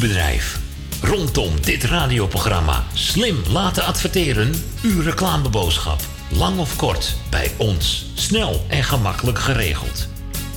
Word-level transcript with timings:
bedrijf. 0.00 0.58
Rondom 1.02 1.60
dit 1.60 1.84
radioprogramma 1.84 2.84
slim 2.94 3.42
laten 3.48 3.84
adverteren, 3.84 4.52
uw 4.82 5.00
reclameboodschap. 5.00 6.00
Lang 6.28 6.58
of 6.58 6.76
kort, 6.76 7.16
bij 7.30 7.52
ons. 7.56 8.06
Snel 8.14 8.66
en 8.68 8.84
gemakkelijk 8.84 9.38
geregeld. 9.38 10.08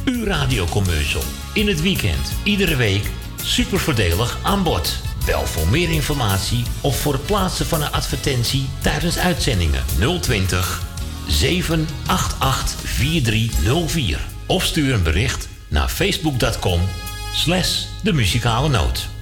Uw 0.06 0.26
radiocommercial. 0.26 1.24
In 1.54 1.68
het 1.68 1.82
weekend, 1.82 2.34
iedere 2.44 2.76
week. 2.76 3.10
Super 3.44 3.80
voordelig 3.80 4.38
aan 4.42 4.64
bod. 4.64 4.96
Bel 5.26 5.46
voor 5.46 5.68
meer 5.68 5.92
informatie 5.92 6.64
of 6.82 7.00
voor 7.00 7.14
het 7.14 7.26
plaatsen 7.26 7.66
van 7.66 7.82
een 7.82 7.92
advertentie 7.92 8.70
tijdens 8.82 9.18
uitzendingen 9.18 9.84
020 10.22 10.82
788 11.28 12.80
4304. 12.90 14.20
Of 14.46 14.64
stuur 14.64 14.94
een 14.94 15.04
bericht 15.04 15.48
naar 15.68 15.90
facebook.com 15.90 16.82
slash 17.34 17.84
de 18.02 18.14
muzikale 18.14 18.70
noot. 18.70 19.13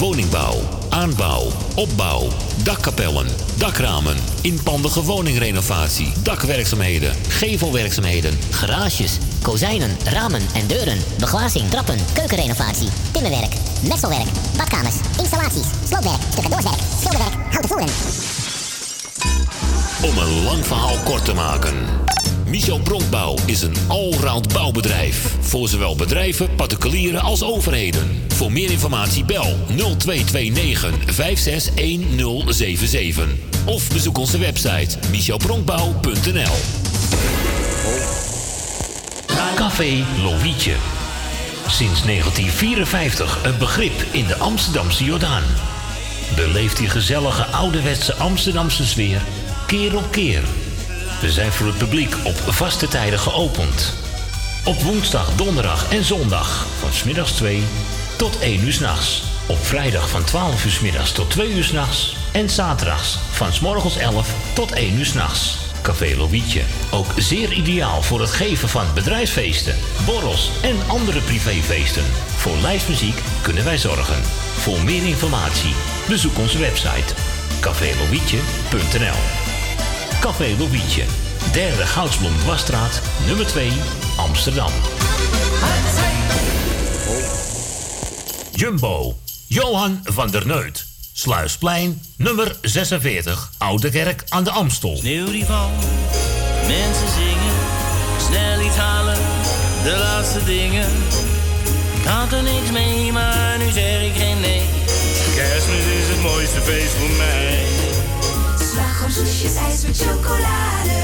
Woningbouw, 0.00 0.60
aanbouw, 0.90 1.52
opbouw, 1.74 2.28
dakkapellen, 2.62 3.26
dakramen, 3.58 4.16
inpandige 4.42 5.02
woningrenovatie, 5.02 6.12
dakwerkzaamheden, 6.22 7.14
gevelwerkzaamheden, 7.28 8.38
garages, 8.50 9.18
kozijnen, 9.42 9.96
ramen 10.04 10.42
en 10.54 10.66
deuren, 10.66 10.98
beglazing, 11.18 11.70
trappen, 11.70 11.98
keukenrenovatie, 12.12 12.88
timmerwerk, 13.12 13.54
messelwerk, 13.88 14.28
badkamers, 14.56 14.96
installaties, 15.18 15.66
sloopwerk, 15.88 16.22
tussendoorwerk, 16.34 16.80
schilderwerk, 16.98 17.34
houten 17.50 17.68
voeren. 17.68 17.88
Om 20.02 20.18
een 20.18 20.42
lang 20.44 20.66
verhaal 20.66 20.96
kort 21.04 21.24
te 21.24 21.34
maken. 21.34 21.76
Michel 22.50 22.78
Bronkbouw 22.78 23.36
is 23.46 23.62
een 23.62 23.74
allround 23.88 24.52
bouwbedrijf. 24.52 25.36
Voor 25.40 25.68
zowel 25.68 25.96
bedrijven, 25.96 26.54
particulieren 26.54 27.20
als 27.20 27.42
overheden. 27.42 28.22
Voor 28.28 28.52
meer 28.52 28.70
informatie 28.70 29.24
bel 29.24 29.56
0229 29.66 31.14
561077. 31.14 33.28
Of 33.64 33.92
bezoek 33.92 34.18
onze 34.18 34.38
website 34.38 34.98
michelbronkbouw.nl 35.10 36.54
Café 39.54 40.04
Lovietje. 40.22 40.74
Sinds 41.66 42.02
1954 42.02 43.44
een 43.44 43.58
begrip 43.58 44.04
in 44.10 44.26
de 44.26 44.36
Amsterdamse 44.36 45.04
Jordaan. 45.04 45.44
Beleeft 46.36 46.76
die 46.76 46.88
gezellige 46.88 47.44
ouderwetse 47.44 48.14
Amsterdamse 48.14 48.86
sfeer 48.86 49.22
keer 49.66 49.96
op 49.96 50.10
keer. 50.10 50.42
We 51.20 51.30
zijn 51.30 51.52
voor 51.52 51.66
het 51.66 51.78
publiek 51.78 52.16
op 52.24 52.36
vaste 52.36 52.88
tijden 52.88 53.18
geopend. 53.18 53.94
Op 54.64 54.82
woensdag, 54.82 55.34
donderdag 55.36 55.92
en 55.92 56.04
zondag 56.04 56.66
van 56.78 56.92
smiddags 56.92 57.32
2 57.32 57.62
tot 58.16 58.38
1 58.38 58.64
uur 58.64 58.72
s'nachts. 58.72 59.22
Op 59.46 59.64
vrijdag 59.64 60.08
van 60.08 60.24
12 60.24 60.64
uur 60.64 60.70
s 60.70 60.80
middags 60.80 61.12
tot 61.12 61.30
2 61.30 61.52
uur 61.52 61.64
s'nachts. 61.64 62.16
En 62.32 62.50
zaterdags 62.50 63.18
van 63.30 63.52
s 63.52 63.60
morgens 63.60 63.96
11 63.96 64.34
tot 64.54 64.72
1 64.72 64.98
uur 64.98 65.06
s'nachts. 65.06 65.58
Café 65.82 66.16
Lovietje. 66.16 66.62
Ook 66.90 67.12
zeer 67.16 67.52
ideaal 67.52 68.02
voor 68.02 68.20
het 68.20 68.30
geven 68.30 68.68
van 68.68 68.84
bedrijfsfeesten, 68.94 69.76
borrels 70.06 70.50
en 70.62 70.76
andere 70.86 71.20
privéfeesten. 71.20 72.04
Voor 72.36 72.56
lijstmuziek 72.56 73.22
kunnen 73.42 73.64
wij 73.64 73.78
zorgen. 73.78 74.22
Voor 74.56 74.84
meer 74.84 75.06
informatie 75.06 75.74
bezoek 76.08 76.38
onze 76.38 76.58
website 76.58 77.14
cafélovietje.nl 77.60 79.49
Café 80.20 80.54
Lovietje, 80.58 81.04
derde 81.52 81.86
Goudsblom 81.86 82.32
Wasstraat, 82.46 83.00
nummer 83.26 83.46
2, 83.46 83.72
Amsterdam. 84.16 84.70
Jumbo, 88.52 89.16
Johan 89.46 90.00
van 90.04 90.30
der 90.30 90.46
Neut. 90.46 90.86
Sluisplein, 91.12 92.02
nummer 92.16 92.56
46, 92.62 93.50
Oude 93.58 93.90
Kerk 93.90 94.24
aan 94.28 94.44
de 94.44 94.50
Amstel. 94.50 94.96
Sneeuw 94.96 95.30
die 95.30 95.44
valt, 95.44 95.84
mensen 96.66 97.08
zingen, 97.08 97.54
snel 98.26 98.60
iets 98.60 98.76
halen, 98.76 99.18
de 99.82 99.96
laatste 99.98 100.44
dingen. 100.44 100.88
Ik 102.00 102.06
had 102.06 102.32
er 102.32 102.42
niks 102.42 102.70
mee, 102.70 103.12
maar 103.12 103.58
nu 103.58 103.70
zeg 103.70 104.02
ik 104.02 104.16
geen 104.16 104.40
nee. 104.40 104.62
Kerstmis 105.34 105.84
is 106.00 106.08
het 106.08 106.22
mooiste 106.22 106.60
feest 106.60 106.92
voor 106.92 107.16
mij. 107.16 107.59
Soesjes, 109.12 109.54
ijs 109.54 109.82
met 109.82 109.96
chocolade. 109.96 110.98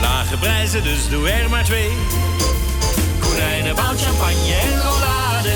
Lage 0.00 0.36
prijzen, 0.38 0.82
dus 0.82 1.08
doe 1.08 1.30
er 1.30 1.50
maar 1.50 1.64
twee. 1.64 1.90
Konijnen, 3.20 3.74
bout, 3.74 4.00
champagne 4.00 4.54
en 4.54 4.80
rollade. 4.82 5.54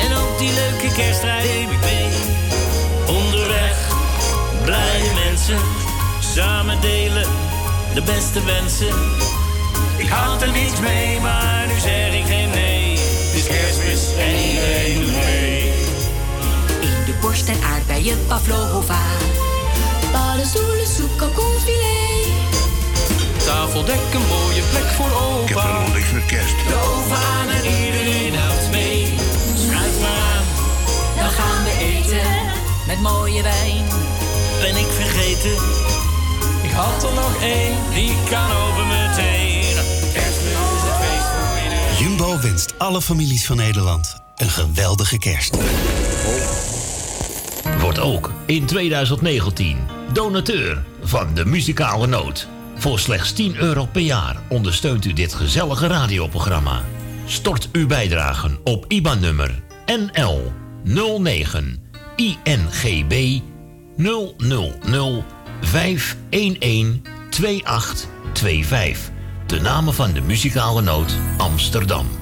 En 0.00 0.16
ook 0.16 0.38
die 0.38 0.52
leuke 0.52 0.94
kerststrijd 0.94 1.44
neem 1.44 1.70
ik 1.70 1.80
mee. 1.80 2.08
Onderweg, 3.06 3.76
blije 4.64 5.10
mensen. 5.24 5.58
Samen 6.34 6.80
delen, 6.80 7.28
de 7.94 8.02
beste 8.02 8.44
wensen. 8.44 8.94
Ik 9.96 10.08
had 10.08 10.42
er 10.42 10.52
niets 10.52 10.80
mee, 10.80 11.20
maar 11.20 11.66
nu 11.66 11.78
zeg 11.78 12.14
ik 12.14 12.26
geen 12.26 12.50
nee. 12.50 12.90
Het 12.98 13.34
is 13.34 13.46
kerstmis 13.46 14.16
en 14.18 14.34
iedereen 14.34 15.00
doet 15.00 15.12
mee. 15.12 15.72
In 16.80 17.04
de 17.06 17.14
borst 17.20 17.48
en 17.48 17.62
aardbeien 17.62 18.26
pavlova. 18.26 19.00
Paddenstoelen, 20.12 20.86
soep, 20.96 21.16
kalkoenfilet. 21.16 22.30
Tafeldek, 23.44 24.00
een 24.14 24.26
mooie 24.28 24.62
plek 24.70 24.84
voor 24.96 25.12
opa. 25.22 25.42
Ik 25.42 25.86
heb 25.86 25.94
niks 25.94 26.10
met 26.12 26.26
kerst. 26.26 26.54
De 26.68 26.74
oven 26.74 27.16
aan 27.16 27.48
en 27.48 27.64
iedereen 27.84 28.34
helpt 28.34 28.70
mee. 28.70 29.14
Schuif 29.66 30.00
maar 30.00 30.10
aan, 30.32 30.44
Dan 31.16 31.30
gaan 31.30 31.64
we 31.64 31.74
eten 31.80 32.30
met 32.86 33.00
mooie 33.00 33.42
wijn. 33.42 33.84
ben 34.60 34.76
ik 34.76 34.86
vergeten. 35.00 35.56
Ik 36.62 36.70
had 36.70 37.02
er 37.02 37.14
nog 37.14 37.42
één, 37.42 37.74
die 37.94 38.14
kan 38.30 38.50
over 38.52 38.84
meteen. 38.86 39.74
Kerstmis 40.12 40.52
is 40.76 40.82
het 40.88 40.96
feest 41.00 41.28
voor 41.34 41.62
iedereen. 41.64 41.98
Jumbo 41.98 42.40
wenst 42.40 42.74
alle 42.78 43.02
families 43.02 43.46
van 43.46 43.56
Nederland 43.56 44.16
een 44.36 44.50
geweldige 44.50 45.18
kerst. 45.18 45.56
Wordt 47.80 47.98
ook 47.98 48.32
in 48.46 48.66
2019 48.66 49.78
donateur 50.12 50.82
van 51.02 51.34
de 51.34 51.44
muzikale 51.44 52.06
noot. 52.06 52.48
Voor 52.76 52.98
slechts 52.98 53.32
10 53.32 53.56
euro 53.56 53.86
per 53.86 54.00
jaar 54.00 54.36
ondersteunt 54.48 55.04
u 55.04 55.12
dit 55.12 55.34
gezellige 55.34 55.86
radioprogramma. 55.86 56.82
Stort 57.26 57.68
uw 57.72 57.86
bijdragen 57.86 58.58
op 58.64 58.84
IBAN-nummer 58.88 59.62
NL 59.86 60.52
09 60.84 61.82
INGB 62.16 63.40
000 63.96 65.24
511 65.60 66.96
2825. 67.30 69.10
De 69.46 69.60
namen 69.60 69.94
van 69.94 70.12
de 70.12 70.20
muzikale 70.20 70.82
noot 70.82 71.16
Amsterdam. 71.36 72.21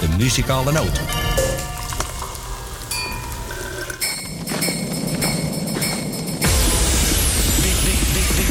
De 0.00 0.08
muzikale 0.18 0.72
noot. 0.72 1.19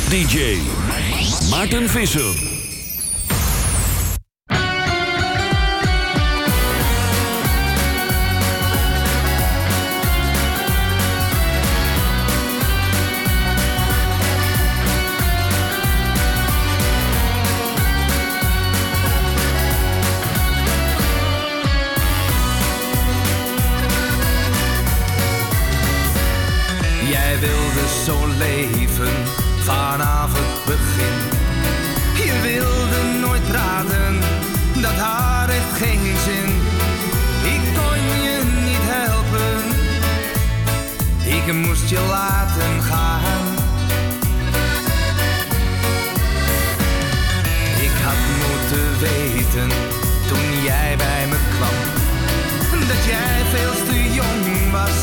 DJ 0.10 0.58
Maarten 1.50 1.90
Visser. 1.90 2.34
Jij 27.10 27.40
wilde 27.40 27.88
zo 28.06 28.28
leven 28.38 29.39
vanavond 29.70 30.66
begin 30.66 31.16
Je 32.26 32.34
wilde 32.42 33.20
nooit 33.20 33.48
praten, 33.48 34.14
dat 34.82 34.98
haar 35.06 35.50
heeft 35.50 35.74
geen 35.84 36.16
zin. 36.28 36.50
Ik 37.56 37.64
kon 37.78 38.00
je 38.26 38.38
niet 38.68 38.86
helpen, 38.96 39.62
ik 41.38 41.54
moest 41.54 41.90
je 41.90 42.02
laten 42.10 42.82
gaan. 42.90 43.48
Ik 47.88 47.96
had 48.06 48.22
moeten 48.42 48.88
weten, 49.00 49.70
toen 50.28 50.64
jij 50.64 50.96
bij 50.98 51.26
me 51.30 51.38
kwam, 51.56 51.78
dat 52.88 53.02
jij 53.06 53.38
veel 53.54 53.86
te 53.86 54.14
jong 54.14 54.72
was. 54.72 54.98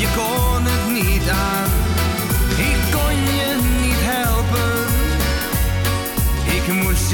Je 0.00 0.08
kon 0.16 0.64
het 0.64 1.02
niet 1.02 1.28
aan. 1.28 1.71
Ik 6.66 6.72
moest 6.72 7.10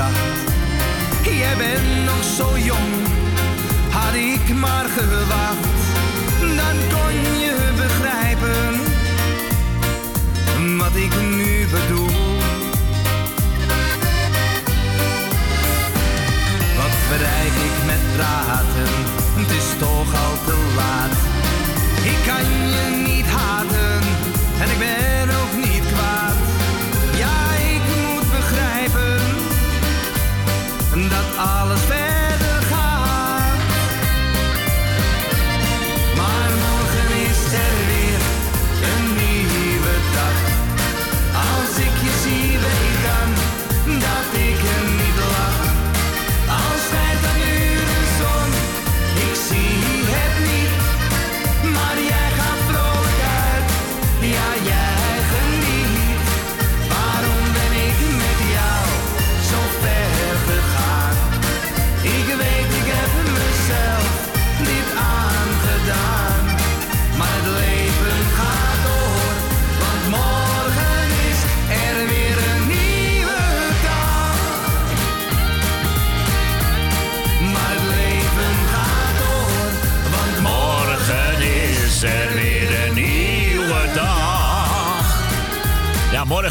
gedacht. 0.00 0.18
Jij 1.22 1.56
bent 1.56 2.04
nog 2.04 2.24
zo 2.24 2.58
jong, 2.58 3.06
had 3.90 4.14
ik 4.14 4.54
maar 4.54 4.84
gewacht. 4.88 5.69
Alles 31.70 31.84
verder 31.84 32.09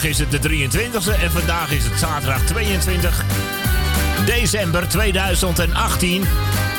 morgen 0.01 0.25
is 0.25 0.31
het 0.31 0.44
de 0.44 0.50
23e 0.50 1.22
en 1.22 1.31
vandaag 1.31 1.72
is 1.72 1.84
het 1.84 2.00
zaterdag 2.00 2.42
22 2.42 3.24
december 4.25 4.88
2018. 4.88 6.25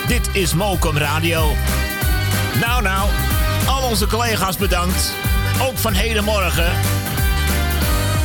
Dit 0.06 0.28
is 0.32 0.55
Mokum 0.55 0.96
Radio. 0.96 1.56
Nou, 2.61 2.82
nou, 2.82 3.08
al 3.67 3.82
onze 3.82 4.06
collega's 4.06 4.56
bedankt. 4.56 5.12
Ook 5.62 5.78
van 5.78 5.93
hedenmorgen. 5.93 6.72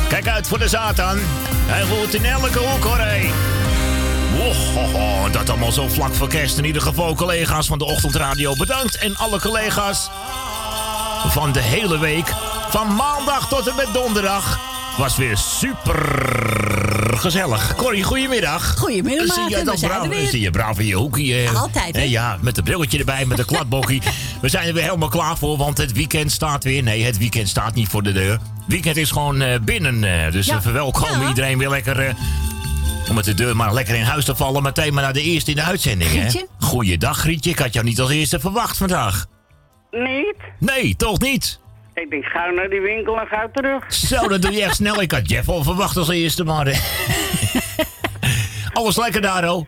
Kijk 0.08 0.28
uit 0.28 0.48
voor 0.48 0.58
de 0.58 0.68
Satan. 0.68 1.18
Hij 1.66 1.82
roert 1.82 2.14
in 2.14 2.24
elke 2.24 2.58
hoek 2.58 2.84
hoor, 2.84 2.98
hé. 2.98 3.30
Wohoho, 4.36 5.30
dat 5.30 5.50
allemaal 5.50 5.72
zo 5.72 5.88
vlak 5.88 6.14
voor 6.14 6.28
kerst. 6.28 6.58
In 6.58 6.64
ieder 6.64 6.82
geval 6.82 7.14
collega's 7.14 7.66
van 7.66 7.78
de 7.78 7.84
Ochtendradio 7.84 8.54
bedankt. 8.54 8.96
En 8.96 9.16
alle 9.16 9.40
collega's 9.40 10.10
van 11.26 11.52
de 11.52 11.62
hele 11.62 11.98
week. 11.98 12.34
Van 12.68 12.94
maandag 12.94 13.48
tot 13.48 13.68
en 13.68 13.76
met 13.76 13.88
donderdag. 13.92 14.74
Was 14.98 15.16
weer 15.16 15.36
super 15.36 15.96
gezellig. 17.18 17.74
Corrie, 17.76 18.02
goedemiddag. 18.02 18.74
Goedemiddag, 18.78 19.34
Zie 19.34 19.48
je 19.58 19.64
dan 19.64 19.74
We 19.74 19.78
zijn 19.80 20.08
braaf, 20.08 20.28
zie 20.28 20.40
je 20.40 20.50
braaf 20.50 20.78
in 20.78 20.86
je 20.86 20.94
hoekje. 20.94 21.42
eh. 21.44 21.60
Altijd, 21.60 21.94
hè? 21.96 22.02
Eh, 22.02 22.10
ja, 22.10 22.38
met 22.40 22.56
een 22.58 22.64
brilletje 22.64 22.98
erbij, 22.98 23.24
met 23.26 23.38
een 23.38 23.44
kladbokkie. 23.54 24.02
We 24.40 24.48
zijn 24.48 24.66
er 24.68 24.74
weer 24.74 24.82
helemaal 24.82 25.08
klaar 25.08 25.36
voor, 25.38 25.56
want 25.56 25.78
het 25.78 25.92
weekend 25.92 26.32
staat 26.32 26.64
weer. 26.64 26.82
Nee, 26.82 27.04
het 27.04 27.18
weekend 27.18 27.48
staat 27.48 27.74
niet 27.74 27.88
voor 27.88 28.02
de 28.02 28.12
deur. 28.12 28.38
weekend 28.66 28.96
is 28.96 29.10
gewoon 29.10 29.40
eh, 29.40 29.60
binnen. 29.60 30.04
eh, 30.24 30.32
dus 30.32 30.46
Ja. 30.46 30.54
we 30.54 30.60
verwelkomen 30.62 31.20
Ja. 31.20 31.28
iedereen 31.28 31.58
weer 31.58 31.68
lekker... 31.70 32.00
eh, 32.00 32.14
om 33.08 33.14
met 33.14 33.24
de 33.24 33.34
deur 33.34 33.56
maar 33.56 33.72
lekker 33.74 33.94
in 33.94 34.02
huis 34.02 34.24
te 34.24 34.36
vallen. 34.36 34.62
Meteen 34.62 34.94
maar 34.94 35.02
naar 35.02 35.12
de 35.12 35.22
eerste 35.22 35.50
in 35.50 35.56
de 35.56 35.62
uitzending, 35.62 36.10
hè? 36.10 36.18
Grietje? 36.20 36.46
Goeiedag, 36.60 37.18
Grietje. 37.18 37.50
Ik 37.50 37.58
had 37.58 37.72
jou 37.72 37.84
niet 37.86 38.00
als 38.00 38.10
eerste 38.10 38.40
verwacht 38.40 38.76
vandaag. 38.76 39.26
Niet? 39.90 40.34
Nee, 40.58 40.96
toch 40.96 41.20
niet? 41.20 41.60
Ik 42.02 42.10
denk 42.10 42.24
gauw 42.24 42.50
naar 42.54 42.68
die 42.68 42.80
winkel 42.80 43.20
en 43.20 43.26
gauw 43.26 43.50
terug. 43.52 43.92
Zo, 43.92 44.28
dat 44.28 44.42
doe 44.42 44.52
je 44.52 44.62
echt 44.62 44.76
snel. 44.76 45.00
Ik 45.02 45.12
had 45.12 45.28
Jeff 45.30 45.48
al 45.48 45.62
verwacht 45.62 45.96
als 45.96 46.08
eerste, 46.08 46.44
maar... 46.44 46.66
eh. 46.66 46.78
Alles 48.72 48.96
lekker 48.96 49.20
daar, 49.20 49.50
oh. 49.50 49.66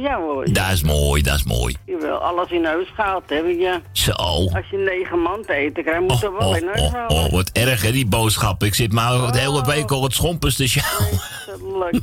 Ja 0.00 0.16
hoor, 0.16 0.52
Dat 0.52 0.70
is 0.72 0.82
mooi, 0.82 1.22
dat 1.22 1.34
is 1.34 1.42
mooi. 1.44 1.76
je 1.86 1.96
wil 2.00 2.14
alles 2.16 2.50
in 2.50 2.64
huis 2.64 2.88
gehaald 2.94 3.22
hebben, 3.26 3.58
ja. 3.58 3.80
Zo. 3.92 4.12
Als 4.12 4.68
je 4.70 4.76
negen 4.76 5.18
man 5.22 5.42
te 5.46 5.52
eten 5.52 5.82
krijgt, 5.84 6.00
moet 6.00 6.20
je 6.20 6.28
Oh, 6.30 6.38
wel 6.38 6.48
oh, 6.48 6.56
in 6.56 6.66
huis 6.66 6.80
oh, 6.80 7.06
oh, 7.24 7.30
wat 7.32 7.50
erg 7.52 7.82
hè, 7.82 7.92
die 7.92 8.06
boodschap. 8.06 8.62
Ik 8.62 8.74
zit 8.74 8.92
maar 8.92 9.32
de 9.32 9.38
hele 9.38 9.64
week 9.64 9.90
al 9.90 10.02
het 10.02 10.12
schompers 10.14 10.56
te 10.56 10.68
sjouwen. 10.68 11.20
Leuk. 11.78 12.02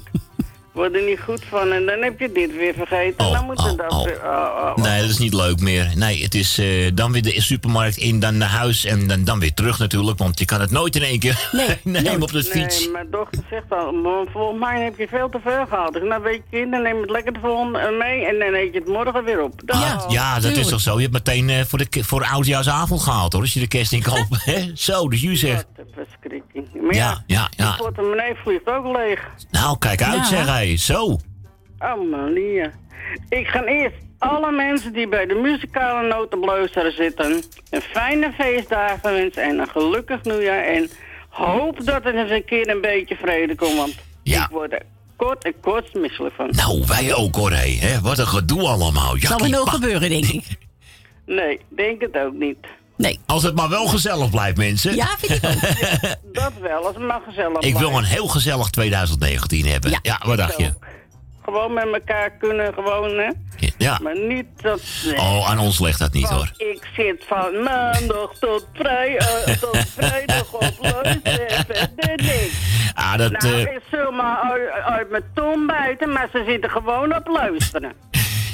Word 0.79 0.95
er 0.95 1.03
niet 1.03 1.19
goed 1.19 1.43
van 1.50 1.71
en 1.71 1.86
dan 1.86 2.01
heb 2.01 2.19
je 2.19 2.31
dit 2.31 2.55
weer 2.55 2.74
vergeten. 2.74 3.17
en 3.17 3.25
Oh, 3.25 3.33
dan 3.33 3.45
moet 3.45 3.62
je 3.62 3.69
oh, 3.69 3.77
dat 3.77 3.91
oh. 3.91 4.03
weer... 4.03 4.19
Oh, 4.24 4.31
oh, 4.31 4.74
oh. 4.77 4.83
Nee, 4.83 5.01
dat 5.01 5.09
is 5.09 5.17
niet 5.17 5.33
leuk 5.33 5.59
meer. 5.59 5.91
Nee, 5.95 6.24
het 6.24 6.36
is 6.36 6.57
eh, 6.57 6.91
dan 6.93 7.12
weer 7.12 7.21
de 7.21 7.41
supermarkt 7.41 7.98
in, 7.98 8.19
dan 8.19 8.38
naar 8.38 8.50
huis 8.50 8.86
en 8.86 9.07
dan, 9.07 9.24
dan 9.24 9.39
weer 9.39 9.53
terug 9.53 9.79
natuurlijk. 9.79 10.17
Want 10.17 10.39
je 10.39 10.45
kan 10.45 10.62
het 10.62 10.71
nooit 10.71 10.95
in 10.95 11.01
één 11.03 11.19
keer 11.19 11.50
Nee, 11.51 11.77
nemen 12.03 12.21
op 12.21 12.31
de 12.31 12.43
fiets. 12.43 12.79
Nee, 12.79 12.89
mijn 12.89 13.07
dochter 13.12 13.43
zegt 13.50 13.63
al, 13.69 13.91
"Maar 13.91 14.25
volgens 14.31 14.59
mij 14.59 14.81
heb 14.83 14.98
je 14.98 15.07
veel 15.07 15.29
te 15.29 15.39
veel 15.43 15.65
gehaald. 15.65 15.95
Ik 15.95 16.01
zeg, 16.01 16.09
nou 16.09 16.24
weet 16.24 16.41
je 16.50 16.57
kind, 16.57 16.71
neem 16.83 17.01
het 17.01 17.09
lekker 17.09 17.33
de 17.33 17.39
volgende 17.39 17.79
eh, 17.79 17.98
mee 17.98 18.25
en 18.25 18.39
dan 18.39 18.53
eet 18.53 18.74
je 18.74 18.79
het 18.79 18.88
morgen 18.88 19.24
weer 19.24 19.41
op. 19.43 19.62
Dan, 19.65 19.77
Ah, 19.81 20.05
ja, 20.09 20.39
dat 20.39 20.51
is 20.57 20.67
toch 20.67 20.81
zo. 20.81 20.95
Je 20.95 21.01
hebt 21.01 21.13
meteen 21.13 21.50
eh, 21.50 21.63
voor, 21.65 21.77
de, 21.79 22.03
voor 22.03 22.24
oudjaarsavond 22.25 23.01
gehaald 23.01 23.33
hoor. 23.33 23.41
Als 23.41 23.53
je 23.53 23.59
de 23.59 23.67
kerst 23.67 23.91
in 23.91 24.03
koopt. 24.03 24.45
hè? 24.51 24.71
Zo, 24.74 25.09
dus 25.09 25.21
je 25.21 25.36
zegt. 25.36 25.65
Maar 26.81 26.93
Ja, 26.95 27.05
ja, 27.05 27.23
ja, 27.27 27.47
ja. 27.57 27.67
die 27.73 27.81
portemonnee 27.83 28.33
vliegt 28.35 28.67
ook 28.67 28.97
leeg. 28.97 29.27
Nou, 29.51 29.77
kijk 29.77 30.01
uit 30.03 30.15
Ja. 30.15 30.23
zeg 30.23 30.45
hij. 30.45 30.77
Zo. 30.77 31.03
Oh, 31.79 32.09
Malia. 32.11 32.71
Ik 33.29 33.47
ga 33.47 33.63
eerst 33.63 33.95
alle 34.17 34.51
mensen 34.51 34.93
die 34.93 35.07
bij 35.07 35.25
de 35.25 35.33
muzikale 35.33 36.07
notenbleuzer 36.07 36.91
zitten... 36.91 37.43
een 37.69 37.81
fijne 37.81 38.31
feestdagen 38.31 39.13
wensen 39.13 39.43
en 39.43 39.59
een 39.59 39.69
gelukkig 39.69 40.23
nieuwjaar. 40.23 40.63
En 40.63 40.89
hoop 41.29 41.85
dat 41.85 42.05
er 42.05 42.15
eens 42.15 42.31
een 42.31 42.45
keer 42.45 42.69
een 42.69 42.81
beetje 42.81 43.15
vrede 43.15 43.55
komt, 43.55 43.75
want 43.77 43.95
Ja. 44.23 44.43
ik 44.43 44.49
word 44.49 44.73
er 44.73 44.81
kort 45.15 45.43
en 45.43 45.53
kotsmisselijk 45.61 46.35
van. 46.35 46.49
Nou, 46.51 46.83
wij 46.87 47.13
ook 47.15 47.35
hoor, 47.35 47.51
hé. 47.51 47.75
hè. 47.77 47.99
Wat 48.01 48.17
een 48.17 48.27
gedoe 48.27 48.67
allemaal. 48.67 49.15
Zal 49.17 49.39
er 49.39 49.49
nog 49.49 49.69
gebeuren, 49.69 50.09
denk 50.09 50.25
ik. 50.25 50.43
Nee, 51.25 51.59
denk 51.67 52.01
het 52.01 52.17
ook 52.17 52.33
niet. 52.33 52.57
Nee. 53.00 53.20
Als 53.25 53.44
het 53.44 53.56
maar 53.56 53.70
wel 53.70 53.88
gezellig 53.88 54.29
blijft, 54.29 54.58
mensen. 54.58 54.96
Ja, 54.96 55.08
vind 55.18 55.44
ik 55.44 55.50
ook. 55.50 55.62
Dat 56.41 56.51
wel, 56.62 56.86
als 56.86 56.96
het 56.96 57.03
maar 57.03 57.22
gezellig 57.27 57.60
Ik 57.60 57.77
wil 57.77 57.89
blijft. 57.89 57.98
een 57.98 58.13
heel 58.13 58.27
gezellig 58.27 58.70
2019 58.70 59.65
hebben. 59.65 59.91
Ja. 59.91 60.00
Ja, 60.01 60.20
wat 60.25 60.38
dacht 60.38 60.58
je? 60.58 60.74
Gewoon 61.44 61.74
met 61.74 61.86
elkaar 61.94 62.29
kunnen, 62.39 62.74
gewoon, 62.74 63.18
hè. 63.18 63.29
Ja. 63.77 64.00
Maar 64.03 64.18
niet 64.20 64.46
dat... 64.62 64.82
nee. 65.06 65.15
Oh, 65.18 65.50
aan 65.50 65.60
ons 65.60 65.79
ligt 65.79 66.00
dat 66.00 66.13
niet 66.13 66.29
hoor. 66.29 66.51
Ik 66.58 66.88
zit 66.96 67.24
van 67.27 67.63
maandag 67.63 68.32
tot, 68.39 68.65
vrij, 68.74 69.18
eh, 69.18 69.58
tot 69.58 69.77
vrijdag 69.98 70.53
op 70.53 70.74
luisteren 70.79 71.48
en 71.50 71.65
verder 71.68 72.15
niks. 72.15 72.53
Ah, 72.94 73.18
dat... 73.18 73.32
Nou, 73.32 73.53
eh, 73.53 73.62
ik 73.62 73.82
zul 73.91 74.12
maar 74.12 74.38
uit, 74.38 74.84
uit 74.84 75.10
mijn 75.10 75.24
tong 75.36 75.68
buiten, 75.68 76.12
maar 76.12 76.27
ze 76.32 76.44
zitten 76.48 76.70
gewoon 76.70 77.15
op 77.15 77.27
luisteren. 77.27 77.94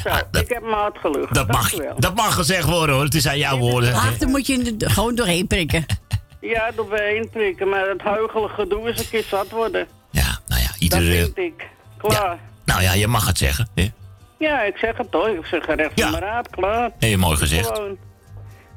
Zo, 0.05 0.39
ik 0.39 0.49
heb 0.49 0.61
me 0.61 0.71
hard 0.73 0.97
gelucht. 0.97 1.27
Ah, 1.27 1.33
dat, 1.33 1.47
mag, 1.47 1.71
dat 1.97 2.15
mag 2.15 2.33
gezegd 2.33 2.65
worden 2.69 2.95
hoor. 2.95 3.03
Het 3.03 3.15
is 3.15 3.27
aan 3.27 3.37
jouw 3.37 3.57
woorden. 3.57 3.93
Achter 3.93 4.27
moet 4.27 4.47
je 4.47 4.75
er 4.79 4.89
gewoon 4.89 5.15
doorheen 5.15 5.47
prikken. 5.47 5.85
Ja, 6.41 6.71
door 6.75 6.93
heen 6.97 7.29
prikken, 7.29 7.69
maar 7.69 7.87
het 7.89 8.01
huigelige 8.01 8.53
gedoe 8.53 8.89
is 8.89 8.99
een 8.99 9.09
keer 9.09 9.23
zat 9.23 9.49
worden. 9.49 9.87
Ja, 10.11 10.39
nou 10.47 10.61
ja, 10.61 10.67
Dat 10.67 10.77
iedere... 10.79 11.15
vind 11.23 11.37
ik. 11.37 11.67
Klaar. 11.97 12.39
Nou 12.65 12.81
ja, 12.81 12.93
je 12.93 13.07
mag 13.07 13.27
het 13.27 13.37
zeggen. 13.37 13.67
Hè? 13.75 13.91
Ja, 14.39 14.61
ik 14.61 14.77
zeg 14.77 14.97
het 14.97 15.11
toch. 15.11 15.27
Ik 15.27 15.45
zeg 15.45 15.65
recht 15.65 15.91
Ja. 15.95 16.03
van 16.03 16.11
mijn 16.19 16.23
raad, 16.23 16.49
klaar. 16.49 16.91
Je 16.99 17.17
mooi 17.17 17.37
gezegd. 17.37 17.67
Gewoon. 17.67 17.97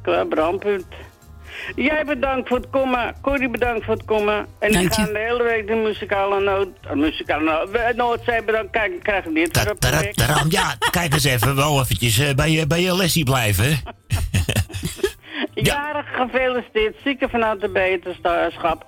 Klaar, 0.02 0.26
brandpunt. 0.26 0.86
Jij 1.74 2.04
bedankt 2.04 2.48
voor 2.48 2.56
het 2.56 2.70
komen. 2.70 3.14
Corrie 3.22 3.48
bedankt 3.48 3.84
voor 3.84 3.94
het 3.94 4.04
komen. 4.04 4.46
En 4.58 4.72
Dank 4.72 4.84
ik 4.84 4.92
ga 4.92 5.04
de 5.04 5.18
hele 5.18 5.42
week 5.42 5.66
de 5.66 5.74
muzikale 5.74 6.40
noot... 6.40 6.68
uh, 6.84 6.92
muzikale 6.92 7.44
noot... 7.44 7.96
Noordzee 7.96 8.42
bedankt. 8.42 8.70
Kijk, 8.70 8.92
ik 8.92 9.02
krijg 9.02 9.24
dit. 9.24 9.66
Ja, 10.48 10.76
kijk 10.90 11.12
eens 11.12 11.24
even. 11.24 11.56
Wel 11.56 11.80
eventjes 11.80 12.18
eh, 12.18 12.34
bij, 12.34 12.50
je, 12.50 12.66
bij 12.66 12.80
je 12.80 12.96
lessie 12.96 13.24
blijven. 13.24 13.76
Jarig 15.54 16.06
gefeliciteerd. 16.12 16.96
Zieken 17.04 17.30
vanuit 17.30 17.60
de 17.60 17.68
beterschap. 17.68 18.86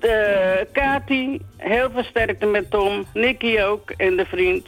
De 0.00 0.66
Kati, 0.72 1.40
heel 1.56 1.90
versterkte 1.90 2.46
met 2.46 2.70
Tom. 2.70 3.06
Nicky 3.14 3.60
ook 3.60 3.90
en 3.90 4.16
de 4.16 4.24
vriend. 4.24 4.66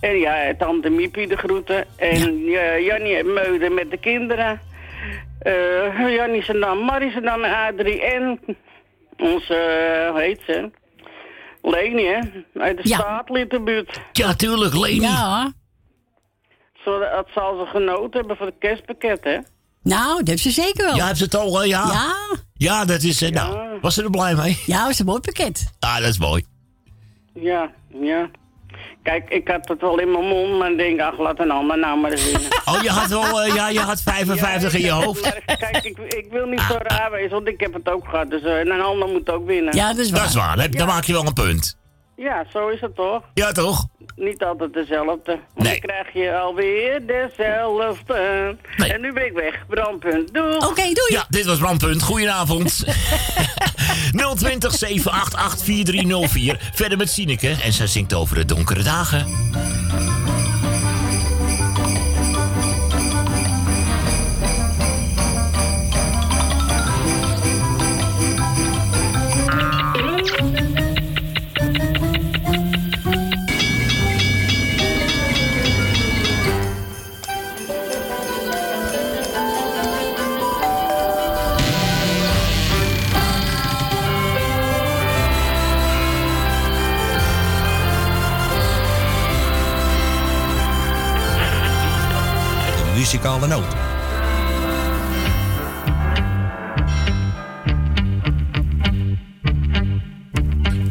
En 0.00 0.18
ja, 0.18 0.54
tante 0.58 0.90
Miepie 0.90 1.28
de 1.28 1.36
groeten. 1.36 1.84
En 1.96 2.44
ja. 2.44 2.78
Jannie 2.78 3.24
Meuden 3.24 3.74
met 3.74 3.90
de 3.90 3.98
kinderen. 3.98 4.60
Eh 5.38 6.14
Jannie 6.14 6.42
Zendam, 6.42 6.78
Marie 6.84 7.10
Zendam 7.10 7.44
en 7.44 7.54
Adrie. 7.54 8.02
En 8.04 8.40
onze, 9.16 9.54
eh, 9.54 10.10
hoe 10.10 10.20
heet 10.20 10.40
ze? 10.46 10.70
Leni, 11.62 12.06
hè? 12.06 12.18
Uit 12.60 12.76
de 12.82 12.88
Ja. 12.88 12.96
staatlietenbuurt. 12.98 14.00
Ja, 14.12 14.34
tuurlijk, 14.34 14.74
Leni. 14.74 15.00
Ja. 15.00 15.52
Zo, 16.84 16.98
dat 16.98 17.26
zal 17.34 17.58
ze 17.58 17.70
genoten 17.70 18.18
hebben 18.18 18.36
voor 18.36 18.46
het 18.46 18.54
kerstpakket, 18.58 19.24
hè? 19.24 19.38
Nou, 19.82 20.18
dat 20.18 20.28
heeft 20.28 20.42
ze 20.42 20.50
zeker 20.50 20.84
wel. 20.84 20.96
Ja, 20.96 21.06
heb 21.06 21.16
ze 21.16 21.24
het 21.24 21.34
al? 21.34 21.64
ja. 21.64 21.84
Ja, 21.92 22.14
Ja, 22.54 22.84
dat 22.84 23.02
is... 23.02 23.22
eh, 23.22 23.30
Nou, 23.30 23.78
was 23.80 23.94
ze 23.94 24.02
er 24.02 24.10
blij 24.10 24.34
mee? 24.34 24.62
ja 24.66 24.80
dat 24.82 24.90
is 24.90 24.98
een 24.98 25.06
mooi 25.06 25.20
pakket. 25.20 25.72
Ah, 25.78 25.96
dat 25.98 26.08
is 26.08 26.18
mooi. 26.18 26.44
Ja, 27.34 27.70
ja. 28.00 28.30
Kijk, 29.02 29.28
ik 29.30 29.48
had 29.48 29.68
het 29.68 29.80
wel 29.80 29.98
in 29.98 30.10
mijn 30.12 30.24
mond, 30.24 30.58
maar 30.58 30.70
ik 30.70 30.78
denk, 30.78 31.00
ach, 31.00 31.18
laat 31.18 31.38
een 31.40 31.50
ander 31.50 31.78
nou 31.78 31.98
maar 32.00 32.10
eens 32.10 32.24
winnen. 32.24 32.48
Oh, 32.64 32.82
je 32.82 32.90
had 32.90 33.08
wel... 33.08 33.42
eh, 33.42 33.54
ja, 33.54 33.68
je 33.68 33.80
had 33.80 34.02
55 34.02 34.74
in 34.74 34.80
je 34.80 34.90
hoofd. 34.90 35.22
Maar 35.22 35.56
kijk, 35.58 35.84
ik, 35.84 35.98
ik 35.98 36.26
wil 36.30 36.46
niet 36.46 36.60
zo 36.60 36.76
raar 36.82 37.10
wezen, 37.10 37.30
want 37.30 37.48
ik 37.48 37.60
heb 37.60 37.74
het 37.74 37.88
ook 37.90 38.04
gehad. 38.08 38.30
Dus 38.30 38.42
en 38.42 38.70
een 38.70 38.80
ander 38.80 39.08
moet 39.08 39.30
ook 39.30 39.46
winnen. 39.46 39.76
Ja, 39.76 39.88
dat 39.88 39.98
is 39.98 40.10
waar. 40.10 40.20
Dat 40.20 40.28
is 40.28 40.34
waar. 40.34 40.56
Dan, 40.56 40.70
dan 40.70 40.86
Ja. 40.86 40.92
maak 40.92 41.04
je 41.04 41.12
wel 41.12 41.26
een 41.26 41.32
punt. 41.32 41.76
Ja, 42.20 42.44
zo 42.52 42.68
is 42.68 42.80
het 42.80 42.94
toch? 42.94 43.22
Ja, 43.34 43.52
toch? 43.52 43.86
Niet 44.16 44.42
altijd 44.42 44.72
dezelfde. 44.72 45.04
Want 45.14 45.40
Nee. 45.54 45.80
dan 45.80 45.90
krijg 45.90 46.12
je 46.12 46.36
alweer 46.38 47.06
dezelfde. 47.06 48.56
Nee. 48.76 48.92
En 48.92 49.00
nu 49.00 49.12
ben 49.12 49.26
ik 49.26 49.32
weg. 49.32 49.66
Brandpunt. 49.68 50.34
Doei. 50.34 50.56
Oké, 50.56 50.82
doei. 50.82 51.08
Ja, 51.12 51.26
dit 51.28 51.44
was 51.44 51.58
Brandpunt. 51.58 52.02
Goedenavond. 52.02 52.84
020 54.36 54.72
788 54.74 55.64
4304. 55.64 56.70
Verder 56.74 56.98
met 56.98 57.10
Sineke. 57.10 57.56
En 57.62 57.72
zij 57.72 57.86
zingt 57.86 58.14
over 58.14 58.36
de 58.36 58.44
donkere 58.44 58.82
dagen. 58.82 59.26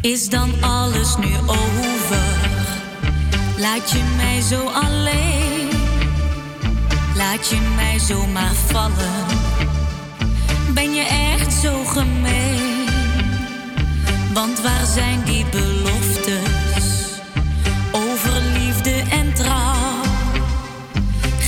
Is 0.00 0.28
dan 0.28 0.52
alles 0.60 1.16
nu 1.16 1.36
over? 1.46 2.26
Laat 3.58 3.90
je 3.90 4.02
mij 4.16 4.40
zo 4.40 4.66
alleen? 4.66 5.68
Laat 7.16 7.48
je 7.48 7.60
mij 7.76 7.98
zomaar 7.98 8.54
vallen? 8.54 9.26
Ben 10.74 10.94
je 10.94 11.34
echt 11.36 11.52
zo 11.52 11.84
gemeen? 11.84 12.86
Want 14.34 14.60
waar 14.60 14.86
zijn 14.86 15.24
die 15.24 15.44
beloftes 15.50 16.87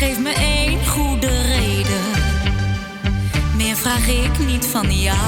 Geef 0.01 0.19
me 0.19 0.33
één 0.33 0.87
goede 0.87 1.43
reden, 1.43 2.05
meer 3.57 3.77
vraag 3.77 4.09
ik 4.09 4.39
niet 4.39 4.67
van 4.67 4.99
jou. 5.01 5.19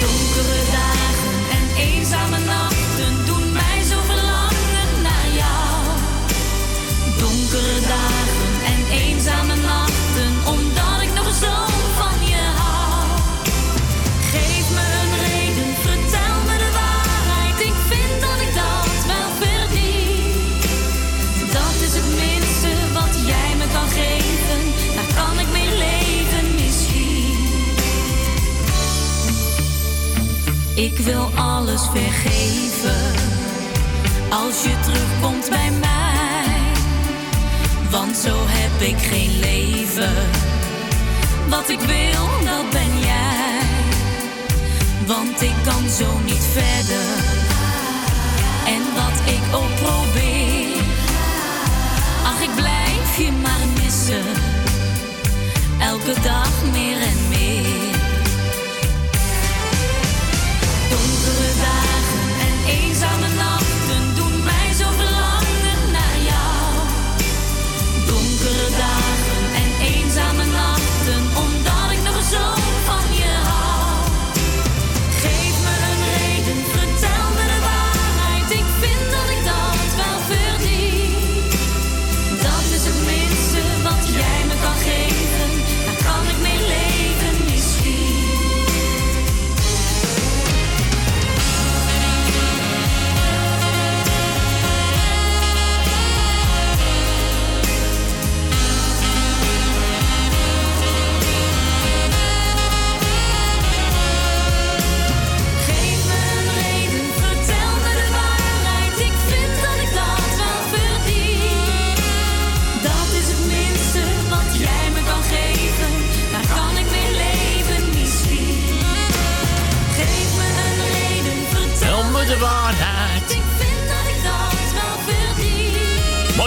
Donkere 0.00 0.60
dagen 0.72 1.36
en 1.56 1.82
eenzame 1.82 2.38
nachten 2.38 3.26
doen 3.26 3.52
mij 3.52 3.82
zo 3.88 3.96
verlangen 4.06 5.02
naar 5.02 5.28
jou. 5.36 5.98
Donkere 7.18 7.80
dagen 7.80 7.91
Ik 30.82 30.98
wil 30.98 31.30
alles 31.34 31.82
vergeven 31.82 33.12
als 34.30 34.62
je 34.62 34.80
terugkomt 34.84 35.50
bij 35.50 35.70
mij. 35.80 36.54
Want 37.90 38.16
zo 38.16 38.36
heb 38.46 38.88
ik 38.88 38.98
geen 38.98 39.38
leven. 39.40 40.30
Wat 41.48 41.68
ik 41.68 41.80
wil, 41.80 42.44
dat 42.44 42.70
ben 42.70 42.98
jij. 42.98 43.60
Want 45.06 45.42
ik 45.42 45.54
kan 45.64 45.88
zo 45.88 46.18
niet 46.24 46.46
verder. 46.52 47.06
En 48.66 48.82
wat 48.94 49.34
ik 49.34 49.54
ook 49.54 49.74
probeer. 49.74 50.82
Ach, 52.24 52.42
ik 52.42 52.54
blijf 52.54 53.16
je 53.16 53.32
maar 53.42 53.82
missen. 53.82 54.24
Elke 55.80 56.20
dag 56.22 56.50
meer 56.72 57.00
en 57.00 57.28
meer. 57.28 57.41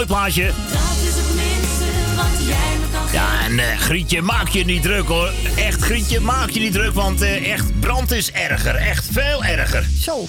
Plaatje. 0.06 0.44
Dat 0.44 0.96
is 1.08 1.14
het 1.14 1.34
minste 1.34 2.16
wat 2.16 2.46
jij 2.46 2.76
me 2.80 2.86
kan 2.92 3.08
geven. 3.08 3.18
Ja, 3.18 3.44
en 3.44 3.58
eh, 3.58 3.78
Grietje, 3.78 4.22
maak 4.22 4.48
je 4.48 4.64
niet 4.64 4.82
druk 4.82 5.06
hoor. 5.06 5.32
Echt, 5.56 5.82
Grietje, 5.82 6.20
maak 6.20 6.50
je 6.50 6.60
niet 6.60 6.72
druk, 6.72 6.94
want 6.94 7.20
eh, 7.22 7.52
echt, 7.52 7.80
brand 7.80 8.12
is 8.12 8.30
erger. 8.32 8.74
Echt 8.74 9.08
veel 9.12 9.44
erger. 9.44 9.86
Zo. 10.00 10.24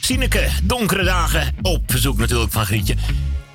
Sineke, 0.00 0.48
donkere 0.62 1.04
dagen. 1.04 1.54
Op 1.62 1.82
verzoek 1.86 2.18
natuurlijk 2.18 2.52
van 2.52 2.66
Grietje. 2.66 2.94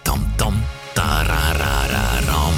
Tam, 0.02 0.34
tam, 0.36 0.64
tararararam. 0.94 2.54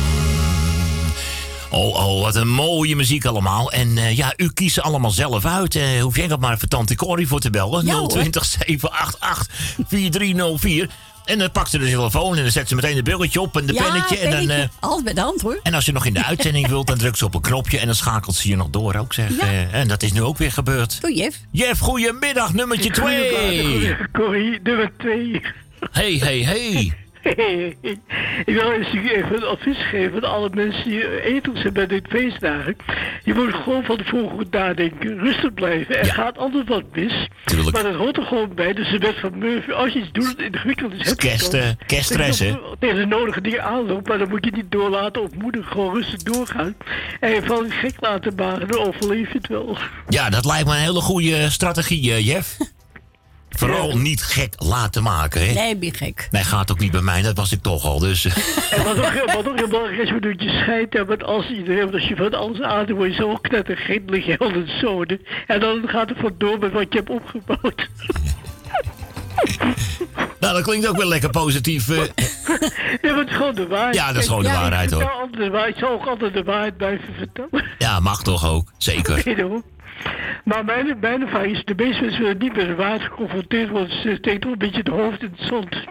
Oh, 1.75 1.95
oh, 1.95 2.21
wat 2.21 2.35
een 2.35 2.47
mooie 2.47 2.95
muziek 2.95 3.25
allemaal. 3.25 3.71
En 3.71 3.97
eh, 3.97 4.17
ja, 4.17 4.33
u 4.37 4.49
kiest 4.53 4.73
ze 4.73 4.81
allemaal 4.81 5.11
zelf 5.11 5.45
uit. 5.45 5.75
Eh, 5.75 6.01
hoef 6.01 6.15
jij 6.15 6.27
dat 6.27 6.39
maar 6.39 6.59
voor 6.59 6.67
Tante 6.67 6.95
Corrie 6.95 7.27
voor 7.27 7.39
te 7.39 7.49
bellen. 7.49 7.85
Ja, 7.85 7.93
hoor. 7.93 8.07
020 8.07 8.45
788 8.45 9.47
4304. 9.87 10.89
En 11.25 11.37
dan 11.39 11.51
pakt 11.51 11.69
ze 11.69 11.77
de 11.77 11.85
telefoon 11.85 12.35
en 12.37 12.41
dan 12.43 12.51
zet 12.51 12.67
ze 12.67 12.75
meteen 12.75 12.97
een 12.97 13.03
billetje 13.03 13.41
op 13.41 13.57
en 13.57 13.65
de 13.65 13.73
pennetje. 13.73 14.17
En, 14.17 14.31
dan, 14.47 14.49
eh, 14.57 14.63
Alles 14.79 15.03
bij 15.03 15.13
de 15.13 15.21
hand 15.21 15.41
hoor. 15.41 15.59
en 15.63 15.73
als 15.73 15.85
je 15.85 15.91
nog 15.91 16.05
in 16.05 16.13
de 16.13 16.23
uitzending 16.31 16.67
wilt, 16.67 16.87
dan 16.87 16.97
drukt 16.97 17.17
ze 17.17 17.25
op 17.25 17.35
een 17.35 17.41
knopje 17.41 17.79
en 17.79 17.85
dan 17.85 17.95
schakelt 17.95 18.35
ze 18.35 18.49
je 18.49 18.55
nog 18.55 18.69
door 18.69 18.95
ook, 18.95 19.13
zeg. 19.13 19.29
Ja. 19.29 19.47
Eh, 19.47 19.73
en 19.73 19.87
dat 19.87 20.03
is 20.03 20.11
nu 20.11 20.21
ook 20.21 20.37
weer 20.37 20.51
gebeurd. 20.51 21.01
Doe 21.01 21.13
Jeff. 21.13 21.37
Jeff, 21.51 21.79
goedemiddag, 21.79 22.53
nummertje 22.53 22.91
2. 22.91 23.95
Corrie, 24.13 24.59
nummer 24.63 24.91
2. 24.97 25.41
Hey, 25.91 26.13
hey, 26.13 26.39
hey. 26.39 26.93
Ik 28.45 28.53
wil 28.55 28.71
eens 28.71 28.87
even 28.93 29.35
een 29.35 29.43
advies 29.43 29.77
geven 29.89 30.15
aan 30.25 30.31
alle 30.31 30.49
mensen 30.53 30.83
die 30.89 31.21
etels 31.23 31.63
hebben 31.63 31.87
bij 31.87 31.99
dit 31.99 32.07
feestdagen. 32.09 32.75
Je 33.23 33.33
moet 33.33 33.53
gewoon 33.53 33.83
van 33.83 33.97
tevoren 33.97 34.29
goed 34.29 34.51
nadenken, 34.51 35.19
rustig 35.19 35.53
blijven. 35.53 35.97
Er 35.99 36.05
Ja. 36.05 36.13
gaat 36.13 36.37
altijd 36.37 36.67
wat 36.67 36.83
mis. 36.93 37.27
Tuurlijk. 37.45 37.71
Maar 37.75 37.83
dat 37.83 37.95
hoort 37.95 38.17
er 38.17 38.23
gewoon 38.23 38.53
bij. 38.55 38.73
Dus 38.73 38.89
de 38.91 38.97
wet 38.97 39.19
van 39.19 39.37
Murphy, 39.37 39.71
als 39.71 39.93
je 39.93 39.99
iets 39.99 40.11
doet 40.11 40.25
dat 40.37 40.45
ingewikkeld 40.45 40.93
is, 40.93 41.09
heb 41.09 41.21
je 41.21 41.27
kerst, 41.27 41.51
dan. 41.51 41.75
kerststress, 41.85 42.39
hè? 42.39 42.53
Tegen 42.79 42.95
de 42.95 43.05
nodige 43.05 43.41
dingen 43.41 43.63
aanloopt, 43.63 44.07
maar 44.07 44.17
dan 44.17 44.29
moet 44.29 44.45
je 44.45 44.51
niet 44.51 44.71
doorlaten 44.71 45.21
of 45.21 45.29
moedig 45.35 45.67
gewoon 45.67 45.93
rustig 45.95 46.23
doorgaan. 46.23 46.75
En 47.19 47.29
je 47.31 47.41
van 47.43 47.71
gek 47.71 47.93
laten 47.99 48.33
maken, 48.35 48.67
dan 48.67 48.79
overleef 48.79 49.31
je 49.31 49.37
het 49.37 49.47
wel. 49.47 49.77
Ja, 50.07 50.29
dat 50.29 50.45
lijkt 50.45 50.65
me 50.67 50.71
een 50.73 50.79
hele 50.81 51.01
goede 51.01 51.49
strategie, 51.49 52.11
eh, 52.11 52.25
Jeff. 52.25 52.57
Vooral 53.55 53.97
niet 53.97 54.23
gek 54.23 54.53
laten 54.57 55.03
maken, 55.03 55.47
hè? 55.47 55.53
Nee, 55.53 55.75
ben 55.77 55.87
je 55.87 55.93
gek. 55.93 56.27
Nee, 56.31 56.43
gaat 56.43 56.71
ook 56.71 56.79
niet 56.79 56.91
bij 56.91 57.01
mij, 57.01 57.21
dat 57.21 57.37
was 57.37 57.51
ik 57.51 57.61
toch 57.61 57.85
al, 57.85 57.99
dus... 57.99 58.25
En 58.25 58.83
wat 58.83 58.97
ook, 58.97 59.31
wat 59.33 59.47
ook 59.47 59.57
heel 59.57 59.67
belangrijk 59.67 60.01
is, 60.01 60.11
moet 60.11 60.23
je 60.41 60.49
scheid 60.61 60.93
hebben 60.93 61.21
als 61.25 61.49
iedereen. 61.49 61.81
Want 61.81 61.93
als 61.93 62.07
je 62.07 62.15
van 62.15 62.33
alles 62.33 62.61
aan 62.61 62.85
doet, 62.85 62.97
word 62.97 63.09
je 63.09 63.15
zo 63.15 63.39
je 64.25 64.37
al 64.37 64.49
in 64.49 64.69
zoden. 64.81 65.19
En 65.47 65.59
dan 65.59 65.83
gaat 65.85 66.09
het 66.09 66.17
vandoor 66.17 66.59
met 66.59 66.71
wat 66.71 66.85
je 66.89 66.97
hebt 66.97 67.09
opgebouwd. 67.09 67.87
nou, 70.39 70.53
dat 70.53 70.61
klinkt 70.63 70.87
ook 70.87 70.97
wel 70.97 71.07
lekker 71.07 71.29
positief. 71.29 71.89
eh. 71.89 71.95
Ja, 73.01 73.11
maar 73.11 73.17
het 73.19 73.29
is 73.29 73.35
gewoon 73.35 73.55
de 73.55 73.67
waarheid. 73.67 73.95
Ja, 73.95 74.07
dat 74.07 74.21
is 74.21 74.27
gewoon 74.27 74.43
de 74.43 74.49
Ja, 74.49 74.59
waarheid, 74.59 74.91
ik 74.91 74.97
hoor. 74.97 75.01
vertel 75.01 75.19
altijd 75.21 75.43
de 75.43 75.49
waarheid. 75.49 75.73
Ik 75.75 75.79
zal 75.83 75.89
ook 75.91 76.05
altijd 76.05 76.33
de 76.33 76.43
waarheid 76.43 76.77
blijven 76.77 77.13
vertellen. 77.17 77.65
Ja, 77.77 77.99
mag 77.99 78.23
toch 78.23 78.45
ook, 78.49 78.71
zeker. 78.77 79.23
Maar 80.43 80.65
mijn, 80.65 80.97
mijn 80.99 81.21
ervaring 81.21 81.55
is, 81.55 81.65
de 81.65 81.73
meeste 81.75 82.01
mensen 82.01 82.21
willen 82.21 82.37
niet 82.37 82.55
met 82.55 82.67
de 82.67 82.75
waarheid 82.75 83.01
geconfronteerd 83.01 83.69
worden. 83.69 84.01
Ze 84.01 84.15
steken 84.15 84.39
toch 84.39 84.51
een 84.51 84.57
beetje 84.57 84.77
het 84.77 84.87
hoofd 84.87 85.21
in 85.21 85.33
het 85.35 85.47
zand. 85.47 85.83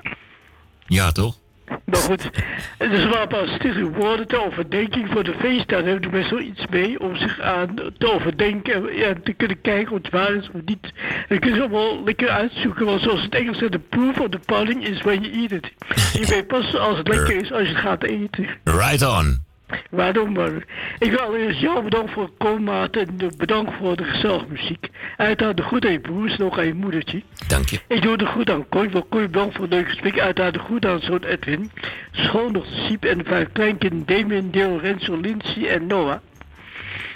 Ja, 0.86 1.12
toch? 1.12 1.42
Maar 1.84 2.00
goed, 2.00 2.30
het 2.78 2.92
is 2.92 3.04
wel 3.04 3.20
een 3.20 3.28
paar 3.28 3.48
stille 3.48 3.90
woorden 3.90 4.26
ter 4.26 4.44
overdenking 4.44 5.08
voor 5.10 5.24
de 5.24 5.34
feestdagen. 5.38 5.84
Hebben 5.84 6.10
de 6.10 6.16
mensen 6.16 6.36
wel 6.36 6.46
iets 6.46 6.66
mee 6.66 7.00
om 7.00 7.16
zich 7.16 7.40
aan 7.40 7.74
te 7.98 8.12
overdenken 8.12 8.74
en 8.74 8.96
ja, 8.96 9.14
te 9.24 9.32
kunnen 9.32 9.60
kijken 9.60 9.92
of 9.92 10.02
het 10.02 10.10
waar 10.10 10.34
is 10.34 10.50
of 10.52 10.60
niet. 10.64 10.92
En 10.96 11.24
dan 11.28 11.38
kun 11.38 11.54
je 11.54 11.60
allemaal 11.60 12.04
lekker 12.04 12.28
uitzoeken, 12.28 12.86
want 12.86 13.00
zoals 13.00 13.22
het 13.22 13.34
Engels 13.34 13.58
zegt, 13.58 13.72
the 13.72 13.78
proof 13.78 14.20
of 14.20 14.28
the 14.28 14.38
pudding 14.38 14.86
is 14.86 15.02
when 15.02 15.22
you 15.22 15.42
eat 15.42 15.52
it. 15.52 15.72
Je 16.20 16.26
weet 16.26 16.46
pas 16.46 16.76
als 16.76 16.98
het 16.98 17.08
lekker 17.08 17.36
is 17.36 17.52
als 17.52 17.62
je 17.62 17.68
het 17.68 17.78
gaat 17.78 18.02
eten. 18.02 18.48
Right 18.64 19.02
on. 19.02 19.43
Waarom 19.90 20.32
maar? 20.32 20.52
Ik 20.98 21.10
wil 21.10 21.18
allereerst 21.18 21.60
jou 21.60 21.82
bedanken 21.82 22.12
voor 22.12 22.22
het 22.22 22.32
kommaat 22.38 22.96
en 22.96 23.16
bedankt 23.36 23.72
voor 23.78 23.96
de 23.96 24.04
gezellige 24.04 24.46
muziek. 24.48 24.88
Uiteraard 25.16 25.56
de 25.56 25.62
groet 25.62 25.84
aan 25.84 25.92
je 25.92 26.00
broers 26.00 26.40
ook 26.40 26.58
aan 26.58 26.66
je 26.66 26.74
moedertje. 26.74 27.22
Dank 27.48 27.68
je. 27.68 27.80
Ik 27.88 28.02
doe 28.02 28.16
de 28.16 28.26
goed 28.26 28.50
aan 28.50 28.68
Kooi. 28.68 28.88
Wil 28.88 29.02
Kooi 29.02 29.26
bedankt 29.28 29.54
voor 29.54 29.64
het 29.64 29.72
leuke 29.72 29.88
gesprek. 29.88 30.20
Uiteraard 30.20 30.54
de 30.54 30.60
goed 30.60 30.86
aan 30.86 31.00
zoon 31.00 31.22
Edwin. 31.22 31.70
Schoondochter 32.10 32.76
Siep 32.76 33.04
en 33.04 33.18
de 33.18 33.24
vijf 33.24 33.48
kleinkinderen 33.52 34.06
Damien, 34.06 34.50
Deel, 34.50 34.80
Renzo, 34.80 35.16
Lindsay 35.16 35.66
en 35.66 35.86
Noah. 35.86 36.18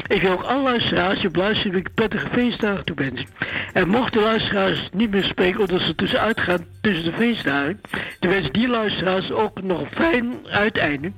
Ik 0.06 0.22
wil 0.22 0.30
ook 0.30 0.42
alle 0.42 0.62
luisteraars 0.62 1.24
op 1.24 1.36
luisteren 1.36 1.78
ik 1.78 1.94
prettige 1.94 2.28
feestdagen 2.32 2.84
toewensen. 2.84 3.26
En 3.72 3.88
mochten 3.88 4.22
luisteraars 4.22 4.88
niet 4.92 5.10
meer 5.10 5.24
spreken 5.24 5.60
omdat 5.60 5.80
ze 5.80 5.94
tussenuit 5.94 6.40
gaan 6.40 6.66
tussen 6.80 7.04
de 7.04 7.12
feestdagen, 7.12 7.80
dan 8.20 8.30
wens 8.30 8.50
die 8.50 8.68
luisteraars 8.68 9.30
ook 9.30 9.62
nog 9.62 9.80
een 9.80 9.90
fijn 9.90 10.34
uiteinde. 10.50 11.12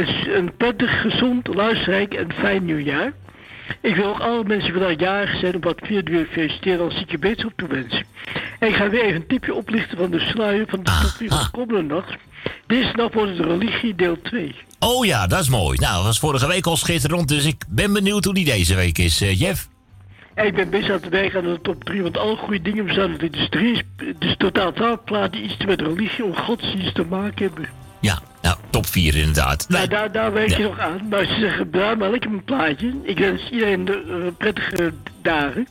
Een, 0.00 0.36
een 0.36 0.56
prettig, 0.56 1.00
gezond, 1.00 1.54
luisterrijk 1.54 2.14
en 2.14 2.32
fijn 2.32 2.64
nieuwjaar. 2.64 3.12
Ik 3.80 3.94
wil 3.94 4.06
ook 4.06 4.20
alle 4.20 4.44
mensen 4.44 4.72
die 4.72 4.80
vandaag 4.80 5.00
jarig 5.00 5.38
zijn 5.38 5.54
op 5.54 5.64
wat 5.64 5.80
vier 5.82 6.10
uur 6.10 6.26
feliciteren 6.30 6.84
als 6.84 7.00
ik 7.00 7.10
je 7.10 7.18
beterschap 7.18 7.52
toewensen. 7.56 8.04
En 8.58 8.68
ik 8.68 8.74
ga 8.74 8.88
weer 8.88 9.02
even 9.02 9.14
een 9.14 9.26
tipje 9.26 9.54
oplichten 9.54 9.98
van 9.98 10.10
de 10.10 10.20
sluier 10.20 10.64
van 10.68 10.78
de 10.78 10.84
top 10.84 11.10
4 11.16 11.28
van 11.28 11.38
de 11.38 11.50
komende 11.50 11.94
nacht. 11.94 12.16
Deze 12.66 12.92
nacht 12.94 13.14
wordt 13.14 13.36
het 13.36 13.46
religie 13.46 13.94
deel 13.94 14.20
2. 14.22 14.54
Oh 14.78 15.04
ja, 15.06 15.26
dat 15.26 15.40
is 15.40 15.48
mooi. 15.48 15.78
Nou, 15.78 15.94
dat 15.94 16.04
was 16.04 16.18
vorige 16.18 16.46
week 16.46 16.66
al 16.66 16.76
schitterend, 16.76 17.28
dus 17.28 17.44
ik 17.44 17.64
ben 17.68 17.92
benieuwd 17.92 18.24
hoe 18.24 18.34
die 18.34 18.44
deze 18.44 18.74
week 18.74 18.98
is, 18.98 19.20
eh, 19.20 19.40
Jeff. 19.40 19.68
En 20.34 20.46
ik 20.46 20.54
ben 20.54 20.70
best 20.70 20.90
aan 20.90 21.00
het 21.00 21.08
werken 21.08 21.38
aan 21.38 21.52
de 21.52 21.60
top 21.60 21.84
3, 21.84 22.02
want 22.02 22.18
alle 22.18 22.36
goede 22.36 22.62
dingen 22.62 22.86
bestaan 22.86 23.10
uit 23.20 23.32
dus 23.32 23.48
drie, 23.48 23.82
dus 24.18 24.34
totaal 24.36 24.72
12 24.72 25.04
platen 25.04 25.32
die 25.32 25.42
iets 25.42 25.64
met 25.64 25.80
religie 25.80 26.24
of 26.24 26.36
godsdienst 26.38 26.94
te 26.94 27.04
maken 27.04 27.44
hebben. 27.44 27.79
Ja, 28.00 28.18
nou, 28.42 28.56
top 28.70 28.86
4 28.86 29.16
inderdaad. 29.16 29.66
Nou, 29.68 29.88
daar, 29.88 30.12
daar 30.12 30.32
werk 30.32 30.56
je 30.56 30.62
nog 30.62 30.78
aan. 30.78 31.08
Maar 31.08 31.24
ze 31.24 31.36
zeggen, 31.40 31.70
draai 31.70 31.96
maar 31.96 32.10
lekker 32.10 32.30
een 32.30 32.44
plaatje. 32.44 32.94
Ik 33.02 33.18
wens 33.18 33.50
iedereen 33.50 33.84
de 33.84 34.04
eh, 34.08 34.36
prettige 34.38 34.92
dagen. 35.22 35.68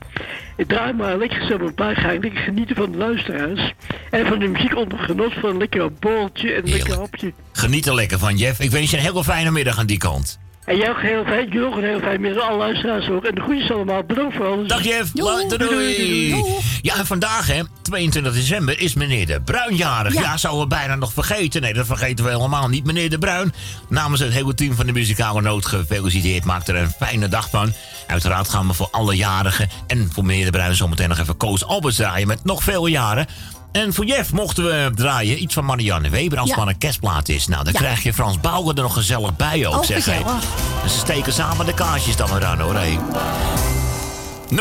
Ik 0.58 0.68
draai 0.68 0.94
maar 0.94 1.18
lekker 1.18 1.46
zo 1.46 1.58
een 1.60 1.74
plaatje. 1.74 2.02
Ga 2.02 2.12
ik 2.12 2.24
lekker 2.24 2.42
genieten 2.42 2.76
van 2.76 2.92
de 2.92 2.98
luisteraars. 2.98 3.74
En 4.10 4.26
van 4.26 4.40
de 4.40 4.48
muziek 4.48 4.76
onder 4.76 5.00
genot 5.00 5.34
van 5.34 5.50
een 5.50 5.58
lekker 5.58 5.94
borreltje 5.94 6.54
en 6.54 6.64
een 6.64 6.70
lekker 6.70 6.98
hapje. 6.98 7.34
geniet 7.52 7.86
er 7.86 7.96
lekker 7.96 8.20
van, 8.20 8.38
Jeff. 8.38 8.60
Ik 8.60 8.72
wens 8.72 8.92
je 8.92 8.98
een 8.98 9.04
hele 9.04 9.24
fijne 9.24 9.52
middag 9.52 9.80
aan 9.80 9.86
die 9.86 9.98
kant. 9.98 10.40
En 10.70 10.78
jij 10.78 10.90
ook 10.90 11.02
heel 11.02 11.24
fijn, 11.24 11.50
jullie 11.50 11.68
ook 11.68 11.76
een 11.76 11.84
heel 11.84 12.00
fijn 12.00 12.22
middag. 12.22 12.50
Alle 12.50 12.58
luisteraars 12.58 13.10
ook. 13.10 13.26
En 13.26 13.36
de 13.36 13.42
groetjes 13.42 13.72
allemaal. 13.72 14.04
Bedankt 14.04 14.36
voor 14.36 14.46
alles. 14.46 14.68
Dag 14.68 14.84
Jeff, 14.84 15.12
Doei. 15.12 15.48
doei, 15.48 15.58
doei, 15.58 15.70
Doei, 15.70 16.30
doei, 16.30 16.44
Ja, 16.82 16.96
en 16.98 17.06
vandaag, 17.06 17.48
hè, 17.48 17.62
22 17.82 18.34
december, 18.34 18.80
is 18.80 18.94
meneer 18.94 19.26
De 19.26 19.42
Bruin 19.42 19.76
jarig. 19.76 20.14
Ja. 20.14 20.22
Ja. 20.22 20.38
zouden 20.38 20.64
we 20.64 20.68
bijna 20.68 20.96
nog 20.96 21.14
vergeten. 21.14 21.62
Nee, 21.62 21.74
dat 21.74 21.86
vergeten 21.86 22.26
we 22.26 22.32
helemaal 22.32 22.68
niet. 22.68 22.86
Meneer 22.86 23.10
De 23.10 23.18
Bruin, 23.18 23.54
namens 23.88 24.22
het 24.22 24.34
hele 24.34 24.54
team 24.54 24.74
van 24.76 24.86
de 24.86 24.92
muzikale 24.92 25.42
noot 25.42 25.66
gefeliciteerd. 25.66 26.46
Maakt 26.46 26.68
er 26.68 26.76
een 26.76 26.92
fijne 27.00 27.28
dag 27.28 27.50
van. 27.50 27.74
Uiteraard 28.08 28.50
gaan 28.50 28.68
we 28.68 28.74
voor 28.74 28.88
alle 28.92 29.16
jarigen 29.16 29.70
en 29.88 30.10
voor 30.14 30.26
meneer 30.26 30.46
De 30.46 30.52
Bruin 30.52 30.76
zometeen 30.76 31.10
nog 31.10 31.20
even 31.20 31.38
Koos 31.38 31.66
Alberts 31.66 31.98
draaien 31.98 32.28
met 32.28 32.44
nog 32.44 32.64
veel 32.64 32.86
jaren. 32.88 33.28
En 33.72 33.94
voor 33.94 34.06
Jeff 34.06 34.32
mochten 34.32 34.64
we 34.64 34.92
draaien 34.96 35.42
iets 35.42 35.54
van 35.54 35.66
Marianne 35.66 36.10
Weber 36.10 36.38
als 36.40 36.48
Ja. 36.50 36.56
het 36.56 36.64
maar 36.64 36.74
een 36.74 36.80
kerstplaat 36.80 37.30
is. 37.30 37.48
Nou, 37.48 37.64
dan 37.64 37.74
Ja. 37.74 37.80
krijg 37.80 38.04
je 38.04 38.14
Frans 38.14 38.40
Bauer 38.40 38.76
er 38.76 38.82
nog 38.82 38.94
gezellig 38.94 39.36
bij 39.36 39.68
ook, 39.68 39.76
Oh, 39.76 39.84
zeg. 39.84 40.08
En 40.08 40.90
ze 40.90 40.98
steken 40.98 41.34
samen 41.34 41.66
de 41.66 41.74
kaarsjes 41.74 42.16
dan 42.16 42.30
maar 42.30 42.46
aan 42.46 42.60
hoor, 42.60 42.76
hé. 42.76 42.98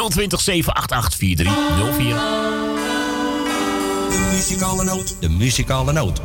020 0.08 0.40
788 0.40 1.14
4304. 1.18 2.14
De 4.10 4.28
muzikale 4.32 4.84
noot. 4.84 5.16
De 5.20 5.28
muzikale 5.28 5.92
noot. 5.92 6.20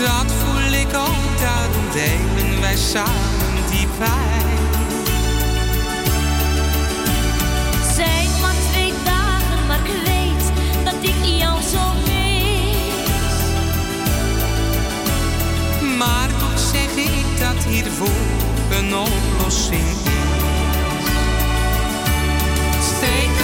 Dat 0.00 0.32
voel 0.32 0.72
ik 0.72 0.94
ook, 0.94 1.40
daarom 1.40 1.84
delen 1.92 2.60
wij 2.60 2.76
samen 2.76 3.70
die 3.70 3.86
pijn. 3.98 4.58
Zijn 7.94 8.30
maar 8.40 8.54
twee 8.70 8.92
dagen, 9.04 9.66
maar 9.66 9.78
ik 9.84 10.04
weet 10.04 10.52
dat 10.84 10.94
ik 11.00 11.24
jou 11.24 11.62
zo 11.62 11.92
mis. 12.06 13.36
Maar 15.96 16.28
toch 16.38 16.58
zeg 16.58 16.90
ik 16.96 17.38
dat 17.38 17.64
hiervoor 17.64 18.08
een 18.70 18.94
oplossing 18.96 19.88
is. 19.88 20.10
Steek 22.96 23.39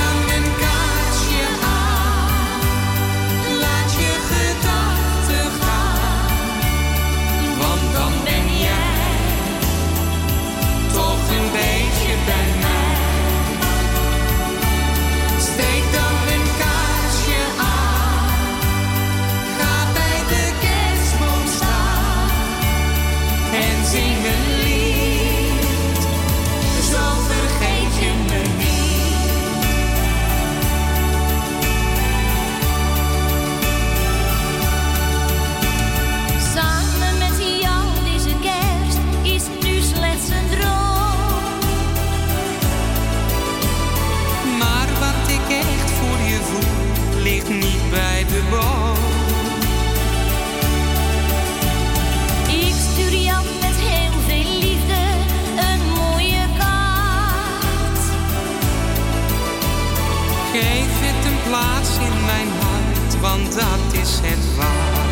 want 63.36 63.54
dat 63.54 64.00
is 64.02 64.18
het 64.22 64.56
waard. 64.56 65.06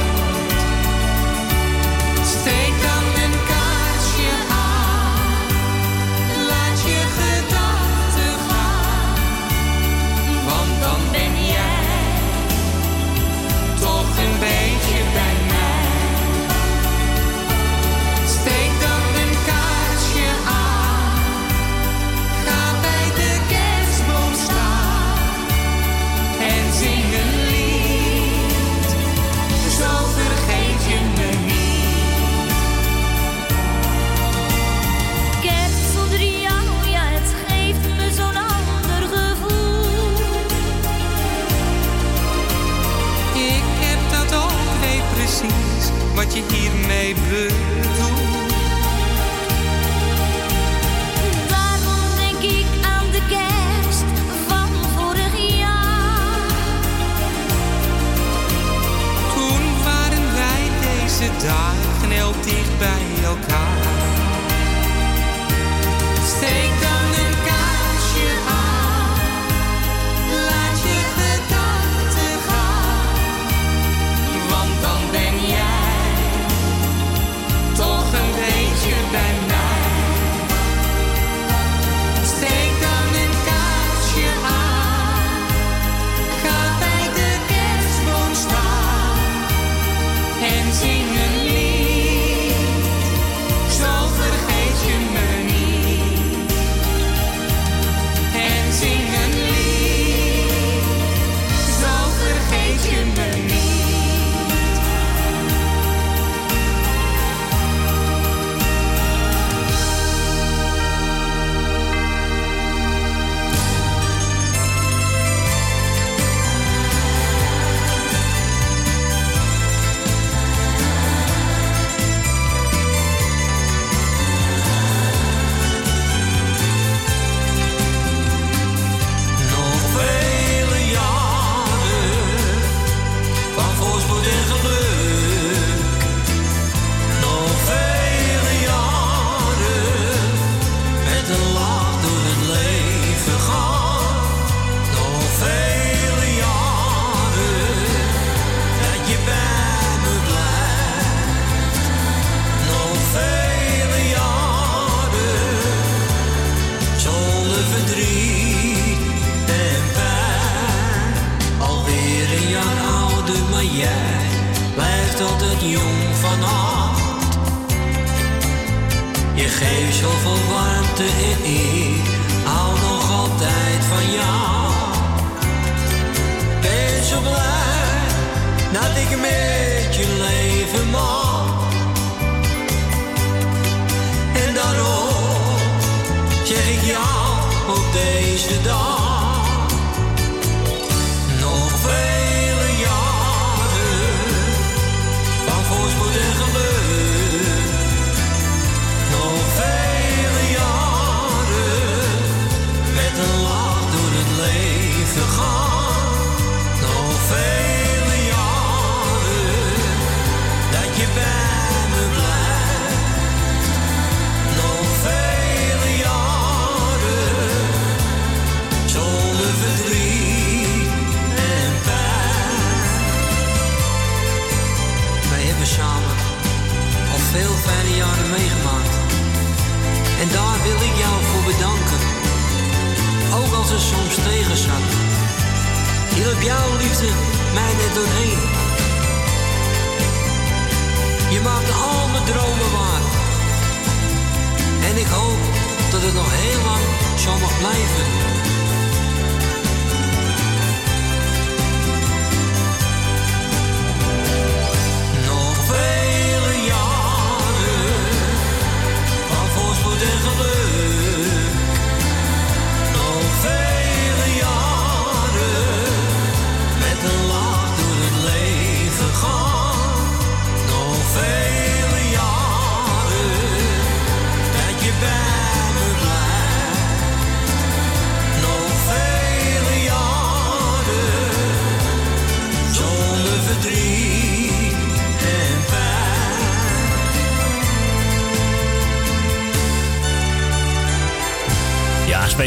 Steek 2.27 2.94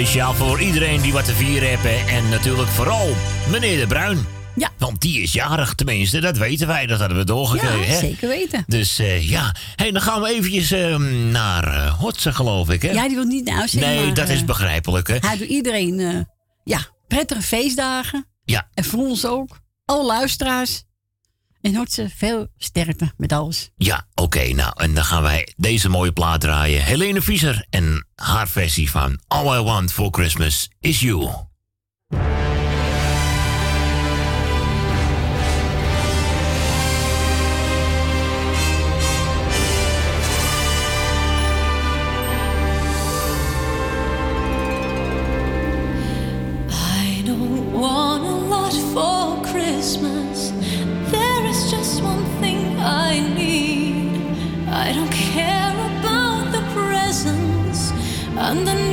speciaal 0.07 0.33
voor 0.33 0.61
iedereen 0.61 1.01
die 1.01 1.13
wat 1.13 1.25
te 1.25 1.33
vieren 1.33 1.69
hebben. 1.69 2.07
En 2.07 2.29
natuurlijk 2.29 2.67
vooral 2.67 3.07
meneer 3.49 3.79
De 3.79 3.87
Bruin. 3.87 4.25
Ja. 4.55 4.69
Want 4.77 5.01
die 5.01 5.21
is 5.21 5.33
jarig, 5.33 5.73
tenminste. 5.73 6.19
Dat 6.19 6.37
weten 6.37 6.67
wij. 6.67 6.85
Dat 6.85 6.99
hadden 6.99 7.17
we 7.17 7.23
doorgekregen. 7.23 7.79
Ja, 7.79 7.85
hè? 7.85 7.99
zeker 7.99 8.27
weten. 8.27 8.63
Dus 8.67 8.99
eh, 8.99 9.29
ja. 9.29 9.55
Hey, 9.75 9.91
dan 9.91 10.01
gaan 10.01 10.21
we 10.21 10.29
eventjes 10.29 10.71
ehm, 10.71 11.31
naar 11.31 11.75
uh, 11.75 12.33
geloof 12.35 12.69
ik. 12.69 12.81
Hè? 12.81 12.91
Ja, 12.91 13.07
die 13.07 13.15
wil 13.15 13.25
niet 13.25 13.45
naar 13.45 13.55
huis 13.55 13.73
Nee, 13.73 14.11
dat 14.11 14.29
is 14.29 14.39
eh, 14.39 14.45
begrijpelijk. 14.45 15.07
Hè? 15.07 15.17
Hij 15.19 15.37
doet 15.37 15.47
iedereen 15.47 16.27
ja, 16.63 16.79
prettige 17.07 17.41
feestdagen. 17.41 18.27
Ja. 18.43 18.69
En 18.73 18.83
voor 18.83 18.99
ons 18.99 19.25
ook. 19.25 19.59
Al 19.85 20.05
luisteraars. 20.05 20.83
En 21.61 21.75
Hotze 21.75 22.09
veel 22.15 22.47
sterkte 22.57 23.11
met 23.17 23.31
alles. 23.31 23.69
Ja, 23.77 24.06
Oké, 24.27 24.53
nou, 24.53 24.71
en 24.75 24.93
dan 24.93 25.03
gaan 25.03 25.21
wij 25.21 25.53
deze 25.57 25.89
mooie 25.89 26.11
plaat 26.11 26.41
draaien. 26.41 26.83
Helene 26.83 27.21
Visser 27.21 27.65
en 27.69 28.07
haar 28.15 28.47
versie 28.47 28.91
van 28.91 29.19
All 29.27 29.59
I 29.59 29.61
Want 29.61 29.93
for 29.93 30.07
Christmas 30.11 30.69
is 30.79 30.99
You. 30.99 31.46
Underneath 58.57 58.86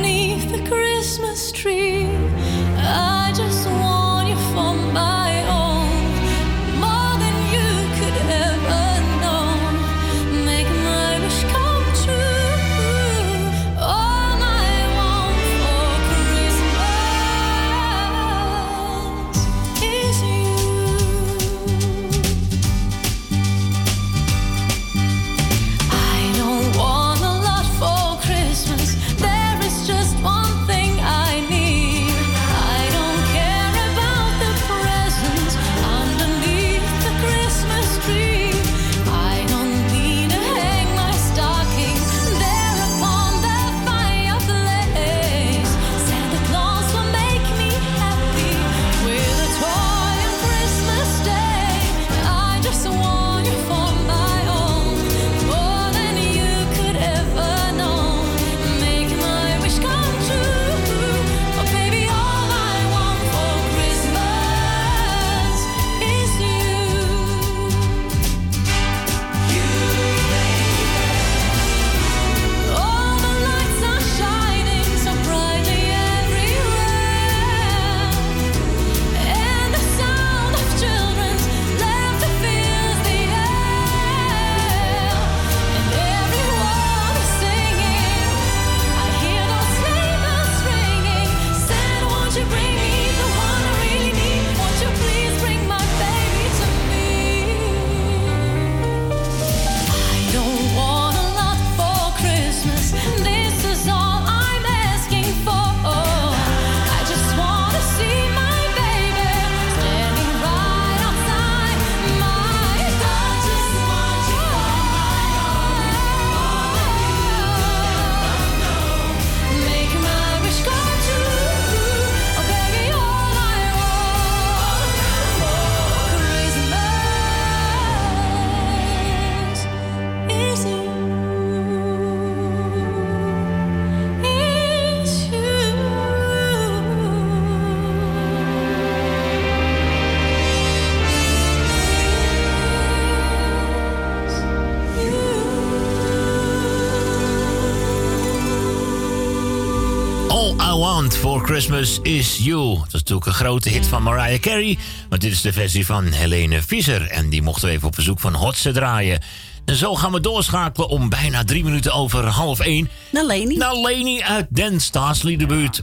Christmas 151.45 151.99
is 152.01 152.37
You. 152.37 152.75
Dat 152.75 152.85
is 152.85 152.93
natuurlijk 152.93 153.25
een 153.25 153.33
grote 153.33 153.69
hit 153.69 153.87
van 153.87 154.03
Mariah 154.03 154.39
Carey. 154.39 154.77
Maar 155.09 155.19
dit 155.19 155.31
is 155.31 155.41
de 155.41 155.53
versie 155.53 155.85
van 155.85 156.05
Helene 156.05 156.61
Visser. 156.61 157.07
En 157.09 157.29
die 157.29 157.41
mochten 157.41 157.67
we 157.67 157.73
even 157.73 157.87
op 157.87 157.95
bezoek 157.95 158.19
van 158.19 158.33
Hotse 158.33 158.71
draaien. 158.71 159.21
En 159.65 159.75
zo 159.75 159.95
gaan 159.95 160.11
we 160.11 160.19
doorschakelen 160.19 160.89
om 160.89 161.09
bijna 161.09 161.43
drie 161.43 161.63
minuten 161.63 161.93
over 161.93 162.25
half 162.25 162.59
één. 162.59 162.89
Naar 163.11 163.25
Leni. 163.25 163.57
Naar 163.57 163.75
Leni 163.75 164.21
uit 164.21 164.47
Den 164.49 164.79
Staatslie 164.79 165.37
de 165.37 165.45
buurt. 165.45 165.81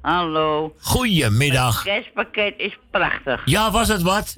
Hallo. 0.00 0.74
Goedemiddag. 0.80 1.74
Het 1.74 1.92
kerstpakket 1.92 2.54
is 2.56 2.78
prachtig. 2.90 3.42
Ja, 3.44 3.70
was 3.70 3.88
het 3.88 4.02
wat? 4.02 4.36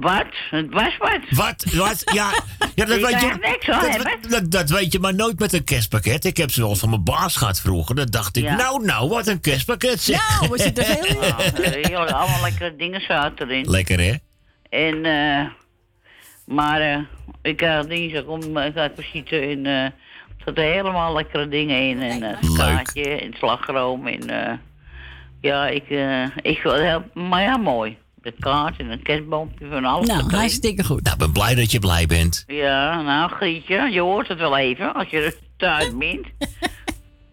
Wat? 0.00 0.26
Het 0.50 0.72
was 0.72 0.96
wat. 0.96 1.18
Wat? 1.30 1.64
Wat? 1.74 2.02
Ja, 2.14 2.30
ja 2.74 2.84
dat, 2.84 3.00
weet 3.00 3.00
je, 3.10 3.16
krijgt 3.16 3.40
niks 3.40 3.66
hoor, 3.66 4.02
dat, 4.04 4.30
dat, 4.30 4.50
dat 4.50 4.70
weet 4.70 4.92
je 4.92 4.98
maar 4.98 5.14
nooit 5.14 5.38
met 5.38 5.52
een 5.52 5.64
kerstpakket. 5.64 6.24
Ik 6.24 6.36
heb 6.36 6.50
ze 6.50 6.60
wel 6.60 6.76
van 6.76 6.90
mijn 6.90 7.04
baas 7.04 7.36
gehad 7.36 7.60
vroeger. 7.60 7.94
Dan 7.94 8.06
dacht 8.06 8.36
ik, 8.36 8.42
Ja. 8.42 8.56
nou, 8.56 8.84
nou, 8.84 9.08
wat 9.08 9.26
een 9.26 9.40
kerstpakket 9.40 10.00
zeg. 10.00 10.40
Nou, 10.40 10.52
we 10.52 10.58
zitten 10.58 11.08
in. 11.08 11.16
Heel, 11.90 11.98
allemaal 11.98 12.40
lekkere 12.42 12.76
dingen 12.76 13.00
zaten 13.00 13.48
erin. 13.48 13.70
Lekker, 13.70 14.00
hè? 14.00 14.12
En, 14.68 15.04
eh, 15.04 15.46
maar 16.46 16.80
eh, 16.80 16.98
ik 17.42 17.60
had 17.60 17.88
dinsdag 17.88 18.24
om, 18.24 18.58
ik 18.58 18.74
had 18.74 18.90
visite 18.96 19.38
en 19.38 19.66
eh, 19.66 19.82
er 19.84 19.92
zaten 20.44 20.64
helemaal 20.64 21.14
lekkere 21.14 21.48
dingen 21.48 21.80
in. 21.88 22.02
En 22.02 22.22
eh 22.22 22.42
Leuk. 22.42 22.50
skaatje 22.52 23.20
en 23.20 23.34
slagroom 23.38 24.06
en 24.06 24.28
eh, 24.30 24.52
ja, 25.40 25.66
ik, 25.66 25.90
eh 25.90 26.24
ik 26.42 26.64
maar 27.14 27.42
ja, 27.42 27.56
mooi. 27.56 27.96
De 28.26 28.34
kaart 28.38 28.78
en 28.78 28.90
een 28.90 29.02
kerstboompje 29.02 29.66
van 29.70 29.84
alles. 29.84 30.06
Nou, 30.08 30.20
erin. 30.24 30.38
hartstikke 30.38 30.84
goed. 30.84 31.02
Nou, 31.02 31.14
ik 31.14 31.20
ben 31.22 31.32
blij 31.32 31.54
dat 31.54 31.70
je 31.70 31.78
blij 31.78 32.06
bent. 32.06 32.44
Ja, 32.46 33.02
nou 33.02 33.30
Grietje, 33.30 33.88
je 33.90 34.00
hoort 34.00 34.28
het 34.28 34.38
wel 34.38 34.56
even 34.56 34.94
als 34.94 35.08
je 35.08 35.20
er 35.20 35.34
thuis 35.56 35.96
bent. 35.98 36.26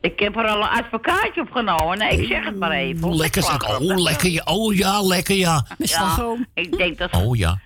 ik 0.01 0.19
heb 0.19 0.35
er 0.35 0.47
al 0.47 0.57
een 0.57 0.67
advocaatje 0.83 1.41
opgenomen. 1.41 1.97
Nee, 1.97 2.21
ik 2.21 2.27
zeg 2.27 2.45
het 2.45 2.59
maar 2.59 2.71
even. 2.71 3.15
Lekker 3.15 3.43
zeg. 3.43 3.79
Oh, 3.79 4.01
lekker 4.01 4.29
ja. 4.29 4.41
Oh 4.45 4.75
ja, 4.75 5.01
lekker 5.01 5.35
ja. 5.35 5.65
Ja, 5.77 6.35
ik 6.53 6.77
denk 6.77 6.97
dat... 6.97 7.11
Oh 7.15 7.35
ja. 7.37 7.59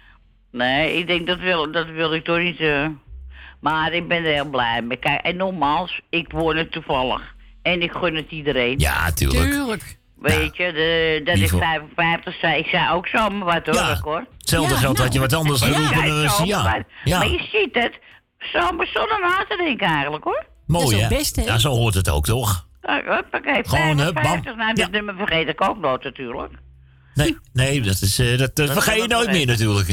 Nee, 0.51 0.97
ik 0.97 1.07
denk 1.07 1.27
dat 1.27 1.39
wil, 1.39 1.71
dat 1.71 1.87
wil 1.87 2.13
ik 2.13 2.23
toch 2.23 2.39
niet... 2.39 2.59
eh, 2.59 2.87
maar 3.59 3.93
ik 3.93 4.07
ben 4.07 4.25
er 4.25 4.33
heel 4.33 4.49
blij 4.49 4.81
mee. 4.81 4.97
Kijk, 4.97 5.21
en 5.21 5.35
nogmaals, 5.35 6.01
ik 6.09 6.31
word 6.31 6.57
het 6.57 6.71
toevallig. 6.71 7.35
En 7.61 7.81
ik 7.81 7.91
gun 7.91 8.15
het 8.15 8.31
iedereen. 8.31 8.79
Ja, 8.79 9.11
tuurlijk. 9.11 9.51
Tuurlijk. 9.51 9.97
Weet 10.21 10.58
je, 10.58 10.71
de, 10.73 11.21
dat 11.23 11.38
Lieve. 11.38 11.58
55 11.58 12.36
zei. 12.39 12.60
Ik 12.60 12.65
zei 12.65 12.91
ook 12.93 13.08
zomaar 13.08 13.45
wat 13.53 13.65
hoor, 13.65 13.75
Ja. 13.75 13.99
hoor. 14.01 14.25
Hetzelfde 14.38 14.73
Ja, 14.73 14.80
geldt 14.80 14.97
nou. 14.97 15.03
had 15.10 15.13
je 15.13 15.19
wat 15.19 15.34
anders 15.34 15.60
dus 15.60 15.69
zomaar 15.69 16.86
ja. 17.03 17.17
Maar 17.17 17.27
je 17.27 17.47
ziet 17.51 17.75
het, 17.84 17.99
zomaar 18.39 18.88
zonder 18.93 19.19
na 19.21 19.45
te 19.49 19.63
denken 19.65 19.88
eigenlijk 19.88 20.23
hoor. 20.23 20.45
Mooi, 20.67 20.84
Dat 20.86 20.93
is 20.93 20.99
hè? 20.99 21.03
ook 21.03 21.10
best, 21.17 21.36
hè? 21.36 21.43
Ja, 21.43 21.58
zo 21.58 21.69
hoort 21.69 21.93
het 21.93 22.10
ook, 22.10 22.25
toch? 22.25 22.67
Kijk, 22.82 23.06
Huppakee, 23.06 23.63
Gewoon, 23.67 23.99
hup, 23.99 24.13
bam. 24.13 24.23
55, 24.23 24.56
nou 24.56 24.67
Ja. 24.67 24.73
dit 24.73 24.91
nummer 24.91 25.15
vergeet 25.15 25.47
ik 25.49 25.62
ook 25.62 25.77
nooit 25.80 26.03
natuurlijk. 26.03 26.51
Nee, 27.13 27.38
nee 27.53 27.82
dat, 27.82 28.01
is, 28.01 28.19
eh, 28.19 28.38
dat, 28.38 28.56
dat 28.56 28.71
vergeet 28.71 28.93
je 28.93 28.99
dat 28.99 29.10
nooit 29.10 29.32
meer 29.32 29.45
natuurlijk. 29.45 29.88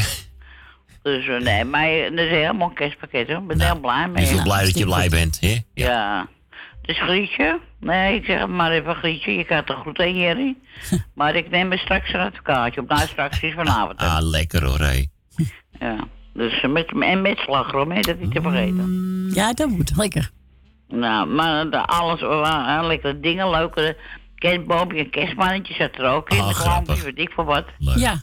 Dus 1.03 1.27
eh, 1.29 1.41
nee, 1.41 1.65
maar 1.65 1.87
dat 1.89 2.19
is 2.19 2.31
een 2.31 2.39
heel 2.39 2.53
mooi 2.55 2.75
kerstpakket 2.75 3.29
hoor. 3.29 3.37
Ik 3.37 3.47
ben 3.47 3.57
Nou, 3.57 3.71
heel 3.73 3.81
blij 3.81 4.09
mee. 4.09 4.25
Ik 4.27 4.35
ben 4.35 4.43
blij 4.43 4.65
dat 4.65 4.79
je 4.79 4.85
blij 4.85 5.01
goed. 5.01 5.11
bent, 5.11 5.41
hè? 5.41 5.49
Ja. 5.49 5.89
Ja. 5.89 6.29
Dus 6.83 7.01
Grietje, 7.01 7.61
nee, 7.85 8.14
ik 8.16 8.25
zeg 8.25 8.40
het 8.40 8.49
maar 8.49 8.70
even 8.70 8.94
Grietje, 8.94 9.33
je 9.35 9.44
gaat 9.44 9.68
er 9.68 9.77
goed 9.77 9.99
in, 9.99 10.16
Jerry. 10.16 10.57
maar 11.14 11.35
ik 11.35 11.51
neem 11.51 11.73
er 11.73 11.79
straks 11.79 12.12
een 12.12 12.20
advocaatje 12.20 12.81
op. 12.81 12.88
Nou, 12.88 13.01
straks 13.07 13.40
is 13.40 13.55
vanavond. 13.55 14.01
hè. 14.01 14.07
Ah, 14.07 14.18
lekker 14.23 14.64
hoor, 14.64 14.79
hé. 14.79 15.05
Ja. 15.81 15.97
Dus 16.33 16.61
eh, 16.61 16.70
met, 16.70 16.92
en 17.01 17.23
met 17.23 17.38
slagroom, 17.38 17.90
hè, 17.92 18.01
dat 18.01 18.18
niet 18.18 18.35
te 18.35 18.40
vergeten. 18.42 19.31
Ja, 19.35 19.53
dat 19.53 19.68
moet. 19.68 19.97
Lekker. 19.97 20.31
Nou, 20.88 21.27
maar 21.29 21.70
de, 21.70 21.87
alles, 21.87 22.20
uh, 22.20 22.81
lekkere 22.83 23.20
dingen, 23.20 23.51
leuke 23.51 23.97
kerstboompje 24.35 24.99
en 24.99 25.11
kerstmannetje 25.11 25.75
zat 25.75 25.94
er 25.94 26.05
ook 26.05 26.31
in. 26.31 26.40
Ah, 26.40 26.49
de 26.49 26.55
grappig. 26.55 27.03
weet 27.05 27.18
ik 27.18 27.31
voor 27.31 27.44
wat. 27.44 27.64
Leuk. 27.79 27.97
Ja. 27.97 28.23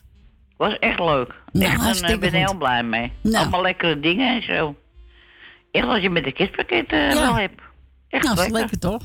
Was 0.57 0.79
echt 0.79 0.99
leuk. 0.99 1.33
Nou, 1.51 1.71
echt, 1.73 2.01
een, 2.03 2.09
ik 2.09 2.19
ben 2.19 2.29
goed. 2.29 2.37
heel 2.39 2.57
blij 2.57 2.83
mee. 2.83 3.11
Nou. 3.21 3.35
Allemaal 3.35 3.61
lekkere 3.61 3.99
dingen 3.99 4.35
en 4.35 4.43
zo. 4.43 4.75
Echt 5.71 5.87
als 5.87 6.01
je 6.01 6.09
met 6.09 6.25
een 6.25 6.33
kerstpakket 6.33 6.91
eh, 6.91 7.09
Ja. 7.11 7.19
wel 7.19 7.35
hebt. 7.35 7.61
Echt 8.09 8.23
Nou, 8.23 8.35
is 8.35 8.41
lekker. 8.41 8.59
lekker 8.59 8.79
toch? 8.79 9.01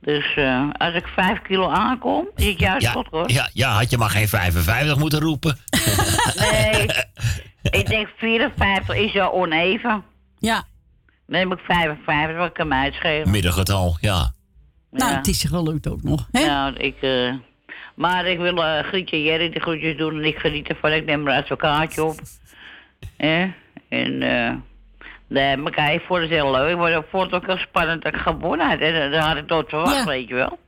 Dus 0.00 0.34
eh, 0.36 0.68
als 0.72 0.94
ik 0.94 1.06
vijf 1.06 1.42
kilo 1.42 1.68
aankom, 1.68 2.28
is 2.36 2.46
het 2.46 2.58
juist 2.58 2.86
Ja, 2.86 2.92
goed 2.92 3.06
hoor. 3.10 3.30
ja, 3.30 3.48
ja, 3.52 3.70
had 3.70 3.90
je 3.90 3.98
maar 3.98 4.10
geen 4.10 4.28
55 4.28 4.98
moeten 4.98 5.20
roepen. 5.20 5.58
Nee, 6.40 6.86
ik 7.62 7.86
denk 7.86 8.08
54 8.16 8.96
is 8.96 9.12
wel 9.12 9.32
oneven. 9.32 10.04
Ja. 10.38 10.64
neem 11.26 11.52
ik 11.52 11.58
55, 11.58 12.36
wat 12.36 12.52
kan 12.52 12.68
mij 12.68 12.84
het 12.84 12.94
schelen. 12.94 13.30
Middengetal, 13.30 13.96
ja. 14.00 14.32
Nou, 14.90 15.10
Ja. 15.10 15.16
het 15.16 15.26
is 15.26 15.42
gelukt 15.44 15.88
ook 15.88 16.02
nog. 16.02 16.28
Hè? 16.32 16.46
Nou, 16.46 16.74
ik, 16.76 16.96
eh, 17.00 17.34
maar 17.94 18.26
ik 18.26 18.38
wil 18.38 18.64
eh 18.64 18.84
Grietje 18.84 19.16
en 19.16 19.22
Jerry 19.22 19.50
de 19.50 19.60
groetjes 19.60 19.96
doen 19.96 20.14
en 20.16 20.24
ik 20.24 20.38
geniet 20.38 20.68
ervan. 20.68 20.92
Ik 20.92 21.04
neem 21.04 21.26
een 21.28 21.34
advocaatje 21.42 22.04
op. 22.04 22.20
Hè? 23.16 23.50
En 23.88 24.22
eh 24.22 24.54
nee, 25.28 25.56
maar 25.56 25.72
kijk, 25.72 26.00
ik 26.00 26.06
vond 26.06 26.20
het 26.20 26.30
heel 26.30 26.50
leuk. 26.50 26.70
Ik 26.70 26.76
vond- 26.76 26.88
ik 27.04 27.04
vond 27.10 27.24
het 27.24 27.34
ook 27.34 27.46
heel 27.46 27.58
spannend 27.58 28.02
dat 28.02 28.14
ik 28.14 28.20
gewonnen 28.20 28.68
had. 28.68 28.78
En 28.78 29.10
dat 29.10 29.20
had 29.22 29.36
ik 29.36 29.46
nooit 29.46 29.68
verwacht, 29.68 29.94
Ja. 29.96 30.04
weet 30.04 30.28
je 30.28 30.34
wel. 30.34 30.58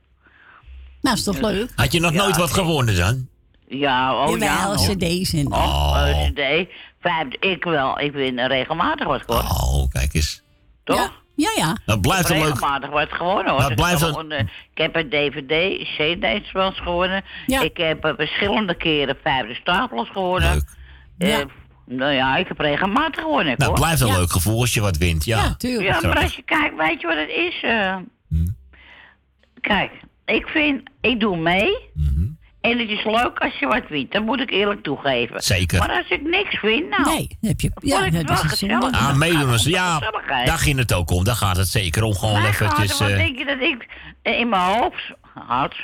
Nou, 1.01 1.15
is 1.15 1.23
toch 1.23 1.39
leuk? 1.39 1.71
Had 1.75 1.91
je 1.91 1.99
nog 1.99 2.11
nooit 2.13 2.37
wat 2.37 2.53
gewonnen 2.53 2.95
dan? 2.95 3.27
Ja, 3.67 4.25
oh 4.25 4.37
ja. 4.37 4.45
Jawel, 4.45 4.73
nog. 4.73 4.89
cd's 4.89 5.33
en... 5.33 5.53
Oh, 5.53 6.03
eh, 6.07 6.25
CD. 6.29 6.69
Vijf, 7.01 7.27
ik 7.39 7.63
wel. 7.63 7.99
Ik 7.99 8.11
win 8.11 8.39
regelmatig 8.47 9.07
wat 9.07 9.21
gewoon. 9.21 9.41
Oh, 9.43 9.89
kijk 9.89 10.13
eens. 10.13 10.41
Toch? 10.83 11.19
Ja, 11.35 11.51
ja. 11.55 11.77
Dat 11.85 12.01
blijft 12.01 12.29
een 12.29 12.35
leuk... 12.37 12.45
regelmatig 12.45 12.89
wat 12.89 13.07
gewonnen 13.11 13.51
hoor. 13.51 13.61
Dat 13.61 13.69
Ik 13.69 13.75
blijft 13.75 14.01
heb 14.01 14.15
een- 14.15 14.31
eh, 14.31 14.39
ik 14.73 14.77
heb 14.81 14.95
een 14.95 15.09
DVD, 15.09 15.77
CD's 15.87 16.51
wel 16.51 16.65
eens 16.65 16.79
gewonnen. 16.79 17.23
Ik 17.45 17.77
heb 17.77 18.05
eh, 18.05 18.13
verschillende 18.15 18.75
keren 18.75 19.17
vijfde 19.23 19.53
stapels 19.53 20.09
gewonnen. 20.09 20.65
Leuk. 21.17 21.49
Nou 21.91 22.11
ja, 22.13 22.35
ik 22.37 22.47
heb 22.47 22.59
regelmatig 22.59 23.21
gewonnen. 23.21 23.45
Nou, 23.57 23.63
hoor. 23.63 23.71
het 23.71 23.79
blijft 23.83 24.01
een 24.01 24.07
Ja. 24.07 24.17
leuk 24.17 24.31
gevoel 24.31 24.59
als 24.61 24.73
je 24.73 24.81
wat 24.81 24.97
wint. 24.97 25.25
Ja, 25.25 25.55
Ja, 25.57 25.99
maar 26.01 26.21
als 26.21 26.35
je 26.35 26.41
kijkt, 26.41 26.75
weet 26.77 27.01
je 27.01 27.07
wat 27.07 27.17
het 27.17 27.29
is? 27.29 27.61
eh? 27.61 27.95
Hm. 28.29 28.47
Kijk, 29.61 29.91
ik 30.25 30.47
vind, 30.47 30.89
ik 31.01 31.19
doe 31.19 31.37
mee. 31.37 31.77
Mhm. 31.93 32.27
En 32.61 32.79
het 32.79 32.89
is 32.89 33.03
leuk 33.03 33.39
als 33.39 33.59
je 33.59 33.67
wat 33.67 33.87
wint. 33.89 34.11
Dat 34.11 34.23
moet 34.25 34.39
ik 34.39 34.49
eerlijk 34.51 34.83
toegeven. 34.83 35.41
Zeker. 35.41 35.79
Maar 35.79 35.89
als 35.97 36.09
ik 36.09 36.21
niks 36.23 36.59
vind, 36.59 36.89
nou... 36.89 37.03
Nee, 37.15 37.37
heb 37.41 37.59
je... 37.61 37.71
Ja, 37.81 37.99
Ja, 37.99 38.05
ik 38.05 38.11
dat 38.13 38.23
wel 38.23 38.35
is 38.35 38.41
een 38.43 38.49
gezellig. 38.49 38.91
Ah, 38.91 39.15
meedoen 39.15 39.53
is... 39.53 39.63
Ja, 39.63 39.99
daar 40.45 40.57
ging 40.57 40.77
het 40.79 40.93
ook 40.93 41.11
om. 41.11 41.23
Daar 41.23 41.35
gaat 41.35 41.57
het 41.57 41.67
zeker 41.67 42.03
om. 42.03 42.13
Gewoon 42.15 42.45
eventjes... 42.45 42.99
eh, 42.99 43.07
denk 43.07 43.37
je 43.37 43.45
dat 43.45 43.59
ik 43.61 43.87
in 44.39 44.49
mijn 44.49 44.61
hoofd 44.61 45.11
had 45.33 45.75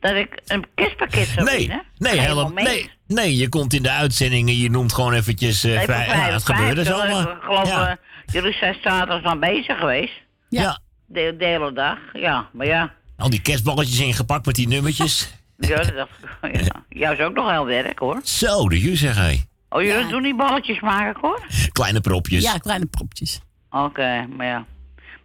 dat 0.00 0.14
ik 0.14 0.40
een 0.46 0.64
kerstpakket 0.74 1.26
zou 1.26 1.44
Nee, 1.46 1.58
winnen? 1.58 1.82
nee, 1.98 2.18
helemaal, 2.20 2.48
nee, 2.50 2.90
nee, 3.06 3.36
je 3.36 3.48
komt 3.48 3.72
in 3.72 3.82
de 3.82 3.90
uitzending 3.90 4.48
en 4.48 4.56
je 4.58 4.70
noemt 4.70 4.92
gewoon 4.92 5.12
eventjes... 5.12 5.64
eh, 5.64 5.74
Nee, 5.76 5.84
vrij- 5.84 6.06
ja, 6.06 6.12
het 6.32 6.44
gebeurde 6.44 6.84
55, 6.84 6.96
zo. 6.96 7.18
Ik 7.20 7.24
maar- 7.26 7.36
geloof, 7.42 7.68
ja. 7.68 7.88
eh, 7.90 7.96
jullie 8.32 8.52
zijn 8.52 8.76
zaterdag 8.82 9.24
aan 9.32 9.40
bezig 9.40 9.78
geweest. 9.78 10.12
Ja. 10.48 10.78
De, 11.06 11.34
de 11.38 11.44
hele 11.44 11.72
dag, 11.72 11.98
ja. 12.12 12.48
Maar 12.52 12.66
ja, 12.66 12.92
Al 13.16 13.30
die 13.30 13.42
kerstballetjes 13.42 14.00
ingepakt 14.00 14.46
met 14.46 14.54
die 14.54 14.68
nummertjes. 14.68 15.32
ja, 15.56 15.76
dat 15.76 15.94
dacht 15.94 16.10
ik. 16.54 16.60
Ja. 16.64 16.84
Jou 16.88 17.14
is 17.16 17.20
ook 17.24 17.34
nog 17.34 17.50
heel 17.50 17.66
werk, 17.66 17.98
hoor. 17.98 18.20
Zo, 18.22 18.68
de 18.68 18.80
ju 18.80 18.96
zeg 18.96 19.14
hij. 19.16 19.44
Oh, 19.68 19.82
jullie 19.82 20.06
doen 20.08 20.22
die 20.22 20.34
balletjes 20.36 20.80
maken, 20.80 21.20
hoor? 21.20 21.46
Kleine 21.72 22.00
propjes. 22.00 22.42
Ja, 22.42 22.56
kleine 22.58 22.86
propjes. 22.86 23.40
Oké, 23.70 24.26
maar 24.36 24.46
ja. 24.46 24.64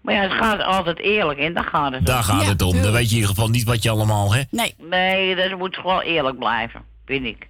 Maar 0.06 0.14
ja, 0.14 0.22
het 0.22 0.32
gaat 0.32 0.62
altijd 0.62 1.00
eerlijk 1.00 1.40
in, 1.40 1.54
daar 1.54 1.64
gaat 1.64 1.94
het 1.94 2.06
Daar 2.06 2.18
om. 2.18 2.24
gaat 2.24 2.46
het 2.46 2.62
om. 2.62 2.82
Dan 2.82 2.92
weet 2.92 3.04
je 3.10 3.10
in 3.10 3.16
ieder 3.22 3.30
geval 3.30 3.50
niet 3.50 3.64
wat 3.64 3.84
je 3.84 3.90
allemaal, 3.90 4.34
hè? 4.34 4.42
Nee. 4.50 4.76
Nee, 4.78 5.36
dat 5.36 5.58
moet 5.58 5.76
gewoon 5.76 6.02
eerlijk 6.02 6.38
blijven, 6.40 6.82
vind 7.06 7.26
ik. 7.26 7.48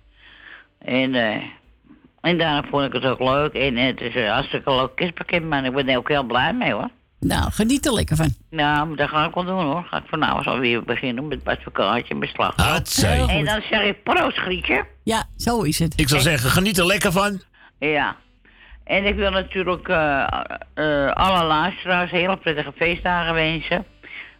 En, 0.79 1.15
eh 1.15 1.41
en 2.21 2.37
daarom 2.37 2.69
vond 2.69 2.85
ik 2.85 2.93
het 2.93 3.05
ook 3.05 3.19
leuk. 3.19 3.53
En 3.53 3.75
het 3.75 4.01
is 4.01 4.15
een 4.15 4.27
hartstikke 4.27 4.75
leuk 4.75 4.95
kerstpakket, 4.95 5.43
maar 5.43 5.65
ik 5.65 5.73
ben 5.73 5.89
er 5.89 5.97
ook 5.97 6.07
heel 6.09 6.23
blij 6.23 6.53
mee, 6.53 6.71
hoor. 6.73 6.89
Nou, 7.19 7.51
geniet 7.51 7.85
er 7.85 7.93
lekker 7.93 8.15
van. 8.15 8.33
Nou, 8.49 8.87
maar 8.87 8.97
dat 8.97 9.09
ga 9.09 9.25
ik 9.27 9.33
wel 9.33 9.43
doen, 9.45 9.63
hoor. 9.63 9.83
Ga 9.89 9.97
ik 9.97 10.03
vanavond 10.09 10.47
alweer 10.47 10.83
beginnen 10.83 11.27
met 11.27 11.39
het 11.43 11.57
advocaatje 11.57 12.13
en 12.13 12.19
beslag. 12.19 12.55
En 13.27 13.45
dan 13.45 13.61
zeg 13.69 13.81
ik 13.81 14.03
proost, 14.03 14.37
Grietje. 14.37 14.85
Ja, 15.03 15.23
zo 15.37 15.61
is 15.61 15.79
het. 15.79 15.93
Ik 15.99 16.09
zou 16.09 16.21
zeggen, 16.21 16.49
geniet 16.49 16.77
er 16.77 16.85
lekker 16.85 17.11
van. 17.11 17.41
Ja. 17.79 18.15
En 18.85 19.05
ik 19.05 19.15
wil 19.15 19.31
natuurlijk 19.31 19.87
eh, 19.87 20.27
eh, 20.73 21.11
alle 21.11 21.43
luisteraars 21.43 22.11
hele 22.11 22.37
prettige 22.37 22.73
feestdagen 22.75 23.33
wensen. 23.33 23.85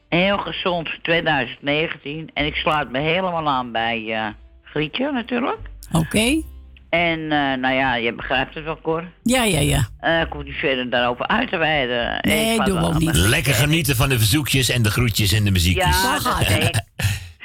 Heel 0.10 0.38
gezond 0.38 0.90
2019. 1.02 2.30
En 2.34 2.46
ik 2.46 2.56
sluit 2.56 2.92
me 2.92 3.00
helemaal 3.00 3.50
aan 3.50 3.72
bij 3.72 4.14
eh 4.14 4.28
Grietje 4.64 5.12
natuurlijk. 5.12 5.58
Oké. 5.92 6.42
En 6.90 7.20
eh, 7.20 7.58
nou 7.60 7.74
ja, 7.74 7.96
je 7.96 8.14
begrijpt 8.14 8.56
het 8.56 8.64
wel, 8.64 8.82
Cor. 8.82 9.04
Ja, 9.24 9.44
ja, 9.44 9.60
ja. 9.60 9.88
Eh 10.00 10.22
ik 10.22 10.32
hoef 10.32 10.44
niet 10.44 10.56
verder 10.56 10.90
daarover 10.90 11.28
uit 11.28 11.50
te 11.50 11.58
wijden. 11.58 12.20
Nee, 12.22 12.52
Ik 12.54 12.60
ga 12.60 12.66
doe 12.66 12.80
wel 12.80 12.88
ook 12.88 13.00
niet. 13.00 13.16
Lekker 13.16 13.54
genieten 13.54 13.96
van 13.96 14.10
de 14.10 14.18
verzoekjes 14.18 14.70
en 14.70 14.82
de 14.82 14.92
groetjes 14.92 15.32
en 15.32 15.44
de 15.44 15.52
muziekjes. 15.52 16.02
Ja, 16.02 16.20
dat 16.20 16.46
zeker. 16.48 16.84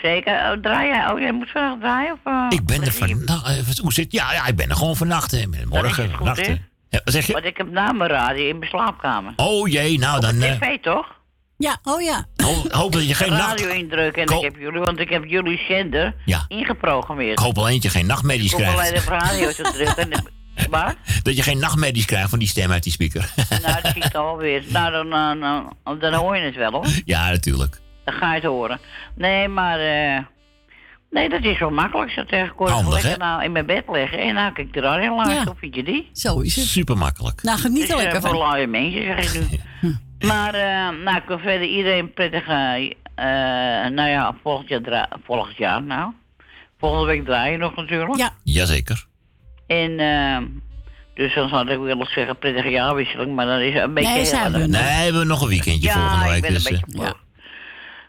zeker. 0.02 0.32
Oh, 0.32 0.62
draai 0.62 0.88
jij? 0.88 1.10
Oh, 1.10 1.20
jij 1.20 1.32
moet 1.32 1.50
vandaag 1.50 1.78
draaien? 1.78 2.12
Of, 2.12 2.18
eh, 2.24 2.46
Ik 2.48 2.66
ben 2.66 2.82
er 2.82 2.92
vannacht. 2.92 3.78
Hoe 3.78 3.92
zit 3.92 4.12
Ja, 4.12 4.32
ja, 4.32 4.46
ik 4.46 4.56
ben 4.56 4.68
er 4.68 4.76
gewoon 4.76 4.96
vannacht. 4.96 5.46
Morgen, 5.68 6.08
goed, 6.08 6.16
vannacht. 6.16 6.69
Ja, 6.90 7.00
zeg 7.04 7.26
je? 7.26 7.32
Want 7.32 7.44
ik 7.44 7.56
heb 7.56 7.70
na 7.70 7.92
mijn 7.92 8.10
radio 8.10 8.48
in 8.48 8.58
mijn 8.58 8.70
slaapkamer. 8.70 9.32
Oh 9.36 9.68
jee, 9.68 9.98
nou 9.98 10.20
dan. 10.20 10.42
eh, 10.42 10.52
TV 10.52 10.80
toch? 10.80 11.18
Ja, 11.58 11.78
oh 11.84 12.02
ja. 12.02 12.24
ho- 12.36 12.64
hoop 12.68 12.92
dat 12.92 13.08
je 13.08 13.14
geen 13.14 13.30
nacht. 13.32 13.60
radio 13.60 13.68
indrukken 13.78 14.22
en 14.22 14.28
Ko- 14.28 14.36
ik 14.36 14.42
heb 14.42 14.56
jullie, 14.56 14.80
want 14.80 14.98
ik 14.98 15.08
heb 15.10 15.24
jullie 15.24 15.58
zender 15.68 16.14
Ja. 16.24 16.44
ingeprogrammeerd. 16.48 17.38
Ik 17.38 17.44
hoop 17.44 17.58
al 17.58 17.68
eentje 17.68 17.88
geen 17.90 18.06
nachtmerries 18.06 18.52
Ik 18.52 18.56
kom 18.58 18.66
alleen 18.66 18.76
krijgt. 18.86 19.06
op 19.06 19.12
radio 19.12 19.50
te 19.52 19.62
drukken. 19.72 20.10
en- 20.10 20.38
Maar, 20.70 20.94
Dat 21.22 21.36
je 21.36 21.42
geen 21.42 21.58
nachtmerries 21.58 22.04
krijgt 22.12 22.30
van 22.30 22.38
die 22.38 22.48
stem 22.48 22.70
uit 22.72 22.82
die 22.82 22.92
speaker. 22.92 23.32
nou, 23.62 23.82
dat 23.82 23.92
zie 23.92 24.04
ik 24.04 24.14
alweer. 24.14 24.62
Nou, 24.72 24.90
dan, 24.92 25.10
dan, 25.10 25.40
dan, 25.84 25.98
dan 25.98 26.14
hoor 26.14 26.36
je 26.36 26.42
het 26.42 26.54
wel 26.56 26.70
hoor. 26.72 26.86
ja, 27.04 27.30
natuurlijk. 27.30 27.80
Dan 28.04 28.14
ga 28.14 28.28
je 28.28 28.34
het 28.40 28.44
horen. 28.50 28.80
Nee, 29.14 29.48
maar, 29.48 29.80
eh 29.80 30.18
nee, 31.10 31.28
dat 31.28 31.44
is 31.44 31.58
wel 31.58 31.70
makkelijk 31.70 32.10
zo 32.10 32.24
tegenkomen. 32.24 32.72
Handig, 32.72 33.02
Lekker 33.02 33.18
nou 33.18 33.44
in 33.44 33.52
mijn 33.52 33.66
bed 33.66 33.84
liggen 33.88 34.18
en 34.18 34.34
dan 34.34 34.52
kan 34.52 34.64
ik 34.64 34.72
de 34.72 34.80
radio 34.80 35.14
luisteren. 35.16 35.44
Ja. 35.44 35.50
Of 35.50 35.58
vind 35.58 35.74
je 35.74 35.82
die? 35.82 36.10
Zo 36.12 36.40
is 36.40 36.56
het. 36.56 36.64
Super 36.64 36.96
makkelijk. 36.96 37.42
Nou, 37.42 37.58
geniet 37.58 37.82
er 37.82 37.86
Dus, 37.88 37.96
eh, 37.96 38.02
lekker 38.02 38.20
voor 38.20 38.46
van. 38.46 38.70
mensen, 38.70 39.04
zeg 39.04 39.34
ik 39.34 39.60
nu. 39.80 39.96
maar, 40.28 40.54
eh, 40.54 41.02
nou, 41.04 41.16
ik 41.16 41.24
wil 41.26 41.38
verder 41.38 41.68
iedereen 41.68 42.12
prettige, 42.12 42.94
eh, 43.14 43.24
nou 43.90 44.08
ja, 44.08 44.36
volgend 44.42 44.68
jaar, 44.68 45.08
volgend 45.24 45.56
jaar 45.56 45.82
nou. 45.82 46.12
Volgende 46.78 47.06
week 47.06 47.24
draaien 47.24 47.58
nog 47.58 47.76
natuurlijk. 47.76 48.16
Ja. 48.16 48.30
Jazeker. 48.44 49.06
En, 49.66 49.98
eh, 49.98 50.38
dus 51.14 51.34
dan 51.34 51.48
zou 51.48 51.70
ik 51.70 51.78
willen 51.78 52.06
zeggen 52.10 52.38
prettige 52.38 52.68
jaarwisseling, 52.68 53.34
maar 53.34 53.46
dan 53.46 53.58
is 53.60 53.74
het 53.74 53.82
een 53.82 53.94
beetje... 53.94 54.12
Nee, 54.12 54.24
zijn 54.24 54.52
we 54.52 54.58
Nee, 54.58 54.68
we 54.68 54.76
hebben 54.76 55.26
nog 55.26 55.42
een 55.42 55.48
weekendje 55.48 55.88
ja, 55.88 55.92
volgende 55.92 56.24
week. 56.24 56.36
ik 56.36 56.42
ben 56.42 56.52
dus, 56.52 56.64
een 56.70 56.76
eh, 56.76 56.80
beetje 56.80 57.02
voor. 57.02 57.16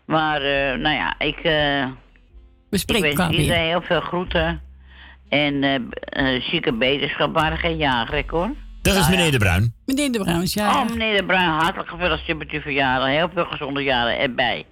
Maar, 0.05 0.41
eh, 0.41 0.77
nou 0.77 0.95
ja, 0.95 1.15
ik, 1.19 1.39
eh 2.71 2.77
We 2.77 2.77
ik 2.77 2.81
spreken 2.81 3.03
wens 3.03 3.15
elkaar 3.15 3.31
weer. 3.31 3.39
iedereen 3.41 3.67
heel 3.67 3.81
veel 3.81 4.01
groeten. 4.01 4.61
En 5.29 5.63
eh 5.63 5.75
eh, 6.35 6.41
zieke 6.41 6.73
beterschap, 6.73 7.33
maar 7.33 7.57
geen 7.57 7.77
jager, 7.77 8.23
hoor. 8.27 8.49
dat 8.81 8.95
is 8.95 9.09
meneer 9.09 9.31
De 9.31 9.37
Bruin. 9.37 9.73
Meneer 9.85 10.11
de 10.11 10.19
Bruins, 10.19 10.53
ja. 10.53 10.81
Oh, 10.81 10.89
meneer 10.89 11.17
De 11.17 11.25
Bruin, 11.25 11.49
hartelijk 11.49 11.89
gefeliciteerd 11.89 12.37
met 12.37 12.49
uw 12.49 12.61
verjaardag. 12.61 13.07
Heel 13.07 13.29
veel 13.33 13.45
gezonde 13.45 13.83
jaren 13.83 14.19
erbij. 14.19 14.65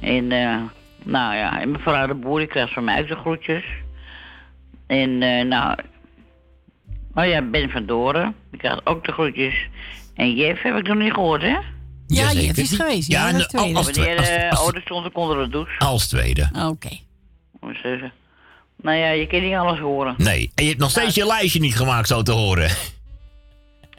En, 0.00 0.32
eh, 0.32 0.56
nou 1.04 1.34
ja, 1.34 1.60
en 1.60 1.70
mevrouw 1.70 2.06
de 2.06 2.14
Boer, 2.14 2.38
die 2.38 2.48
krijgt 2.48 2.72
van 2.72 2.84
mij 2.84 3.00
ook 3.00 3.08
de 3.08 3.16
groetjes. 3.16 3.64
En, 4.86 5.22
eh, 5.22 5.44
nou... 5.44 5.78
Oh 7.14 7.26
ja, 7.26 7.42
Ben 7.42 7.70
van 7.70 7.86
Doren, 7.86 8.34
die 8.50 8.60
krijgt 8.60 8.86
ook 8.86 9.04
de 9.04 9.12
groetjes. 9.12 9.68
En 10.14 10.34
Jeff 10.34 10.62
heb 10.62 10.76
ik 10.76 10.86
nog 10.86 10.96
niet 10.96 11.12
gehoord, 11.12 11.42
hè? 11.42 11.56
Ja. 12.08 12.32
Jeff 12.32 12.58
is 12.58 12.72
geweest. 12.72 13.08
Ja, 13.10 13.20
Ja, 13.22 13.26
en 13.28 13.32
dat 13.38 13.42
als- 13.42 13.50
tweede. 13.62 13.76
als- 13.78 13.90
Wanneer, 13.90 14.18
als- 14.18 14.28
eh, 14.28 14.50
als- 14.50 14.72
stond 14.84 15.06
ik 15.06 15.16
onder 15.16 15.44
de 15.44 15.48
douche. 15.50 15.78
Als 15.78 16.08
tweede. 16.08 16.48
Oké. 16.66 16.98
Moet. 17.60 17.78
Nou 18.82 18.96
ja, 18.96 19.08
je 19.10 19.26
kan 19.26 19.40
niet 19.40 19.54
alles 19.54 19.78
horen. 19.78 20.14
Nee. 20.18 20.50
En 20.54 20.62
je 20.62 20.68
hebt 20.70 20.80
nog 20.80 20.90
steeds 20.90 21.14
je 21.14 21.26
lijstje 21.26 21.60
niet 21.60 21.76
gemaakt, 21.76 22.08
zo 22.08 22.22
te 22.22 22.32
horen. 22.32 22.70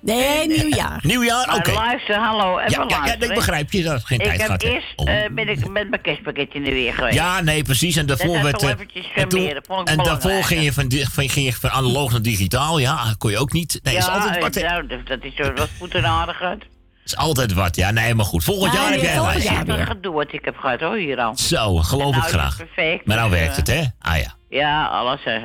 Nee, 0.01 0.47
nieuwjaar. 0.47 0.99
Nieuwjaar? 1.01 1.55
Oké. 1.55 1.71
Maar 1.73 1.85
luister, 1.85 2.15
hallo, 2.15 2.57
even 2.59 2.71
Ja, 2.71 2.85
ja, 2.87 3.05
ja, 3.05 3.13
ik 3.19 3.33
begrijp 3.33 3.71
je. 3.71 3.83
Dat 3.83 3.97
is 3.97 4.03
geen 4.03 4.19
Ik 4.19 4.25
tijd 4.25 4.41
gehad. 4.41 4.63
eerst 4.63 4.93
Oh. 4.95 5.09
eh, 5.09 5.31
ben 5.31 5.47
ik 5.49 5.67
met 5.69 5.89
mijn 5.89 6.01
kerstpakketje 6.01 6.57
in 6.57 6.63
de 6.63 6.71
weer 6.71 6.93
geweest. 6.93 7.15
Ja, 7.15 7.41
nee, 7.41 7.63
precies. 7.63 7.95
En 7.95 8.05
daarvoor 8.05 8.41
werd. 8.43 8.61
eventjes 8.63 9.05
en, 9.15 9.27
toen- 9.29 9.39
vermeren, 9.39 9.63
vond 9.65 9.89
ik 9.89 9.97
en 9.97 10.03
daarvoor 10.03 10.43
ging 10.43 10.63
je, 10.63 10.73
van, 10.73 10.91
ging 11.29 11.45
je 11.45 11.53
van 11.53 11.69
analoog 11.69 12.11
naar 12.11 12.21
digitaal. 12.21 12.77
Ja, 12.79 13.15
kon 13.17 13.31
je 13.31 13.37
ook 13.37 13.51
niet. 13.51 13.79
Nee, 13.83 13.95
is 13.95 14.05
ja, 14.05 14.11
altijd 14.11 14.55
eh, 14.57 14.69
nou, 14.69 14.87
dat- 14.87 15.07
dat 15.07 15.23
is 15.23 15.35
zo 15.35 15.53
wat 15.53 15.69
goed 15.79 15.95
en 15.95 16.05
aardig 16.05 16.41
uit. 16.41 16.63
Is 17.07 17.15
altijd 17.17 17.53
wat. 17.53 17.75
Ja, 17.75 17.91
nee, 17.91 18.15
maar 18.15 18.25
goed. 18.25 18.43
Volgend 18.43 18.73
Ja, 18.73 18.81
jaar 18.81 18.91
heb 18.91 19.01
jij 19.01 19.15
een 19.17 19.41
jaar 19.41 19.65
Dat 19.65 19.79
gedoe 19.79 20.13
wat 20.13 20.33
ik 20.33 20.45
heb 20.45 20.57
gehad 20.57 20.79
hoor, 20.79 20.95
hier 20.95 21.19
al. 21.19 21.37
Zo, 21.37 21.75
geloof 21.75 22.11
Nou, 22.11 22.15
ik 22.15 22.21
het 22.21 22.31
graag. 22.31 22.57
perfect, 22.57 23.05
Maar 23.05 23.17
nou 23.17 23.29
dus, 23.29 23.39
werkt 23.39 23.55
het, 23.55 23.69
eh, 23.69 23.75
hè? 23.75 23.83
Ah 23.99 24.17
ja. 24.17 24.35
Ja, 24.49 24.85
alles 24.85 25.23
is 25.23 25.41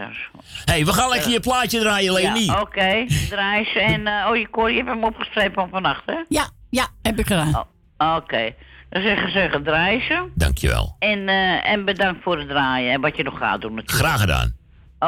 hey, 0.64 0.84
we 0.84 0.92
gaan 0.92 1.08
lekker 1.08 1.30
je 1.30 1.40
plaatje 1.40 1.80
draaien, 1.80 2.12
Leni. 2.12 2.44
Ja, 2.44 2.60
oké, 2.60 3.06
draai 3.28 3.64
ze 3.64 3.80
en... 3.80 4.06
eh, 4.06 4.26
oh, 4.30 4.36
je, 4.36 4.50
Cor, 4.50 4.70
je 4.70 4.76
hebt 4.76 4.88
hem 4.88 5.04
opgestreept 5.04 5.54
van 5.54 5.68
vannacht, 5.68 6.02
hè? 6.06 6.16
Ja, 6.28 6.48
ja, 6.70 6.86
heb 7.02 7.18
ik 7.18 7.26
gedaan. 7.26 7.66
Oh, 7.98 8.16
oké. 8.16 8.54
Dan 8.90 9.02
zeggen 9.02 9.32
ze, 9.32 9.48
gedraai 9.50 10.00
ze. 10.00 10.28
Dankjewel. 10.34 10.96
En, 10.98 11.28
eh, 11.28 11.70
en 11.70 11.84
bedankt 11.84 12.22
voor 12.22 12.38
het 12.38 12.48
draaien 12.48 12.92
en 12.92 13.00
wat 13.00 13.16
je 13.16 13.22
nog 13.22 13.38
gaat 13.38 13.60
doen 13.60 13.74
natuurlijk. 13.74 14.06
Graag 14.06 14.20
gedaan. 14.20 14.56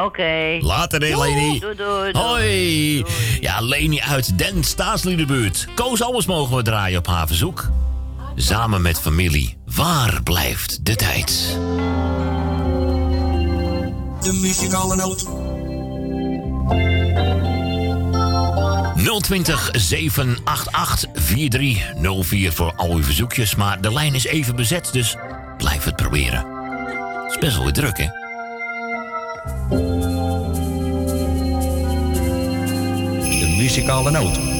Oké. 0.03 0.57
Later, 0.59 1.01
hè, 1.01 1.17
Leni. 1.17 1.59
Doei, 1.59 1.75
doei, 1.75 2.11
doei. 2.11 2.25
Hoi. 2.25 3.05
Ja, 3.39 3.61
Leni 3.61 4.01
uit 4.01 4.37
Den 4.37 4.63
Staatsliedenbuurt. 4.63 5.67
Koos 5.75 6.01
alles 6.01 6.25
mogen 6.25 6.55
we 6.55 6.63
draaien 6.63 6.97
op 6.97 7.07
haar 7.07 7.27
verzoek. 7.27 7.69
Samen 8.35 8.81
met 8.81 8.99
familie. 8.99 9.57
Waar 9.75 10.23
blijft 10.23 10.85
de 10.85 10.95
tijd? 10.95 11.57
De 14.21 14.33
muzikale 14.33 14.95
noot. 14.95 15.25
020 19.21 19.69
788 19.73 21.09
4304 21.13 22.53
voor 22.53 22.73
al 22.75 22.91
uw 22.91 23.03
verzoekjes. 23.03 23.55
Maar 23.55 23.81
de 23.81 23.93
lijn 23.93 24.13
is 24.13 24.25
even 24.25 24.55
bezet, 24.55 24.89
dus 24.91 25.15
blijf 25.57 25.83
het 25.83 25.95
proberen. 25.95 26.45
Het 27.23 27.31
is 27.31 27.37
best 27.37 27.55
wel 27.55 27.63
weer 27.63 27.73
druk, 27.73 27.97
hè? 27.97 28.24
De 33.39 33.55
muzikale 33.57 34.11
noot. 34.11 34.54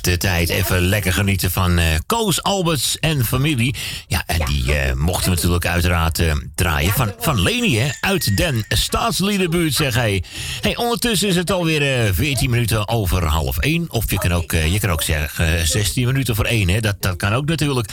De 0.00 0.16
tijd? 0.16 0.48
Even 0.48 0.80
lekker 0.80 1.12
genieten 1.12 1.50
van 1.50 1.78
eh, 1.78 1.86
Koos, 2.06 2.42
Alberts 2.42 2.98
en 2.98 3.24
familie. 3.24 3.74
Ja, 4.06 4.22
en 4.26 4.46
die 4.46 4.74
eh, 4.74 4.94
mochten 4.94 5.24
we 5.30 5.34
natuurlijk 5.36 5.66
uiteraard 5.66 6.18
eh, 6.18 6.32
draaien 6.54 6.92
van, 6.92 7.12
van 7.18 7.40
Leni, 7.40 7.78
hè? 7.78 7.90
Uit 8.00 8.36
den 8.36 8.64
Staatsliedenbuurt, 8.68 9.74
zeg 9.74 9.94
hij. 9.94 10.22
Hey, 10.60 10.76
ondertussen 10.76 11.28
is 11.28 11.36
het 11.36 11.50
alweer 11.50 12.04
eh 12.06 12.12
14 12.12 12.50
minuten 12.50 12.88
over 12.88 13.24
half 13.24 13.58
1. 13.58 13.86
Of 13.90 14.10
je 14.10 14.18
kan 14.18 14.32
ook, 14.32 14.52
je 14.52 14.78
kan 14.80 14.90
ook 14.90 15.02
zeggen 15.02 15.58
eh, 15.58 15.64
16 15.64 16.06
minuten 16.06 16.34
voor 16.34 16.44
1, 16.44 16.68
hè? 16.68 16.80
Dat, 16.80 16.96
dat 17.02 17.16
kan 17.16 17.32
ook 17.32 17.46
natuurlijk. 17.46 17.90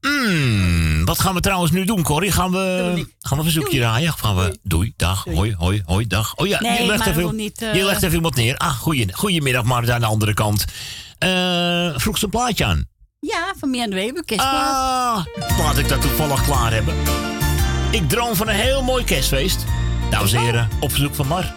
Hmm, 0.00 1.04
wat 1.04 1.20
gaan 1.20 1.34
we 1.34 1.40
trouwens 1.40 1.72
nu 1.72 1.84
doen, 1.84 2.02
Corrie? 2.02 2.32
Gaan 2.32 2.50
we, 2.50 2.92
gaan 3.20 3.38
we 3.38 3.44
een 3.44 3.52
verzoekje 3.52 3.78
draaien? 3.78 4.12
Gaan 4.12 4.36
we... 4.36 4.58
Doei, 4.62 4.92
dag, 4.96 5.24
hoi, 5.24 5.54
hoi, 5.58 5.82
hoi, 5.84 6.06
dag. 6.06 6.36
Oh 6.36 6.46
ja, 6.46 6.60
Nee, 6.60 6.80
je 6.82 6.86
legt 6.86 7.06
even, 7.06 7.36
niet, 7.36 7.66
je 7.72 7.84
legt 7.84 8.02
even 8.02 8.16
iemand 8.16 8.34
neer. 8.34 8.56
Ah, 8.56 8.74
goeie, 8.74 9.06
goedemiddag, 9.12 9.64
Marta 9.64 9.94
aan 9.94 10.00
de 10.00 10.06
andere 10.06 10.34
kant. 10.34 10.64
Eh 11.18 11.98
vroeg 11.98 12.18
ze 12.18 12.24
een 12.24 12.30
plaatje 12.30 12.64
aan. 12.64 12.84
Ja, 13.20 13.54
van 13.58 13.70
Mian 13.70 13.90
Weber, 13.90 14.24
kerstplaat. 14.24 15.26
Ah, 15.38 15.58
laat 15.58 15.78
ik 15.78 15.88
dat 15.88 16.00
toevallig 16.00 16.44
klaar 16.44 16.72
hebben. 16.72 16.94
Ik 17.90 18.08
droom 18.08 18.34
van 18.34 18.48
een 18.48 18.54
heel 18.54 18.82
mooi 18.82 19.04
kerstfeest. 19.04 19.64
Dames 20.10 20.32
en 20.32 20.40
heren, 20.40 20.68
op 20.80 20.90
verzoek 20.90 21.14
van 21.14 21.26
Mar. 21.26 21.54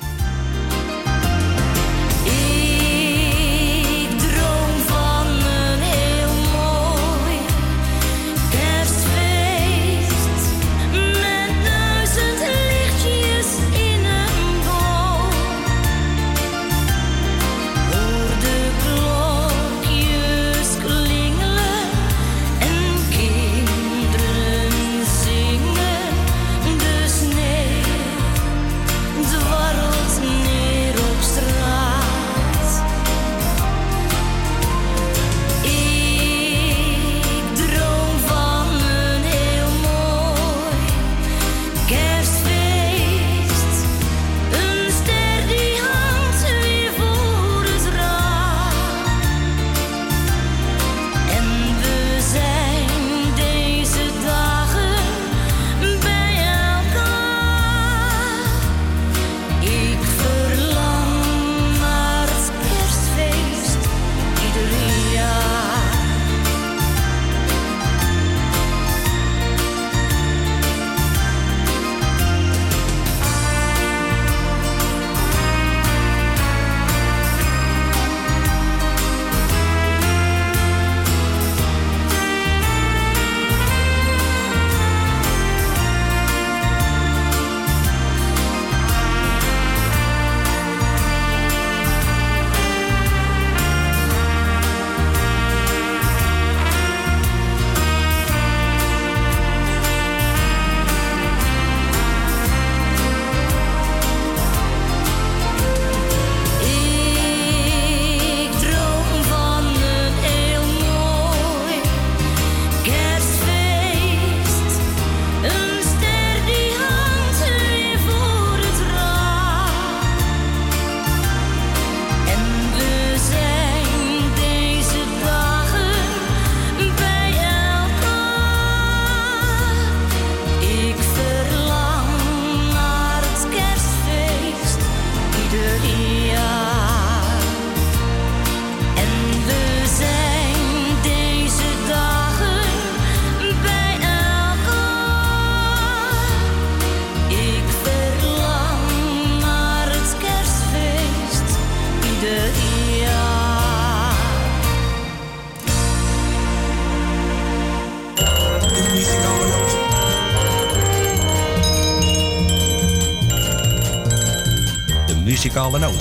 Muzikale 165.72 165.80
noot. 165.80 166.01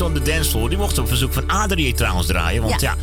On 0.00 0.12
the 0.14 0.22
Dance 0.22 0.50
Floor. 0.50 0.68
Die 0.68 0.78
mocht 0.78 0.98
op 0.98 1.08
verzoek 1.08 1.32
van 1.32 1.48
Adrie 1.50 1.94
trouwens 1.94 2.26
draaien. 2.26 2.62
Want 2.62 2.80
ja, 2.80 2.94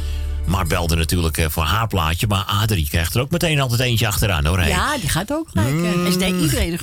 maar 0.46 0.68
belde 0.68 0.96
natuurlijk 0.96 1.38
eh, 1.38 1.46
voor 1.50 1.64
haar 1.64 1.88
plaatje. 1.88 2.28
Maar 2.28 2.44
Adrie 2.44 2.88
krijgt 2.89 3.16
er 3.16 3.22
ook 3.22 3.32
meteen 3.32 3.60
altijd 3.62 3.80
eentje 3.80 4.08
achteraan 4.08 4.46
hoor. 4.46 4.62
Ja, 4.64 4.98
die 4.98 5.10
gaat 5.10 5.32
ook 5.34 5.48
gelijk. 5.54 5.84
eh, 5.84 6.06
En 6.06 6.12
ze 6.12 6.18
deed 6.18 6.42
iedereen 6.42 6.80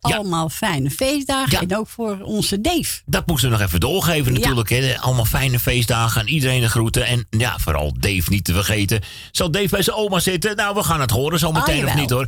Allemaal 0.00 0.48
fijne 0.48 0.90
feestdagen. 0.90 1.58
En 1.60 1.76
ook 1.76 1.88
voor 1.88 2.18
onze 2.22 2.60
Dave. 2.60 3.00
Dat 3.06 3.26
moesten 3.26 3.50
we 3.50 3.56
nog 3.56 3.66
even 3.66 3.80
doorgeven 3.80 4.32
Ja. 4.32 4.38
natuurlijk. 4.38 4.68
Hè. 4.68 4.98
Allemaal 5.00 5.24
fijne 5.24 5.58
feestdagen 5.58 6.20
aan 6.20 6.26
iedereen 6.26 6.60
de 6.60 6.68
groeten. 6.68 7.06
En 7.06 7.26
ja, 7.30 7.58
vooral 7.58 7.92
Dave 7.98 8.30
niet 8.30 8.44
te 8.44 8.52
vergeten. 8.52 9.00
Zal 9.30 9.50
Dave 9.50 9.68
bij 9.68 9.82
zijn 9.82 9.96
oma 9.96 10.18
zitten? 10.18 10.56
Nou, 10.56 10.74
we 10.74 10.82
gaan 10.82 11.00
het 11.00 11.10
horen 11.10 11.38
zo 11.38 11.52
meteen 11.52 11.84
Oh, 11.84 11.88
of 11.90 11.94
niet 11.94 12.10
hoor. 12.10 12.26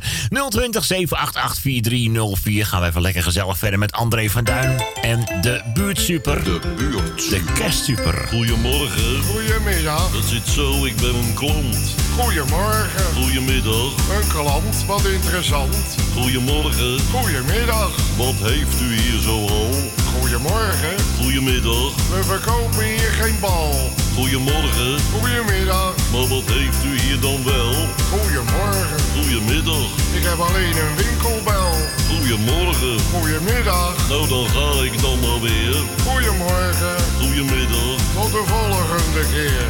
020 0.49 0.85
788 0.85 1.61
4304. 1.61 2.65
Gaan 2.65 2.81
we 2.81 2.87
even 2.87 3.01
lekker 3.01 3.23
gezellig 3.23 3.57
verder 3.57 3.79
met 3.79 3.91
André 3.91 4.29
van 4.29 4.43
Duin. 4.43 4.83
En 5.01 5.19
de 5.41 5.61
buurtsuper. 5.73 6.43
De 6.43 6.59
buurt. 6.77 7.29
De 7.29 7.43
kerstsuper. 7.53 8.27
Goedemorgen. 8.27 9.23
Goedemiddag. 9.23 10.11
Dat 10.11 10.23
zit 10.25 10.47
zo, 10.47 10.85
ik 10.85 10.95
ben 10.95 11.15
een 11.15 11.33
klant. 11.33 11.77
Goedemorgen. 12.19 13.03
Goedemiddag. 13.23 13.91
Een 14.21 14.27
klant, 14.27 14.85
wat 14.87 15.05
interessant. 15.05 15.75
Goedemorgen. 16.21 16.99
Goedemiddag. 17.11 17.91
Wat 18.17 18.39
heeft 18.49 18.81
u 18.81 18.99
hier 19.01 19.21
zo 19.21 19.47
al? 19.47 19.69
Goedemorgen. 20.13 20.95
Goedemiddag. 21.21 21.91
We 22.13 22.23
verkopen 22.23 22.83
hier 22.83 23.11
geen 23.21 23.39
bal. 23.39 23.73
Goedemorgen. 24.15 24.99
Goedemiddag. 25.19 25.93
Maar 26.11 26.27
wat 26.27 26.47
heeft 26.55 26.83
u 26.85 26.99
hier 26.99 27.19
dan 27.19 27.43
wel? 27.43 27.73
Goedemorgen. 28.11 28.99
Goedemiddag. 29.15 29.87
Ik 30.17 30.23
heb 30.29 30.39
alleen 30.39 30.75
een 30.83 30.95
winkelbel. 31.01 31.71
Goedemorgen. 32.11 32.95
Goedemiddag. 33.13 34.09
Nou, 34.09 34.27
dan 34.27 34.45
ga 34.55 34.83
ik 34.83 35.01
dan 35.01 35.19
maar 35.19 35.41
weer. 35.41 35.75
Goedemorgen. 36.07 36.95
Goedemiddag. 37.21 37.97
Tot 38.15 38.31
de 38.31 38.43
volgende 38.53 39.23
keer. 39.33 39.67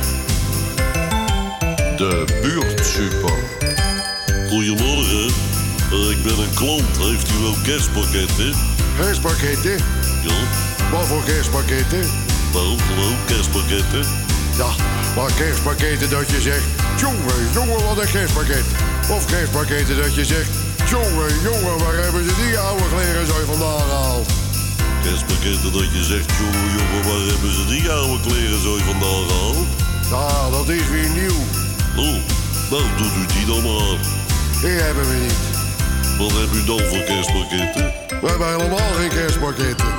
De 1.97 2.39
buurtsuper. 2.41 3.39
Goedemorgen. 4.49 5.48
Eh, 5.91 6.09
ik 6.09 6.23
ben 6.23 6.37
een 6.39 6.53
klant. 6.53 6.97
Heeft 6.97 7.31
u 7.31 7.37
wel 7.41 7.57
kerstpakketten? 7.63 8.53
Kerstpakketten? 8.97 9.77
Ja. 10.27 10.37
Wat 10.91 11.07
voor 11.07 11.23
kerstpakketten? 11.23 12.03
Nou, 12.53 12.77
gewoon 12.87 13.17
kerstpakketten. 13.25 14.03
Ja, 14.57 14.69
maar 15.15 15.31
kerstpakketten 15.33 16.09
dat 16.09 16.29
je 16.29 16.41
zegt... 16.41 16.65
Jongen, 16.97 17.39
jongen, 17.53 17.83
wat 17.85 17.97
een 17.97 18.11
kerstpakket. 18.11 18.65
Of 19.09 19.25
kerstpakketten 19.25 19.97
dat 19.97 20.15
je 20.15 20.25
zegt... 20.25 20.49
Jongen, 20.89 21.33
jongen, 21.43 21.77
waar 21.77 21.97
hebben 22.03 22.23
ze 22.23 22.33
die 22.43 22.57
oude 22.57 22.83
kleren 22.93 23.27
zo 23.27 23.33
vandaan 23.45 23.79
gehaald? 23.79 24.29
Kerstpakketten 25.03 25.71
dat 25.71 25.89
je 25.93 26.03
zegt, 26.03 26.31
jongen, 26.39 26.69
jongen, 26.77 27.03
waar 27.09 27.25
hebben 27.31 27.53
ze 27.53 27.65
die 27.67 27.89
oude 27.89 28.19
kleren 28.27 28.61
zo 28.61 28.77
vandaan 28.85 29.23
gehaald? 29.29 29.67
Ja, 30.09 30.49
dat 30.49 30.69
is 30.69 30.87
weer 30.89 31.09
nieuw. 31.09 31.39
Oh, 31.95 32.17
nou 32.69 32.83
doet 32.97 33.15
u 33.21 33.25
die 33.33 33.45
dan 33.45 33.63
maar. 33.63 33.97
Die 34.61 34.69
hebben 34.69 35.07
we 35.09 35.15
niet. 35.15 35.48
Wat 36.19 36.31
heb 36.31 36.51
u 36.59 36.63
dan 36.65 36.83
voor 36.91 37.03
kerstpakketten? 37.11 37.85
We 38.21 38.27
hebben 38.31 38.47
helemaal 38.55 38.91
geen 38.99 39.09
kerstpakketten. 39.09 39.91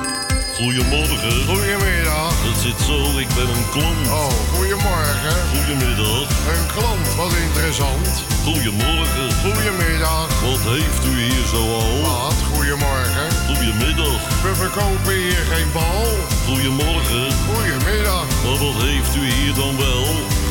Goedemorgen. 0.61 1.35
Goedemiddag. 1.53 2.33
Het 2.49 2.59
zit 2.65 2.81
zo, 2.89 2.99
ik 3.25 3.31
ben 3.39 3.49
een 3.57 3.69
klant. 3.75 4.07
Oh, 4.21 4.33
goedemorgen. 4.55 5.37
Goedemiddag. 5.55 6.27
Een 6.55 6.67
klant, 6.77 7.07
wat 7.21 7.33
interessant. 7.47 8.09
Goedemorgen. 8.49 9.29
Goedemiddag. 9.45 10.29
Wat 10.49 10.63
heeft 10.73 11.03
u 11.11 11.13
hier 11.25 11.47
zo 11.55 11.63
al? 11.83 11.95
Wat, 12.09 12.39
goedemorgen. 12.53 13.29
Goedemiddag. 13.49 14.19
We 14.45 14.53
verkopen 14.65 15.15
hier 15.25 15.45
geen 15.53 15.71
bal. 15.77 16.07
Goedemorgen. 16.49 17.27
Goedemiddag. 17.53 18.27
Maar 18.45 18.59
wat 18.65 18.79
heeft 18.87 19.13
u 19.21 19.23
hier 19.37 19.55
dan 19.63 19.75
wel? 19.85 20.07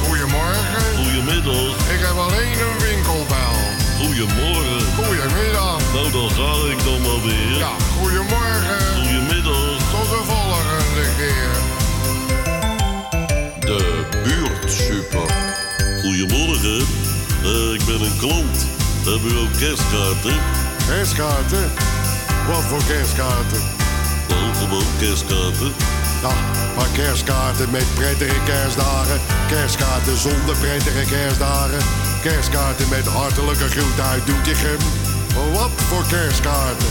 Goedemorgen. 0.05 0.85
Goedemiddag. 0.99 1.71
Ik 1.95 2.01
heb 2.07 2.17
alleen 2.25 2.57
een 2.67 2.77
winkelbel. 2.87 3.48
Goedemorgen. 3.99 4.81
Goedemiddag. 4.95 5.81
Nou, 5.93 6.11
dan 6.11 6.29
ga 6.29 6.51
ik 6.71 6.83
dan 6.83 7.01
maar 7.01 7.21
weer. 7.23 7.57
Ja, 7.57 7.71
goedemorgen. 7.99 8.79
Goedemiddag. 8.95 9.77
Tot 9.91 10.09
de 10.09 10.21
volgende 10.31 11.05
keer. 11.17 11.51
De 13.59 14.05
buurt 14.23 14.71
super. 14.71 15.27
Goedemorgen. 16.01 16.85
Eh, 17.43 17.73
ik 17.73 17.85
ben 17.85 18.01
een 18.01 18.17
klant. 18.17 18.57
Heb 19.05 19.31
u 19.31 19.37
ook 19.37 19.57
kerstkaarten? 19.57 20.35
Kerstkaarten? 20.87 21.71
Wat 22.47 22.63
voor 22.63 22.83
kerstkaarten? 22.87 23.61
Nou, 24.29 24.55
gewoon 24.55 24.83
kerstkaarten. 24.99 25.71
Ja, 26.21 26.33
maar 26.75 26.87
kerstkaarten 26.93 27.71
met 27.71 27.85
prettige 27.95 28.39
kerstdagen. 28.45 29.19
Kerstkaarten 29.47 30.17
zonder 30.17 30.55
prettige 30.57 31.05
kerstdagen. 31.09 31.79
Kerstkaarten 32.21 32.89
met 32.89 33.05
hartelijke 33.05 33.69
groet 33.69 33.99
uit 33.99 34.25
Doetinchem. 34.25 34.77
Wat 35.53 35.69
voor 35.75 36.03
kerstkaarten? 36.07 36.87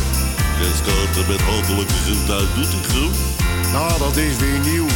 Kerstkaarten 0.61 1.27
met 1.29 1.41
hartelijke 1.41 1.95
groet 1.95 2.31
uit 2.31 2.55
Doetinchem. 2.55 3.11
Nou, 3.73 3.99
dat 3.99 4.17
is 4.17 4.37
weer 4.37 4.59
nieuw. 4.59 4.87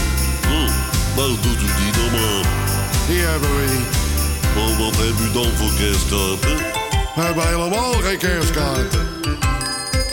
Oh, 0.57 0.70
nou 1.16 1.30
doet 1.43 1.62
u 1.62 1.70
die 1.80 1.93
dan 1.93 2.11
maar. 2.20 2.45
Die 3.07 3.20
hebben 3.20 3.51
we 3.57 3.64
niet. 3.74 3.91
Maar 4.55 4.85
wat 4.85 4.97
heb 4.97 5.16
u 5.26 5.33
dan 5.33 5.57
voor 5.57 5.72
kerstkaarten? 5.78 6.57
We 7.14 7.20
hebben 7.20 7.47
helemaal 7.49 7.93
geen 7.93 8.18
kerstkaarten. 8.18 9.09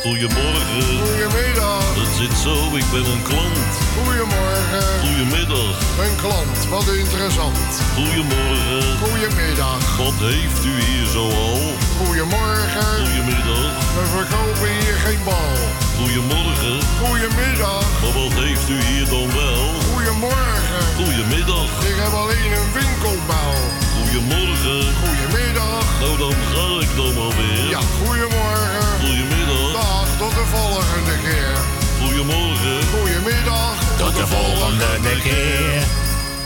Goedemorgen. 0.01 0.83
Goedemiddag. 1.05 1.83
Het 2.01 2.15
zit 2.19 2.37
zo, 2.43 2.75
ik 2.75 2.87
ben 2.91 3.05
een 3.13 3.23
klant. 3.29 3.71
Goedemorgen. 3.97 4.85
Goedemiddag. 5.05 5.75
Een 6.05 6.15
klant, 6.23 6.57
wat 6.69 6.87
interessant. 7.03 7.69
Goedemorgen. 7.99 8.83
Goedemiddag. 9.03 9.97
Wat 10.03 10.17
heeft 10.31 10.61
u 10.71 10.73
hier 10.89 11.07
zo 11.15 11.23
al? 11.47 11.59
Goedemorgen. 12.01 12.89
Goedemiddag. 13.03 13.71
We 13.97 14.03
verkopen 14.17 14.69
hier 14.79 14.97
geen 15.05 15.21
bal. 15.27 15.55
Goedemorgen. 15.99 16.77
Goedemiddag. 17.03 17.85
Maar 18.01 18.15
wat 18.21 18.35
heeft 18.43 18.69
u 18.75 18.77
hier 18.89 19.07
dan 19.15 19.27
wel? 19.39 19.63
Goedemorgen. 19.91 20.83
Goedemiddag. 20.99 21.69
Ik 21.91 21.97
heb 22.03 22.13
alleen 22.23 22.51
een 22.59 22.69
winkelbel. 22.77 23.53
Goedemorgen. 23.97 24.81
Goedemiddag. 25.03 25.83
Nou, 26.01 26.13
dan 26.23 26.35
ga 26.53 26.65
ik 26.85 26.91
dan 26.99 27.13
maar 27.19 27.33
weer. 27.39 27.69
Ja, 27.75 27.81
goedemorgen. 28.03 28.87
Goedemiddag. 29.03 29.28
De 30.39 30.45
volgende 30.45 31.17
keer. 31.23 31.55
Goedemorgen. 32.07 32.83
Goedemiddag. 32.83 33.97
Tot 33.97 34.15
de 34.15 34.27
volgende 34.27 35.21
keer. 35.23 35.83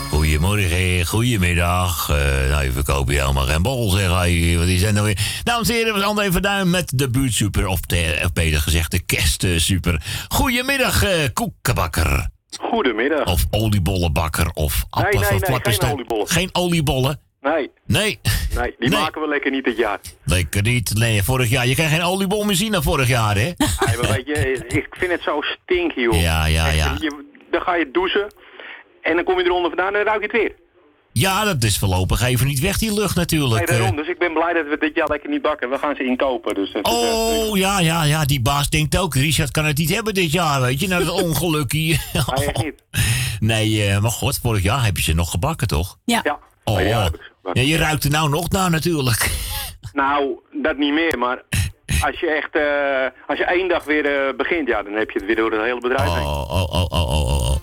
Goedemorgen, 0.09 1.05
goedemiddag. 1.05 2.09
Eh 2.09 2.15
nou, 2.49 2.63
je 2.63 2.71
verkoopt 2.71 3.09
hier 3.09 3.19
helemaal 3.21 3.45
geen 3.45 3.61
bol, 3.61 3.89
zeg 3.89 4.09
hij. 4.09 4.55
Wat 4.57 4.67
is 4.67 4.81
dat 4.81 4.93
nou 4.93 5.05
weer? 5.05 5.17
Dames 5.43 5.69
en 5.69 5.75
heren, 5.75 5.91
we 5.93 5.97
zijn 5.99 6.09
André 6.09 6.31
Verduin 6.31 6.69
met 6.69 6.91
de 6.95 7.09
buurtsuper. 7.09 7.67
Of, 7.67 7.79
te- 7.79 8.19
of 8.23 8.33
beter 8.33 8.59
gezegd, 8.61 8.91
de 8.91 8.99
kerstsuper. 8.99 10.01
Goedemiddag, 10.27 11.03
eh 11.03 11.11
koekenbakker. 11.33 12.29
Goedemiddag. 12.61 13.25
Of 13.25 13.45
oliebollenbakker. 13.51 14.49
Of 14.53 14.73
Nee, 14.73 15.03
appels 15.05 15.29
nee, 15.29 15.41
of 15.41 15.47
nee, 15.47 15.73
geen 15.73 15.91
oliebollen. 15.91 16.27
Geen 16.27 16.49
oliebollen? 16.51 17.19
Nee, 17.43 17.71
Nee. 17.85 18.19
nee, 18.55 18.75
die 18.79 18.89
maken 18.89 19.21
we 19.21 19.27
lekker 19.27 19.51
niet 19.51 19.63
dit 19.63 19.77
jaar. 19.77 19.99
Lekker 20.23 20.61
niet. 20.61 20.93
Nee, 20.93 21.23
vorig 21.23 21.49
jaar. 21.49 21.67
Je 21.67 21.75
kan 21.75 21.85
geen 21.85 22.01
oliebol 22.03 22.43
meer 22.43 22.55
zien 22.55 22.71
dan 22.71 22.83
vorig 22.83 23.07
jaar, 23.07 23.35
hè? 23.35 23.41
Nee, 23.41 23.97
maar 24.01 24.11
weet 24.11 24.25
je, 24.25 24.65
ik 24.67 24.87
vind 24.97 25.11
het 25.11 25.21
zo 25.21 25.41
stinky, 25.41 25.99
joh. 25.99 26.21
Ja, 26.21 26.45
ja, 26.45 26.67
Echt, 26.67 26.75
ja. 26.75 26.95
Je, 26.99 27.25
dan 27.51 27.61
ga 27.61 27.75
je 27.75 27.91
douchen 27.91 28.27
en 29.01 29.15
dan 29.15 29.23
kom 29.23 29.37
je 29.39 29.45
eronder 29.45 29.69
vandaan 29.69 29.87
en 29.87 29.93
dan 29.93 30.03
ruik 30.05 30.19
je 30.19 30.27
het 30.27 30.37
weer. 30.41 30.55
Ja, 31.13 31.43
dat 31.43 31.63
is 31.63 31.77
voorlopig 31.77 32.21
even 32.21 32.47
niet 32.47 32.59
weg, 32.59 32.77
die 32.77 32.93
lucht 32.93 33.15
natuurlijk. 33.15 33.53
Nee, 33.53 33.77
eh. 33.77 33.77
daarom. 33.77 33.95
Dus 33.95 34.07
ik 34.07 34.17
ben 34.19 34.33
blij 34.33 34.53
dat 34.53 34.67
we 34.67 34.77
dit 34.79 34.95
jaar 34.95 35.07
lekker 35.07 35.29
niet 35.29 35.41
bakken. 35.41 35.69
We 35.69 35.77
gaan 35.77 35.95
ze 35.95 36.03
inkopen. 36.05 36.55
Dus 36.55 36.71
is, 36.73 36.81
eh, 36.81 36.91
Oh, 36.93 37.57
ja, 37.57 37.79
ja, 37.79 38.03
ja. 38.03 38.25
Die 38.25 38.41
baas 38.41 38.69
denkt 38.69 38.97
ook, 38.97 39.15
Richard 39.15 39.51
kan 39.51 39.65
het 39.65 39.77
niet 39.77 39.93
hebben 39.93 40.13
dit 40.13 40.31
jaar, 40.31 40.61
weet 40.61 40.79
je. 40.79 40.87
Nou, 40.87 41.03
dat 41.05 41.21
ongeluk 41.23 41.71
hier. 41.71 42.05
Nee, 42.13 42.45
echt 42.45 42.63
niet. 42.63 42.83
Nee, 43.39 43.83
eh, 43.87 43.99
maar 44.01 44.11
god, 44.11 44.39
vorig 44.41 44.63
jaar 44.63 44.83
heb 44.85 44.97
je 44.97 45.03
ze 45.03 45.13
nog 45.13 45.31
gebakken, 45.31 45.67
toch? 45.67 45.97
Ja. 46.05 46.19
Ja. 46.23 46.39
Oh, 46.63 46.81
Ja, 46.87 47.09
ja, 47.53 47.61
je 47.61 47.77
ruikt 47.77 48.03
er 48.03 48.09
nou 48.09 48.29
nog 48.29 48.49
naar 48.49 48.69
natuurlijk. 48.69 49.29
Nou, 49.93 50.39
dat 50.51 50.77
niet 50.77 50.93
meer, 50.93 51.17
maar 51.17 51.41
als 52.01 52.19
je 52.19 52.27
echt, 52.27 52.55
eh, 52.55 53.19
als 53.27 53.37
je 53.37 53.45
één 53.45 53.67
dag 53.67 53.83
weer 53.83 54.05
eh, 54.05 54.33
begint, 54.35 54.67
ja, 54.67 54.83
dan 54.83 54.93
heb 54.93 55.09
je 55.11 55.17
het 55.19 55.27
weer 55.27 55.35
door 55.35 55.51
het 55.51 55.61
hele 55.61 55.79
bedrijf. 55.79 56.09
Oh, 56.09 56.17
oh, 56.17 56.51
oh, 56.51 56.73
oh, 56.73 56.85
oh, 56.91 57.09
oh, 57.09 57.49
oh. 57.49 57.55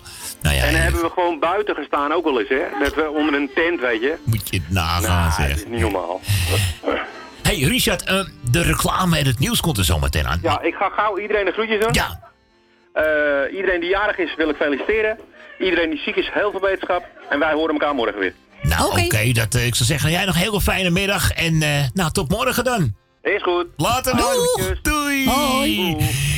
Nou 0.42 0.54
ja, 0.56 0.62
En 0.62 0.72
dan 0.72 0.80
hebben 0.80 1.00
we 1.02 1.10
gewoon 1.10 1.38
buiten 1.38 1.74
gestaan 1.74 2.12
ook 2.12 2.24
wel 2.24 2.40
eens, 2.40 2.48
hè. 2.48 2.62
Dat 2.80 2.94
we 2.94 3.10
onder 3.10 3.34
een 3.34 3.50
tent, 3.54 3.80
weet 3.80 4.00
je. 4.00 4.16
moet 4.24 4.48
je 4.50 4.56
het 4.56 4.70
nagaan, 4.70 5.02
Nou, 5.02 5.24
dat 5.24 5.34
zeg. 5.34 5.56
is 5.56 5.66
niet 5.66 5.80
normaal. 5.80 6.20
hey, 7.48 7.58
Richard, 7.58 8.02
eh, 8.04 8.24
de 8.50 8.62
reclame 8.62 9.18
en 9.18 9.26
het 9.26 9.38
nieuws 9.38 9.60
komt 9.60 9.78
er 9.78 9.84
zo 9.84 9.98
meteen 9.98 10.26
aan. 10.26 10.38
Ja, 10.42 10.60
ik 10.60 10.74
ga 10.74 10.88
gauw 10.88 11.18
iedereen 11.18 11.44
de 11.44 11.52
groetjes 11.52 11.80
doen. 11.80 11.92
Ja. 11.92 12.28
Iedereen 13.52 13.80
die 13.80 13.88
jarig 13.88 14.18
is, 14.18 14.34
wil 14.36 14.48
ik 14.48 14.56
feliciteren. 14.56 15.18
Iedereen 15.58 15.90
die 15.90 15.98
ziek 15.98 16.16
is, 16.16 16.30
heel 16.32 16.50
veel 16.50 16.60
wetenschap. 16.60 17.04
En 17.28 17.38
wij 17.38 17.52
horen 17.52 17.72
elkaar 17.72 17.94
morgen 17.94 18.18
weer. 18.18 18.34
Nou, 18.62 19.00
oké, 19.04 19.32
dat 19.32 19.52
dat, 19.52 19.62
ik 19.62 19.74
zou 19.74 19.88
zeggen, 19.88 20.10
jij 20.10 20.24
nog 20.24 20.34
een 20.34 20.40
hele 20.40 20.60
fijne 20.60 20.90
middag. 20.90 21.30
En 21.30 21.62
eh, 21.62 21.84
nou, 21.94 22.10
tot 22.12 22.28
morgen 22.30 22.64
dan. 22.64 22.94
Is 23.22 23.42
goed. 23.42 23.66
Later 23.76 24.16
dan. 24.16 24.34
Doei. 24.82 25.28
Hoi. 25.28 25.96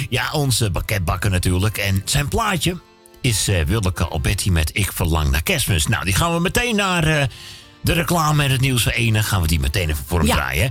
Ja, 0.08 0.32
onze 0.32 0.70
pakketbakker 0.70 1.30
natuurlijk. 1.30 1.78
En 1.78 2.02
zijn 2.04 2.28
plaatje 2.28 2.76
is 3.20 3.48
eh 3.48 3.64
Willeke 3.64 4.04
Alberti 4.04 4.50
met 4.50 4.70
Ik 4.74 4.92
Verlang 4.92 5.30
naar 5.30 5.42
Kerstmis. 5.42 5.86
Nou, 5.86 6.04
die 6.04 6.14
gaan 6.14 6.34
we 6.34 6.40
meteen 6.40 6.76
naar 6.76 7.04
eh, 7.06 7.24
de 7.80 7.92
reclame 7.92 8.44
en 8.44 8.50
het 8.50 8.60
nieuws 8.60 8.86
ene. 8.86 9.22
Gaan 9.22 9.40
we 9.42 9.46
die 9.46 9.60
meteen 9.60 9.90
even 9.90 10.04
voor 10.06 10.18
hem 10.18 10.28
Ja. 10.28 10.34
draaien. 10.34 10.70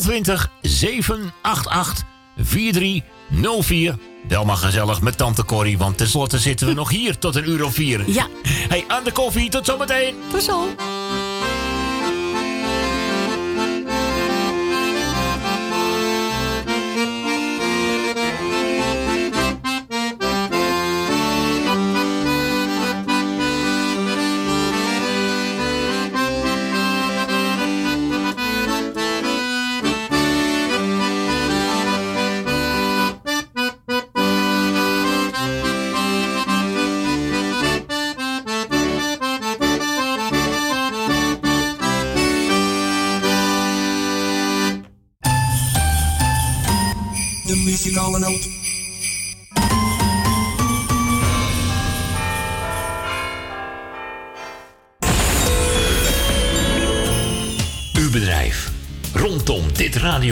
020 0.00 0.50
788 0.62 2.04
4304. 2.36 3.94
Bel 4.28 4.44
maar 4.44 4.56
gezellig 4.56 5.00
met 5.00 5.16
tante 5.16 5.44
Corrie, 5.44 5.78
want 5.78 5.98
tenslotte 5.98 6.38
zitten 6.38 6.66
we 6.66 6.72
nog 6.72 6.90
hier 6.90 7.18
tot 7.18 7.36
een 7.36 7.48
uur 7.48 7.64
of 7.64 7.74
vier. 7.74 8.10
Ja. 8.10 8.26
Hey, 8.68 8.84
aan 8.88 9.04
de 9.04 9.12
koffie. 9.12 9.50
Tot 9.50 9.66
zometeen. 9.66 10.14
Tot 10.30 10.42
zo. 10.42 10.66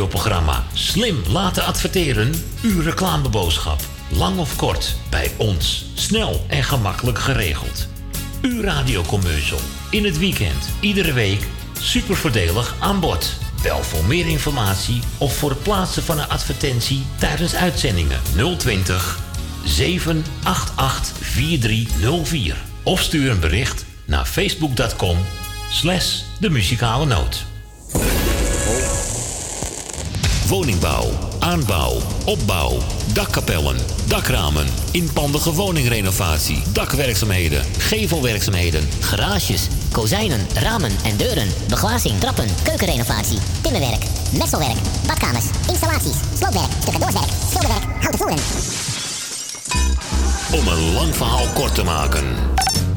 Radioprogramma 0.05 0.65
slim 0.73 1.23
laten 1.29 1.65
adverteren. 1.65 2.35
Uw 2.63 2.81
reclameboodschap. 2.81 3.81
Lang 4.09 4.39
of 4.39 4.57
kort, 4.57 4.97
bij 5.11 5.33
ons. 5.37 5.85
Snel 5.95 6.45
en 6.49 6.65
gemakkelijk 6.65 7.19
geregeld. 7.19 7.89
Uw 8.43 8.63
radiocommercial. 8.63 9.59
In 9.91 10.05
het 10.05 10.19
weekend, 10.19 10.69
iedere 10.81 11.13
week. 11.13 11.47
Super 11.81 12.17
voordelig 12.17 12.75
aan 12.79 13.01
bod. 13.01 13.33
Bel 13.63 13.83
voor 13.83 14.05
meer 14.05 14.27
informatie 14.27 15.01
of 15.19 15.37
voor 15.37 15.51
het 15.51 15.63
plaatsen 15.63 16.03
van 16.03 16.19
een 16.19 16.29
advertentie 16.29 17.07
tijdens 17.19 17.55
uitzendingen 17.55 18.21
020 18.59 19.19
788 19.65 21.17
4304. 21.21 22.57
Of 22.83 23.01
stuur 23.01 23.31
een 23.31 23.41
bericht 23.41 23.85
naar 24.05 24.25
facebook.com 24.25 25.19
slash 25.71 26.21
de 26.41 26.51
muzikale 26.51 27.07
noot. 27.07 27.54
Woningbouw, 30.49 31.11
aanbouw, 31.39 31.97
opbouw, 32.25 32.79
dakkapellen, 33.13 33.77
dakramen, 34.09 34.67
inpandige 34.91 35.53
woningrenovatie, 35.53 36.63
dakwerkzaamheden, 36.73 37.65
gevelwerkzaamheden, 37.79 38.89
Garages, 39.01 39.67
kozijnen, 39.93 40.47
ramen 40.55 40.93
en 41.05 41.17
deuren, 41.17 41.49
beglazing, 41.69 42.21
trappen, 42.21 42.49
keukenrenovatie, 42.63 43.39
timmerwerk, 43.63 44.03
messelwerk, 44.39 44.79
badkamers, 45.07 45.45
installaties, 45.69 46.17
sloopwerk, 46.39 46.73
stucadoorswerk, 46.81 47.31
schilderwerk, 47.49 47.85
houten 48.01 48.19
voeren. 48.19 48.39
Om 50.53 50.69
een 50.69 50.93
lang 50.93 51.17
verhaal 51.17 51.47
kort 51.55 51.75
te 51.75 51.83
maken. 51.83 52.25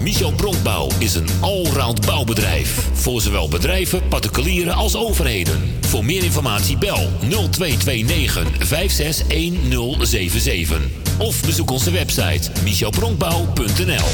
Michel 0.07 0.31
Bronkbouw 0.31 0.89
is 0.97 1.15
een 1.15 1.27
allround 1.41 2.05
bouwbedrijf. 2.05 2.89
Voor 2.93 3.21
zowel 3.21 3.49
bedrijven, 3.49 4.07
particulieren 4.07 4.73
als 4.73 4.95
overheden. 4.95 5.77
Voor 5.81 6.05
meer 6.05 6.23
informatie 6.23 6.77
bel 6.77 7.09
0229 7.19 8.67
561077. 8.67 10.81
Of 11.17 11.41
bezoek 11.41 11.71
onze 11.71 11.91
website 11.91 12.51
michelbronkbouw.nl 12.63 14.07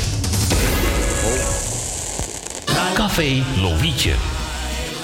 Café 2.94 3.44
Lovietje. 3.62 4.14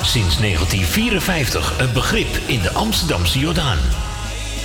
Sinds 0.02 0.38
1954 0.38 1.80
een 1.80 1.94
begrip 1.94 2.40
in 2.46 2.62
de 2.62 2.72
Amsterdamse 2.72 3.40
Jordaan. 3.40 3.78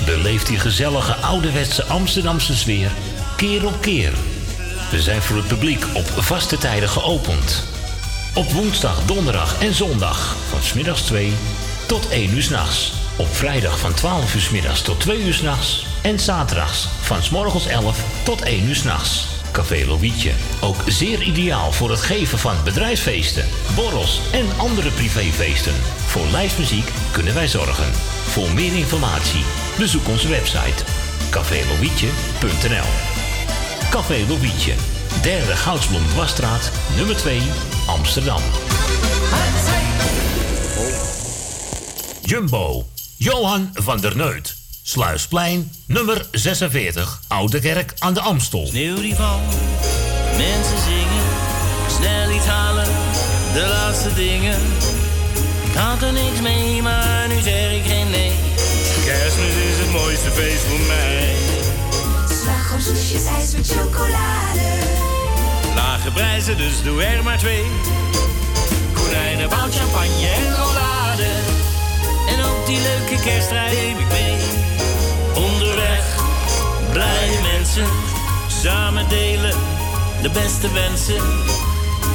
Beleeft 0.05 0.47
die 0.47 0.59
gezellige 0.59 1.15
ouderwetse 1.15 1.85
Amsterdamse 1.85 2.57
sfeer 2.57 2.91
keer 3.37 3.67
op 3.67 3.81
keer. 3.81 4.13
We 4.95 5.03
zijn 5.03 5.23
voor 5.23 5.37
het 5.37 5.47
publiek 5.47 5.85
op 5.95 6.07
vaste 6.07 6.59
tijden 6.59 6.89
geopend. 6.89 7.65
Op 8.35 8.53
woensdag, 8.53 9.05
donderdag 9.05 9.63
en 9.63 9.75
zondag 9.75 10.37
van 10.49 10.63
smiddags 10.63 11.01
2 11.03 11.33
tot 11.87 12.09
1 12.09 12.35
uur 12.35 12.43
s'nachts. 12.43 12.93
Op 13.17 13.35
vrijdag 13.35 13.79
van 13.79 13.95
12 13.95 14.35
uur 14.35 14.41
's 14.41 14.51
middags 14.51 14.83
tot 14.83 15.01
2 15.01 15.23
uur 15.23 15.35
s'nachts. 15.35 15.87
En 16.03 16.19
zaterdags 16.19 16.89
van 17.01 17.23
s 17.23 17.31
morgens 17.31 17.67
11 17.67 17.99
tot 18.23 18.43
1 18.43 18.69
uur 18.69 18.75
s'nachts. 18.75 19.27
Café 19.53 19.85
Lovietje. 19.87 20.33
Ook 20.61 20.83
zeer 20.87 21.23
ideaal 21.23 21.73
voor 21.73 21.91
het 21.91 22.01
geven 22.01 22.39
van 22.39 22.57
bedrijfsfeesten, 22.65 23.45
borrels 23.75 24.21
en 24.33 24.47
andere 24.57 24.91
privéfeesten. 24.91 25.75
Voor 26.07 26.27
lijstmuziek 26.27 26.91
kunnen 27.13 27.35
wij 27.35 27.49
zorgen. 27.49 27.93
Voor 28.25 28.51
meer 28.51 28.77
informatie 28.77 29.45
bezoek 29.79 30.09
onze 30.09 30.29
website 30.29 30.85
cafélovietje.nl 31.31 33.14
Café 33.95 34.25
Lovietje, 34.29 34.73
derde 35.23 35.57
Goudsblom 35.57 36.03
Dwarsstraat, 36.09 36.71
nummer 36.97 37.17
2, 37.17 37.43
Amsterdam. 37.87 38.41
Jumbo, 42.23 42.87
Johan 43.17 43.71
van 43.75 44.01
der 44.01 44.17
Neut. 44.17 44.55
Sluisplein, 44.83 45.73
nummer 45.87 46.27
46, 46.31 47.21
Oude 47.29 47.61
Kerk 47.61 47.93
aan 47.99 48.15
de 48.15 48.21
Amstel. 48.21 48.67
Sneeuw 48.67 49.01
die 49.01 49.15
valt, 49.15 49.55
mensen 50.37 50.79
zingen, 50.85 51.25
snel 51.97 52.31
iets 52.31 52.47
halen, 52.47 52.89
de 53.53 53.67
laatste 53.69 54.15
dingen. 54.15 54.61
Ik 55.65 55.75
had 55.75 56.03
er 56.03 56.13
niks 56.13 56.41
mee, 56.41 56.83
maar 56.83 57.29
nu 57.29 57.41
zeg 57.41 57.73
ik 57.73 57.85
geen 57.87 58.11
nee. 58.11 58.33
Kerstmis 59.05 59.55
is 59.71 59.79
het 59.79 59.93
mooiste 59.93 60.31
feest 60.31 60.63
voor 60.63 60.87
mij. 60.87 61.54
Slagroomsoesjes, 62.75 63.25
ijs 63.25 63.53
met 63.53 63.67
chocolade. 63.67 64.69
Lage 65.75 66.11
prijzen, 66.11 66.57
dus 66.57 66.83
doe 66.83 67.03
er 67.03 67.23
maar 67.23 67.39
twee. 67.39 67.65
Konijnen, 68.93 69.49
bout, 69.49 69.75
champagne 69.75 70.27
en 70.27 70.55
rollade. 70.55 71.29
En 72.29 72.45
ook 72.45 72.67
die 72.67 72.79
leuke 72.81 73.23
kerstrijden 73.23 73.79
neem 73.79 73.99
ik 73.99 74.09
mee. 74.09 74.37
Onderweg, 75.35 76.05
blije 76.93 77.41
mensen, 77.53 77.87
samen 78.63 79.09
delen 79.09 79.57
de 80.23 80.31
beste 80.31 80.73
wensen. 80.73 81.23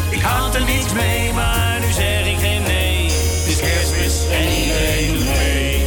Ik 0.10 0.22
had 0.22 0.56
er 0.56 0.64
niets 0.64 0.94
mee, 0.94 1.34
maar 1.34 1.80
nu 1.80 1.92
zeg 1.92 2.26
ik 2.26 2.38
geen 2.40 2.62
nee. 2.62 3.04
Het 3.12 3.48
is 3.48 3.60
kerstmis 3.60 4.16
en 4.32 4.50
iedereen 4.62 5.14
doet 5.14 5.26
mee. 5.26 5.86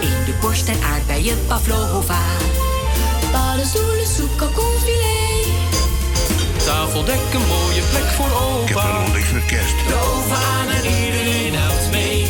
In 0.00 0.24
de 0.24 0.34
borst 0.40 0.68
en 0.68 0.82
aardbeien 0.82 1.46
pavlova. 1.46 2.20
Paddenstoelen, 3.32 4.06
soep, 4.16 4.36
kalkoenfilet. 4.36 5.46
Tafeldek, 6.64 7.20
een 7.34 7.46
mooie 7.46 7.82
plek 7.90 8.04
voor 8.16 8.30
opa. 8.40 8.62
Ik 8.62 8.68
heb 8.68 8.78
helemaal 8.80 9.12
niks 9.14 9.30
met 9.32 9.44
kerst. 9.44 9.74
De 9.88 9.94
oven 9.94 10.36
aan 10.36 10.68
en 10.68 10.84
iedereen 11.04 11.54
helpt 11.54 11.90
mee. 11.90 12.26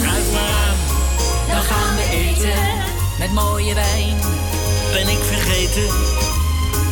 Schuif 0.00 0.32
maar 0.32 0.40
aan, 0.66 0.76
Dan 1.48 1.62
gaan 1.62 1.96
we 1.96 2.06
eten 2.12 2.58
met 3.18 3.32
mooie 3.32 3.74
wijn. 3.74 4.16
ben 4.92 5.08
ik 5.08 5.18
vergeten. 5.22 5.88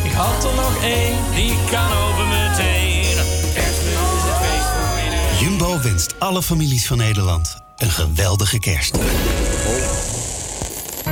Ik 0.03 0.11
had 0.11 0.43
er 0.43 0.55
nog 0.55 0.83
één, 0.83 1.17
die 1.35 1.55
kan 1.71 1.91
open 1.91 2.27
meteen. 2.27 3.15
Kerstmis 3.53 3.93
is 4.17 4.23
het 4.29 4.37
feest 4.45 4.69
voor 4.77 4.97
iedereen. 5.03 5.39
Jumbo 5.39 5.81
wenst 5.81 6.15
alle 6.19 6.41
families 6.43 6.87
van 6.87 6.97
Nederland 6.97 7.57
een 7.77 7.91
geweldige 7.91 8.59
kerst. 8.59 8.97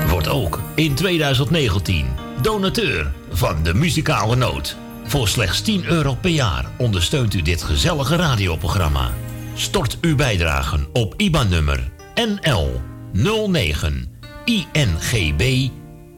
Wordt 0.07 0.27
ook 0.27 0.59
in 0.75 0.93
2019 0.95 2.07
donateur 2.41 3.11
van 3.31 3.63
de 3.63 3.73
muzikale 3.73 4.36
noot. 4.36 4.77
Voor 5.05 5.27
slechts 5.27 5.61
10 5.61 5.86
euro 5.86 6.15
per 6.15 6.29
jaar 6.29 6.65
ondersteunt 6.77 7.33
u 7.33 7.41
dit 7.41 7.63
gezellige 7.63 8.15
radioprogramma. 8.15 9.11
Stort 9.55 9.97
uw 10.01 10.15
bijdragen 10.15 10.88
op 10.93 11.13
IBAN-nummer 11.17 11.91
NL 12.15 12.81
09 13.13 14.19
INGB 14.45 15.69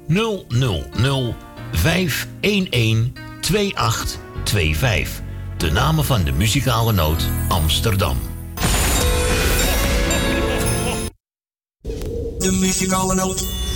000 0.07 1.36
511 1.72 3.11
2825. 3.41 5.22
De 5.57 5.72
namen 5.72 6.05
van 6.05 6.24
de 6.24 6.32
muzikale 6.32 6.91
noot 6.91 7.30
Amsterdam. 7.47 8.18
De 12.38 12.57
muzikale 12.59 13.15
noot. 13.15 13.66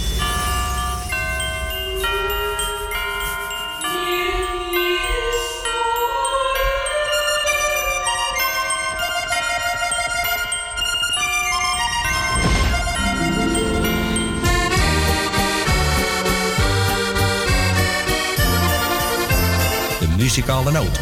Muzikale 20.32 20.72
noot. 20.72 21.00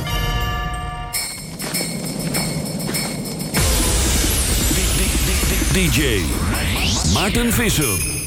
DJ 5.74 6.22
Maarten 7.14 7.52
Visser. 7.52 8.19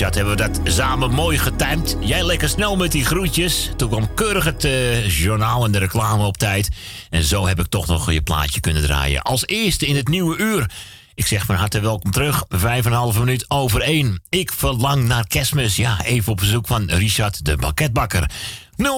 Richard, 0.00 0.18
hebben 0.18 0.36
we 0.36 0.60
dat 0.62 0.74
samen 0.74 1.10
mooi 1.10 1.38
getimed. 1.38 1.96
Jij 2.00 2.24
lekker 2.24 2.48
snel 2.48 2.76
met 2.76 2.92
die 2.92 3.04
groetjes. 3.04 3.70
Toen 3.76 3.88
kwam 3.88 4.14
keurig 4.14 4.44
het 4.44 4.64
eh, 4.64 5.08
journaal 5.08 5.64
en 5.64 5.72
de 5.72 5.78
reclame 5.78 6.24
op 6.24 6.36
tijd. 6.36 6.68
En 7.10 7.24
zo 7.24 7.46
heb 7.46 7.60
ik 7.60 7.66
toch 7.66 7.86
nog 7.86 8.12
je 8.12 8.22
plaatje 8.22 8.60
kunnen 8.60 8.82
draaien. 8.82 9.22
Als 9.22 9.46
eerste 9.46 9.86
in 9.86 9.96
het 9.96 10.08
nieuwe 10.08 10.36
uur. 10.36 10.70
Ik 11.14 11.26
zeg 11.26 11.44
van 11.44 11.54
harte 11.54 11.80
welkom 11.80 12.10
terug. 12.10 12.44
Vijf 12.48 12.84
en 12.84 12.90
een 12.90 12.96
halve 12.96 13.18
minuut 13.18 13.44
over 13.48 13.80
één. 13.80 14.22
Ik 14.28 14.52
verlang 14.52 15.04
naar 15.04 15.26
kerstmis. 15.26 15.76
Ja, 15.76 16.04
even 16.04 16.32
op 16.32 16.38
bezoek 16.38 16.66
van 16.66 16.90
Richard 16.90 17.44
de 17.44 17.56
Banketbakker. 17.56 18.30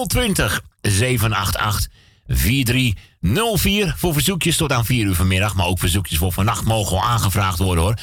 020 0.07 0.61
788 0.81 1.91
4304 2.27 3.93
voor 3.97 4.13
verzoekjes 4.13 4.57
tot 4.57 4.71
aan 4.71 4.85
4 4.85 5.05
uur 5.05 5.15
vanmiddag. 5.15 5.55
Maar 5.55 5.67
ook 5.67 5.79
verzoekjes 5.79 6.17
voor 6.17 6.31
vannacht 6.31 6.65
mogen 6.65 6.97
al 6.97 7.03
aangevraagd 7.03 7.57
worden 7.57 7.83
hoor. 7.83 7.95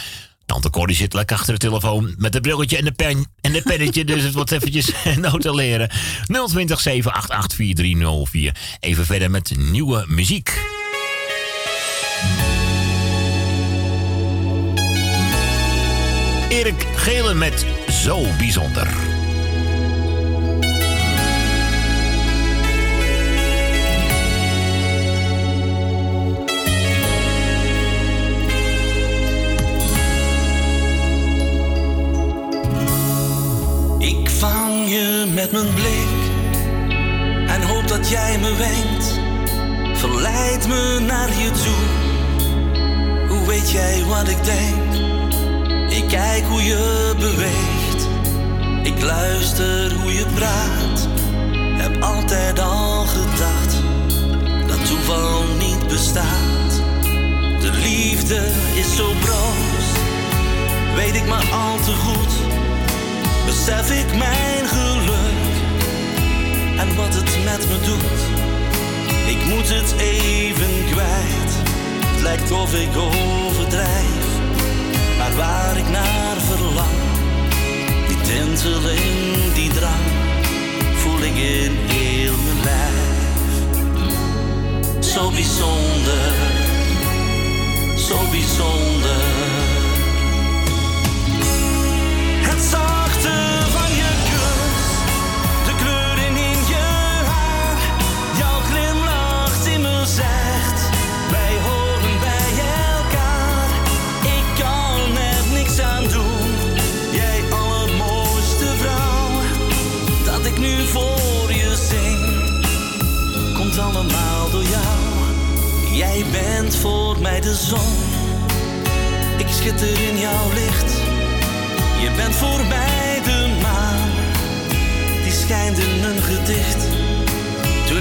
Tante 0.51 0.71
Corrie 0.71 0.97
zit 0.97 1.13
lekker 1.13 1.37
achter 1.37 1.53
de 1.53 1.59
telefoon 1.59 2.15
met 2.19 2.35
het 2.35 2.43
brilletje 2.43 2.77
en 2.77 2.85
de 2.85 2.93
pen 2.93 3.27
en 3.41 3.53
het 3.53 3.65
pennetje. 3.65 4.05
dus 4.05 4.23
het 4.23 4.35
wordt 4.35 4.51
eventjes 4.51 4.93
notuleren. 5.17 5.91
020 6.47 6.81
788 6.81 7.57
4304. 7.57 8.57
Even 8.81 9.07
verder 9.07 9.31
met 9.31 9.53
nieuwe 9.59 10.05
muziek. 10.09 10.61
Erik 16.49 16.87
Gelen 16.97 17.39
met 17.39 17.67
Zo 17.89 18.27
Bijzonder. 18.39 19.10
Je 34.91 35.27
met 35.35 35.53
mijn 35.53 35.75
blik 35.75 36.21
en 37.47 37.63
hoop 37.63 37.89
dat 37.89 38.09
jij 38.09 38.39
me 38.39 38.55
wenkt. 38.57 39.19
Verleid 39.99 40.69
me 40.69 40.99
naar 41.07 41.29
je 41.29 41.51
toe. 41.51 41.87
Hoe 43.29 43.47
weet 43.47 43.71
jij 43.71 44.05
wat 44.05 44.29
ik 44.29 44.45
denk? 44.45 44.95
Ik 45.91 46.09
kijk 46.09 46.45
hoe 46.45 46.63
je 46.65 47.15
beweegt. 47.19 48.09
Ik 48.83 49.03
luister 49.03 49.95
hoe 49.95 50.13
je 50.13 50.27
praat. 50.35 51.09
Heb 51.83 52.03
altijd 52.03 52.61
al 52.61 53.05
gedacht 53.07 53.77
dat 54.67 54.87
toeval 54.87 55.45
niet 55.59 55.89
bestaat. 55.89 56.73
De 57.61 57.71
liefde 57.83 58.51
is 58.75 58.97
zo 58.97 59.13
broos, 59.21 59.87
weet 60.97 61.15
ik 61.15 61.27
maar 61.27 61.51
al 61.51 61.77
te 61.77 61.93
goed 61.93 62.60
besef 63.47 63.91
ik 63.91 64.17
mijn 64.17 64.69
geluk 64.69 65.51
en 66.79 66.97
wat 66.97 67.15
het 67.15 67.45
met 67.45 67.69
me 67.69 67.79
doet. 67.85 68.21
Ik 69.27 69.45
moet 69.45 69.69
het 69.69 69.95
even 69.99 70.85
kwijt, 70.91 71.53
het 72.07 72.23
lijkt 72.23 72.51
of 72.51 72.75
ik 72.75 72.97
overdrijf. 72.97 74.25
Maar 75.19 75.37
waar 75.37 75.77
ik 75.77 75.89
naar 75.89 76.37
verlang, 76.37 76.99
die 78.09 78.21
tinteling, 78.21 79.53
die 79.55 79.71
drang, 79.71 80.07
voel 80.97 81.21
ik 81.21 81.37
in 81.37 81.77
heel 81.87 82.35
mijn 82.45 82.63
lijf. 82.65 83.09
Zo 85.05 85.31
bijzonder, 85.31 86.33
zo 87.97 88.17
bijzonder. 88.31 89.21
Het 92.43 92.63
zachte 92.71 93.00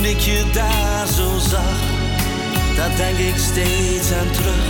ik 0.09 0.19
je 0.19 0.43
daar 0.53 1.07
zo 1.07 1.37
zag, 1.37 1.98
daar 2.79 2.95
denk 2.95 3.17
ik 3.17 3.37
steeds 3.37 4.11
aan 4.11 4.31
terug. 4.31 4.67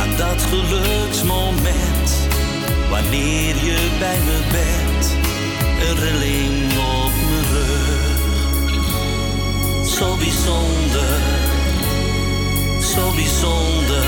Aan 0.00 0.16
dat 0.16 0.42
geluksmoment, 0.42 2.08
wanneer 2.90 3.54
je 3.68 3.96
bij 3.98 4.18
me 4.24 4.38
bent. 4.52 5.04
Een 5.88 5.96
rilling 6.04 6.72
op 6.78 7.12
mijn 7.28 7.46
rug. 7.52 8.14
Zo 9.88 10.16
bijzonder, 10.16 11.18
zo 12.94 13.10
bijzonder. 13.14 14.04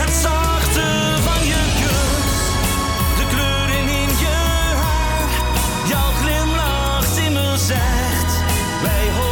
Het 0.00 0.12
zachte 0.22 0.88
van 1.22 1.46
je 1.46 1.62
kus, 1.80 2.40
de 3.18 3.26
kleuren 3.34 3.88
in 4.00 4.10
je 4.24 4.38
haar, 4.82 5.28
jouw 5.88 6.10
glimlach 6.20 7.06
me 7.32 7.56
zegt, 7.56 8.32
wij 8.82 9.31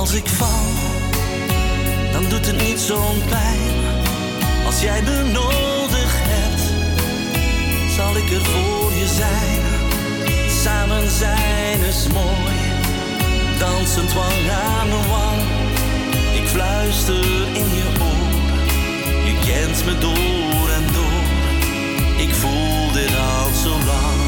als 0.00 0.12
ik 0.12 0.28
val, 0.28 0.68
dan 2.12 2.24
doet 2.28 2.46
het 2.46 2.62
niet 2.62 2.80
zo'n 2.80 3.22
pijn. 3.28 3.70
Als 4.66 4.80
jij 4.80 5.02
me 5.02 5.22
nodig 5.32 6.12
hebt, 6.32 6.62
zal 7.96 8.16
ik 8.16 8.30
er 8.30 8.44
voor 8.44 8.92
je 8.92 9.06
zijn. 9.06 9.62
Samen 10.62 11.10
zijn 11.10 11.80
is 11.80 12.06
mooi, 12.12 12.58
dansend 13.58 14.12
wang 14.12 14.50
aan 14.50 14.88
wang. 14.88 15.40
Ik 16.34 16.48
fluister 16.48 17.24
in 17.52 17.68
je 17.78 17.86
oor, 18.00 18.30
je 19.24 19.34
kent 19.46 19.84
me 19.84 19.98
door 19.98 20.70
en 20.78 20.86
door. 20.92 21.22
Ik 22.16 22.34
voel 22.34 22.92
dit 22.92 23.14
al 23.16 23.50
zo 23.64 23.70
lang, 23.70 24.20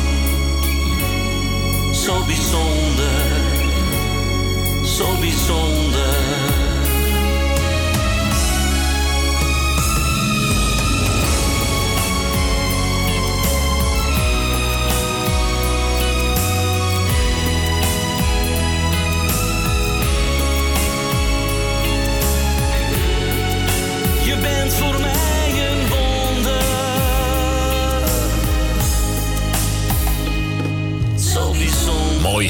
zo 1.94 2.24
bijzonder, 2.24 3.41
zo 5.02 5.16
bijzonder. 5.20 6.61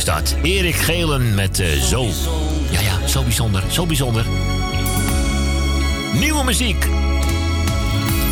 Is 0.03 0.15
dat. 0.15 0.37
Erik 0.43 0.75
Gelen 0.75 1.35
met 1.35 1.61
eh, 1.61 1.81
Zo. 1.81 2.09
Ja, 2.71 2.81
ja, 2.81 3.07
zo 3.07 3.23
bijzonder. 3.23 3.63
Zo 3.69 3.87
bijzonder. 3.87 4.27
Nieuwe 6.13 6.45
muziek. 6.45 6.89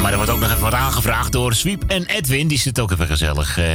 Maar 0.01 0.11
er 0.11 0.17
wordt 0.17 0.31
ook 0.31 0.41
nog 0.41 0.51
even 0.51 0.63
wat 0.63 0.75
aangevraagd 0.75 1.33
door 1.33 1.55
Sweep 1.55 1.85
en 1.87 2.07
Edwin. 2.07 2.49
Die 2.49 2.59
zit 2.59 2.81
ook 2.81 2.91
even 2.91 3.07
gezellig 3.07 3.59
eh, 3.59 3.67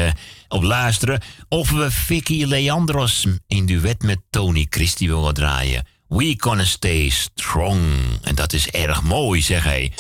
op 0.48 0.64
luisteren. 0.64 1.22
Of 1.50 1.72
we 1.72 1.92
Vicky 1.92 2.44
Leandros 2.46 3.26
in 3.48 3.66
duet 3.66 4.04
met 4.04 4.20
Tony 4.30 4.66
Christie 4.70 5.10
willen 5.10 5.34
draaien. 5.34 5.88
We 6.08 6.36
gonna 6.38 6.64
stay 6.64 7.10
strong. 7.10 7.82
En 8.22 8.36
dat 8.36 8.54
is 8.54 8.70
erg 8.70 9.04
mooi, 9.04 9.42
zeg 9.42 9.64
hij. 9.64 9.92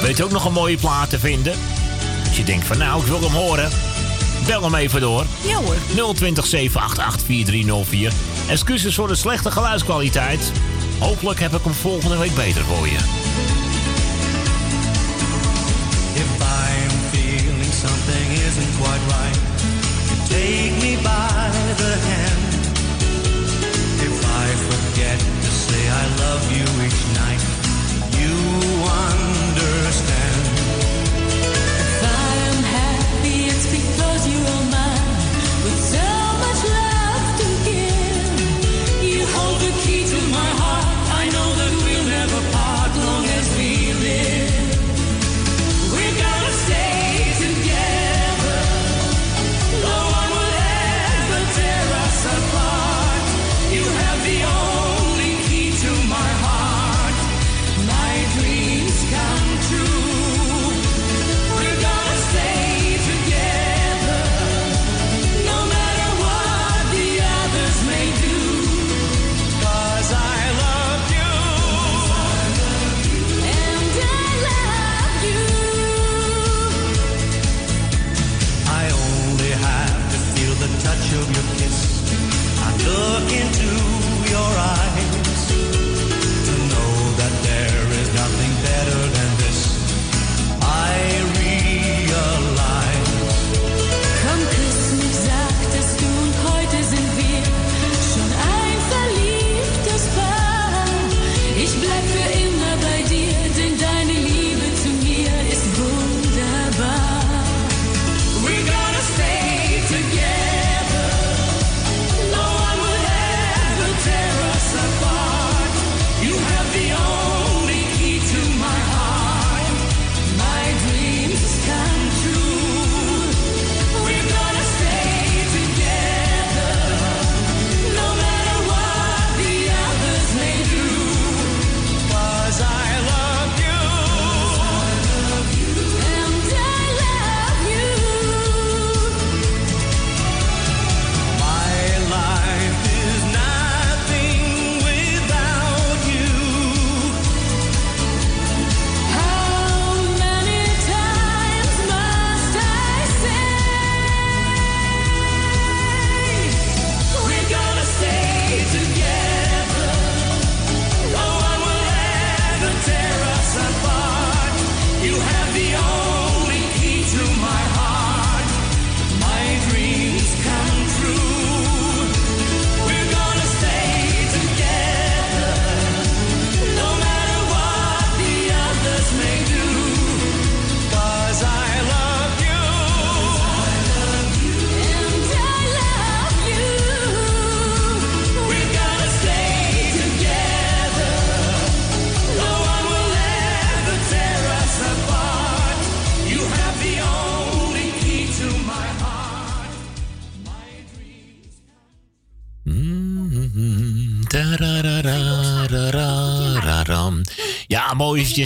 Weet 0.00 0.16
je 0.16 0.24
ook 0.24 0.30
nog 0.30 0.44
een 0.44 0.52
mooie 0.52 0.76
plaat 0.76 1.10
te 1.10 1.18
vinden? 1.18 1.54
Als 2.28 2.36
je 2.36 2.44
denkt 2.44 2.66
van 2.66 2.78
nou, 2.78 3.00
ik 3.00 3.06
wil 3.06 3.20
hem 3.20 3.32
horen. 3.32 3.95
Bel 4.46 4.62
hem 4.62 4.74
even 4.74 5.00
door. 5.00 5.24
Ja 5.42 5.56
hoor. 5.56 6.14
020 6.14 6.46
788 6.46 7.26
4304. 7.26 8.12
Excuses 8.48 8.94
voor 8.94 9.08
de 9.08 9.14
slechte 9.14 9.50
geluidskwaliteit. 9.50 10.52
Hopelijk 10.98 11.40
heb 11.40 11.54
ik 11.54 11.64
hem 11.64 11.72
volgende 11.72 12.18
week 12.18 12.34
beter 12.34 12.62
voor 12.62 12.86
je. 12.86 12.98
If 16.14 16.30
I'm 16.40 16.90
feeling 17.12 17.72
something 17.72 18.32
isn't 18.48 18.76
quite 18.80 19.04
right, 19.06 19.38
take 20.28 20.72
me 20.80 20.96
by 21.02 21.74
the 21.76 21.94
hand. 22.08 22.25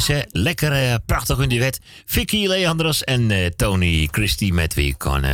Hè. 0.06 0.20
Lekker, 0.32 0.72
eh, 0.72 0.94
prachtig 1.06 1.38
in 1.38 1.48
die 1.48 1.60
wet. 1.60 1.80
Vicky 2.06 2.47
Leandros 2.47 3.05
en 3.05 3.30
eh, 3.30 3.47
Tony 3.56 4.09
Christie 4.10 4.52
met 4.52 4.74
kan 4.97 5.24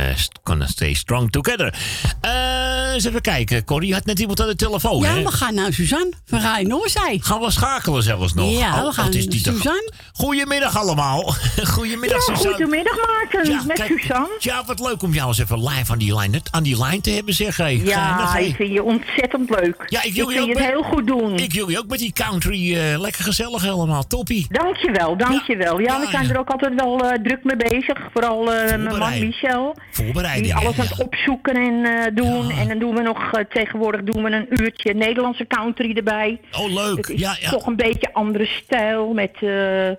Gonna 0.43 0.67
Stay 0.67 0.93
Strong 0.93 1.31
Together. 1.31 1.73
Eh, 2.21 2.66
eens 2.97 3.05
even 3.05 3.21
kijken. 3.21 3.63
Corrie 3.65 3.93
had 3.93 4.05
net 4.05 4.19
iemand 4.19 4.41
aan 4.41 4.47
de 4.47 4.55
telefoon, 4.55 5.01
Ja, 5.01 5.13
hè? 5.15 5.23
we 5.23 5.31
gaan 5.31 5.53
naar 5.53 5.73
Suzanne 5.73 6.11
van 6.25 6.39
Rij 6.39 6.63
Noorzij. 6.63 7.17
Gaan 7.21 7.39
we 7.39 7.51
schakelen 7.51 8.03
zelfs 8.03 8.33
nog? 8.33 8.51
Ja, 8.59 8.75
Oh, 8.79 8.85
we 8.87 8.91
gaan 8.93 9.05
wat 9.05 9.15
is 9.15 9.27
die 9.27 9.41
toch- 9.41 9.53
Suzanne. 9.55 9.91
Goedemiddag 10.13 10.77
allemaal. 10.77 11.21
Goedemiddag, 11.75 12.27
Ja, 12.27 12.35
Suzanne. 12.35 12.57
goedemiddag, 12.57 12.95
Maarten, 13.07 13.67
met 13.67 13.83
Suzanne. 13.87 14.35
Ja, 14.39 14.63
wat 14.65 14.79
leuk 14.79 15.01
om 15.03 15.13
jou 15.13 15.27
eens 15.27 15.37
even 15.39 15.63
live 15.69 15.91
aan 15.91 15.97
die 15.97 16.15
lijn, 16.15 16.41
aan 16.51 16.63
die 16.63 16.77
lijn 16.79 17.01
te 17.01 17.09
hebben, 17.11 17.33
zeg. 17.33 17.57
Hey. 17.57 17.75
Geinig, 17.75 17.89
Ja, 17.93 18.31
hey. 18.31 18.45
ik 18.45 18.55
vind 18.55 18.71
je 18.71 18.83
ontzettend 18.83 19.49
leuk. 19.49 19.83
Ja, 19.87 20.03
ik 20.03 20.13
wil 20.13 20.29
je 20.29 20.41
ook 20.41 20.47
het 20.47 20.57
met- 20.57 20.67
heel 20.67 20.83
goed 20.83 21.07
doen. 21.07 21.37
Ik 21.37 21.53
wil 21.53 21.69
je 21.69 21.77
ook 21.79 21.87
met 21.87 21.99
die 21.99 22.13
country 22.13 22.75
eh, 22.77 22.99
lekker 22.99 23.23
gezellig 23.23 23.61
helemaal. 23.61 24.07
Toppie. 24.07 24.45
Dankjewel, 24.49 25.17
dankjewel. 25.17 25.79
Ja, 25.79 25.93
Ja, 25.93 25.99
we 25.99 26.07
zijn 26.11 26.27
ja. 26.27 26.33
er 26.33 26.39
ook 26.39 26.49
altijd 26.49 26.73
wel 26.75 26.99
eh, 27.05 27.23
druk 27.23 27.43
mee 27.43 27.55
bezig. 27.57 27.97
Vooral 28.13 28.51
eh, 28.53 28.69
mijn 28.83 28.97
man. 28.97 29.19
Michel. 29.19 29.75
Voorbereiding. 29.91 30.45
Die 30.45 30.55
alles 30.55 30.79
aan 30.79 30.85
het 30.85 31.03
opzoeken 31.03 31.53
en 31.55 32.15
doen. 32.15 32.49
En 32.51 32.67
dan 32.67 32.79
doen 32.79 32.86
we 32.95 33.01
nog, 33.01 33.31
eh, 33.33 33.43
tegenwoordig 33.45 34.03
doen 34.03 34.23
we 34.23 34.31
een 34.31 34.61
uurtje 34.63 34.93
Nederlandse 34.93 35.47
country 35.47 35.95
erbij. 35.97 36.39
Oh, 36.59 36.73
leuk. 36.73 36.97
Het 36.97 37.09
is 37.09 37.19
Ja, 37.19 37.35
ja. 37.39 37.49
toch 37.49 37.65
een 37.65 37.75
beetje 37.75 38.13
andere 38.13 38.45
stijl 38.45 39.13
met... 39.13 39.31
eh, 39.41 39.89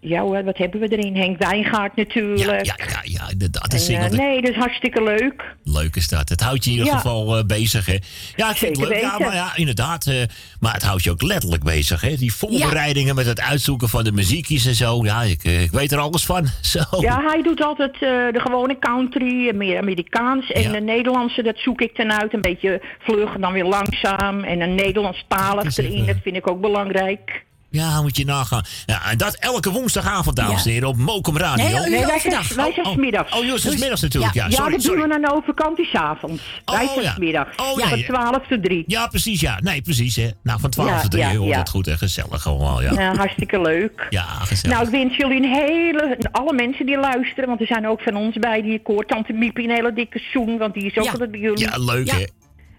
ja, 0.00 0.20
hoor, 0.20 0.44
wat 0.44 0.58
hebben 0.58 0.80
we 0.80 0.88
erin? 0.96 1.16
Henk 1.16 1.38
Wijngaard 1.38 1.96
natuurlijk. 1.96 2.64
Ja, 2.66 2.74
ja, 2.88 3.00
ja, 3.02 3.30
inderdaad. 3.30 3.72
En, 3.72 3.78
single. 3.78 4.04
eh, 4.04 4.10
nee, 4.12 4.40
dat 4.42 4.50
is 4.50 4.56
hartstikke 4.56 5.02
leuk. 5.02 5.56
Leuk 5.64 5.96
is 5.96 6.08
dat. 6.08 6.28
Het 6.28 6.40
houdt 6.40 6.64
je 6.64 6.70
in 6.70 6.76
ieder 6.76 6.92
Ja. 6.92 6.98
geval 6.98 7.36
eh, 7.38 7.44
bezig, 7.44 7.86
hè? 7.86 7.96
Ja, 8.36 8.50
ik 8.50 8.56
vind 8.56 8.76
het 8.80 8.88
leuk. 8.88 9.00
Ja, 9.00 9.18
maar 9.18 9.34
ja, 9.34 9.56
inderdaad. 9.56 10.06
eh, 10.06 10.14
maar 10.60 10.72
het 10.72 10.82
houdt 10.82 11.04
je 11.04 11.10
ook 11.10 11.22
letterlijk 11.22 11.64
bezig, 11.64 12.00
hè? 12.00 12.14
Die 12.16 12.34
voorbereidingen 12.34 13.14
met 13.14 13.26
het 13.26 13.40
uitzoeken 13.40 13.88
van 13.88 14.04
de 14.04 14.12
muziekjes 14.12 14.66
en 14.66 14.74
zo. 14.74 15.04
Ja, 15.04 15.22
ik, 15.22 15.44
ik 15.44 15.70
weet 15.70 15.92
er 15.92 15.98
alles 15.98 16.24
van. 16.24 16.46
Zo. 16.60 16.80
Ja, 17.00 17.20
hij 17.22 17.42
doet 17.42 17.62
altijd 17.62 17.98
de 17.98 18.40
gewone 18.40 18.78
country, 18.78 19.54
meer 19.54 19.78
Amerikaans. 19.78 20.50
En 20.52 20.72
de 20.72 20.80
Nederlandse, 20.80 21.42
dat 21.42 21.56
zoek 21.58 21.80
ik 21.80 21.96
dan 21.96 22.12
uit. 22.12 22.34
Een 22.34 22.40
beetje 22.40 22.82
vlug, 22.98 23.32
dan 23.40 23.52
weer 23.52 23.64
langzaam. 23.64 24.44
En 24.44 24.60
een 24.60 24.74
Nederlandstalig 24.74 25.76
erin, 25.76 26.06
dat 26.06 26.16
vind 26.22 26.36
ik 26.36 26.46
ook 26.50 26.60
belangrijk. 26.60 27.44
Ja, 27.70 28.02
moet 28.02 28.16
je 28.16 28.24
nagaan. 28.24 28.64
Ja, 28.86 29.10
en 29.10 29.18
dat 29.18 29.34
elke 29.34 29.70
woensdagavond, 29.70 30.36
dames 30.36 30.64
en 30.64 30.70
heren, 30.70 30.88
op 30.88 30.96
Mokum 30.96 31.36
Radio. 31.36 31.64
Nee, 31.64 31.90
nee, 31.90 32.06
wij 32.06 32.18
zijn, 32.18 32.32
wij 32.54 32.72
zijn 32.72 32.86
oh, 32.86 32.92
smiddags. 32.92 33.36
Oh, 33.36 33.44
juist, 33.44 33.64
het 33.64 33.72
is 33.72 33.80
middags 33.80 34.00
natuurlijk, 34.00 34.34
ja. 34.34 34.50
Sorry, 34.50 34.72
dat 34.72 34.82
sorry. 34.82 35.00
doen 35.00 35.08
we 35.08 35.20
dan 35.20 35.32
over 35.32 35.44
vakantiesavonds. 35.44 36.42
wij 36.64 36.86
zijn 36.86 37.02
ja. 37.02 37.12
smiddags. 37.12 37.56
Oh, 37.56 37.78
ja, 37.78 37.88
van 37.88 38.02
12 38.02 38.46
tot 38.48 38.62
3. 38.62 38.84
Ja, 38.86 39.06
precies, 39.06 39.40
ja. 39.40 39.58
Nee, 39.60 39.82
precies, 39.82 40.16
hè. 40.16 40.30
Nou, 40.42 40.60
van 40.60 40.70
12 40.70 40.90
Ja, 40.90 41.00
tot 41.00 41.10
3 41.10 41.22
ja, 41.22 41.34
hoort 41.34 41.50
ja. 41.50 41.58
het 41.58 41.68
goed 41.68 41.86
en 41.86 41.98
gezellig 41.98 42.46
allemaal, 42.46 42.82
ja. 42.82 42.92
Ja, 42.92 43.14
hartstikke 43.14 43.60
leuk. 43.60 44.06
Ja, 44.10 44.22
gezellig. 44.22 44.76
Nou, 44.76 44.88
ik 44.88 44.92
wens 45.00 45.16
jullie 45.16 45.36
een 45.36 45.52
hele, 45.54 46.18
alle 46.32 46.52
mensen 46.52 46.86
die 46.86 46.98
luisteren, 46.98 47.48
want 47.48 47.60
er 47.60 47.66
zijn 47.66 47.88
ook 47.88 48.00
van 48.00 48.16
ons 48.16 48.36
bij 48.36 48.62
die 48.62 48.72
ik 48.72 48.86
hoor. 48.86 49.06
Tante 49.06 49.32
Miepie 49.32 49.64
een 49.64 49.74
hele 49.74 49.92
dikke 49.92 50.22
zoen, 50.32 50.58
want 50.58 50.74
die 50.74 50.84
is 50.84 50.98
ook 50.98 51.08
altijd 51.08 51.30
bij 51.30 51.40
jullie. 51.40 51.58
Ja, 51.58 51.78
leuk, 51.78 52.10
hè. 52.10 52.24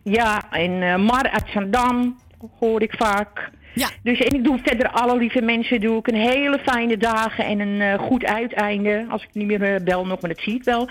Ja, 0.03 0.51
en 0.51 0.81
eh, 0.81 0.95
Mar 0.95 1.29
uit 1.29 1.49
Zandam 1.53 2.19
hoor 2.59 2.81
ik 2.81 2.93
vaak. 2.97 3.51
Ja. 3.73 3.89
Dus 4.03 4.19
en 4.19 4.35
ik 4.35 4.43
doe 4.43 4.59
verder 4.63 4.89
alle 4.89 5.17
lieve 5.17 5.41
mensen 5.41 5.81
doe 5.81 5.97
ik 5.97 6.07
een 6.07 6.15
hele 6.15 6.59
fijne 6.65 6.97
dagen 6.97 7.45
en 7.45 7.59
een 7.59 7.81
eh, 7.81 7.99
goed 7.99 8.25
uiteinde. 8.25 9.05
Als 9.09 9.21
ik 9.23 9.29
niet 9.33 9.47
meer 9.47 9.75
eh, 9.75 9.83
bel 9.83 10.05
nog, 10.05 10.21
maar 10.21 10.29
dat 10.29 10.39
zie 10.43 10.55
ik 10.55 10.63
wel. 10.63 10.89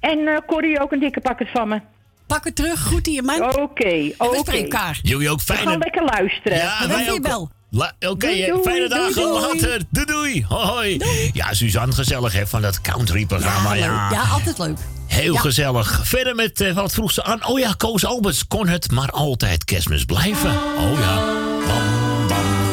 En 0.00 0.18
eh 0.28 0.36
Corrie 0.46 0.80
ook 0.80 0.92
een 0.92 1.00
dikke 1.00 1.20
pakket 1.20 1.48
van 1.50 1.68
me. 1.68 1.80
Pak 2.26 2.44
het 2.44 2.56
terug, 2.56 2.80
goed 2.82 3.06
in 3.06 3.12
je 3.12 3.22
man. 3.22 3.42
Oké, 3.56 4.12
oké. 4.18 4.50
elkaar. 4.56 4.98
Jullie 5.02 5.30
ook 5.30 5.38
We 5.38 5.54
fijne... 5.54 5.70
gaan 5.70 5.78
lekker 5.78 6.04
luisteren. 6.04 6.58
Ja, 6.58 6.88
wij 6.88 7.10
ook. 7.12 7.48
La- 7.70 7.92
Oké, 8.08 8.26
fijne 8.26 8.48
doei, 8.62 8.88
dagen 8.88 9.14
doei. 9.14 9.40
later. 9.40 9.80
Doei, 9.90 10.06
doei. 10.06 10.44
Hoi. 10.48 11.00
Ja, 11.32 11.52
Suzanne, 11.54 11.92
gezellig 11.94 12.32
hè, 12.32 12.46
van 12.46 12.62
dat 12.62 12.80
country-programma. 12.80 13.74
Ja, 13.74 14.08
Ja, 14.12 14.22
altijd 14.32 14.58
leuk. 14.58 14.78
Heel 15.06 15.32
Ja. 15.32 15.40
gezellig. 15.40 16.00
Verder 16.04 16.34
met, 16.34 16.60
eh, 16.60 16.72
wat 16.72 16.92
vroeg 16.92 17.12
ze 17.12 17.24
aan? 17.24 17.46
Oh 17.46 17.58
ja, 17.58 17.72
Koos 17.76 18.04
Alberts 18.04 18.46
kon 18.46 18.68
het 18.68 18.90
maar 18.90 19.10
altijd 19.10 19.64
kerstmis 19.64 20.04
blijven. 20.04 20.50
Oh 20.78 20.98
ja. 21.00 21.18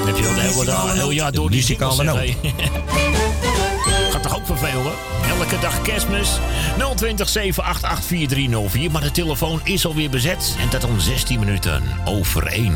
Heb 0.08 0.16
je 0.16 0.24
dat 0.24 0.36
de 0.36 0.42
hele 0.42 0.66
dag, 0.66 0.94
heel 0.94 1.12
jaar 1.12 1.32
door 1.32 1.50
die 1.50 1.78
noot. 1.80 2.06
Gaat 4.12 4.24
toch 4.24 4.36
ook 4.36 4.46
vervelen? 4.46 4.94
Elke 5.30 5.60
dag 5.60 5.82
kerstmis. 5.82 6.30
020 6.96 7.30
788 7.30 8.06
4304. 8.06 8.92
Maar 8.92 9.02
de 9.02 9.12
telefoon 9.12 9.62
is 9.64 9.86
alweer 9.86 10.10
bezet. 10.10 10.56
En 10.60 10.70
dat 10.70 10.84
om 10.84 11.00
16 11.00 11.40
minuten 11.40 11.84
over 12.06 12.46
1. 12.46 12.76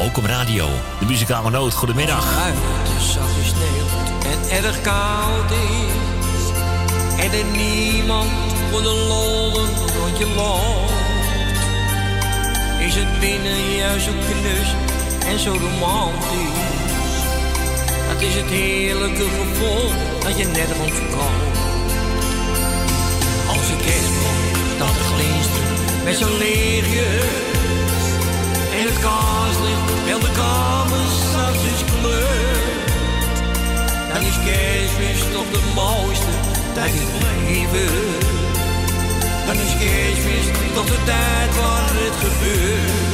Ook 0.00 0.16
op 0.16 0.24
radio. 0.24 0.68
De 0.98 1.04
muzikale 1.04 1.50
noot. 1.50 1.74
Goedemiddag. 1.74 2.34
Buiten 2.34 3.06
zacht 3.12 3.32
sneeuwt 3.44 4.24
en 4.24 4.64
erg 4.64 4.80
koud 4.80 5.50
is. 5.50 6.48
En 7.24 7.38
er 7.38 7.56
niemand 7.56 8.30
voor 8.70 8.82
de 8.82 9.04
lol 9.08 9.58
een 9.58 9.74
rondje 10.00 10.26
loopt. 10.36 10.92
Is 12.86 12.94
het 12.94 13.20
binnen 13.20 13.76
juist 13.76 14.04
zo 14.04 14.10
knus 14.10 14.74
en 15.26 15.38
zo 15.38 15.50
romantisch. 15.50 17.20
Het 18.10 18.22
is 18.22 18.34
het 18.34 18.50
heerlijke 18.50 19.26
gevoel 19.38 19.88
dat 20.24 20.38
je 20.38 20.46
nergens 20.46 20.98
komt. 21.14 21.56
Als 23.48 23.68
een 23.70 23.82
kerstboom 23.86 24.42
staat 24.74 24.94
te 24.98 25.04
glinsteren 25.12 25.76
met 26.04 26.16
zo'n 26.16 26.36
lichtje. 26.38 27.10
En 28.78 28.84
het 28.90 28.98
kaarslicht 29.06 29.88
heel 30.08 30.20
de 30.26 30.32
kamer 30.42 31.06
straks 31.20 31.62
is 31.74 31.82
kleurt. 31.92 32.90
Dan 34.12 34.22
is 34.30 34.38
kerstmis 34.48 35.22
toch 35.32 35.50
de 35.56 35.62
mooiste 35.74 36.34
tijd 36.74 36.92
in 36.94 37.00
het 37.04 37.16
leven. 37.22 37.94
Dan 39.46 39.56
is 39.64 39.72
kerstmis 39.84 40.46
toch 40.74 40.86
de 40.86 41.00
tijd 41.04 41.50
waar 41.60 41.92
het 42.04 42.16
gebeurt. 42.24 43.11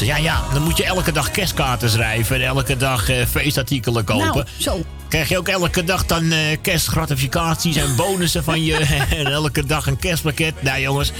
Ja, 0.00 0.16
ja, 0.16 0.44
dan 0.52 0.62
moet 0.62 0.76
je 0.76 0.84
elke 0.84 1.12
dag 1.12 1.30
kerstkaarten 1.30 1.90
schrijven 1.90 2.36
en 2.36 2.42
elke 2.42 2.76
dag 2.76 3.08
eh, 3.08 3.26
feestartikelen 3.26 4.04
nou, 4.06 4.20
kopen. 4.20 4.44
Nou, 4.44 4.62
zo. 4.62 4.84
Krijg 5.08 5.28
je 5.28 5.38
ook 5.38 5.48
elke 5.48 5.84
dag 5.84 6.06
dan 6.06 6.32
eh, 6.32 6.38
kerstgratificaties 6.62 7.76
en 7.76 7.96
bonussen 7.96 8.44
van 8.44 8.64
je. 8.64 8.76
en 9.18 9.26
elke 9.26 9.66
dag 9.66 9.86
een 9.86 9.98
kerstpakket. 9.98 10.62
Nou 10.62 10.80
jongens, 10.80 11.12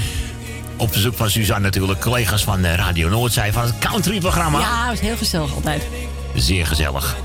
op 0.76 0.92
verzoek 0.92 1.14
van 1.14 1.30
Suzanne 1.30 1.64
natuurlijk, 1.64 2.00
collega's 2.00 2.44
van 2.44 2.64
eh, 2.64 2.74
Radio 2.74 3.08
Noord 3.08 3.20
Noordzij 3.20 3.52
van 3.52 3.62
het 3.62 3.78
country 3.78 4.18
programma. 4.18 4.58
Ja, 4.58 4.84
het 4.84 4.94
is 4.94 5.00
heel 5.00 5.16
gezellig 5.16 5.54
altijd. 5.54 5.82
Zeer 6.34 6.66
gezellig. 6.66 7.16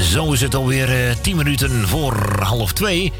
Zo 0.00 0.32
is 0.32 0.40
het 0.40 0.54
alweer 0.54 1.08
uh, 1.08 1.14
10 1.20 1.36
minuten 1.36 1.88
voor 1.88 2.40
half 2.42 2.72
twee. 2.72 3.12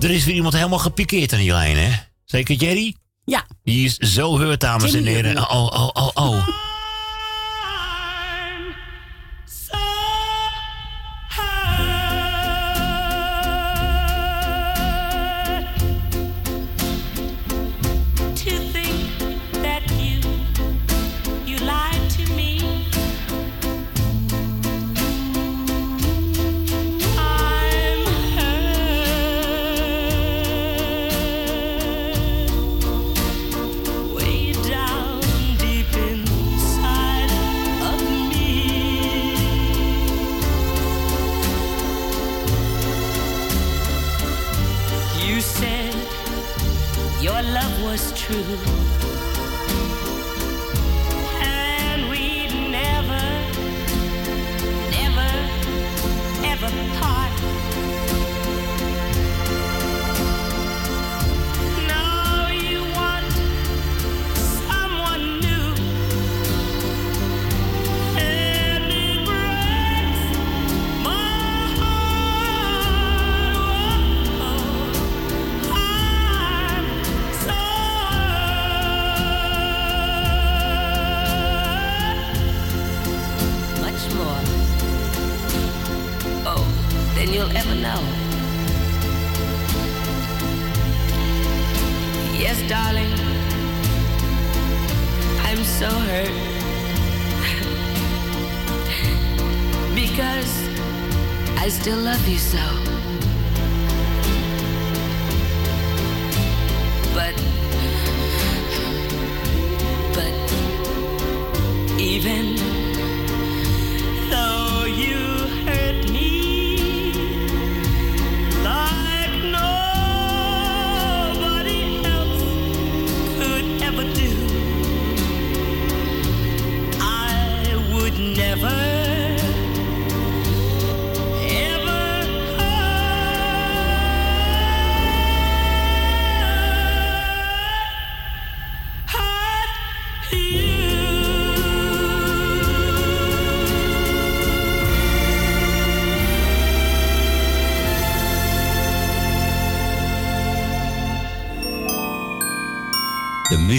Er 0.00 0.10
is 0.10 0.24
weer 0.24 0.34
iemand 0.34 0.54
helemaal 0.54 0.78
gepikeerd 0.78 1.32
aan 1.32 1.38
die 1.38 1.52
lijn, 1.52 1.76
hè? 1.76 1.90
Zeker 2.24 2.54
Jerry? 2.54 2.94
Die 3.66 3.84
is 3.84 3.96
zo 3.96 4.38
heurt, 4.38 4.60
dames 4.60 4.94
en 4.94 5.04
heren. 5.04 5.50
Oh, 5.50 5.72
oh, 5.72 5.90
oh, 5.92 6.10
oh. 6.14 6.65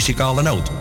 muzikale 0.08 0.42
noot. 0.42 0.77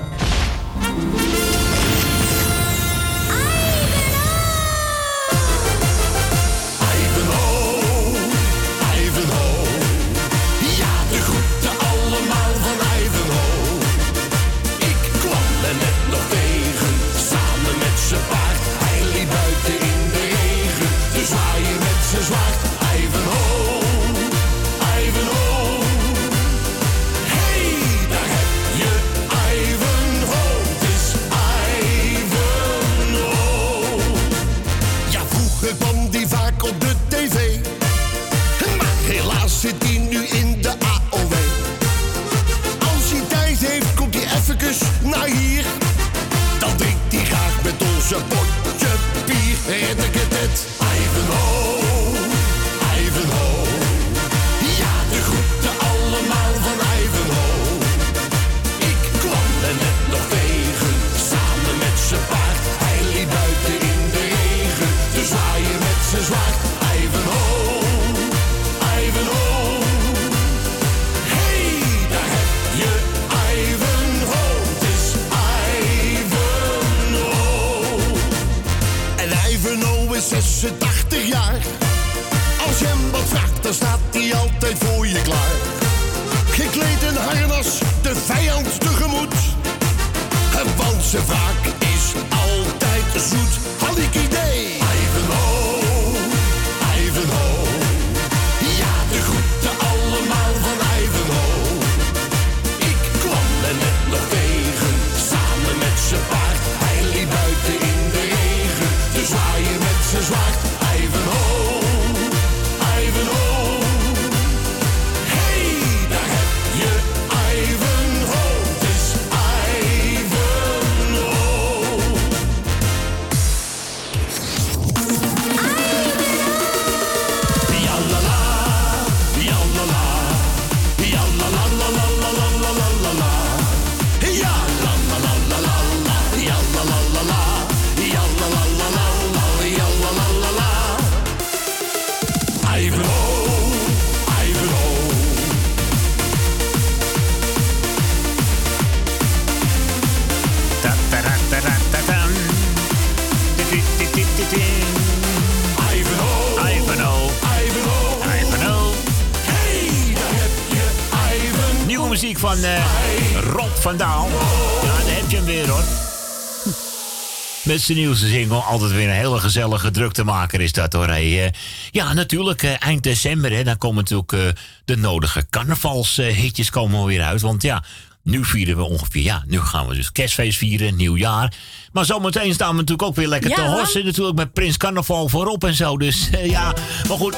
Met 167.76 167.84
zijn 167.84 167.98
nieuwste 167.98 168.28
single. 168.28 168.56
Altijd 168.56 168.90
weer 168.90 169.08
een 169.08 169.14
hele 169.14 169.38
gezellige 169.38 169.90
druktemaker 169.90 170.60
is 170.60 170.72
dat 170.72 170.92
hoor. 170.92 171.06
Hey, 171.06 171.44
eh, 171.44 171.50
ja, 171.90 172.12
natuurlijk 172.12 172.62
eh, 172.62 172.70
eind 172.78 173.02
december. 173.02 173.52
Hè, 173.52 173.64
dan 173.64 173.78
komen 173.78 173.96
natuurlijk 173.96 174.32
eh, 174.32 174.40
de 174.84 174.96
nodige 174.96 175.46
carnavalshitjes 175.50 176.70
komen 176.70 177.04
weer 177.04 177.22
uit. 177.22 177.40
Want 177.40 177.62
ja, 177.62 177.84
nu 178.22 178.44
vieren 178.44 178.76
we 178.76 178.82
ongeveer... 178.82 179.22
Ja, 179.22 179.42
nu 179.46 179.60
gaan 179.60 179.86
we 179.86 179.94
dus 179.94 180.12
kerstfeest 180.12 180.58
vieren, 180.58 180.96
nieuwjaar. 180.96 181.54
Maar 181.92 182.04
zometeen 182.04 182.54
staan 182.54 182.70
we 182.70 182.74
natuurlijk 182.74 183.08
ook 183.08 183.16
weer 183.16 183.28
lekker 183.28 183.50
te 183.54 183.60
Ja. 183.60 183.72
horsen. 183.72 184.04
Natuurlijk 184.04 184.36
met 184.36 184.52
Prins 184.52 184.76
Carnaval 184.76 185.28
voorop 185.28 185.64
en 185.64 185.74
zo. 185.74 185.96
Dus 185.98 186.28
ja, 186.42 186.74
maar 187.08 187.16
goed. 187.18 187.36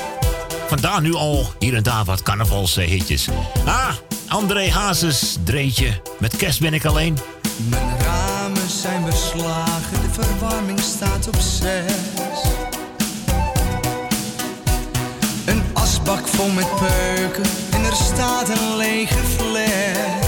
Vandaar 0.68 1.00
nu 1.00 1.14
al 1.14 1.52
hier 1.58 1.74
en 1.74 1.82
daar 1.82 2.04
wat 2.04 2.22
carnavalshitjes. 2.22 3.28
Ah, 3.64 3.90
André 4.28 4.70
Hazes, 4.70 5.36
Dreetje. 5.44 6.00
Met 6.18 6.36
kerst 6.36 6.60
ben 6.60 6.74
ik 6.74 6.84
alleen. 6.84 7.18
De 9.08 10.08
verwarming 10.10 10.80
staat 10.80 11.28
op 11.28 11.36
zes. 11.36 12.42
Een 15.46 15.62
asbak 15.72 16.26
vol 16.26 16.48
met 16.48 16.66
peuken 16.76 17.44
en 17.70 17.84
er 17.84 17.94
staat 17.94 18.48
een 18.48 18.76
lege 18.76 19.18
fles. 19.18 20.26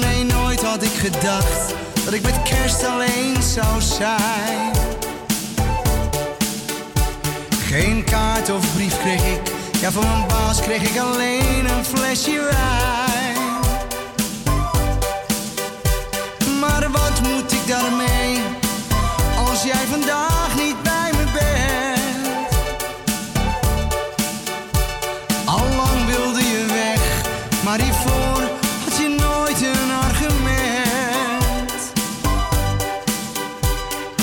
Nee, 0.00 0.24
nooit 0.24 0.62
had 0.62 0.82
ik 0.82 0.92
gedacht 0.92 1.74
dat 2.04 2.12
ik 2.12 2.22
met 2.22 2.42
kerst 2.42 2.84
alleen 2.84 3.42
zou 3.42 3.80
zijn. 3.80 4.70
Geen 7.66 8.04
kaart 8.04 8.50
of 8.50 8.74
brief 8.74 8.98
kreeg 8.98 9.24
ik, 9.24 9.52
ja 9.80 9.90
van 9.90 10.04
mijn 10.06 10.26
baas 10.28 10.60
kreeg 10.60 10.82
ik 10.82 11.00
alleen 11.00 11.70
een 11.70 11.84
flesje 11.84 12.48
wijn. 12.50 13.11
Maar 27.72 27.80
hiervoor 27.80 28.42
had 28.84 28.96
je 28.98 29.08
nooit 29.08 29.62
een 29.62 29.90
argument. 29.90 31.72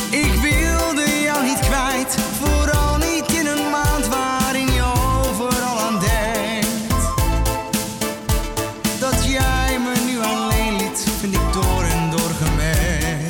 Ik 0.10 0.34
wilde 0.34 1.22
jou 1.22 1.46
niet 1.46 1.60
kwijt, 1.60 2.16
vooral 2.42 2.98
niet 2.98 3.32
in 3.32 3.48
een 3.48 3.70
maand 3.70 4.08
waarin 4.08 4.74
je 4.74 4.84
overal 5.28 5.80
aan 5.80 6.00
denkt. 6.00 7.06
Dat 9.00 9.26
jij 9.26 9.80
me 9.80 9.94
nu 10.06 10.20
alleen 10.20 10.76
liet, 10.76 11.06
vind 11.20 11.34
ik 11.34 11.54
door 11.54 11.84
en 11.84 12.10
door 12.10 12.32
gemeen. 12.44 13.26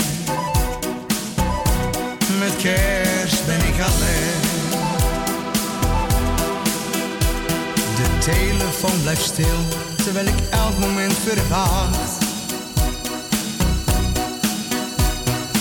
Met 2.39 2.55
kerst 2.55 3.45
ben 3.45 3.59
ik 3.59 3.79
alleen. 3.81 4.39
De 7.95 8.17
telefoon 8.19 9.01
blijft 9.01 9.21
stil, 9.23 9.68
terwijl 10.19 10.37
ik 10.37 10.49
elk 10.49 10.77
moment 10.79 11.13
verwacht. 11.13 12.25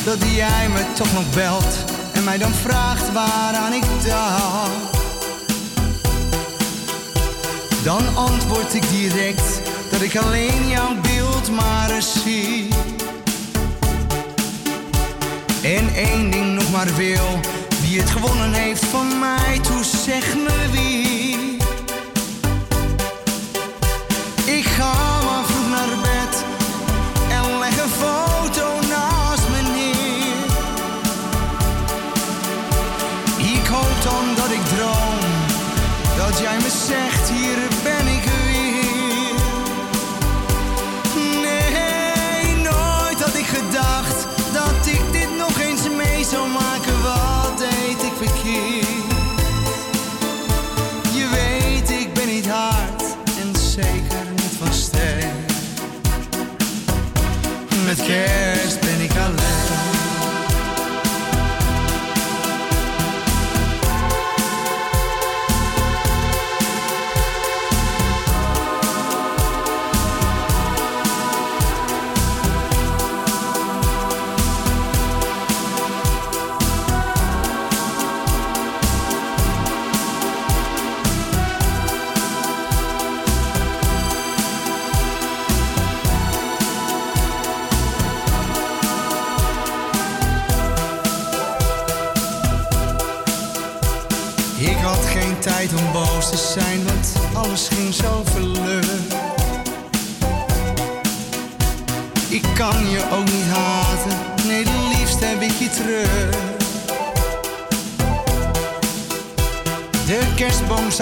Dat 0.05 0.19
jij 0.35 0.69
me 0.69 0.85
toch 0.95 1.13
nog 1.13 1.35
belt 1.35 1.77
en 2.13 2.25
mij 2.25 2.39
dan 2.39 2.53
vraagt 2.53 3.13
waaraan 3.13 3.73
ik 3.73 3.85
dacht. 4.07 4.97
Dan 7.85 8.17
antwoord 8.17 8.75
ik 8.75 8.89
direct 8.91 9.61
dat 9.91 10.01
ik 10.01 10.17
alleen 10.17 10.69
jouw 10.69 10.95
beeld 11.01 11.51
maar 11.51 12.03
zie. 12.03 12.69
En 15.63 15.95
één 15.95 16.31
ding 16.31 16.55
nog 16.55 16.71
maar 16.71 16.95
wil, 16.95 17.41
wie 17.81 18.01
het 18.01 18.11
gewonnen 18.11 18.53
heeft 18.53 18.85
van 18.85 19.19
mij, 19.19 19.59
toe 19.63 19.85
zeg 19.85 20.35
me 20.35 20.71
wie. 20.71 21.28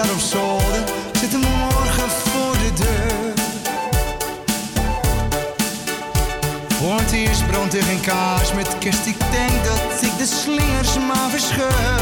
Staat 0.03 0.11
op 0.11 0.19
zolder, 0.19 0.83
zit 1.19 1.31
hem 1.31 1.41
morgen 1.41 2.09
voor 2.09 2.53
de 2.53 2.73
deur. 2.73 3.33
Het 6.97 7.11
eerst 7.11 7.47
brandt 7.47 7.73
er 7.73 7.83
geen 7.83 8.01
kaars 8.01 8.53
met 8.53 8.77
kerst, 8.77 9.05
ik 9.05 9.19
denk 9.19 9.65
dat 9.65 10.01
ik 10.01 10.17
de 10.17 10.25
slingers 10.25 10.97
maar 11.07 11.29
verscheur. 11.29 11.96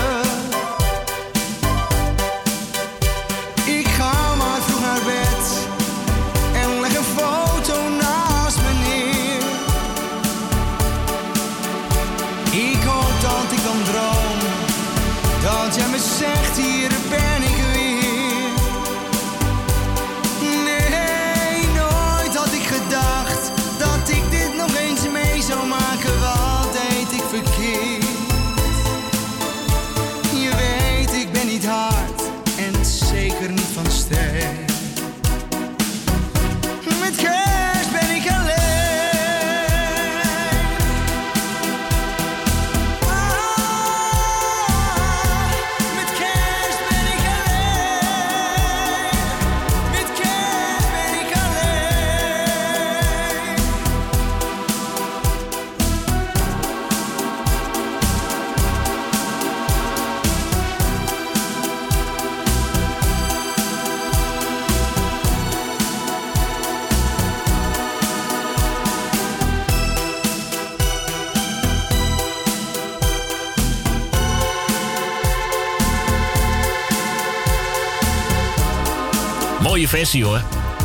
Mooie 79.86 79.98
versie 79.98 80.26
hoor. 80.26 80.42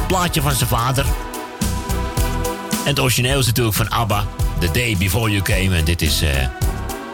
Plaatje 0.06 0.42
van 0.42 0.52
zijn 0.52 0.68
vader. 0.68 1.04
En 2.70 2.86
het 2.86 3.00
origineel 3.00 3.38
is 3.38 3.46
natuurlijk 3.46 3.76
van 3.76 3.90
ABBA. 3.90 4.26
The 4.58 4.70
Day 4.70 4.96
Before 4.98 5.30
You 5.30 5.42
Came. 5.42 5.76
En 5.76 5.84
dit 5.84 6.02
is 6.02 6.22
eh, 6.22 6.46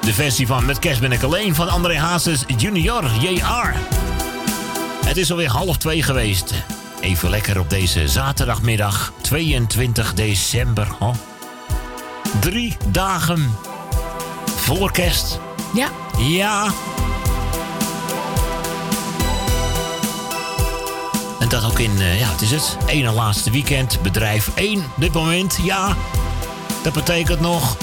de 0.01 0.13
versie 0.13 0.47
van 0.47 0.65
Met 0.65 0.79
Kerst 0.79 1.01
ben 1.01 1.13
ik 1.13 1.23
alleen 1.23 1.55
van 1.55 1.69
André 1.69 1.99
Hazes 1.99 2.45
Junior, 2.57 3.05
JR. 3.21 3.75
Het 5.07 5.17
is 5.17 5.31
alweer 5.31 5.51
half 5.51 5.77
twee 5.77 6.03
geweest. 6.03 6.55
Even 7.01 7.31
lekker 7.31 7.59
op 7.59 7.71
deze 7.71 8.09
zaterdagmiddag, 8.09 9.13
22 9.21 10.15
december. 10.15 10.89
Oh. 10.99 11.15
Drie 12.41 12.77
dagen 12.91 13.57
voor 14.57 14.93
kerst. 14.93 15.41
Ja. 15.75 15.89
Ja. 16.19 16.73
Dat 21.61 21.71
ook 21.71 21.79
in, 21.79 22.01
eh, 22.01 22.21
ja, 22.21 22.31
het 22.31 22.41
is 22.41 22.51
het, 22.51 22.77
ene 22.87 23.11
laatste 23.11 23.51
weekend, 23.51 24.03
bedrijf 24.03 24.51
1 24.55 24.85
dit 24.97 25.13
moment. 25.13 25.59
Ja, 25.63 25.97
dat 26.83 26.93
betekent 26.93 27.41
nog, 27.41 27.77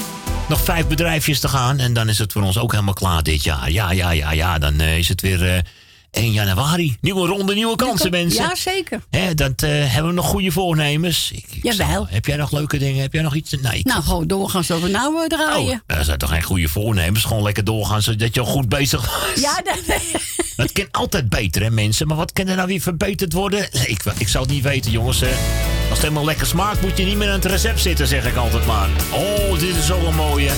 nog 0.48 0.60
vijf 0.60 0.86
bedrijfjes 0.86 1.40
te 1.40 1.48
gaan. 1.48 1.78
En 1.78 1.92
dan 1.92 2.08
is 2.08 2.18
het 2.18 2.32
voor 2.32 2.42
ons 2.42 2.58
ook 2.58 2.70
helemaal 2.70 2.94
klaar 2.94 3.22
dit 3.22 3.44
jaar. 3.44 3.70
Ja, 3.70 3.92
ja, 3.92 4.10
ja, 4.10 4.32
ja, 4.32 4.58
dan 4.58 4.80
eh, 4.80 4.98
is 4.98 5.08
het 5.08 5.20
weer 5.20 5.54
eh 5.54 5.58
1 6.14 6.32
januari. 6.32 6.96
Nieuwe 7.00 7.26
ronde, 7.28 7.54
nieuwe 7.54 7.76
kansen, 7.76 8.10
mensen. 8.10 8.42
Ja, 8.42 8.54
zeker. 8.54 9.00
Dat 9.34 9.62
eh, 9.62 9.70
hebben 9.70 10.06
we 10.06 10.12
nog 10.16 10.26
goede 10.26 10.50
voornemens. 10.52 11.30
Ik, 11.32 11.44
ik 11.50 11.62
Jawel. 11.62 12.06
heb 12.10 12.26
jij 12.26 12.36
nog 12.36 12.52
leuke 12.52 12.78
dingen? 12.78 13.02
Heb 13.02 13.12
jij 13.12 13.22
nog 13.22 13.34
iets? 13.34 13.54
Nee, 13.60 13.80
Nou, 13.84 14.02
gewoon 14.02 14.26
doorgaan 14.26 14.64
zoals 14.64 14.82
we 14.82 14.88
nou 14.88 15.22
eh, 15.22 15.26
draaien. 15.38 15.82
dat 15.86 16.04
zijn 16.04 16.18
toch 16.18 16.30
geen 16.30 16.42
goede 16.42 16.68
voornemens? 16.68 17.24
Gewoon 17.24 17.42
lekker 17.42 17.64
doorgaan 17.64 18.02
zodat 18.02 18.34
je 18.34 18.40
al 18.40 18.46
goed 18.46 18.68
bezig 18.68 19.00
was. 19.00 19.42
Ja, 19.42 19.62
dat, 19.64 19.78
Het 20.56 20.72
kan 20.72 20.86
altijd 20.90 21.28
beter, 21.28 21.62
hè, 21.62 21.70
mensen. 21.70 22.06
Maar 22.06 22.16
wat 22.16 22.32
kan 22.32 22.46
er 22.48 22.56
nou 22.56 22.68
weer 22.68 22.80
verbeterd 22.80 23.32
worden? 23.32 23.68
Ik, 23.86 24.02
ik 24.18 24.28
zou 24.28 24.44
het 24.44 24.52
niet 24.52 24.62
weten, 24.62 24.90
jongens. 24.90 25.20
hè. 25.20 25.28
Als 25.80 25.88
het 25.88 26.00
helemaal 26.00 26.24
lekker 26.24 26.46
smaakt, 26.46 26.80
moet 26.82 26.96
je 26.98 27.04
niet 27.04 27.16
meer 27.16 27.28
aan 27.28 27.34
het 27.34 27.44
recept 27.44 27.80
zitten, 27.80 28.06
zeg 28.06 28.26
ik 28.26 28.36
altijd 28.36 28.66
maar. 28.66 28.88
Oh, 29.12 29.58
dit 29.58 29.76
is 29.76 29.86
zo 29.86 30.06
een 30.06 30.14
mooie. 30.14 30.50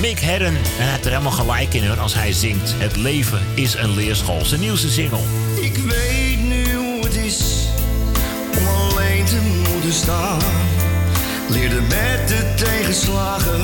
Mick 0.00 0.18
Herren, 0.18 0.56
en 0.56 0.88
hij 0.88 0.98
er 0.98 1.10
helemaal 1.10 1.32
gelijk 1.32 1.74
in, 1.74 1.98
als 1.98 2.14
hij 2.14 2.32
zingt. 2.32 2.74
Het 2.76 2.96
leven 2.96 3.40
is 3.54 3.74
een 3.74 3.94
leerschool. 3.94 4.44
Zijn 4.44 4.60
nieuwste 4.60 4.90
single. 4.90 5.18
Ik 5.60 5.76
weet 5.76 6.40
nu 6.48 6.74
hoe 6.74 7.04
het 7.04 7.14
is 7.14 7.68
om 8.58 8.66
alleen 8.66 9.24
te 9.24 9.40
moeten 9.72 9.92
staan. 9.92 10.38
Leerde 11.48 11.80
met 11.80 12.28
de 12.28 12.54
tegenslagen 12.56 13.60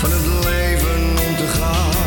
van 0.00 0.10
het 0.12 0.44
leven 0.44 1.26
om 1.28 1.36
te 1.36 1.46
gaan. 1.46 2.01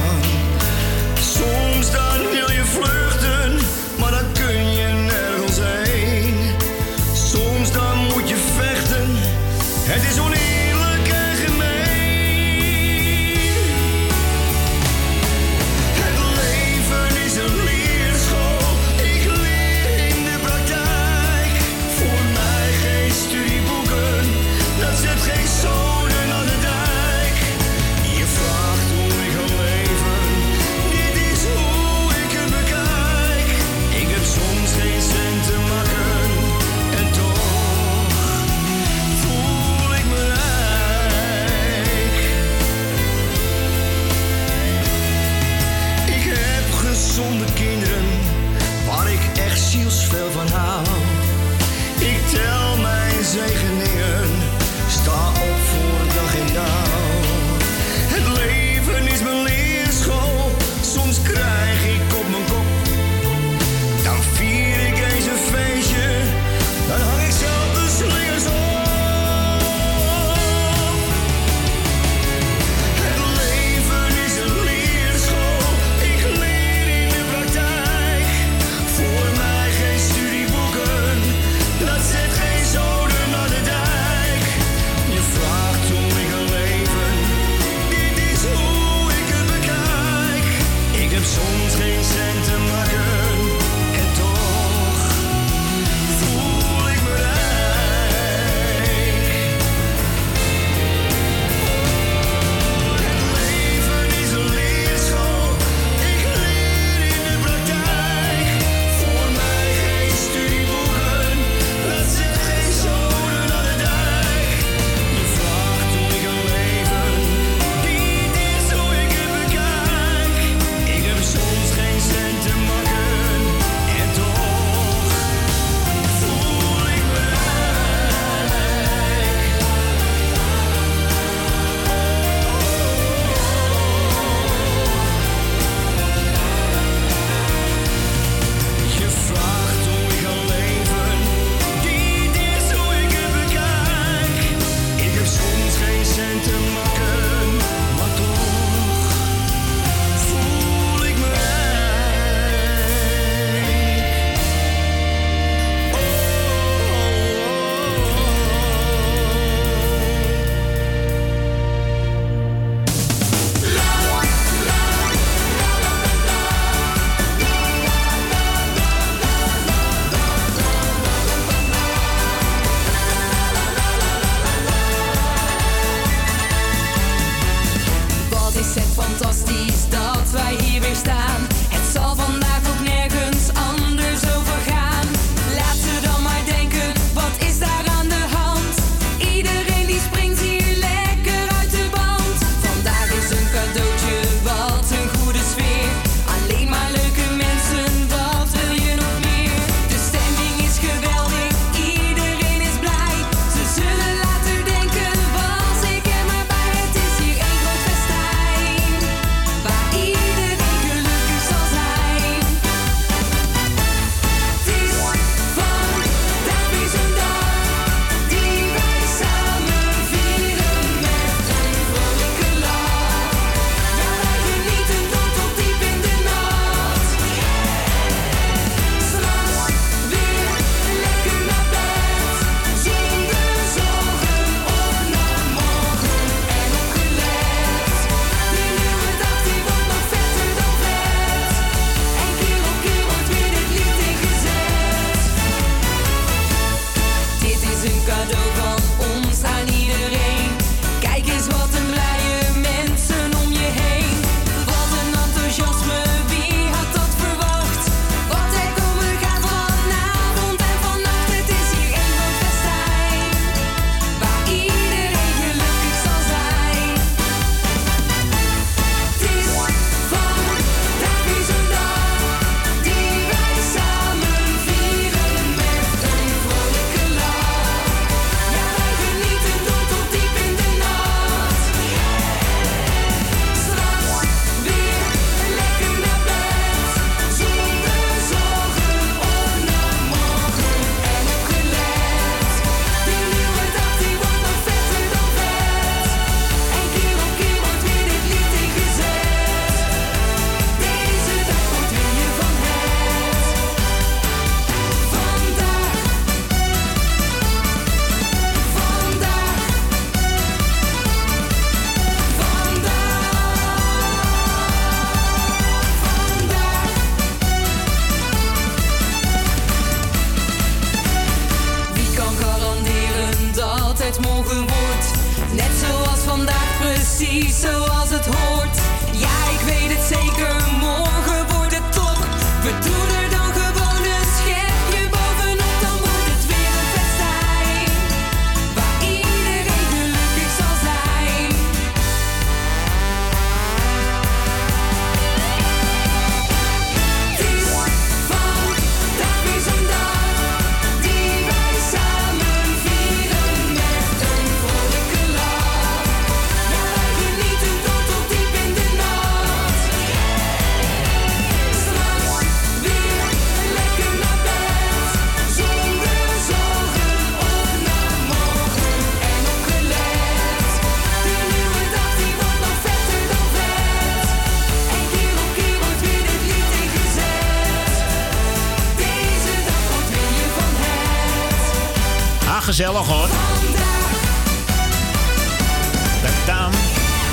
Gezellig 382.75 383.07
hoor. 383.07 383.29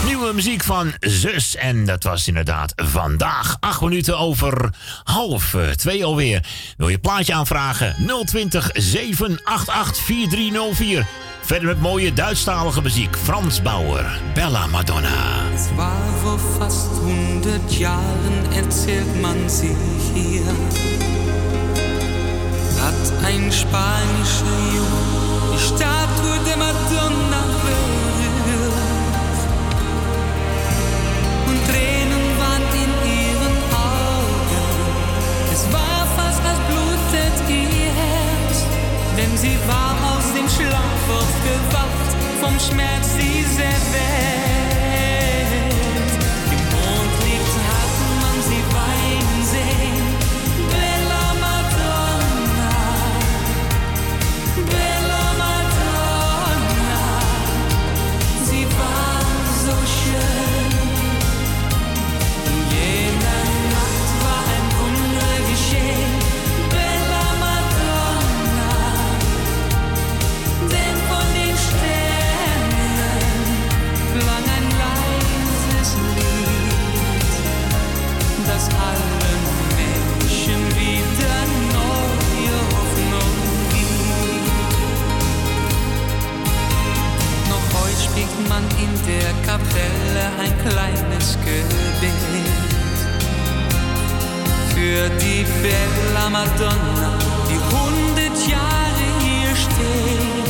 Nieuwe 0.05 0.32
muziek 0.35 0.62
van 0.64 0.93
Zus. 1.01 1.56
En 1.56 1.85
dat 1.85 2.02
was 2.02 2.28
inderdaad 2.28 2.73
vandaag. 2.77 3.56
Acht 3.60 3.81
minuten 3.81 4.19
over 4.19 4.74
half 5.05 5.55
eh, 5.55 5.69
twee 5.69 6.05
alweer. 6.05 6.44
Wil 6.77 6.89
je 6.89 6.98
plaatje 6.98 7.35
aanvragen? 7.35 7.94
020 8.24 8.70
788 8.73 10.05
4304. 10.05 11.06
Verder 11.40 11.69
met 11.69 11.81
mooie 11.81 12.12
Duitsstalige 12.12 12.82
muziek. 12.82 13.16
Frans 13.16 13.62
Bauer, 13.62 14.19
Bella 14.35 14.66
Madonna. 14.66 15.43
War 15.77 15.97
vor 16.23 16.39
fast 16.59 16.98
100 17.01 17.78
Jahren, 17.78 18.52
erzählt 18.55 19.20
man 19.20 19.51
sich 19.51 19.77
hier. 20.14 20.43
Hat 22.93 23.24
ein 23.24 23.51
spanischer 23.51 24.56
Junge 24.74 25.32
die 25.52 25.59
Statue 25.59 26.39
der 26.47 26.56
Madonna 26.56 27.43
berührt. 27.64 29.39
Und 31.48 31.59
Tränen 31.69 32.24
waren 32.40 32.66
in 32.82 32.93
ihren 33.20 33.56
Augen. 33.73 34.64
Es 35.52 35.62
war 35.73 36.06
fast, 36.16 36.43
als 36.44 36.60
blutet 36.69 37.36
ihr 37.48 37.93
Herz. 38.02 38.64
Denn 39.16 39.36
sie 39.36 39.59
war 39.66 39.94
aus 40.12 40.27
dem 40.35 40.48
Schlaf 40.48 41.02
aufgewacht, 41.19 42.10
vom 42.40 42.59
Schmerz 42.59 43.09
dieser 43.16 43.77
Welt. 43.93 44.72
Ein 90.43 90.59
kleines 90.59 91.39
Gebet 91.44 92.12
für 94.74 95.09
die 95.20 95.47
Bella 95.62 96.31
Madonna, 96.31 97.12
die 97.48 97.60
hundert 97.74 98.39
Jahre 98.48 99.06
hier 99.20 99.55
steht. 99.55 100.48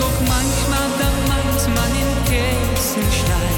Doch 0.00 0.18
manchmal, 0.26 0.88
da 0.98 1.08
meint 1.28 1.62
man 1.76 1.90
in 2.02 2.10
Kerzenstein 2.30 3.57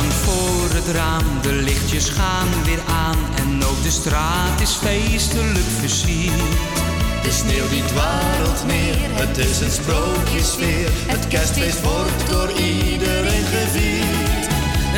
hangt 0.00 0.14
voor 0.14 0.74
het 0.74 0.88
raam, 0.88 1.24
de 1.42 1.52
lichtjes 1.52 2.08
gaan 2.08 2.64
weer 2.64 2.80
aan 2.86 3.18
en 3.36 3.64
ook 3.64 3.82
de 3.82 3.90
straat 3.90 4.60
is 4.60 4.74
feestelijk 4.74 5.66
versierd. 5.80 6.79
De 7.22 7.30
sneeuw 7.30 7.68
die 7.68 7.84
dwarrelt 7.84 8.66
neer, 8.66 8.96
het 9.22 9.38
is 9.38 9.60
een 9.60 9.70
sprookjesfeer. 9.70 10.90
Het 11.06 11.28
kerstfeest 11.28 11.82
wordt 11.82 12.30
door 12.30 12.50
iedereen 12.50 13.46
gevierd. 13.56 14.44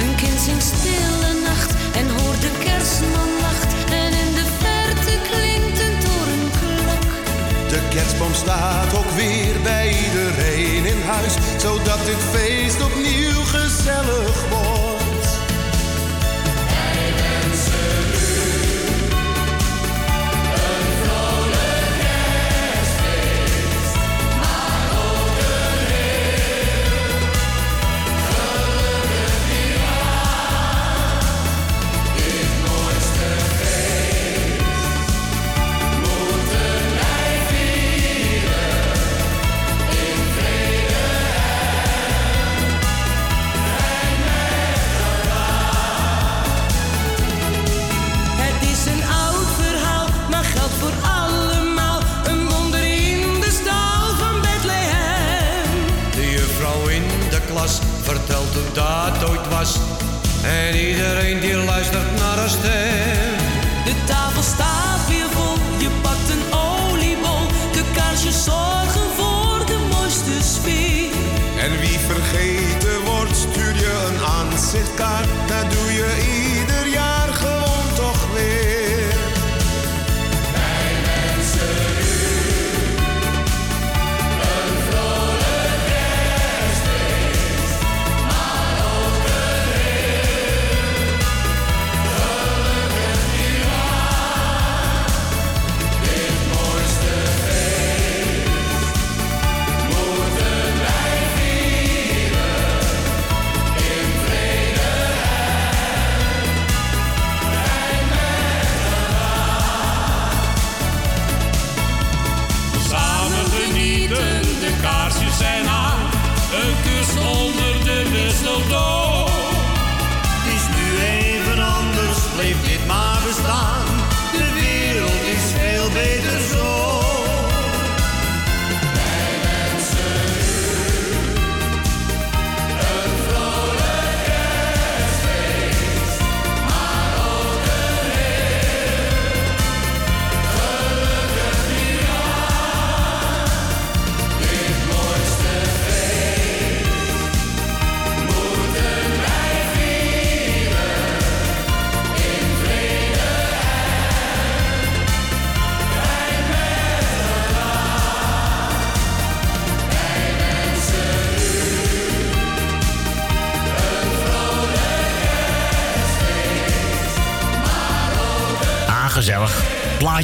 Een 0.01 0.15
kind 0.15 0.39
zingt 0.40 0.65
stille 0.65 1.32
nacht 1.44 1.70
en 1.94 2.09
hoort 2.16 2.40
de 2.40 2.53
kerstman 2.65 3.31
lacht. 3.40 3.70
En 3.90 4.11
in 4.24 4.32
de 4.39 4.47
verte 4.62 5.15
klinkt 5.31 5.78
een 5.86 5.99
torenklok. 6.05 7.11
De 7.69 7.81
kerstboom 7.94 8.35
staat 8.35 8.94
ook 8.94 9.11
weer 9.11 9.55
bij 9.62 9.89
iedereen 10.05 10.85
in 10.85 11.03
huis, 11.03 11.35
zodat 11.57 12.01
dit 12.05 12.23
feest 12.32 12.82
opnieuw 12.82 13.43
gezellig 13.44 14.49
wordt. 14.49 14.91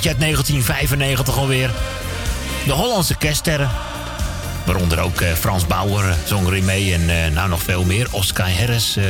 Plaatje 0.00 0.18
uit 0.18 0.32
1995 0.32 1.38
alweer. 1.38 1.70
De 2.66 2.72
Hollandse 2.72 3.16
kerststerren. 3.16 3.70
Waaronder 4.66 5.00
ook 5.00 5.20
eh, 5.20 5.32
Frans 5.32 5.66
Bauer 5.66 6.08
eh, 6.08 6.14
zong 6.26 6.46
erin. 6.46 6.68
En 6.68 7.24
eh, 7.24 7.32
nou 7.32 7.48
nog 7.48 7.62
veel 7.62 7.84
meer. 7.84 8.08
Oscar 8.10 8.52
Harris, 8.58 8.96
eh 8.96 9.04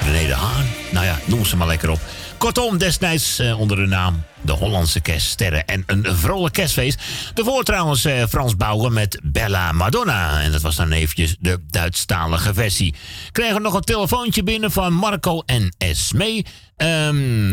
René 0.00 0.26
de 0.26 0.34
Haan. 0.34 0.66
Nou 0.90 1.06
ja, 1.06 1.18
noem 1.24 1.44
ze 1.44 1.56
maar 1.56 1.66
lekker 1.66 1.90
op. 1.90 2.00
Kortom, 2.38 2.78
destijds 2.78 3.40
onder 3.40 3.76
de 3.76 3.86
naam 3.86 4.22
de 4.40 4.52
Hollandse 4.52 5.00
kerststerren. 5.00 5.66
En 5.66 5.82
een 5.86 6.06
vrolijk 6.16 6.54
kerstfeest. 6.54 7.02
Daarvoor 7.34 7.64
trouwens 7.64 8.06
Frans 8.28 8.56
Bauer 8.56 8.92
met 8.92 9.20
Bella 9.22 9.72
Madonna. 9.72 10.40
En 10.40 10.52
dat 10.52 10.60
was 10.60 10.76
dan 10.76 10.92
eventjes 10.92 11.36
de 11.40 11.58
Duitsstalige 11.70 12.54
versie. 12.54 12.94
Kregen 13.32 13.62
nog 13.62 13.74
een 13.74 13.80
telefoontje 13.80 14.42
binnen 14.42 14.70
van 14.70 14.92
Marco 14.92 15.42
en 15.46 15.74
Esme. 15.78 16.44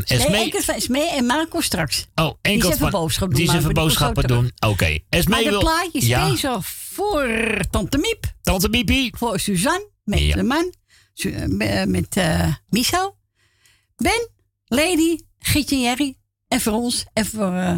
Esme... 0.05 0.29
Nee, 0.29 0.45
ik 0.45 0.53
het 0.53 0.65
van 0.65 0.75
Esmee 0.75 1.09
en 1.09 1.25
Marco 1.25 1.61
straks. 1.61 2.07
Oh, 2.15 2.33
enkel 2.41 2.71
van- 2.71 2.89
boodschap 2.89 3.27
doen. 3.29 3.37
Die 3.37 3.45
maar 3.51 3.61
zo 3.61 3.69
boodschappen 3.71 4.27
doen. 4.27 4.51
Oké. 4.59 4.97
Esme 5.09 5.29
Maar 5.35 5.43
de 5.43 5.49
wil... 5.49 5.59
plaatje 5.59 5.89
is 5.99 6.05
ja, 6.07 6.27
speciaal 6.27 6.61
voor 6.63 7.29
Tante 7.69 7.97
Miep. 7.97 8.25
Tante 8.41 8.69
Miepie. 8.69 9.13
Voor 9.17 9.39
Suzanne 9.39 9.89
met 10.03 10.19
Ja. 10.19 10.35
de 10.35 10.43
man. 10.43 10.73
Su- 11.13 11.31
eh, 11.57 11.83
met 11.85 12.17
eh 12.17 12.53
Michel. 12.69 13.17
Ben, 13.95 14.29
Lady, 14.65 15.17
Gietje 15.39 15.75
en 15.75 15.81
Jerry. 15.81 16.17
En 16.47 16.61
voor 16.61 16.73
ons. 16.73 17.05
En 17.13 17.25
voor 17.25 17.53
eh, 17.53 17.75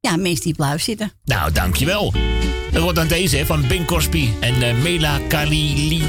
ja, 0.00 0.16
mensen 0.16 0.44
die 0.44 0.54
luif 0.56 0.82
zitten. 0.82 1.12
Nou, 1.24 1.52
dankjewel. 1.52 2.12
Dat 2.72 2.82
wordt 2.82 2.96
dan 2.96 3.06
deze 3.06 3.46
van 3.46 3.66
Bing 3.66 3.86
Crosby 3.86 4.28
en 4.40 4.62
eh, 4.62 4.74
Mela 4.82 5.18
Kali. 5.28 6.02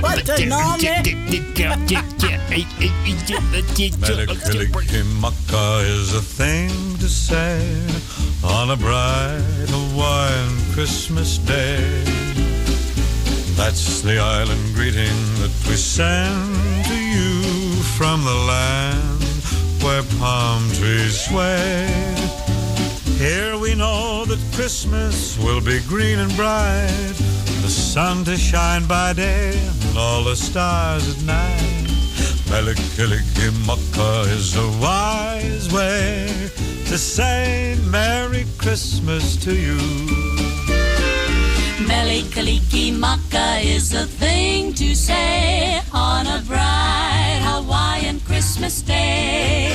Wat 0.00 0.38
een 0.38 0.48
naam, 0.48 0.80
hè? 0.80 1.00
Is 5.82 6.14
a 6.14 6.20
thing 6.36 6.70
to 6.98 7.08
say 7.08 7.60
on 8.42 8.70
a 8.70 8.76
bright 8.76 9.68
Hawaiian 9.70 10.56
Christmas 10.72 11.38
day. 11.44 12.02
That's 13.56 14.00
the 14.00 14.18
island 14.18 14.74
greeting 14.74 15.16
that 15.40 15.50
we 15.68 15.76
send 15.76 16.84
to 16.86 16.94
you 16.94 17.42
from 17.96 18.24
the 18.24 18.34
land 18.34 19.22
where 19.82 20.02
palm 20.18 20.68
trees 20.72 21.20
sway. 21.20 22.41
Here 23.22 23.56
we 23.56 23.76
know 23.76 24.24
that 24.24 24.40
Christmas 24.52 25.38
will 25.38 25.60
be 25.60 25.78
green 25.86 26.18
and 26.18 26.34
bright, 26.34 27.14
the 27.62 27.70
sun 27.70 28.24
to 28.24 28.36
shine 28.36 28.84
by 28.88 29.12
day 29.12 29.56
and 29.86 29.96
all 29.96 30.24
the 30.24 30.34
stars 30.34 31.08
at 31.08 31.22
night. 31.22 31.86
Melikilikimaka 32.50 34.26
is 34.26 34.56
a 34.56 34.68
wise 34.82 35.72
way 35.72 36.26
to 36.86 36.98
say 36.98 37.78
Merry 37.84 38.44
Christmas 38.58 39.36
to 39.36 39.54
you. 39.54 39.78
Melikaliki 41.86 42.92
Maka 42.98 43.60
is 43.62 43.94
a 43.94 44.04
thing 44.04 44.74
to 44.74 44.96
say 44.96 45.80
on 45.94 46.26
a 46.26 46.42
bright 46.48 47.38
Hawaiian 47.44 48.18
Christmas 48.18 48.82
day. 48.82 49.71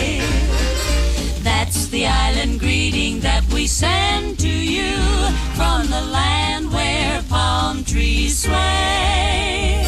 The 5.90 6.02
land 6.02 6.72
where 6.72 7.22
palm 7.30 7.84
trees 7.84 8.44
sway. 8.44 9.86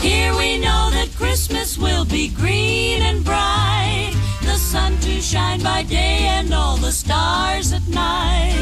Here 0.00 0.34
we 0.36 0.58
know 0.58 0.90
that 0.90 1.08
Christmas 1.16 1.78
will 1.78 2.04
be 2.04 2.28
green 2.28 3.02
and 3.02 3.24
bright, 3.24 4.12
the 4.42 4.56
sun 4.56 4.96
to 4.98 5.20
shine 5.20 5.62
by 5.62 5.82
day 5.82 6.26
and 6.36 6.52
all 6.52 6.76
the 6.76 6.92
stars 6.92 7.72
at 7.72 7.86
night. 7.88 8.54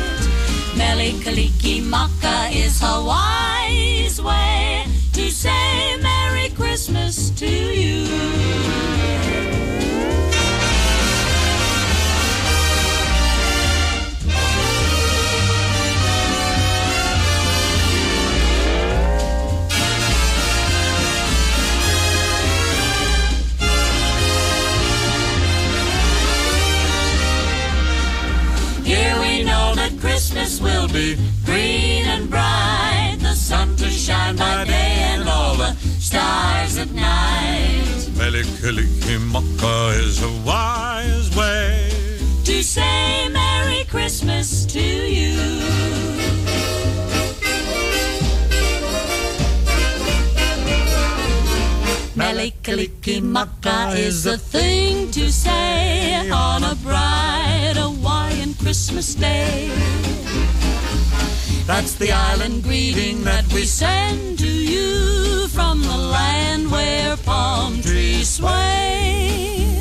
Melikaliki 0.74 1.82
Maka 1.82 2.48
is 2.52 2.80
Hawaii's 2.82 4.20
way 4.20 4.84
to 5.12 5.30
say 5.30 5.96
Merry 6.02 6.50
Christmas 6.50 7.30
to 7.30 7.46
you. 7.46 9.51
Will 30.62 30.88
be 30.88 31.16
green 31.44 32.04
and 32.06 32.30
bright. 32.30 33.16
The 33.20 33.34
sun 33.34 33.76
to 33.76 33.88
shine 33.90 34.36
by 34.36 34.64
day 34.64 34.94
and 35.12 35.28
all 35.28 35.56
the 35.56 35.74
stars 35.98 36.78
at 36.78 36.90
night. 36.92 37.84
Melikilikimaka 38.20 39.98
is 39.98 40.22
a 40.22 40.32
wise 40.46 41.34
way. 41.36 41.90
To 42.44 42.62
say 42.62 43.28
Merry 43.28 43.84
Christmas 43.84 44.64
to 44.66 44.80
you. 44.80 45.32
Melikilikimaka 52.14 53.96
is 53.96 54.24
the 54.24 54.38
thing 54.38 55.10
to 55.10 55.30
say 55.32 56.30
on 56.30 56.62
a 56.62 56.74
bright 56.76 56.92
Hawaiian 56.92 57.51
Christmas 58.72 59.14
day. 59.14 59.68
That's 61.66 61.92
the 61.92 62.10
island 62.10 62.62
greeting 62.62 63.22
that 63.24 63.44
we 63.52 63.64
send 63.64 64.38
to 64.38 64.48
you 64.48 65.46
from 65.48 65.82
the 65.82 65.94
land 65.94 66.72
where 66.72 67.18
palm 67.18 67.82
trees 67.82 68.30
sway. 68.30 69.76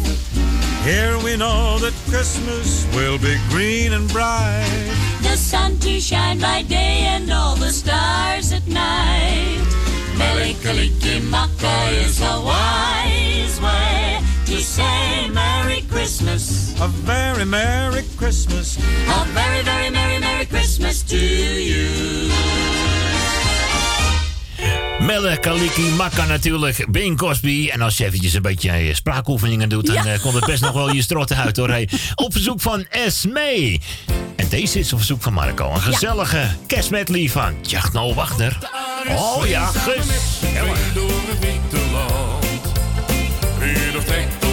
Here 0.83 1.17
we 1.23 1.37
know 1.37 1.79
that 1.79 1.93
Christmas 2.09 2.85
will 2.93 3.17
be 3.17 3.37
green 3.47 3.93
and 3.93 4.09
bright. 4.11 4.91
The 5.21 5.37
sun 5.37 5.79
to 5.79 6.01
shine 6.01 6.41
by 6.41 6.63
day 6.63 7.03
and 7.15 7.31
all 7.31 7.55
the 7.55 7.71
stars 7.71 8.51
at 8.51 8.67
night. 8.67 9.63
Melikalikimaka 10.19 11.93
is 11.93 12.19
a 12.19 12.41
wise 12.43 13.61
way 13.61 14.30
to 14.51 14.57
say 14.57 15.29
Merry 15.29 15.83
Christmas. 15.89 16.73
A 16.81 16.87
very 17.05 17.45
Merry 17.45 18.03
Christmas. 18.17 18.77
A 19.07 19.25
very, 19.33 19.63
very 19.63 19.89
Merry, 19.89 20.19
Merry 20.19 20.45
Christmas 20.45 21.03
to 21.03 21.17
you. 21.17 22.29
Melle 24.99 25.39
Kaliki 25.39 25.89
Makka 25.97 26.25
natuurlijk, 26.25 26.91
Bing 26.91 27.17
Cosby. 27.17 27.69
En 27.69 27.81
als 27.81 27.97
je 27.97 28.05
eventjes 28.05 28.33
een 28.33 28.41
beetje 28.41 28.71
eh, 28.71 28.93
spraakoefeningen 28.93 29.69
doet, 29.69 29.85
dan 29.85 30.05
eh, 30.05 30.21
komt 30.21 30.33
het 30.33 30.45
best 30.45 30.61
nog 30.61 30.73
wel 30.73 30.93
je 30.93 31.01
strot 31.01 31.33
uit 31.33 31.57
hoor. 31.57 31.69
Hey, 31.69 31.89
op 32.15 32.31
verzoek 32.31 32.61
van 32.61 32.85
Esme. 32.89 33.79
En 34.35 34.49
deze 34.49 34.79
is 34.79 34.93
op 34.93 34.97
verzoek 34.97 35.21
van 35.21 35.33
Marco. 35.33 35.73
Een 35.73 35.81
gezellige 35.81 36.49
kerstmedley 36.67 37.29
van 37.29 37.55
Jachno 37.61 38.13
Wachter. 38.13 38.57
Oh 39.07 39.47
ja, 39.47 39.65
gezellig. 39.65 40.99
Door 43.61 43.69
het 43.69 44.09
witte 44.09 44.50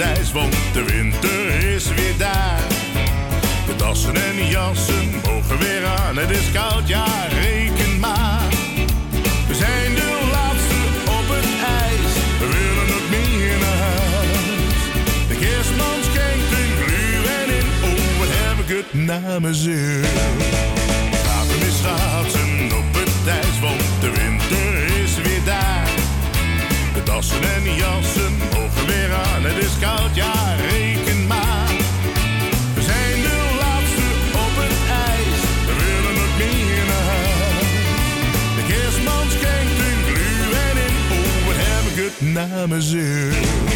op 0.00 0.06
het 0.06 0.18
ijs, 0.18 0.32
want 0.32 0.56
de 0.72 0.84
winter 0.84 1.74
is 1.74 1.84
weer 1.88 2.16
daar. 2.18 2.60
De 3.66 3.76
dassen 3.76 4.14
en 4.14 4.46
jassen 4.48 5.10
mogen 5.24 5.58
weer 5.58 5.86
aan, 5.86 6.16
het 6.16 6.30
is 6.30 6.52
koud, 6.52 6.88
ja 6.88 7.06
reken 7.40 7.98
maar. 7.98 8.48
We 9.48 9.54
zijn 9.54 9.94
de 9.94 10.28
laatste 10.32 10.80
op 11.04 11.26
het 11.34 11.48
ijs, 11.82 12.12
we 12.40 12.46
willen 12.56 12.88
nog 12.94 13.06
meer 13.10 13.58
naar 13.58 13.78
huis. 13.88 14.80
De 15.28 15.36
kerstman 15.44 15.98
schenkt 16.10 16.50
een 16.60 16.72
gluur 16.82 17.24
en 17.40 17.48
in, 17.58 17.68
oh 17.88 18.18
wat 18.18 18.32
heb 18.40 18.58
ik 18.64 18.76
het 18.76 18.94
naar 19.06 19.40
mijn 19.40 19.54
zin. 19.54 20.04
Mis 21.60 21.78
schaatsen 21.78 22.72
op 22.78 22.94
het 23.00 23.28
ijs, 23.28 23.60
want 23.60 23.82
de 24.00 24.10
winter 24.20 25.02
is 25.02 25.14
weer 25.14 25.44
daar. 25.44 25.88
De 26.94 27.02
dassen 27.02 27.42
en 27.54 27.74
jassen 27.74 28.19
het 28.92 29.64
is 29.64 29.78
koud, 29.80 30.14
ja 30.14 30.54
reken 30.54 31.26
maar. 31.26 31.68
We 32.74 32.82
zijn 32.82 33.22
de 33.22 33.56
laatste 33.60 34.06
op 34.44 34.54
het 34.62 34.78
ijs, 35.08 35.40
we 35.66 35.74
willen 35.84 36.14
nog 36.20 36.32
meer 36.38 36.84
naar 36.86 37.06
huis. 37.14 37.70
De 38.56 38.64
kerstman 38.72 39.26
schenkt 39.30 39.78
een 39.86 40.00
gluur 40.08 40.52
en 40.68 40.76
in, 40.86 40.94
oh 41.18 41.46
wat 41.46 41.56
ik 41.92 42.04
het 42.04 42.32
naar 42.32 42.68
mijn 42.68 42.82
zin. 42.82 43.69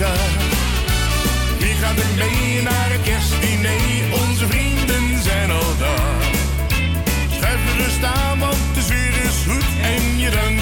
Elkaar. 0.00 0.28
Wie 1.58 1.74
gaat 1.74 1.98
er 1.98 2.14
mee 2.16 2.62
naar 2.62 2.90
het 2.90 3.02
kerstdiner? 3.02 4.18
Onze 4.28 4.46
vrienden 4.46 5.22
zijn 5.22 5.50
al 5.50 5.76
daar. 5.78 6.22
Schuif 7.36 7.60
gerust 7.70 8.04
aan, 8.04 8.38
want 8.38 8.74
de 8.74 8.80
sfeer 8.80 9.24
is 9.24 9.38
goed 9.48 9.68
en 9.82 10.18
je 10.18 10.30
drankje 10.30 10.57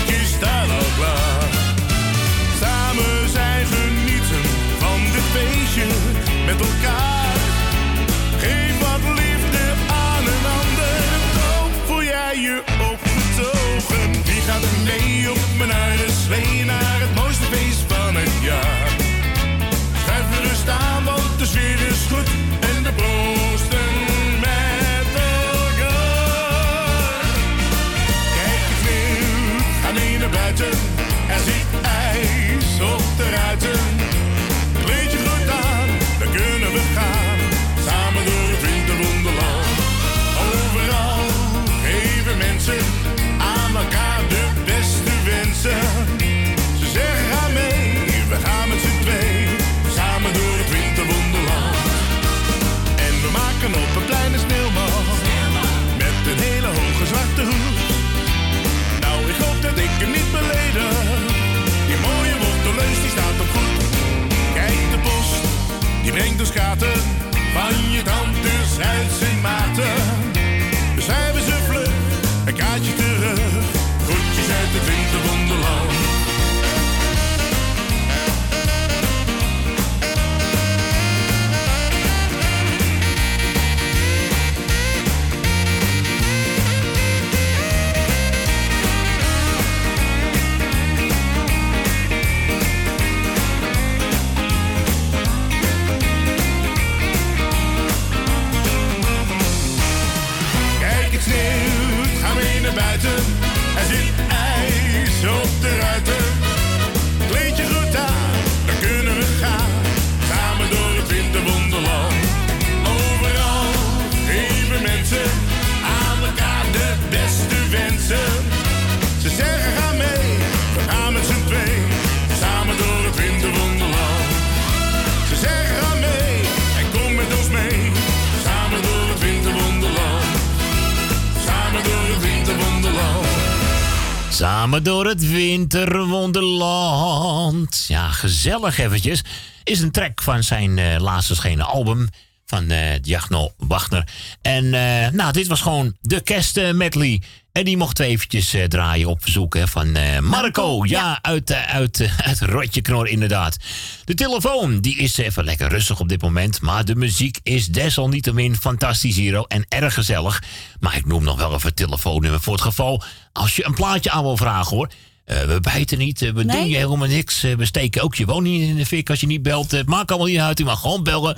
Samen 134.67 134.85
door 134.85 135.07
het 135.07 135.31
winterwonderland. 135.31 137.85
Ja, 137.89 138.11
gezellig 138.11 138.79
eventjes. 138.79 139.25
Is 139.65 139.81
een 139.81 139.91
track 139.91 140.23
van 140.23 140.43
zijn 140.43 140.79
eh, 140.79 141.01
laatste 141.01 141.65
album 141.65 142.09
van 142.47 142.71
eh 142.71 143.03
Jachno 143.03 143.53
Wagner. 143.57 144.09
En 144.43 144.75
eh, 144.75 145.11
nou, 145.11 145.33
dit 145.33 145.47
was 145.47 145.61
gewoon 145.61 145.97
de 146.01 146.21
kerstmedley. 146.21 147.23
En 147.57 147.65
die 147.65 147.77
mochten 147.77 148.05
we 148.05 148.11
eventjes 148.11 148.55
eh, 148.55 148.65
draaien 148.65 149.09
op 149.09 149.23
verzoek 149.23 149.55
hè, 149.55 149.69
van 149.69 149.95
eh, 149.95 150.19
Marco. 150.19 150.81
Ja, 150.85 151.19
uit, 151.23 151.51
eh, 151.51 151.75
uit, 151.75 152.11
uit 152.25 152.41
Rotje 152.41 152.83
Knor 152.83 153.09
inderdaad. 153.09 153.57
De 154.05 154.15
telefoon, 154.15 154.81
die 154.81 154.97
is 154.97 155.17
even 155.17 155.45
lekker 155.45 155.69
rustig 155.69 156.01
op 156.01 156.09
dit 156.09 156.23
moment. 156.23 156.61
Maar 156.61 156.85
de 156.85 156.95
muziek 156.97 157.39
is 157.43 157.67
desalniettemin 157.67 158.57
fantastisch 158.57 159.17
hier 159.17 159.37
ook 159.37 159.49
en 159.49 159.67
erg 159.69 159.95
gezellig. 159.95 160.43
Maar 160.81 160.97
ik 160.97 161.07
noem 161.07 161.25
nog 161.25 161.37
wel 161.37 161.55
even 161.55 161.67
het 161.67 161.77
telefoonnummer 161.77 162.41
voor 162.41 162.53
het 162.53 162.63
geval... 162.63 163.03
als 163.33 163.57
je 163.57 163.67
een 163.67 163.75
plaatje 163.75 164.11
aan 164.11 164.23
wil 164.23 164.37
vragen 164.37 164.77
hoor... 164.77 164.91
We 165.25 165.59
bijten 165.61 165.99
niet, 165.99 166.21
we 166.21 166.45
Nee? 166.45 166.57
doen 166.57 166.69
je 166.69 166.77
helemaal 166.77 167.09
niks. 167.09 167.41
we 167.41 167.65
steken 167.65 168.03
ook 168.03 168.15
je 168.15 168.27
woning 168.27 168.59
niet 168.59 168.69
in 168.69 168.77
de 168.77 168.87
fik 168.87 169.11
als 169.11 169.21
je 169.21 169.27
niet 169.27 169.43
belt. 169.43 169.71
Het 169.71 169.87
maakt 169.87 170.11
allemaal 170.11 170.29
niet 170.29 170.39
uit. 170.39 170.61
U 170.61 170.65
mag 170.65 170.81
gewoon 170.81 171.03
bellen. 171.03 171.37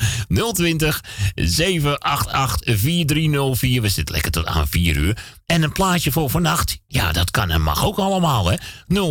020 0.53 1.05
788 1.35 2.79
4304. 2.79 3.83
We 3.83 3.89
zitten 3.89 4.15
lekker 4.15 4.33
tot 4.33 4.47
aan 4.47 4.69
4 4.69 4.97
uur. 4.97 5.17
En 5.49 5.63
een 5.63 5.73
plaatje 5.73 6.13
voor 6.13 6.31
vannacht. 6.31 6.79
Ja, 6.87 7.13
dat 7.13 7.31
kan 7.31 7.51
en 7.51 7.63
mag 7.63 7.85
ook 7.85 7.99
allemaal, 7.99 8.51
hè. 8.51 8.57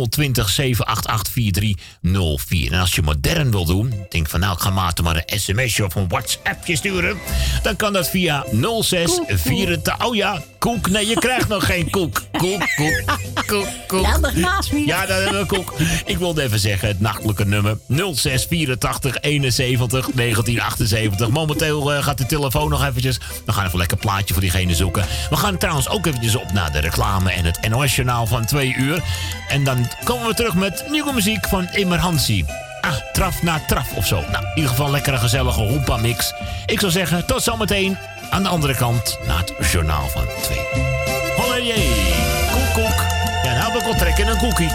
020 0.08 0.48
788 0.48 1.32
4304. 1.32 2.72
En 2.72 2.80
als 2.80 2.94
je 2.94 3.02
modern 3.02 3.50
wil 3.50 3.64
doen, 3.64 4.06
denk 4.08 4.28
van 4.28 4.40
nou, 4.40 4.52
ik 4.52 4.60
ga 4.60 4.70
Maarten 4.70 5.04
maar 5.04 5.16
een 5.16 5.40
sms'je 5.40 5.84
of 5.84 5.94
een 5.94 6.08
WhatsAppje 6.08 6.76
sturen. 6.76 7.18
Dan 7.62 7.76
kan 7.76 7.92
dat 7.92 8.10
via 8.10 8.44
06 8.80 9.20
84. 9.28 10.06
Oh 10.06 10.14
ja, 10.14 10.42
koek. 10.58 10.90
Nee, 10.90 11.06
je 11.06 11.14
krijgt 11.14 11.48
nog 11.48 11.66
geen 11.66 11.90
koek. 11.90 12.22
Koek, 12.32 12.66
koek, 12.76 13.02
koek, 13.46 13.66
koek. 13.86 14.04
Ja, 14.04 14.18
dat 14.18 14.32
gaat 14.34 14.70
weer. 14.70 14.86
Ja, 14.86 15.06
dat 15.06 15.22
hebben 15.22 15.40
we 15.40 15.46
koek. 15.46 15.74
Ik 16.04 16.18
wilde 16.18 16.42
even 16.42 16.58
zeggen, 16.58 16.88
het 16.88 17.00
nachtelijke 17.00 17.44
nummer 17.44 17.78
06 18.14 18.46
84 18.48 19.20
71 19.20 19.90
1978. 20.14 21.28
Momenteel 21.28 21.92
eh, 21.92 22.02
gaat 22.02 22.18
de 22.18 22.26
telefoon 22.26 22.70
nog 22.70 22.84
eventjes. 22.84 23.18
We 23.46 23.52
gaan 23.52 23.60
even 23.60 23.72
een 23.72 23.78
lekker 23.78 23.96
plaatje 23.96 24.32
voor 24.32 24.42
diegene 24.42 24.74
zoeken. 24.74 25.06
We 25.30 25.36
gaan 25.36 25.58
trouwens 25.58 25.88
ook 25.88 26.06
eventjes 26.06 26.26
op 26.34 26.52
naar 26.52 26.72
de 26.72 26.78
reclame 26.78 27.32
en 27.32 27.44
het 27.44 27.68
NOS-journaal 27.68 28.26
van 28.26 28.44
twee 28.44 28.74
uur. 28.74 29.02
En 29.48 29.64
dan 29.64 29.88
komen 30.04 30.26
we 30.26 30.34
terug 30.34 30.54
met 30.54 30.84
nieuwe 30.90 31.12
muziek 31.12 31.48
van 31.48 31.68
Immer 31.72 31.98
Hansi. 31.98 32.44
Ah, 32.80 32.92
traf 33.12 33.42
na 33.42 33.60
traf 33.66 33.92
of 33.92 34.06
zo. 34.06 34.20
Nou, 34.20 34.42
in 34.44 34.52
ieder 34.54 34.70
geval 34.70 34.90
lekker 34.90 35.12
een 35.12 35.18
gezellige 35.18 35.60
hoempa-mix. 35.60 36.32
Ik 36.66 36.80
zou 36.80 36.92
zeggen, 36.92 37.26
tot 37.26 37.42
zometeen 37.42 37.98
aan 38.30 38.42
de 38.42 38.48
andere 38.48 38.74
kant 38.74 39.18
naar 39.26 39.38
het 39.38 39.70
journaal 39.70 40.08
van 40.08 40.24
twee. 40.42 40.66
Holiday, 41.36 41.88
koek 42.52 42.72
koek. 42.72 43.04
Ja, 43.42 43.54
nou 43.54 43.72
heb 43.72 43.92
ik 43.92 43.98
trek 43.98 44.18
in 44.18 44.26
een 44.26 44.38
koekie. 44.38 44.70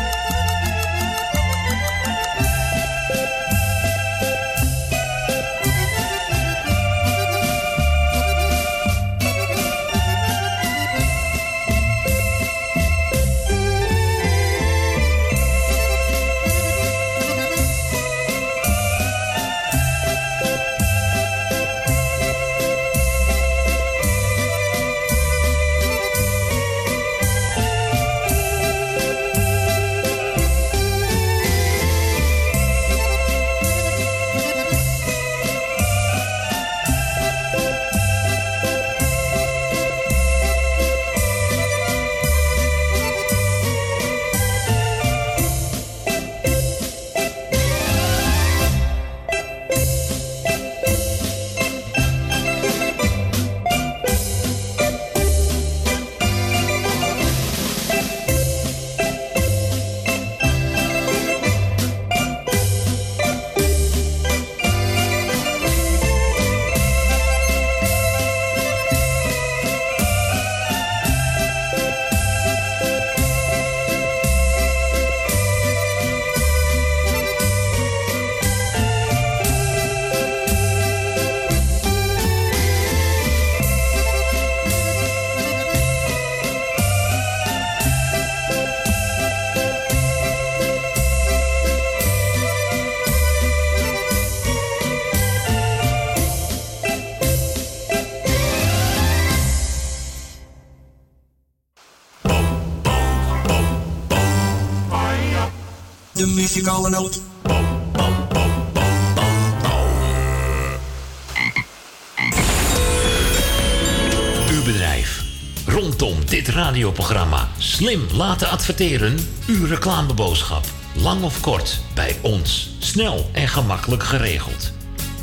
Uw 114.49 114.63
bedrijf. 114.63 115.23
Rondom 115.65 116.25
dit 116.25 116.47
radioprogramma 116.47 117.49
slim 117.57 118.07
laten 118.13 118.49
adverteren. 118.49 119.17
Uw 119.47 119.65
reclameboodschap. 119.65 120.65
Lang 120.93 121.23
of 121.23 121.39
kort, 121.39 121.79
bij 121.93 122.17
ons. 122.21 122.69
Snel 122.79 123.29
en 123.33 123.47
gemakkelijk 123.47 124.03
geregeld. 124.03 124.71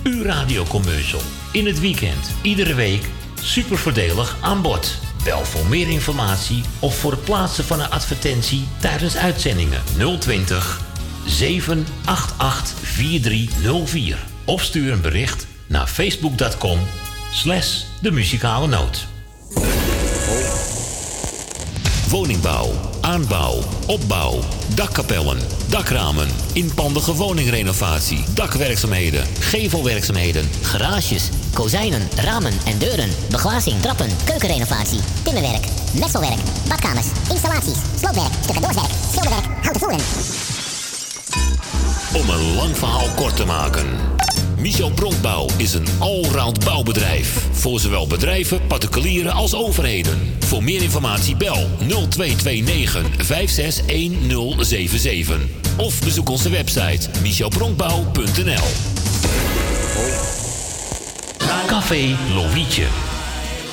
Uw 0.02 0.22
radiocommercial. 0.22 1.20
In 1.52 1.66
het 1.66 1.80
weekend, 1.80 2.30
iedere 2.42 2.74
week. 2.74 3.04
Super 3.42 3.78
voordelig 3.78 4.36
aan 4.40 4.62
bod. 4.62 4.98
Bel 5.24 5.44
voor 5.44 5.66
meer 5.66 5.88
informatie 5.88 6.62
of 6.78 6.98
voor 6.98 7.10
het 7.10 7.24
plaatsen 7.24 7.64
van 7.64 7.80
een 7.80 7.90
advertentie 7.90 8.68
tijdens 8.78 9.16
uitzendingen 9.16 9.82
020 10.18 10.88
788 11.26 12.74
4304. 12.82 14.18
Of 14.44 14.62
stuur 14.62 14.92
een 14.92 15.00
bericht 15.00 15.46
naar 15.66 15.86
facebook.com 15.86 16.78
slash 17.32 17.82
de 18.00 18.10
muzikale 18.10 18.66
noot. 18.66 19.06
Woningbouw, 22.08 22.72
aanbouw, 23.00 23.62
opbouw, 23.86 24.40
dakkapellen, 24.74 25.38
dakramen, 25.68 26.28
inpandige 26.52 27.14
woningrenovatie, 27.14 28.24
dakwerkzaamheden, 28.34 29.26
gevelwerkzaamheden, 29.40 30.50
Garages, 30.62 31.28
kozijnen, 31.54 32.08
ramen 32.16 32.52
en 32.64 32.78
deuren, 32.78 33.10
beglazing, 33.30 33.80
trappen, 33.80 34.10
keukenrenovatie, 34.24 35.00
timmerwerk, 35.22 35.64
messelwerk, 35.98 36.40
badkamers, 36.68 37.06
installaties, 37.28 37.78
sloopwerk, 37.98 38.32
stucadoorswerk, 38.42 38.92
schilderwerk, 39.10 39.46
houten 39.62 39.80
voeren. 39.80 40.49
Om 42.12 42.28
een 42.28 42.54
lang 42.54 42.76
verhaal 42.76 43.08
kort 43.14 43.36
te 43.36 43.44
maken. 43.44 43.86
Michel 44.56 44.90
Bronkbouw 44.90 45.48
is 45.56 45.74
een 45.74 45.86
allround 45.98 46.64
bouwbedrijf. 46.64 47.46
Voor 47.52 47.80
zowel 47.80 48.06
bedrijven, 48.06 48.66
particulieren 48.66 49.32
als 49.32 49.54
overheden. 49.54 50.36
Voor 50.38 50.64
meer 50.64 50.82
informatie 50.82 51.36
bel 51.36 51.68
0229 51.78 53.26
561077. 53.26 55.38
Of 55.76 56.00
bezoek 56.00 56.28
onze 56.28 56.50
website 56.50 57.08
michelbronkbouw.nl 57.22 58.68
Café 61.66 62.16
Lovietje. 62.34 62.86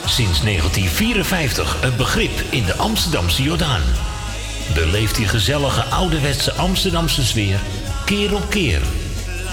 Sinds 0.05 0.41
1954 0.41 1.83
een 1.83 1.95
begrip 1.97 2.43
in 2.49 2.65
de 2.65 2.75
Amsterdamse 2.75 3.43
Jordaan. 3.43 3.81
Beleeft 4.73 5.15
die 5.15 5.27
gezellige 5.27 5.83
ouderwetse 5.83 6.53
Amsterdamse 6.53 7.25
sfeer 7.25 7.59
keer 8.07 8.35
op 8.35 8.49
keer. 8.49 8.81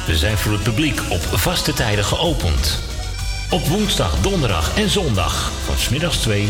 We 0.06 0.16
zijn 0.16 0.38
voor 0.38 0.52
het 0.52 0.62
publiek 0.62 1.00
op 1.08 1.20
vaste 1.32 1.72
tijden 1.72 2.04
geopend. 2.04 2.78
Op 3.50 3.66
woensdag, 3.66 4.20
donderdag 4.20 4.76
en 4.76 4.90
zondag 4.90 5.50
van 5.64 5.78
smiddags 5.78 6.16
2 6.16 6.48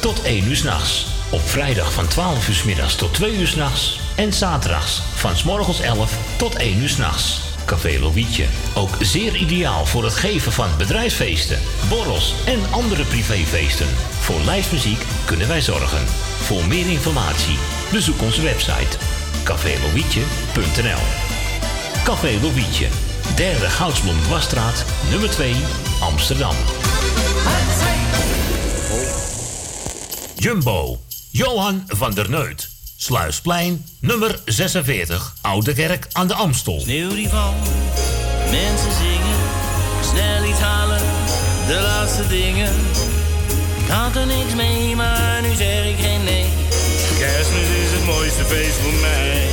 tot 0.00 0.22
1 0.22 0.44
uur 0.44 0.56
s'nachts. 0.56 1.06
Op 1.30 1.48
vrijdag 1.48 1.92
van 1.92 2.08
12 2.08 2.48
uur 2.48 2.54
's 2.54 2.62
middags 2.62 2.94
tot 2.94 3.14
2 3.14 3.36
uur 3.36 3.46
's 3.46 3.54
nachts. 3.54 4.00
En 4.16 4.32
zaterdags 4.32 5.02
van 5.14 5.36
's 5.36 5.42
morgens 5.42 5.80
11 5.80 6.12
tot 6.36 6.54
1 6.54 6.78
uur 6.78 6.88
's 6.88 6.96
nachts. 6.96 7.40
Café 7.64 7.98
Lovietje. 8.00 8.46
Ook 8.74 8.96
zeer 9.00 9.36
ideaal 9.36 9.86
voor 9.86 10.04
het 10.04 10.14
geven 10.14 10.52
van 10.52 10.68
bedrijfsfeesten, 10.78 11.58
borrels 11.88 12.34
en 12.46 12.60
andere 12.70 13.04
privéfeesten. 13.04 13.88
Voor 14.20 14.40
lijstmuziek 14.44 15.04
kunnen 15.24 15.48
wij 15.48 15.60
zorgen. 15.60 16.06
Voor 16.40 16.66
meer 16.66 16.90
informatie 16.90 17.58
bezoek 17.92 18.22
onze 18.22 18.42
website 18.42 18.96
cafélovietje.nl 19.44 21.02
Café 22.04 22.38
Lovietje, 22.40 22.86
derde 23.36 23.70
Goudsblom 23.70 24.22
Dwarsstraat, 24.22 24.84
nummer 25.10 25.30
2, 25.30 25.54
Amsterdam. 26.00 26.54
Jumbo, 30.36 31.00
Johan 31.30 31.84
van 31.86 32.14
der 32.14 32.30
Neut. 32.30 32.70
Sluisplein, 32.96 33.84
nummer 34.00 34.40
46, 34.44 35.34
Oude 35.40 35.72
Kerk 35.72 36.06
aan 36.12 36.26
de 36.26 36.34
Amstel. 36.34 36.80
Sneeuw 36.80 37.14
die 37.14 37.28
mensen 38.50 38.92
zingen, 38.92 39.38
snel 40.10 40.44
iets 40.44 40.60
halen, 40.60 41.02
de 41.66 41.80
laatste 41.82 42.26
dingen. 42.26 42.74
Ik 43.78 44.16
er 44.16 44.26
niks 44.26 44.54
mee, 44.54 44.96
maar 44.96 45.42
nu 45.42 45.54
zeg 45.54 45.84
ik 45.84 45.98
geen 45.98 46.24
nee. 46.24 46.61
Kerstmis 47.22 47.68
is 47.84 47.92
het 47.92 48.04
mooiste 48.04 48.44
feest 48.44 48.76
voor 48.82 48.92
mij. 48.92 49.46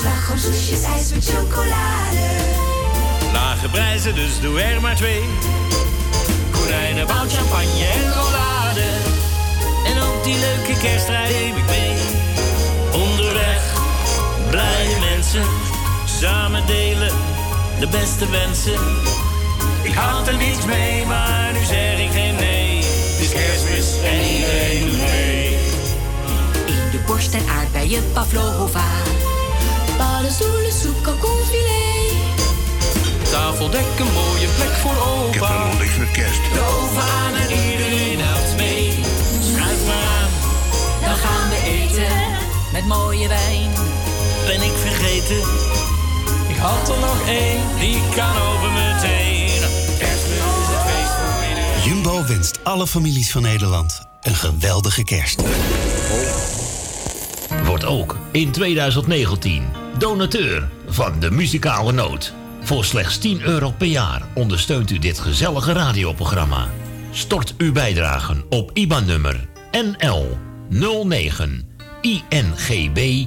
Slagroom, 0.00 0.38
soesjes, 0.38 0.82
ijs 0.82 1.10
met 1.12 1.24
chocolade. 1.24 2.26
Lage 3.32 3.68
prijzen, 3.68 4.14
dus 4.14 4.40
doe 4.40 4.60
er 4.60 4.80
maar 4.80 4.96
twee. 4.96 5.22
Konijnen, 6.50 7.06
bout, 7.06 7.32
champagne 7.32 7.84
en 7.84 8.12
rollade. 8.14 8.88
En 9.86 10.02
ook 10.02 10.24
die 10.24 10.38
leuke 10.38 10.80
kersttrui 10.80 11.32
neem 11.32 11.56
ik 11.56 11.66
mee. 11.66 11.96
Onderweg, 12.92 13.62
blije 14.50 14.98
mensen, 15.10 15.44
samen 16.20 16.66
delen 16.66 17.14
de 17.80 17.88
beste 17.88 18.30
wensen. 18.30 18.80
Ik 19.82 19.94
had 19.94 20.28
er 20.28 20.36
niets 20.36 20.64
mee, 20.64 21.06
maar 21.06 21.52
nu 21.52 21.64
zeg 21.64 21.98
ik 21.98 22.10
geen 22.12 22.34
nee. 22.34 22.76
Het 22.76 23.20
is 23.20 23.32
kerstmis 23.32 23.86
en 24.04 24.20
iedereen. 24.20 24.95
Borst 27.16 27.34
en 27.34 27.48
aardbeien 27.48 28.12
pavlova. 28.12 28.84
Paddenstoelen, 29.96 30.72
soep, 30.72 31.02
kalkoenfilet. 31.02 32.12
Tafeldekken, 33.30 34.06
mooie 34.12 34.48
plek 34.56 34.72
voor 34.82 34.96
opa. 34.96 35.32
Ik 35.32 35.42
heb 35.42 35.78
niks 35.78 35.96
met 35.96 36.10
kerst. 36.10 36.40
De 36.52 36.60
oven 36.60 37.02
aan 37.02 37.34
en 37.34 37.50
iedereen 37.70 38.20
helpt 38.20 38.56
mee. 38.56 38.92
Schuif 39.40 39.86
maar 39.86 40.04
aan, 40.18 40.30
dan 41.00 41.16
gaan 41.16 41.48
we 41.48 41.58
eten. 41.64 42.16
Met 42.72 42.86
mooie 42.86 43.28
wijn. 43.28 43.70
Ben 44.46 44.62
ik 44.62 44.76
vergeten? 44.76 45.40
Ik 46.48 46.56
had 46.56 46.88
er 46.88 46.98
nog 46.98 47.28
één, 47.28 47.60
die 47.78 48.00
kan 48.14 48.36
over 48.36 48.70
meteen. 48.70 49.60
Kerstmis 49.98 50.54
is 50.62 50.68
het 50.74 50.82
feest 50.90 51.14
voor 51.18 51.48
iedereen. 51.48 51.82
Jumbo 51.84 52.26
wenst 52.26 52.58
alle 52.64 52.86
families 52.86 53.30
van 53.30 53.42
Nederland 53.42 54.00
een 54.22 54.34
geweldige 54.34 55.04
kerst. 55.04 55.42
Wordt 57.76 57.90
ook 57.90 58.16
in 58.32 58.50
2019 58.50 59.64
donateur 59.98 60.68
van 60.88 61.20
de 61.20 61.30
muzikale 61.30 61.92
noot. 61.92 62.34
Voor 62.62 62.84
slechts 62.84 63.18
10 63.18 63.42
euro 63.42 63.70
per 63.70 63.86
jaar 63.86 64.22
ondersteunt 64.34 64.90
u 64.90 64.98
dit 64.98 65.18
gezellige 65.18 65.72
radioprogramma. 65.72 66.68
Stort 67.10 67.54
uw 67.58 67.72
bijdragen 67.72 68.44
op 68.48 68.70
IBAN-nummer 68.74 69.48
NL 69.70 70.38
09 70.68 71.68
INGB 72.00 73.26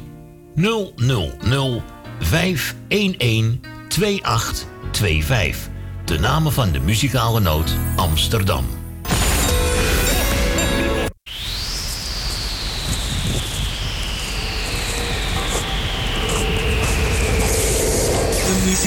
000 0.55 1.83
511 2.19 3.57
2825. 3.87 5.69
De 6.05 6.19
namen 6.19 6.53
van 6.53 6.71
de 6.71 6.79
muzikale 6.79 7.39
noot 7.39 7.75
Amsterdam. 7.95 8.78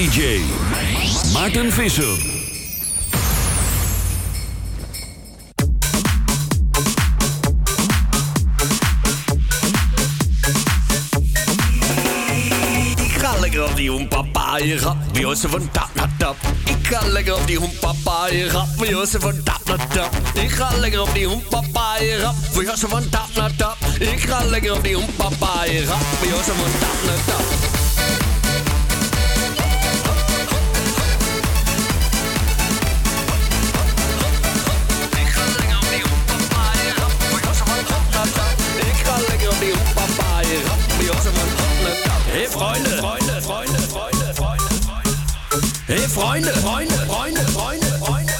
DJ 0.00 0.40
Maarten 1.32 1.72
Visser. 1.72 2.16
Lekker 13.40 13.64
op 13.64 13.76
die 13.76 13.90
hoempapa, 13.90 14.58
je 14.58 14.78
gaat 14.78 15.12
bij 15.12 15.24
ons 15.24 15.40
van 15.40 15.70
tap 15.70 15.88
naar 15.94 16.10
tap. 16.18 16.36
Ik 16.64 16.86
ga 16.86 17.06
lekker 17.06 17.34
op 17.34 17.46
die 17.46 17.58
hoempapa, 17.58 18.26
je 18.30 18.50
gaat 18.50 18.76
bij 18.76 18.94
ons 18.94 19.10
van 19.18 19.42
tap 19.42 19.60
naar 19.64 19.86
tap. 19.86 20.14
Ik 20.34 20.50
ga 20.50 20.76
lekker 20.76 21.00
op 21.00 21.14
die 21.14 21.26
hoempapa, 21.26 22.00
je 22.00 22.18
gaat 22.22 22.52
bij 22.54 22.70
ons 22.70 22.80
van 22.80 23.08
tap 23.08 23.28
naar 23.34 23.56
tap. 23.56 23.76
Ik 23.98 24.20
ga 24.20 24.44
lekker 24.44 24.74
op 24.74 24.82
die 24.82 24.94
hoempapa, 24.94 25.64
je 25.64 25.86
gaat 25.86 26.20
bij 26.20 26.32
ons 26.32 26.46
van 26.46 26.80
tap 26.80 27.06
naar 27.06 27.24
tap. 27.26 27.79
Hey 42.32 42.46
Freunde, 42.46 42.88
Freunde, 42.90 43.42
Freunde, 43.42 43.78
Freunde, 43.88 44.34
Freunde. 44.34 44.64
Hey 45.88 46.08
Freunde, 46.08 46.52
Freunde, 46.52 46.94
Freunde, 47.08 47.40
Freunde, 47.48 47.86
Freunde. 47.98 48.32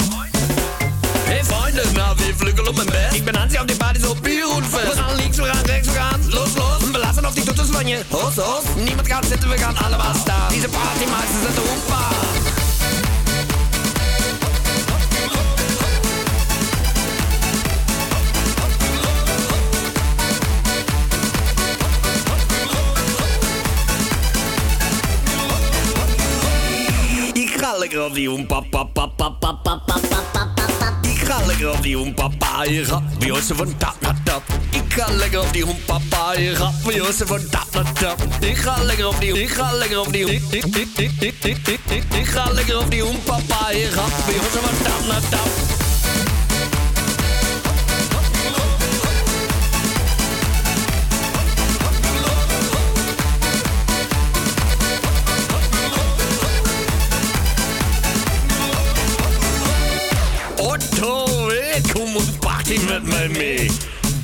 Hey 1.26 1.42
Freunde, 1.42 1.82
na 1.96 2.14
wir 2.16 2.32
flügeln 2.36 2.68
um 2.68 2.80
im 2.80 2.86
Bett. 2.86 3.12
Ich 3.12 3.24
bin 3.24 3.36
Hansi 3.36 3.58
auf 3.58 3.66
die 3.66 3.74
Party 3.74 4.00
so 4.00 4.14
bierunfest. 4.14 4.96
Wir 4.96 5.02
gaan 5.02 5.16
links, 5.16 5.38
wir 5.38 5.46
gaan 5.46 5.66
rechts, 5.66 5.88
wir 5.88 5.94
gaan 5.96 6.22
los, 6.30 6.54
los. 6.54 6.92
Wir 6.92 7.00
lassen 7.00 7.24
auf 7.24 7.34
die 7.34 7.44
Tutte 7.44 7.64
Spanien. 7.64 8.04
Los, 8.12 8.36
los. 8.36 8.64
Niemand 8.76 9.08
kann 9.08 9.24
zitten, 9.24 9.50
wir 9.50 9.58
gaan 9.58 9.76
alle 9.78 9.96
staan. 9.96 10.24
da. 10.24 10.48
Diese 10.54 10.68
Party 10.68 11.06
meistens 11.06 11.42
sind 11.42 11.58
rumpbar. 11.58 12.39
Ik 31.02 31.18
ga 31.26 31.46
lekker 31.46 31.70
op 31.70 31.82
die 31.82 31.96
hoempapa, 31.96 32.64
je 32.64 32.84
gaat 32.84 33.18
bij 33.18 33.30
ons 33.30 33.50
van 33.54 33.76
tap. 33.76 34.42
Ik 34.70 34.92
ga 34.92 35.12
lekker 35.12 35.40
op 35.40 35.52
die 35.52 35.64
hoempapa, 35.64 36.38
je 36.38 36.56
gaat 36.56 36.82
bij 36.84 37.00
ons 37.00 37.16
van 37.24 37.40
tap 37.50 37.72
naar. 38.00 38.14
Ik 38.40 38.56
ga 38.56 38.82
lekker 38.82 39.08
op 39.08 39.20
die, 39.20 39.42
ik 39.42 39.48
ga 39.48 39.72
lekker 39.72 40.00
op 40.00 40.12
ik, 40.12 40.28
ik, 40.28 40.42
ik, 40.50 40.64
ik, 40.64 40.88
ik, 40.96 41.12
ik, 41.20 41.68
ik, 41.68 41.80
ik, 41.88 42.04
ik 42.14 42.26
ga 42.26 42.52
lekker 42.52 42.78
op 42.78 42.90
die 42.90 43.02
hoempapa, 43.02 43.70
je 43.70 43.86
gaat 43.86 44.26
bij 44.26 44.34
ons 44.34 44.48
van 44.48 45.20
tap. 45.30 45.79
Mee. 63.02 63.70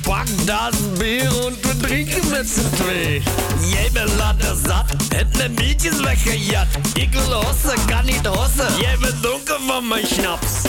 Pak 0.03 0.27
das 0.45 0.75
Bier 0.99 1.29
und 1.45 1.57
wir 1.63 1.87
trinken 1.87 2.29
met 2.29 2.47
z'n 2.47 2.69
twee. 2.75 3.21
Jij 3.59 3.89
bent 3.93 4.13
later 4.17 4.55
zat, 4.65 4.85
hebt 5.09 5.37
mijn 5.37 5.53
biertjes 5.53 5.99
weggejat. 5.99 6.67
Ik 6.93 7.13
wil 7.13 7.33
hossen, 7.33 7.85
kan 7.85 8.05
niet 8.05 8.25
hossen. 8.25 8.79
Jij 8.79 8.97
bent 8.99 9.23
donker 9.23 9.59
van 9.67 9.87
mijn 9.87 10.05
schnaps. 10.05 10.67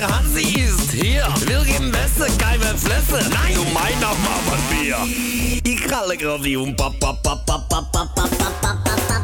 Der 0.00 0.08
Hansi 0.08 0.40
ist 0.40 0.92
hier. 0.92 1.26
Will 1.44 1.62
geben 1.62 1.92
Beste, 1.92 2.26
keine 2.38 2.74
Flesse. 2.78 3.18
Nein, 3.28 3.54
du 3.54 3.62
mein 3.74 4.00
noch 4.00 4.16
mal 4.24 4.40
was 4.46 4.60
Bier. 4.70 4.96
Ich 5.62 5.86
kralle 5.86 6.16
grad 6.16 6.42
die 6.42 6.56
um 6.56 6.74
papa 6.74 7.12
papa 7.22 7.58
papa 7.68 7.82
papa 7.92 8.28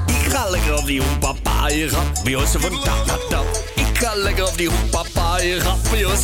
Ik 0.06 0.32
ga 0.32 0.51
lekker 0.51 0.76
op 0.76 0.86
die 0.86 1.01
hoepapa, 1.01 1.68
je 1.68 1.88
gaat 1.88 2.24
bij 2.24 2.34
ons 2.34 2.51
van 2.59 2.80
tap 2.84 3.06
tap 3.06 3.20
tap. 3.28 3.47
Ik 3.74 3.98
ga 3.98 4.14
lekker 4.14 4.47
op 4.47 4.56
die 4.56 4.68
hoepapa, 4.68 5.26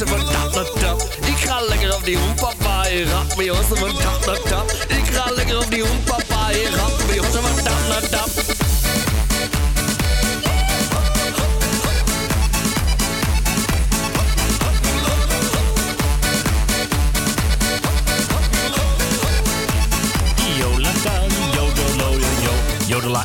van 0.07 0.53
tap 0.53 0.73
tap. 0.81 1.03
Ik 1.27 1.37
ga 1.37 1.61
lekker 1.69 1.95
op 1.95 2.05
die 2.05 2.17
hoepapa, 2.17 2.87
je 2.87 3.07
gaat 3.07 3.37
bij 3.37 3.51
ons 3.51 3.67
van 3.67 3.97
tap 3.97 4.23
tap 4.23 4.49
tap. 4.49 4.71
Ik 4.89 5.07
ga 5.15 5.31
lekker 5.35 5.59
op 5.59 5.71
die 5.71 5.85
hoepapa, 5.85 6.51
je 6.51 6.69
gaat 6.73 7.07
bij 7.07 7.19
ons 7.19 7.29
van 7.29 7.65
tap 7.65 7.79
tap 7.89 8.03
tap. 8.11 8.31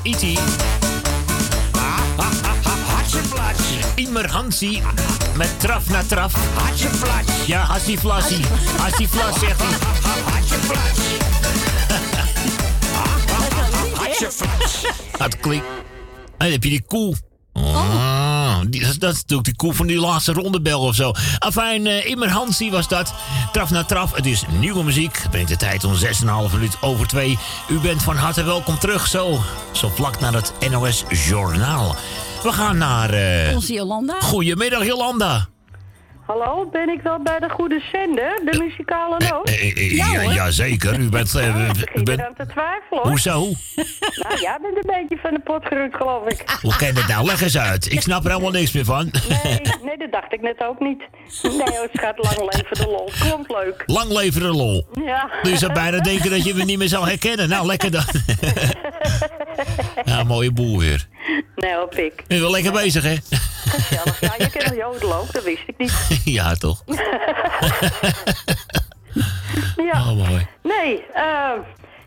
Iti. 0.03 0.86
Immer 3.97 4.29
Hansi 4.29 4.81
met 5.35 5.59
traf 5.59 5.89
na 5.89 6.03
traf. 6.03 6.33
Hartje 6.55 6.87
flatje. 6.87 7.33
Ja, 7.45 7.61
Hassie 7.61 7.97
Flassie. 7.97 8.45
Hassie 8.77 9.07
Flas 9.07 9.39
zegt 9.39 9.61
hij. 9.61 9.77
Hartje 10.31 10.55
flatje. 10.55 11.17
Hartje 13.93 14.31
flatje. 14.31 14.93
Dat 15.17 15.39
klinkt. 15.39 15.65
En 15.65 16.37
dan 16.37 16.51
heb 16.51 16.63
je 16.63 16.69
die 16.69 16.83
koe. 16.87 17.15
Oh. 17.53 18.59
Dat, 18.69 18.99
dat 18.99 19.13
is 19.13 19.21
natuurlijk 19.21 19.43
die 19.43 19.55
koe 19.55 19.73
van 19.73 19.87
die 19.87 19.99
laatste 19.99 20.33
rondebel 20.33 20.81
of 20.81 20.95
zo. 20.95 21.11
Afijn, 21.39 21.87
eh 21.87 22.05
Immer 22.05 22.29
Hansie 22.29 22.71
was 22.71 22.87
dat. 22.87 23.13
Traf 23.51 23.69
na 23.69 23.83
traf. 23.83 24.15
Het 24.15 24.25
is 24.25 24.43
nieuwe 24.59 24.83
muziek. 24.83 25.17
Het 25.21 25.31
brengt 25.31 25.49
de 25.49 25.57
tijd 25.57 25.83
om 25.83 25.93
6,5 25.93 26.53
minuut 26.53 26.77
over 26.81 27.07
2. 27.07 27.37
U 27.69 27.79
bent 27.79 28.03
van 28.03 28.15
harte 28.15 28.43
welkom 28.43 28.79
terug. 28.79 29.07
Zo, 29.07 29.39
zo 29.71 29.91
vlak 29.95 30.19
naar 30.19 30.33
het 30.33 30.53
NOS 30.69 31.03
Journaal. 31.09 31.95
We 32.43 32.51
gaan 32.53 32.77
naar... 32.77 33.09
eh, 33.13 33.55
Onze 33.55 33.73
Jolanda. 33.73 34.19
Goedemiddag, 34.21 34.85
Jolanda. 34.85 35.47
Hallo, 36.27 36.69
ben 36.71 36.89
ik 36.89 37.01
wel 37.01 37.21
bij 37.21 37.39
de 37.39 37.49
goede 37.49 37.81
zender, 37.91 38.39
de 38.51 38.57
muzikale 38.57 39.17
noot? 39.29 39.49
Eh, 39.49 39.77
eh, 39.77 39.91
ja, 39.95 40.21
ja, 40.21 40.51
zeker. 40.51 40.99
U 40.99 41.09
bent... 41.09 41.35
eh, 41.35 41.67
u 41.67 41.69
Ik 41.93 42.05
bent 42.05 42.19
eraan 42.19 42.33
te 42.33 42.45
twijfelen. 42.45 43.01
hoor. 43.01 43.07
hoezo? 43.07 43.39
Nou, 44.15 44.39
jij 44.41 44.57
bent 44.61 44.75
een 44.75 44.93
beetje 44.99 45.17
van 45.21 45.33
de 45.33 45.39
pot 45.39 45.65
gerukt, 45.65 45.95
geloof 45.95 46.27
ik. 46.27 46.43
Hoe 46.61 46.75
ken 46.75 46.93
je 46.93 46.99
het 46.99 47.07
nou? 47.07 47.25
Leg 47.25 47.41
eens 47.41 47.57
uit. 47.57 47.91
Ik 47.91 48.01
snap 48.01 48.23
er 48.23 48.29
helemaal 48.29 48.51
niks 48.51 48.71
meer 48.71 48.85
van. 48.85 49.11
Nee, 49.43 49.61
nee, 49.83 49.97
dat 49.97 50.11
dacht 50.11 50.33
ik 50.33 50.41
net 50.41 50.63
ook 50.63 50.79
niet. 50.79 51.03
Nee, 51.41 51.81
het 51.81 51.89
gaat 51.93 52.17
lang 52.17 52.53
leven 52.53 52.77
de 52.77 52.87
lol. 52.87 53.11
Klonk 53.19 53.49
leuk. 53.49 53.83
Lang 53.85 54.11
leven 54.11 54.41
de 54.41 54.47
lol. 54.47 54.87
Ja. 55.05 55.29
Dus 55.41 55.51
je 55.51 55.57
zou 55.57 55.73
bijna 55.73 55.99
denken 55.99 56.29
dat 56.29 56.43
je 56.43 56.53
me 56.53 56.63
niet 56.63 56.77
meer 56.77 56.87
zou 56.87 57.07
herkennen. 57.07 57.49
Nou, 57.49 57.65
lekker 57.65 57.91
dan. 57.91 58.05
ja, 60.05 60.23
mooie 60.23 60.51
boel 60.51 60.79
weer. 60.79 61.07
Nee, 61.55 61.73
hoor, 61.75 61.87
pik. 61.87 62.13
Je 62.17 62.23
bent 62.27 62.41
wel 62.41 62.51
lekker 62.51 62.71
bezig, 62.71 63.03
hè? 63.03 63.15
Gezellig. 63.69 64.19
Ja, 64.21 64.33
je 64.37 64.49
kent 64.49 64.75
jodel 64.75 65.15
ook, 65.15 65.33
dat 65.33 65.43
wist 65.43 65.63
ik 65.67 65.77
niet. 65.77 66.21
ja, 66.39 66.53
toch? 66.55 66.83
Ja. 69.75 69.99
Oh, 69.99 70.27
mooi. 70.27 70.47
Nee, 70.63 71.05
eh, 71.13 71.51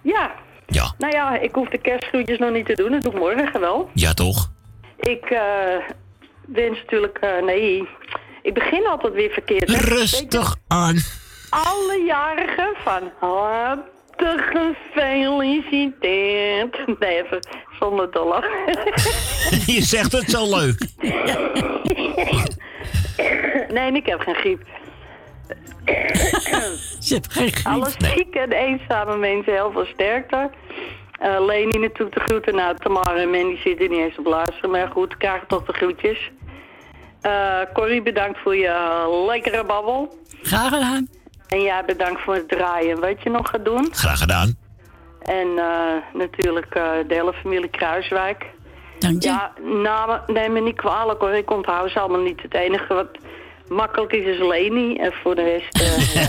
ja. 0.03 0.32
Ja. 0.66 0.95
Nou 0.99 1.12
ja, 1.12 1.39
ik 1.39 1.55
hoef 1.55 1.69
de 1.69 1.78
kerstgroetjes 1.78 2.39
nog 2.39 2.53
niet 2.53 2.66
te 2.66 2.74
doen. 2.74 2.91
Dat 2.91 3.03
doe 3.03 3.12
ik 3.12 3.19
morgen 3.19 3.61
wel. 3.61 3.91
Ja, 3.95 4.15
toch? 4.15 4.51
Ik 4.97 5.24
eh, 5.24 5.77
wens 6.47 6.78
natuurlijk... 6.82 7.19
eh, 7.19 7.43
nee, 7.45 7.89
ik 8.43 8.55
begin 8.55 8.87
altijd 8.87 9.12
weer 9.12 9.31
verkeerd. 9.31 9.69
hè. 9.69 9.77
Rustig 9.77 10.57
aan. 10.69 10.97
alle 11.51 12.03
jarigen 12.07 12.74
van 12.85 13.11
harte 14.21 14.75
gefeliciteerd. 14.85 16.99
Nee, 16.99 17.23
even 17.23 17.41
zonder 17.79 18.11
dolle. 18.11 18.45
je 19.75 19.83
zegt 19.83 20.13
het 20.13 20.31
zo 20.31 20.57
leuk. 20.57 20.79
nee, 23.73 23.93
ik 23.93 24.07
heb 24.07 24.21
geen 24.21 24.35
griep. 24.35 24.63
Ze 27.01 27.15
heeft 27.15 27.33
geen 27.33 27.53
griep. 27.53 27.67
Alle 27.67 27.91
zieke 27.99 28.39
en 28.39 28.53
eenzame 28.53 29.17
mensen 29.17 29.53
heel 29.53 29.73
veel 29.73 29.87
sterkte. 29.87 30.51
Eh 31.19 31.45
Leni 31.47 31.79
natuurlijk 31.79 32.15
de 32.15 32.21
groeten. 32.21 32.55
Nou, 32.55 32.77
Tamara 32.77 33.17
en 33.17 33.31
Mandy 33.31 33.61
zitten 33.61 33.91
niet 33.91 33.99
eens 33.99 34.19
op 34.19 34.27
luisteren. 34.27 34.71
Maar 34.71 34.89
goed, 34.89 35.17
krijgen 35.17 35.47
toch 35.47 35.65
de 35.65 35.73
groetjes. 35.73 36.31
Eh 37.21 37.61
Corrie, 37.73 38.03
bedankt 38.03 38.39
voor 38.39 38.57
je 38.57 39.25
lekkere 39.27 39.65
babbel. 39.65 40.19
Graag 40.43 40.69
gedaan. 40.69 41.09
En 41.51 41.60
jij 41.62 41.85
bedankt 41.85 42.20
voor 42.20 42.35
het 42.35 42.48
draaien. 42.48 43.01
Wat 43.01 43.22
je 43.22 43.31
nog 43.31 43.48
gaat 43.48 43.64
doen. 43.64 43.89
Graag 43.90 44.18
gedaan. 44.18 44.56
En 45.22 45.59
eh, 45.59 45.97
natuurlijk 46.14 46.74
eh, 46.74 46.93
de 47.09 47.14
hele 47.14 47.32
familie 47.32 47.70
Kruiswijk. 47.70 48.47
Dank 48.98 49.22
je. 49.22 49.28
Ja, 49.28 49.52
namen, 49.82 50.22
neem 50.27 50.52
me 50.52 50.60
niet 50.60 50.77
kwalijk 50.77 51.20
hoor. 51.20 51.32
Ik 51.32 51.51
onthoud 51.51 51.90
ze 51.90 51.98
allemaal 52.01 52.20
niet. 52.20 52.43
Het 52.43 52.55
enige 52.55 52.94
wat 52.94 53.09
makkelijk 53.68 54.12
is, 54.12 54.24
is 54.24 54.39
Leni. 54.39 54.97
En 54.97 55.12
voor 55.22 55.35
de 55.35 55.43
rest... 55.43 55.81
eh, 55.81 56.14
ja. 56.14 56.28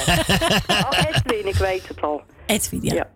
Oh, 0.92 1.00
Edwin, 1.10 1.48
ik 1.48 1.56
weet 1.56 1.88
het 1.88 2.02
al. 2.02 2.22
Edwin, 2.46 2.80
ja. 2.84 2.94
Ja, 2.94 3.08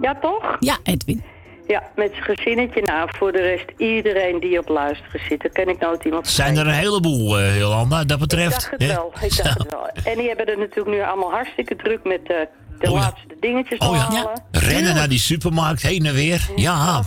ja 0.00 0.14
toch? 0.20 0.56
Ja, 0.58 0.76
Edwin. 0.82 1.22
Ja, 1.66 1.82
met 1.94 2.10
zijn 2.12 2.36
gezinnetje. 2.36 2.82
Nou, 2.82 3.08
voor 3.18 3.32
de 3.32 3.40
rest 3.40 3.64
iedereen 3.76 4.40
die 4.40 4.58
op 4.58 4.68
luisteren 4.68 5.20
zit. 5.28 5.40
Daar 5.42 5.50
ken 5.50 5.68
ik 5.68 5.78
nooit 5.78 6.04
iemand 6.04 6.26
Zijn 6.28 6.56
er 6.56 6.66
een 6.66 6.72
heleboel, 6.72 7.38
eh 7.38 7.58
Jolanda, 7.58 8.04
dat 8.04 8.10
Ik 8.10 8.18
betreft. 8.18 8.50
dacht 8.50 8.70
het 8.70 8.86
wel, 8.86 9.12
ik 9.22 9.36
dacht 9.36 9.58
het 9.58 9.70
wel. 9.72 9.88
En 10.04 10.18
die 10.18 10.28
hebben 10.28 10.46
er 10.46 10.58
natuurlijk 10.58 10.96
nu 10.96 11.02
allemaal 11.02 11.30
hartstikke 11.30 11.76
druk 11.76 12.04
met 12.04 12.20
eh, 12.22 12.36
de 12.78 12.90
laatste 12.90 13.36
dingetjes 13.40 13.78
Oh 13.78 13.94
ja. 13.94 13.98
halen. 14.16 14.42
Rennen 14.50 14.94
naar 14.94 15.08
die 15.08 15.18
supermarkt, 15.18 15.82
heen 15.82 16.06
en 16.06 16.14
weer. 16.14 16.48
Ja. 16.56 17.02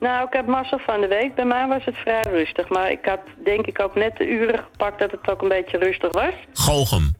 Nou, 0.00 0.26
ik 0.26 0.32
heb 0.32 0.46
massa 0.46 0.78
van 0.86 1.00
de 1.00 1.06
week. 1.08 1.34
Bij 1.34 1.44
mij 1.44 1.66
was 1.68 1.84
het 1.84 1.96
vrij 1.96 2.22
rustig. 2.30 2.68
Maar 2.68 2.90
ik 2.90 3.04
had 3.04 3.20
denk 3.44 3.66
ik 3.66 3.80
ook 3.82 3.94
net 3.94 4.16
de 4.16 4.28
uren 4.28 4.58
gepakt 4.58 4.98
dat 4.98 5.10
het 5.10 5.30
ook 5.30 5.42
een 5.42 5.48
beetje 5.48 5.78
rustig 5.78 6.12
was. 6.12 6.32
Goochem. 6.52 7.14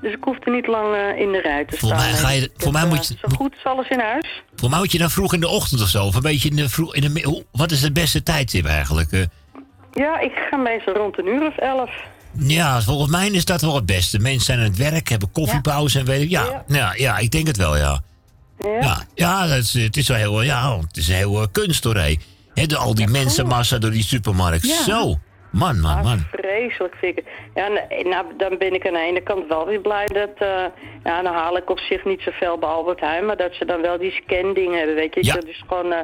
Dus 0.00 0.12
ik 0.12 0.24
hoefde 0.24 0.50
niet 0.50 0.66
lang 0.66 0.94
eh, 0.94 1.20
in 1.20 1.32
de 1.32 1.40
rij 1.40 1.64
te 1.64 1.76
Voor 1.76 1.88
staan. 1.88 2.00
mij 2.00 2.12
ga 2.12 2.30
je- 2.30 2.50
voor 2.56 2.72
mij 2.72 2.82
eh, 2.82 2.88
moet 2.88 3.06
je- 3.06 3.14
Zo 3.20 3.28
goed 3.36 3.54
is 3.54 3.64
alles 3.64 3.88
in 3.88 4.00
huis. 4.00 4.42
Voor 4.56 4.70
mij 4.70 4.78
moet 4.78 4.92
je 4.92 4.98
dan 4.98 5.10
vroeg 5.10 5.34
in 5.34 5.40
de 5.40 5.48
ochtend 5.48 5.82
of 5.82 5.88
zo. 5.88 6.04
Of 6.04 6.14
een 6.14 6.22
beetje 6.22 6.48
in 6.48 6.56
de 6.56 6.68
vroeg 6.68 6.94
in 6.94 7.00
de 7.14 7.44
Wat 7.52 7.70
is 7.70 7.82
het 7.82 7.92
beste 7.92 8.22
tijdstip 8.22 8.66
eigenlijk? 8.66 9.12
eh? 9.12 9.22
Ja, 9.92 10.20
ik 10.20 10.32
ga 10.50 10.56
meestal 10.56 10.94
rond 10.94 11.18
een 11.18 11.26
uur 11.26 11.46
of 11.46 11.56
elf. 11.56 11.90
ja, 12.32 12.80
volgens 12.82 13.10
mij 13.10 13.28
is 13.28 13.44
dat 13.44 13.60
wel 13.60 13.74
het 13.74 13.86
beste. 13.86 14.18
Mensen 14.18 14.44
zijn 14.44 14.58
aan 14.58 14.64
het 14.64 14.76
werk, 14.76 15.08
hebben 15.08 15.32
koffiepauze 15.32 15.98
en 15.98 16.04
weet 16.04 16.22
ik. 16.22 16.28
Ja, 16.30 16.64
ja. 16.68 16.92
Ja, 16.96 17.18
ik 17.18 17.30
denk 17.30 17.46
het 17.46 17.56
wel, 17.56 17.76
ja. 17.76 18.00
Ja? 18.58 18.78
Ja, 18.80 19.02
ja 19.14 19.46
dat 19.46 19.56
is, 19.58 19.72
het 19.72 19.96
is 19.96 20.08
wel 20.08 20.16
heel, 20.16 20.42
ja, 20.42 20.78
het 20.80 20.96
is 20.96 21.08
een 21.08 21.14
heel 21.14 21.40
eh, 21.42 21.46
kunst 21.52 21.84
hoor. 21.84 21.96
Hè, 22.54 22.66
al 22.76 22.94
die 22.94 23.08
mensenmassa 23.08 23.78
door 23.78 23.90
die 23.90 24.04
supermarkt. 24.04 24.66
Ja. 24.66 24.82
Zo. 24.84 25.18
Man, 25.50 25.80
man, 25.80 26.02
man. 26.02 26.18
Vreselijk 26.18 26.94
vind 26.94 27.18
ik. 27.18 27.24
Ja, 27.54 27.68
nee, 27.68 28.04
nou, 28.04 28.26
dan 28.36 28.58
ben 28.58 28.74
ik 28.74 28.86
aan 28.86 28.92
de 28.92 28.98
ene 28.98 29.22
kant 29.22 29.46
wel 29.46 29.66
weer 29.66 29.80
blij 29.80 30.06
dat... 30.06 30.30
eh 30.36 30.64
ja, 31.04 31.22
dan 31.22 31.34
haal 31.34 31.56
ik 31.56 31.70
op 31.70 31.78
zich 31.78 32.04
niet 32.04 32.20
zoveel 32.20 32.58
bij 32.58 32.68
Albert 32.68 33.00
Heijn... 33.00 33.26
maar 33.26 33.36
dat 33.36 33.54
ze 33.54 33.64
dan 33.64 33.80
wel 33.80 33.98
die 33.98 34.10
scan-dingen 34.12 34.78
hebben, 34.78 34.94
weet 34.94 35.14
je. 35.14 35.24
Ja. 35.24 35.34
Dat 35.34 35.44
is 35.46 35.64
gewoon... 35.66 35.92
eh 35.92 36.00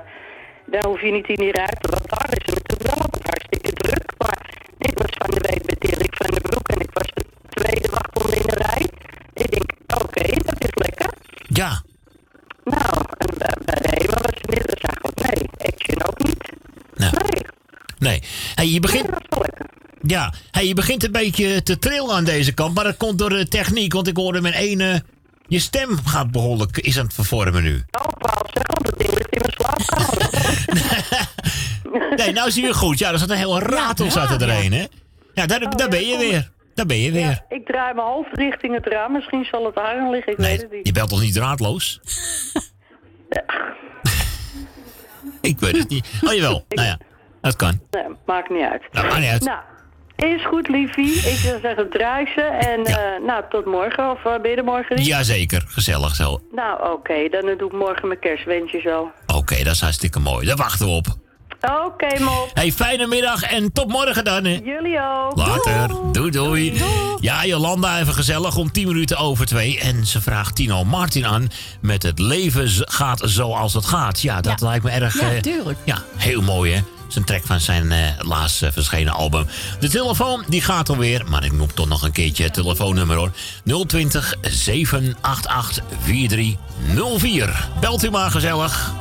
dan 0.66 0.85
hoef 0.85 1.01
je 1.01 1.11
niet 1.12 1.29
in 1.29 1.35
die 1.35 1.53
rij 1.53 1.75
te... 1.81 1.89
Want 1.91 2.09
daar 2.09 2.29
is 2.31 2.53
het 2.53 2.62
natuurlijk 2.62 2.97
wel 2.97 3.09
hartstikke 3.23 3.73
druk. 3.73 4.12
Maar 4.19 4.39
ik 4.79 4.99
was 4.99 5.11
van 5.11 5.31
de 5.31 5.49
week 5.49 5.66
bij 5.66 5.77
Dirk 5.79 6.16
van 6.16 6.31
den 6.31 6.43
Broek... 6.43 6.69
en 6.69 6.81
ik 6.81 6.91
was 6.93 7.11
de 7.15 7.25
tweede 7.49 7.89
wachtronde 7.91 8.37
in 8.37 8.47
de 8.47 8.55
rij. 8.55 8.87
Ik 9.35 9.51
denk, 9.51 9.71
oké, 10.03 10.27
dat 10.45 10.65
is 10.65 10.75
lekker. 10.75 11.11
Ja. 11.49 11.83
Nou, 12.65 12.95
en 13.19 13.39
bij, 13.39 13.81
de 13.81 13.89
HEMA 13.91 14.19
was 14.27 14.35
het 14.41 14.51
net... 14.51 14.66
Dat 15.03 15.35
nee, 15.35 15.49
Action 15.73 16.07
ook 16.09 16.19
niet. 16.19 16.53
Nee. 16.95 17.11
Hey, 17.99 18.69
je 18.69 18.81
begint... 18.81 19.07
Ja, 20.03 20.33
hey, 20.51 20.66
je 20.66 20.75
begint 20.75 21.05
een 21.05 21.12
beetje 21.12 21.62
te 21.62 21.79
trillen 21.79 22.15
aan 22.15 22.25
deze 22.25 22.53
kant, 22.53 22.75
maar 22.75 22.85
dat 22.85 22.97
komt 22.97 23.19
door 23.19 23.29
de 23.29 23.49
techniek, 23.49 23.93
want 23.93 24.09
ik 24.09 24.16
hoorde 24.16 24.41
mijn 24.41 24.55
ene... 24.55 25.03
Je 25.47 25.59
stem 25.59 25.99
gaat 26.05 26.31
behoorlijk, 26.31 26.79
is 26.79 26.99
aan 26.99 27.05
het 27.05 27.15
vervormen 27.15 27.62
nu. 27.62 27.75
Oh, 27.75 28.03
Paul, 28.19 28.47
zeg 28.53 28.66
al, 28.66 28.83
dat 28.83 28.99
ding 28.99 29.11
ligt 29.11 29.31
in 29.31 29.41
mijn 29.41 29.55
slaapkamer. 29.57 30.23
Nee, 32.16 32.33
nou 32.33 32.51
zie 32.51 32.66
je 32.66 32.75
goed. 32.75 32.99
Ja, 32.99 33.12
er 33.12 33.19
zat 33.19 33.31
een 33.31 33.37
heel 33.37 33.59
ratel 33.59 34.11
zat 34.11 34.43
er 34.43 34.51
hè? 34.51 34.87
Ja, 35.35 35.47
daar, 35.47 35.77
daar 35.77 35.89
ben 35.89 36.07
je 36.07 36.19
weer. 36.19 36.51
Daar 36.75 36.87
ben 36.87 36.99
je 36.99 37.12
weer. 37.12 37.45
Ik 37.49 37.66
draai 37.66 37.95
mijn 37.95 38.07
hoofd 38.07 38.31
richting 38.33 38.75
het 38.75 38.87
raam. 38.87 39.12
Misschien 39.12 39.45
zal 39.45 39.65
het 39.65 39.77
aan 39.77 40.11
liggen. 40.11 40.33
Ik 40.33 40.39
weet 40.39 40.62
het 40.62 40.73
niet. 40.73 40.87
Je 40.87 40.93
belt 40.93 41.09
toch 41.09 41.21
niet 41.21 41.35
draadloos? 41.35 42.01
ik 45.41 45.59
weet 45.59 45.77
het 45.77 45.89
niet. 45.89 46.07
Oh, 46.23 46.33
jawel. 46.33 46.65
Nou 46.69 46.89
ja, 46.89 46.99
dat 47.45 47.57
kan. 47.57 47.81
Nee, 47.91 48.05
maakt 48.27 48.51
niet 48.51 48.62
uit. 48.62 48.83
Nou, 48.93 49.07
maakt 49.07 49.21
niet 49.21 49.31
uit. 49.31 49.45
Nou, 49.45 49.59
is 50.16 50.47
goed, 50.47 50.69
liefie. 50.69 51.15
Ik 51.15 51.37
zou 51.37 51.61
zeggen, 51.61 51.91
draai 51.91 52.27
ze. 52.35 52.41
En 52.41 52.85
eh, 52.85 53.27
nou, 53.27 53.43
tot 53.49 53.65
morgen. 53.65 54.11
Of 54.11 54.25
uh, 54.25 54.41
ben 54.41 54.51
je 54.51 54.57
er 54.57 54.65
morgen 54.65 54.97
niet? 54.97 55.07
Jazeker, 55.07 55.65
gezellig 55.66 56.15
zo. 56.15 56.41
Nou, 56.53 56.93
oké. 56.93 57.29
Dan 57.31 57.57
doe 57.59 57.69
ik 57.69 57.73
morgen 57.73 58.09
mijn 58.09 58.21
kerstwensjes 58.21 58.85
wel. 58.85 59.11
Oké, 59.35 59.57
dat 59.65 59.75
is 59.75 59.81
hartstikke 59.81 60.21
mooi. 60.21 60.47
Daar 60.47 60.57
wachten 60.57 60.87
we 60.87 60.93
op. 60.93 61.07
Oké, 61.87 62.23
mop. 62.23 62.51
Hey, 62.55 62.73
fijne 62.73 63.07
middag 63.07 63.43
en 63.43 63.73
tot 63.73 63.89
morgen 63.89 64.25
dan. 64.25 64.45
Hè. 64.45 64.61
Jullie 64.65 65.01
ook. 65.01 65.37
Later. 65.37 66.12
Doei, 66.12 66.31
doei. 66.31 66.83
Ja, 67.21 67.47
Jolanda, 67.47 68.01
even 68.01 68.15
gezellig 68.15 68.57
om 68.57 68.73
10 68.73 68.89
minuten 68.89 69.16
over 69.16 69.47
twee. 69.47 69.81
En 69.81 70.07
ze 70.07 70.21
vraagt 70.21 70.57
Tino 70.57 70.85
Martin 70.85 71.27
aan 71.27 71.49
met 71.81 72.03
het 72.03 72.19
leven 72.19 72.69
gaat 72.69 73.21
zoals 73.25 73.75
het 73.75 73.87
gaat. 73.87 74.21
Ja, 74.21 74.41
dat 74.41 74.61
lijkt 74.61 74.85
me 74.85 74.91
erg... 74.91 75.21
Ja, 75.21 75.31
eh, 75.31 75.41
tuurlijk. 75.41 75.79
ja, 75.85 76.03
heel 76.16 76.43
mooi 76.43 76.73
hè. 76.73 76.94
Zijn 77.09 77.24
track 77.24 77.43
van 77.44 77.60
zijn 77.60 77.93
eh, 77.93 77.98
laatst 78.18 78.62
eh, 78.62 78.72
verschenen 78.72 79.12
album. 79.12 79.47
De 79.81 79.89
telefoon 79.89 80.44
die 80.48 80.62
gaat 80.62 80.89
alweer, 80.89 81.22
maar 81.28 81.44
ik 81.44 81.52
noem 81.52 81.74
toch 81.74 81.89
nog 81.89 82.02
een 82.02 82.12
keertje 82.12 82.44
het 82.44 82.55
telefoonnummer 82.55 83.16
hoor. 83.16 83.32
020 83.86 84.35
788 84.40 85.85
4304. 86.02 87.68
Belt 87.81 88.05
u 88.05 88.10
maar 88.10 88.31
gezellig. 88.31 88.93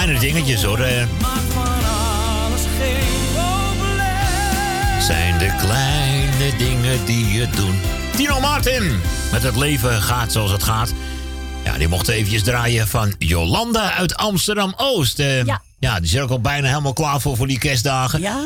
Zijn 0.00 0.12
kleinere 0.18 0.32
dingetjes 0.34 0.62
hoor. 0.64 0.78
eh. 0.78 1.04
Maak 1.20 1.40
van 1.52 1.62
alles 1.84 2.60
geen 2.80 3.32
probleem. 3.32 5.00
zijn 5.00 5.38
de 5.38 5.54
kleine 5.60 6.56
dingen 6.58 7.04
die 7.04 7.40
het 7.40 7.56
doen. 7.56 7.80
Tino 8.16 8.40
Martin, 8.40 9.00
met 9.32 9.42
het 9.42 9.56
leven 9.56 10.02
gaat 10.02 10.32
zoals 10.32 10.50
het 10.50 10.62
gaat. 10.62 10.92
Ja, 11.64 11.78
die 11.78 11.88
mocht 11.88 12.08
eventjes 12.08 12.42
draaien 12.42 12.88
van 12.88 13.14
Jolanda 13.18 13.92
uit 13.94 14.16
Amsterdam-Oost. 14.16 15.18
Eh, 15.18 15.44
Ja. 15.44 15.62
Ja, 15.78 16.00
die 16.00 16.16
er 16.16 16.22
ook 16.22 16.30
al 16.30 16.40
bijna 16.40 16.68
helemaal 16.68 16.92
klaar 16.92 17.20
voor, 17.20 17.36
voor 17.36 17.46
die 17.46 17.58
kerstdagen. 17.58 18.20
Ja. 18.20 18.42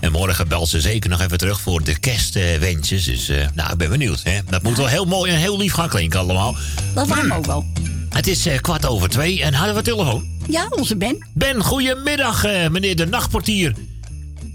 En 0.00 0.12
morgen 0.12 0.48
belt 0.48 0.68
ze 0.68 0.80
zeker 0.80 1.10
nog 1.10 1.20
even 1.20 1.38
terug 1.38 1.60
voor 1.60 1.82
de 1.84 1.98
kerstwensjes. 1.98 3.04
Dus 3.04 3.28
eh, 3.28 3.46
nou, 3.54 3.72
ik 3.72 3.78
ben 3.78 3.90
benieuwd. 3.90 4.20
Hè? 4.22 4.38
Dat 4.48 4.62
moet 4.62 4.76
wel 4.76 4.86
heel 4.86 5.04
mooi 5.04 5.32
en 5.32 5.38
heel 5.38 5.56
lief 5.58 5.72
gaan 5.72 5.88
klinken 5.88 6.20
allemaal. 6.20 6.56
Dat 6.94 7.08
waren 7.08 7.28
we 7.28 7.34
ook 7.34 7.46
wel. 7.46 7.66
Het 8.10 8.26
is 8.26 8.46
kwart 8.60 8.86
over 8.86 9.08
twee 9.08 9.42
en 9.42 9.54
hadden 9.54 9.74
we 9.74 9.82
telefoon. 9.82 10.35
Ja, 10.48 10.66
onze 10.70 10.96
Ben. 10.96 11.26
Ben, 11.34 11.62
goedemiddag, 11.62 12.44
eh, 12.44 12.68
meneer 12.68 12.96
de 12.96 13.06
nachtportier. 13.06 13.74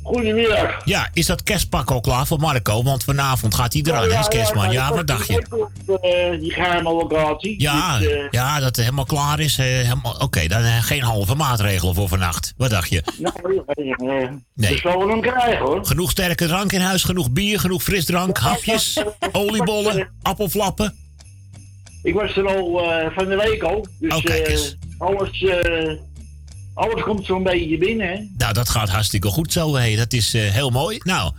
Goedemiddag. 0.03 0.81
Ja, 0.85 1.09
is 1.13 1.25
dat 1.25 1.43
kerstpak 1.43 1.91
al 1.91 1.99
klaar 2.01 2.27
voor 2.27 2.39
Marco? 2.39 2.83
Want 2.83 3.03
vanavond 3.03 3.55
gaat 3.55 3.73
hij 3.73 3.81
eraan, 3.85 4.09
hè, 4.11 4.19
is 4.19 4.27
kerstman. 4.27 4.71
Ja, 4.71 4.93
wat 4.95 5.07
dacht 5.07 5.27
je? 5.27 5.33
je? 5.85 6.37
Die 6.39 6.51
geheime 6.51 6.89
locatie. 6.93 7.61
Ja, 7.61 7.97
Dus, 7.99 8.07
eh, 8.07 8.17
ja, 8.31 8.55
dat 8.55 8.65
het 8.65 8.75
helemaal 8.77 9.05
klaar 9.05 9.39
is. 9.39 9.57
eh, 9.57 9.65
helemaal- 9.65 10.15
Oké, 10.19 10.47
dan 10.47 10.61
eh, 10.63 10.81
geen 10.83 11.01
halve 11.01 11.35
maatregelen 11.35 11.95
voor 11.95 12.07
vannacht. 12.07 12.53
Wat 12.57 12.69
dacht 12.69 12.89
je? 12.89 13.03
nou, 13.17 13.35
eh, 13.67 14.29
Nee. 14.55 14.73
we 14.73 14.77
zullen 14.77 15.09
hem 15.09 15.21
krijgen 15.21 15.65
hoor. 15.65 15.85
Genoeg 15.85 16.11
sterke 16.11 16.47
drank 16.47 16.71
in 16.71 16.81
huis, 16.81 17.03
genoeg 17.03 17.31
bier, 17.31 17.59
genoeg 17.59 17.83
frisdrank, 17.83 18.37
hapjes, 18.37 19.03
oliebollen, 19.31 20.09
appelflappen. 20.21 20.95
Ik 22.03 22.13
was 22.13 22.37
er 22.37 22.47
al 22.47 22.83
eh, 22.91 23.11
van 23.15 23.25
de 23.25 23.35
week 23.35 23.61
al. 23.63 23.87
Dus 23.99 24.13
Oh, 24.13 24.23
eh, 24.35 24.59
alles, 24.97 25.43
eh, 25.43 25.93
alles 26.73 27.03
komt 27.03 27.25
zo'n 27.25 27.43
beetje 27.43 27.77
binnen. 27.77 28.07
Hè? 28.07 28.19
Nou, 28.37 28.53
dat 28.53 28.69
gaat 28.69 28.89
hartstikke 28.89 29.27
goed 29.27 29.51
zo. 29.51 29.75
Hé. 29.75 29.95
Dat 29.95 30.13
is 30.13 30.33
heel 30.33 30.69
mooi. 30.69 30.99
Nou, 31.03 31.31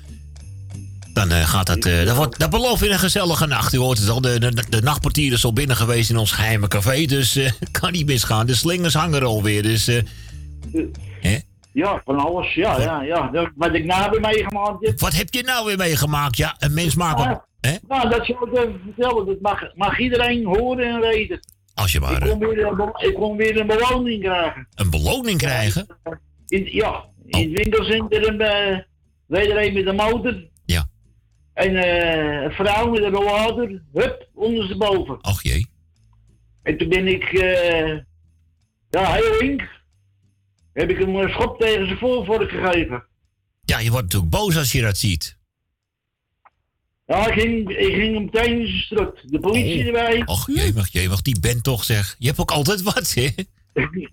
dan 1.13 1.31
gaat 1.31 1.67
dat... 1.67 1.85
eh, 1.85 2.05
dat, 2.07 2.17
wordt, 2.17 2.39
dat 2.39 2.51
belooft 2.51 2.81
weer 2.81 2.93
een 2.93 2.99
gezellige 2.99 3.47
nacht. 3.47 3.73
U 3.75 3.79
hoort 3.79 3.99
het 3.99 4.09
al, 4.09 4.21
de, 4.21 4.39
de, 4.39 4.65
de 4.69 4.83
nachtportier 4.83 5.33
is 5.33 5.45
al 5.45 5.53
binnen 5.53 5.77
geweest 5.77 6.11
in 6.11 6.17
ons 6.17 6.33
geheime 6.33 6.69
café. 6.69 7.05
Dus 7.05 7.37
eh 7.37 7.51
kan 7.81 7.93
niet 7.93 8.07
misgaan. 8.07 8.47
De 8.47 8.55
slingers 8.55 8.95
hangen 8.95 9.21
er 9.21 9.27
alweer. 9.27 9.63
Dus 9.63 9.91
Ja, 11.73 12.03
van 12.05 12.19
alles. 12.19 12.55
Ja, 12.55 12.81
ja, 12.81 13.03
ja. 13.03 13.51
Wat 13.57 13.75
ik 13.75 13.85
na 13.85 14.03
heb 14.03 14.21
meegemaakt 14.21 14.87
heb. 14.87 15.01
wat 15.01 15.13
heb 15.13 15.35
je 15.35 15.43
nou 15.43 15.67
weer 15.67 15.77
meegemaakt? 15.77 16.37
Ja, 16.37 16.57
een 16.59 16.75
mens 16.75 16.95
maakt... 16.95 17.41
hè? 17.67 17.77
Nou, 17.89 18.09
dat 18.09 18.27
zal 18.27 18.47
ik 18.47 18.59
even 18.59 18.81
vertellen. 18.85 19.27
Dat 19.27 19.41
mag, 19.41 19.75
mag 19.75 19.99
iedereen 19.99 20.45
horen 20.45 20.87
en 20.95 21.01
weten. 21.01 21.41
Als 21.75 21.93
je 21.93 21.99
Ik 21.99 22.05
maar 22.05 22.29
kon, 22.29 22.43
eh, 22.43 22.49
weer, 22.49 22.67
een 22.67 23.09
ik 23.09 23.15
kon 23.15 23.37
weer 23.37 23.61
een 23.61 23.67
beloning 23.67 24.23
krijgen. 24.23 24.69
een 24.75 24.91
beloning 24.91 25.39
krijgen. 25.39 25.87
In, 26.47 26.69
ja, 26.73 27.05
in 27.27 27.49
het 27.49 27.63
winkelcentrum 27.63 28.41
uh, 28.41 29.43
iedereen 29.43 29.73
met 29.75 29.87
een 29.87 29.95
motor. 29.95 30.49
Ja. 30.65 30.89
En 31.55 31.77
eh, 31.77 32.43
een 32.43 32.51
vrouw 32.53 32.91
met 32.91 33.03
een 33.03 33.13
rollator, 33.13 33.83
hup, 33.93 34.29
ondersteboven. 34.35 35.21
Ach 35.21 35.43
jee. 35.43 35.67
En 36.63 36.79
toen 36.79 36.89
ben 36.89 37.07
ik, 37.07 37.23
eh, 37.25 37.99
ja, 38.91 39.13
heel 39.13 39.37
link, 39.41 39.63
heb 40.73 40.91
ik 40.91 40.99
hem 40.99 41.17
een 41.17 41.31
schop 41.31 41.61
tegen 41.61 41.87
zijn 41.87 41.99
voorvork 41.99 42.51
gegeven. 42.51 43.05
Ja, 43.65 43.79
je 43.79 43.91
wordt 43.91 44.05
natuurlijk 44.05 44.33
boos 44.33 44.57
als 44.57 44.73
je 44.73 44.81
dat 44.83 44.99
ziet. 44.99 45.39
Ja, 47.13 47.27
ik 47.27 47.41
ging, 47.41 47.69
ik 47.71 47.95
ging 47.95 48.15
hem 48.15 48.25
meteen. 48.25 48.85
De 49.23 49.39
politie 49.41 49.85
erbij. 49.85 50.23
Och, 50.25 50.47
jemig, 50.55 50.89
jemig, 50.93 51.23
die 51.23 51.41
bent 51.41 51.63
toch 51.65 51.85
zeg. 51.85 52.17
Je 52.19 52.27
hebt 52.27 52.39
ook 52.39 52.51
altijd 52.51 52.83
wat, 52.83 53.15
hè? 53.15 53.29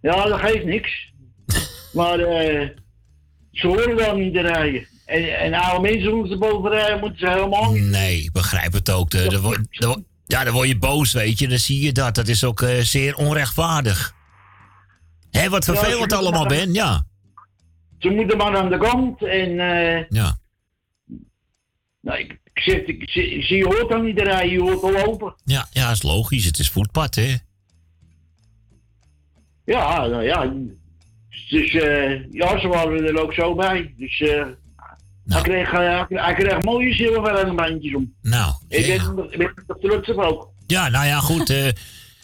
Ja, 0.00 0.24
dat 0.26 0.40
geeft 0.40 0.64
niks. 0.64 1.12
maar 1.98 2.18
eh, 2.18 2.68
ze 3.52 3.66
horen 3.66 3.96
wel 3.96 4.16
niet 4.16 4.34
te 4.34 4.40
rijden. 4.40 4.86
En, 5.06 5.38
en 5.38 5.54
oude 5.54 5.90
mensen 5.90 6.14
moeten 6.14 6.38
boven 6.38 6.70
rijden, 6.70 7.00
moeten 7.00 7.18
ze 7.18 7.28
helemaal 7.28 7.72
niet. 7.72 7.82
Nee, 7.82 8.18
ik 8.22 8.32
begrijp 8.32 8.72
het 8.72 8.90
ook. 8.90 9.10
De, 9.10 9.28
de, 9.72 10.02
ja, 10.26 10.44
dan 10.44 10.52
word 10.52 10.68
je 10.68 10.78
boos, 10.78 11.12
weet 11.12 11.38
je. 11.38 11.48
Dan 11.48 11.58
zie 11.58 11.80
je 11.84 11.92
dat. 11.92 12.14
Dat 12.14 12.28
is 12.28 12.44
ook 12.44 12.62
eh, 12.62 12.78
zeer 12.80 13.16
onrechtvaardig. 13.16 14.14
Hé, 15.30 15.48
wat 15.48 15.64
vervelend 15.64 16.12
allemaal, 16.12 16.46
Ben. 16.46 16.72
Ja. 16.72 17.06
Ze 17.98 18.08
moeten 18.08 18.36
maar 18.36 18.56
aan 18.56 18.70
de 18.70 18.78
kant 18.78 19.22
en... 19.22 19.60
eh, 19.60 20.04
Ja. 20.08 20.38
Nou, 22.00 22.18
ik, 22.18 22.38
ik 22.52 22.62
zeg, 22.62 22.76
ik, 22.80 23.10
je 23.48 23.64
hoort 23.64 23.88
dan 23.88 24.04
niet 24.04 24.18
rijden, 24.20 24.52
je 24.52 24.60
hoort 24.60 24.82
al 24.82 24.92
lopen. 24.92 25.34
Ja, 25.44 25.68
ja, 25.70 25.90
is 25.90 26.02
logisch. 26.02 26.44
Het 26.44 26.58
is 26.58 26.70
voetpad, 26.70 27.14
hè? 27.14 27.34
Ja, 29.64 30.06
nou 30.06 30.22
ja. 30.22 30.52
Dus 31.48 31.74
eh, 31.74 32.32
ja, 32.32 32.60
ze 32.60 32.68
waren 32.68 33.06
er 33.06 33.22
ook 33.22 33.32
zo 33.32 33.54
bij. 33.54 33.94
Dus 33.96 34.20
eh 34.20 34.44
hij, 35.26 35.42
kreeg, 35.42 35.72
eh, 35.72 36.02
hij 36.08 36.34
kreeg 36.34 36.62
mooie 36.62 36.94
zilveren 36.94 37.56
bandjes 37.56 37.94
om. 37.94 38.14
Nou, 38.22 38.54
Ik 38.68 38.86
ik 38.86 39.06
ben 39.38 39.52
er 39.66 39.76
trots 39.80 40.08
op 40.10 40.18
ook. 40.18 40.50
Ja, 40.66 40.88
nou 40.88 41.06
ja, 41.06 41.18
goed. 41.18 41.50
eh, 41.50 41.68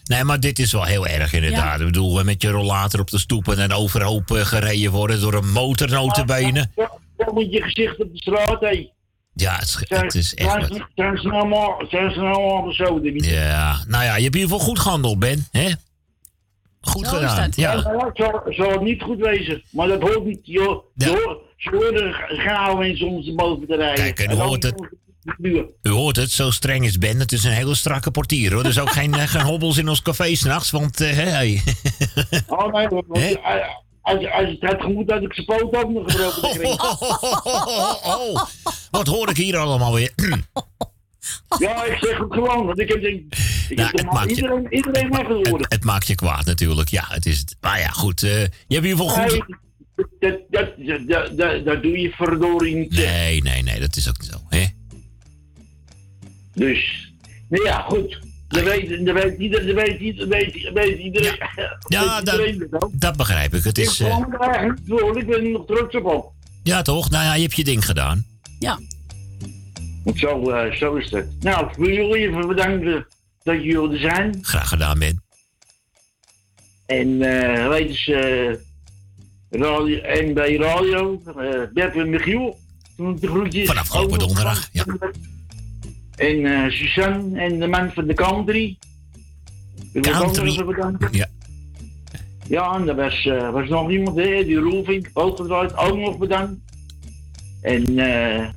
nee, 0.05 0.25
maar 0.25 0.41
dit 0.41 0.59
is 0.59 0.73
wel 0.73 0.85
heel 0.85 1.07
erg 1.07 1.33
inderdaad. 1.33 1.81
Ik 1.81 1.87
bedoel, 1.87 2.25
met 2.25 2.43
je 2.43 2.51
rollator 2.51 3.01
op 3.01 3.11
de 3.11 3.19
stoep 3.19 3.49
en 3.49 3.73
overhoop 3.73 4.31
gereden 4.31 4.91
worden 4.91 5.21
door 5.21 5.35
een 5.35 5.51
motor 5.51 5.89
notabene. 5.91 6.67
Ja, 6.77 6.91
Dan 7.17 7.35
moet 7.35 7.53
je 7.53 7.63
gezicht 7.63 8.01
op 8.01 8.13
de 8.13 8.19
straat, 8.19 8.61
hé. 8.61 8.89
Ja, 9.41 9.53
het, 9.55 9.63
is- 9.69 9.79
Zijn, 9.89 10.05
het 10.05 10.15
is 10.15 10.35
echt 10.35 10.51
zijn, 10.51 10.69
wat. 10.69 10.87
zijn 10.95 11.19
ze 11.19 11.29
nou 11.29 11.49
maar, 11.49 11.87
zijn 11.89 12.11
ze 12.13 12.21
nou 12.21 13.01
niet? 13.13 13.25
Ja, 13.25 13.85
nou 13.87 14.05
ja, 14.05 14.17
je 14.17 14.23
hebt 14.23 14.35
in 14.35 14.41
ieder 14.41 14.43
geval 14.43 14.59
goed 14.67 14.79
gehandeld, 14.79 15.19
Ben. 15.19 15.47
Hè? 15.51 15.71
Goed 16.81 17.07
Zo 17.07 17.15
gedaan. 17.15 17.37
dat. 17.37 17.57
Ja. 17.57 17.73
Ja, 17.73 18.07
het 18.07 18.17
zal, 18.17 18.43
zal 18.47 18.71
het 18.71 18.81
niet 18.81 19.03
goed 19.03 19.19
wezen. 19.19 19.63
Maar 19.71 19.89
dat 19.89 20.01
hoort 20.01 20.25
niet. 20.25 20.39
Joh. 20.43 20.85
Joh, 20.95 21.37
ze 21.57 21.71
horen 21.71 22.15
gauw 22.29 22.83
eens 22.83 23.03
ons 23.03 23.35
boven 23.35 23.67
te 23.67 23.77
rijden. 23.77 24.05
Kijk, 24.05 24.19
en 24.21 24.31
u 24.31 24.35
hoort 24.41 24.63
het. 24.63 24.81
het. 24.81 25.67
U 25.83 25.91
hoort 25.91 26.17
het, 26.17 26.31
zo 26.31 26.51
streng 26.51 26.85
is 26.85 26.99
Ben. 26.99 27.19
Het 27.21 27.33
is 27.33 27.45
een 27.45 27.53
hele 27.53 27.75
strakke 27.75 28.11
portier, 28.11 28.53
hoor. 28.53 28.63
Er 28.63 28.69
is 28.69 28.79
ook 28.79 28.91
geen, 28.91 29.15
eh, 29.15 29.29
geen 29.29 29.43
hobbels 29.43 29.77
in 29.77 29.89
ons 29.89 30.03
café 30.03 30.35
s'nachts, 30.35 30.71
want... 30.71 31.01
eh, 31.01 31.11
hey. 31.11 31.63
Oh 32.47 32.73
nee, 32.73 32.89
want, 32.89 33.07
als, 34.09 34.31
als 34.31 34.49
het 34.51 34.63
had 34.71 34.81
gemoed 34.83 35.11
had 35.11 35.23
ik 35.23 35.35
zijn 35.35 35.47
poot 35.47 35.75
ook 35.77 35.91
nog 35.91 36.13
gebroken 36.13 36.49
gekregen. 36.49 36.81
oh, 38.15 38.43
wat 38.91 39.07
hoor 39.07 39.29
ik 39.31 39.37
hier 39.37 39.57
allemaal 39.57 39.95
weer? 39.95 40.13
Ja, 41.59 41.85
ik 41.85 41.99
zeg 42.01 42.19
het 42.19 42.33
gewoon, 42.33 42.67
want 42.67 42.79
ik 42.81 42.89
heb, 42.89 42.99
ik, 43.03 43.25
ik 43.69 43.77
Nou, 43.77 43.89
heb 43.89 43.97
het 43.99 44.13
maakt 44.13 44.37
je- 44.37 44.67
iedereen, 44.71 45.09
mag 45.09 45.27
het 45.27 45.49
horen. 45.49 45.67
Het 45.69 45.85
maakt 45.85 46.07
je 46.07 46.15
kwaad 46.15 46.45
natuurlijk, 46.45 46.89
ja. 46.89 47.05
Het 47.09 47.27
is, 47.27 47.45
maar 47.61 47.79
ja, 47.79 47.89
goed. 47.89 48.23
eh, 48.23 48.31
je 48.31 48.37
hebt 48.39 48.57
in 48.69 48.75
ieder 48.85 48.97
geval 48.99 49.09
goed... 49.09 49.31
Nee, 49.31 49.43
dat, 50.21 50.39
dat, 50.51 50.69
dat, 50.87 51.09
dat, 51.09 51.37
dat, 51.39 51.65
dat 51.65 51.83
doe 51.83 51.99
je 52.01 52.11
verdorie 52.11 52.75
niet. 52.75 52.93
Nee, 52.93 53.43
nee, 53.43 53.63
nee, 53.63 53.81
dat 53.81 53.97
is 53.97 54.09
ook 54.09 54.21
niet 54.21 54.31
zo, 54.31 54.39
hè? 54.49 54.65
Dus, 56.55 57.11
nou 57.49 57.65
ja, 57.65 57.81
goed. 57.81 58.19
Dat 58.49 58.63
weet, 58.63 59.07
dat 59.07 59.15
weet, 59.23 59.39
ieder, 59.39 59.67
dat 59.67 59.75
weet, 59.75 60.01
ieder, 60.01 60.29
weet, 60.29 60.71
weet 60.75 60.99
iedereen. 61.07 61.37
Ja, 61.89 62.17
weet 62.17 62.27
dat, 62.27 62.35
iedereen 62.35 62.67
dat 62.71 62.83
ook. 62.83 62.91
dat 62.93 63.17
begrijp 63.17 63.55
ik. 63.55 63.65
Het 63.65 63.79
Ik 63.79 63.85
is... 63.85 64.01
eh, 64.01 64.19
wel, 64.85 65.17
ik 65.19 65.27
ben 65.27 65.45
er 65.45 65.51
nog 65.51 65.67
trots 65.67 65.95
op. 65.97 66.05
op. 66.05 66.33
ja, 66.63 66.83
toch? 66.83 67.11
Nou 67.11 67.25
ja, 67.25 67.35
je 67.35 67.43
hebt 67.43 67.57
je 67.57 67.65
ding 67.65 67.85
gedaan. 67.85 68.27
Ja. 68.59 68.79
Zo, 70.15 70.51
eh, 70.51 70.73
zo 70.73 70.95
is 70.95 71.11
het. 71.11 71.27
Nou, 71.41 71.67
ik 71.71 71.77
wil 71.77 71.89
jullie 71.91 72.29
even 72.29 72.49
bedanken 72.49 73.07
dat 73.43 73.63
jullie 73.63 73.93
er 73.93 73.99
zijn. 74.11 74.39
Graag 74.43 74.69
gedaan, 74.69 74.99
Ben. 74.99 75.23
En 76.87 77.23
eh 77.23 77.69
weet 77.69 77.89
eens, 77.89 78.09
eh, 78.09 78.55
radio, 79.51 79.99
en 79.99 80.35
bij 80.35 80.57
radio, 80.57 81.23
eh 81.27 81.63
Bert 81.73 81.97
en 81.97 82.11
Michiel, 82.11 82.59
de 82.97 83.27
groetjes. 83.27 83.67
Van 83.67 83.77
afgelopen 83.79 84.19
donderdag, 84.19 84.69
ja. 84.73 84.85
En 86.19 86.47
eh 86.47 86.71
Suzanne 86.71 87.41
en 87.41 87.59
de 87.59 87.67
man 87.67 87.91
van 87.93 88.07
de 88.07 88.15
country. 88.15 88.79
Country. 89.93 91.09
Ja. 91.11 91.29
Ja, 92.49 92.75
en 92.75 92.89
er 92.89 92.95
was, 92.95 93.27
eh, 93.27 93.51
was 93.51 93.69
nog 93.69 93.91
iemand, 93.91 94.17
hè, 94.17 94.45
die 94.45 94.57
Roelvink, 94.59 95.11
ook 95.13 95.37
gedraaid, 95.37 95.77
ook 95.77 95.97
nog 95.97 96.19
bedankt. 96.19 96.61
En 97.63 97.99
eh 97.99 98.49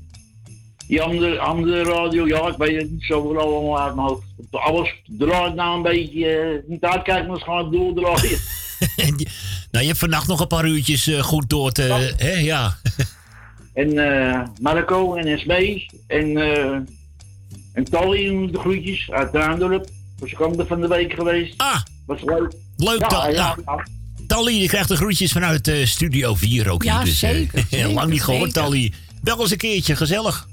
die 0.88 1.02
andere, 1.02 1.40
andere 1.40 1.84
radio, 1.84 2.28
ja, 2.28 2.48
ik 2.48 2.58
weet 2.58 2.82
het 2.82 2.92
niet 2.92 3.04
zo 3.04 3.34
wel 3.34 3.42
allemaal 3.42 3.82
uit 3.82 3.96
mijn 3.96 4.08
hoofd. 4.08 4.24
Alles 4.52 5.02
draait 5.06 5.56
nou 5.56 5.76
een 5.76 5.82
beetje, 5.82 6.28
eh, 6.28 6.70
niet 6.70 6.84
uitkijken, 6.84 7.28
maar 7.28 7.58
het 7.58 7.72
doordraaien. 7.72 8.40
Nou, 9.72 9.84
je 9.84 9.90
hebt 9.90 10.00
vannacht 10.00 10.28
nog 10.28 10.40
een 10.40 10.48
paar 10.48 10.68
uurtjes 10.68 11.10
goed 11.20 11.50
door 11.50 11.72
te... 11.72 12.14
Hè, 12.18 12.32
ja. 12.32 12.76
En 13.74 13.98
eh 13.98 14.48
Marco 14.62 15.16
en 15.16 15.40
SB 15.40 15.52
en, 16.08 16.38
eh 16.38 16.78
en 17.74 17.84
Tally 17.84 18.52
de 18.52 18.60
groetjes 18.60 19.12
uit 19.12 19.32
Traandorp. 19.32 19.90
Was 20.20 20.32
ik 20.32 20.42
ook 20.42 20.60
er 20.60 20.68
van 20.68 20.82
de 20.82 20.88
week 20.88 21.14
geweest. 21.14 21.54
Ah! 21.58 21.82
Was 22.06 22.22
leuk. 22.22 22.54
Leuk 22.78 23.00
ja, 23.00 23.08
dan. 23.08 23.34
ja, 23.34 23.58
Nou, 23.66 23.82
Tally, 24.28 24.54
je 24.54 24.68
krijgt 24.68 24.88
de 24.88 24.96
groetjes 24.96 25.32
vanuit 25.32 25.68
eh, 25.68 25.86
Studio 25.86 26.36
4 26.36 26.70
ook 26.70 26.84
Ja, 26.84 26.96
hier. 26.96 27.06
Dus, 27.06 27.20
zeker, 27.20 27.66
zeker, 27.70 27.90
lang 27.90 28.10
niet 28.10 28.24
gehoord, 28.24 28.54
zeker. 28.54 28.62
Tally. 28.62 28.94
Bel 29.22 29.40
eens 29.40 29.52
een 29.52 29.58
keertje, 29.58 29.96
gezellig. 29.96 30.48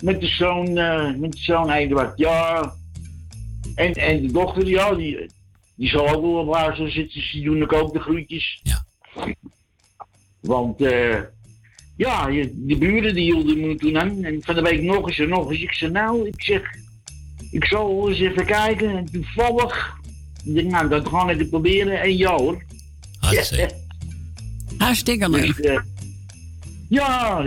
Met 0.00 0.20
de 0.20 0.26
zoon, 0.26 0.78
eh 0.78 1.14
met 1.14 1.32
de 1.32 1.38
zoon 1.38 1.70
Eduard, 1.70 2.18
ja. 2.18 2.72
En, 3.74 3.92
en 3.92 4.22
de 4.22 4.32
dochter, 4.32 4.68
ja, 4.68 4.94
die, 4.94 5.30
die 5.74 5.88
zal 5.88 6.08
ook 6.08 6.22
wel 6.22 6.38
op 6.38 6.54
haar 6.54 6.76
zo 6.76 6.88
zitten. 6.88 7.20
Dus 7.20 7.32
die 7.32 7.44
doen 7.44 7.72
ook 7.72 7.92
de 7.92 8.00
groetjes. 8.00 8.60
Ja. 8.62 8.84
Want, 10.40 10.80
eh 10.80 11.18
ja, 12.02 12.26
de 12.54 12.76
buren 12.76 13.14
die 13.14 13.32
hielden 13.32 13.60
me 13.60 13.76
toen 13.76 13.98
aan. 13.98 14.24
En 14.24 14.42
van 14.42 14.54
de 14.54 14.62
week 14.62 14.82
nog 14.82 15.08
eens 15.08 15.18
en 15.18 15.28
nog 15.28 15.50
eens. 15.50 15.60
Ik 15.60 15.72
zei, 15.72 15.90
nou, 15.90 16.26
ik 16.26 16.42
zeg, 16.42 16.62
ik 17.50 17.64
zal 17.64 18.08
eens 18.08 18.18
even 18.18 18.46
kijken. 18.46 18.96
En 18.96 19.10
toevallig, 19.12 19.96
ik 20.44 20.54
denk, 20.54 20.70
nou, 20.70 20.88
dat 20.88 21.08
ga 21.08 21.30
ik 21.30 21.50
proberen. 21.50 22.00
En 22.00 22.16
ja 22.16 22.36
hoor. 22.36 22.62
Hartstikke 24.78 25.28
leuk. 25.36 25.56
Dus, 25.56 25.66
eh, 25.66 25.80
ja, 26.88 27.42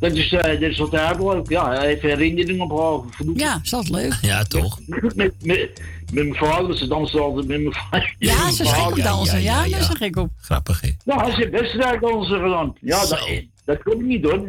dat 0.00 0.12
is, 0.12 0.32
eh, 0.32 0.42
dat 0.42 0.70
is 0.70 0.80
altijd 0.80 1.18
leuk. 1.18 1.48
Ja, 1.48 1.82
even 1.82 2.08
herinneringen 2.08 2.70
ophalen. 2.70 3.34
Ja, 3.34 3.60
is 3.62 3.70
dat 3.70 3.88
leuk? 3.88 4.18
Ja, 4.22 4.44
toch? 4.44 4.80
Met, 5.14 5.34
met, 5.42 5.80
met 6.14 6.24
mijn 6.24 6.34
vader, 6.34 6.76
ze 6.76 6.86
dansen 6.86 7.20
altijd 7.20 7.46
met 7.46 7.60
mijn 7.60 7.74
vader. 7.74 8.14
Ja, 8.18 8.50
ze 8.50 8.62
is 8.62 8.72
gek 8.72 8.86
op 8.90 9.02
dansen. 9.02 9.42
Ja, 9.42 9.68
daar 9.68 9.80
is 9.80 9.86
ze 9.86 9.96
gek 9.96 10.16
op. 10.16 10.30
Grappig, 10.36 10.80
hè? 10.80 10.90
Ja, 11.04 11.16
hij 11.24 11.34
heeft 11.34 11.50
wedstrijddansen 11.50 12.40
gedaan. 12.40 12.74
Ja, 12.80 13.06
dat, 13.06 13.28
dat 13.64 13.82
komt 13.82 14.02
niet 14.02 14.24
hoor. 14.24 14.48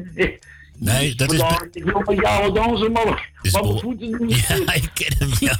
Nee, 0.77 1.15
dat 1.15 1.31
is... 1.33 1.41
Ik 1.71 1.83
wil 1.83 2.01
met 2.05 2.19
jou 2.19 2.53
dansen, 2.53 2.91
maar, 2.91 3.05
maar 3.51 3.63
mijn 3.63 3.79
voeten 3.79 4.11
doen. 4.11 4.29
Ja, 4.29 4.73
ik 4.73 4.89
ken 4.93 5.15
hem, 5.17 5.31
ja. 5.39 5.57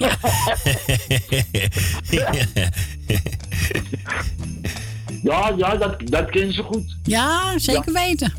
Ja, 5.24 5.54
ja, 5.58 5.76
dat, 5.76 5.96
dat 6.04 6.30
kennen 6.30 6.54
ze 6.54 6.64
goed. 6.64 6.98
Ja, 7.04 7.60
zeker 7.60 7.94
weten. 7.94 8.34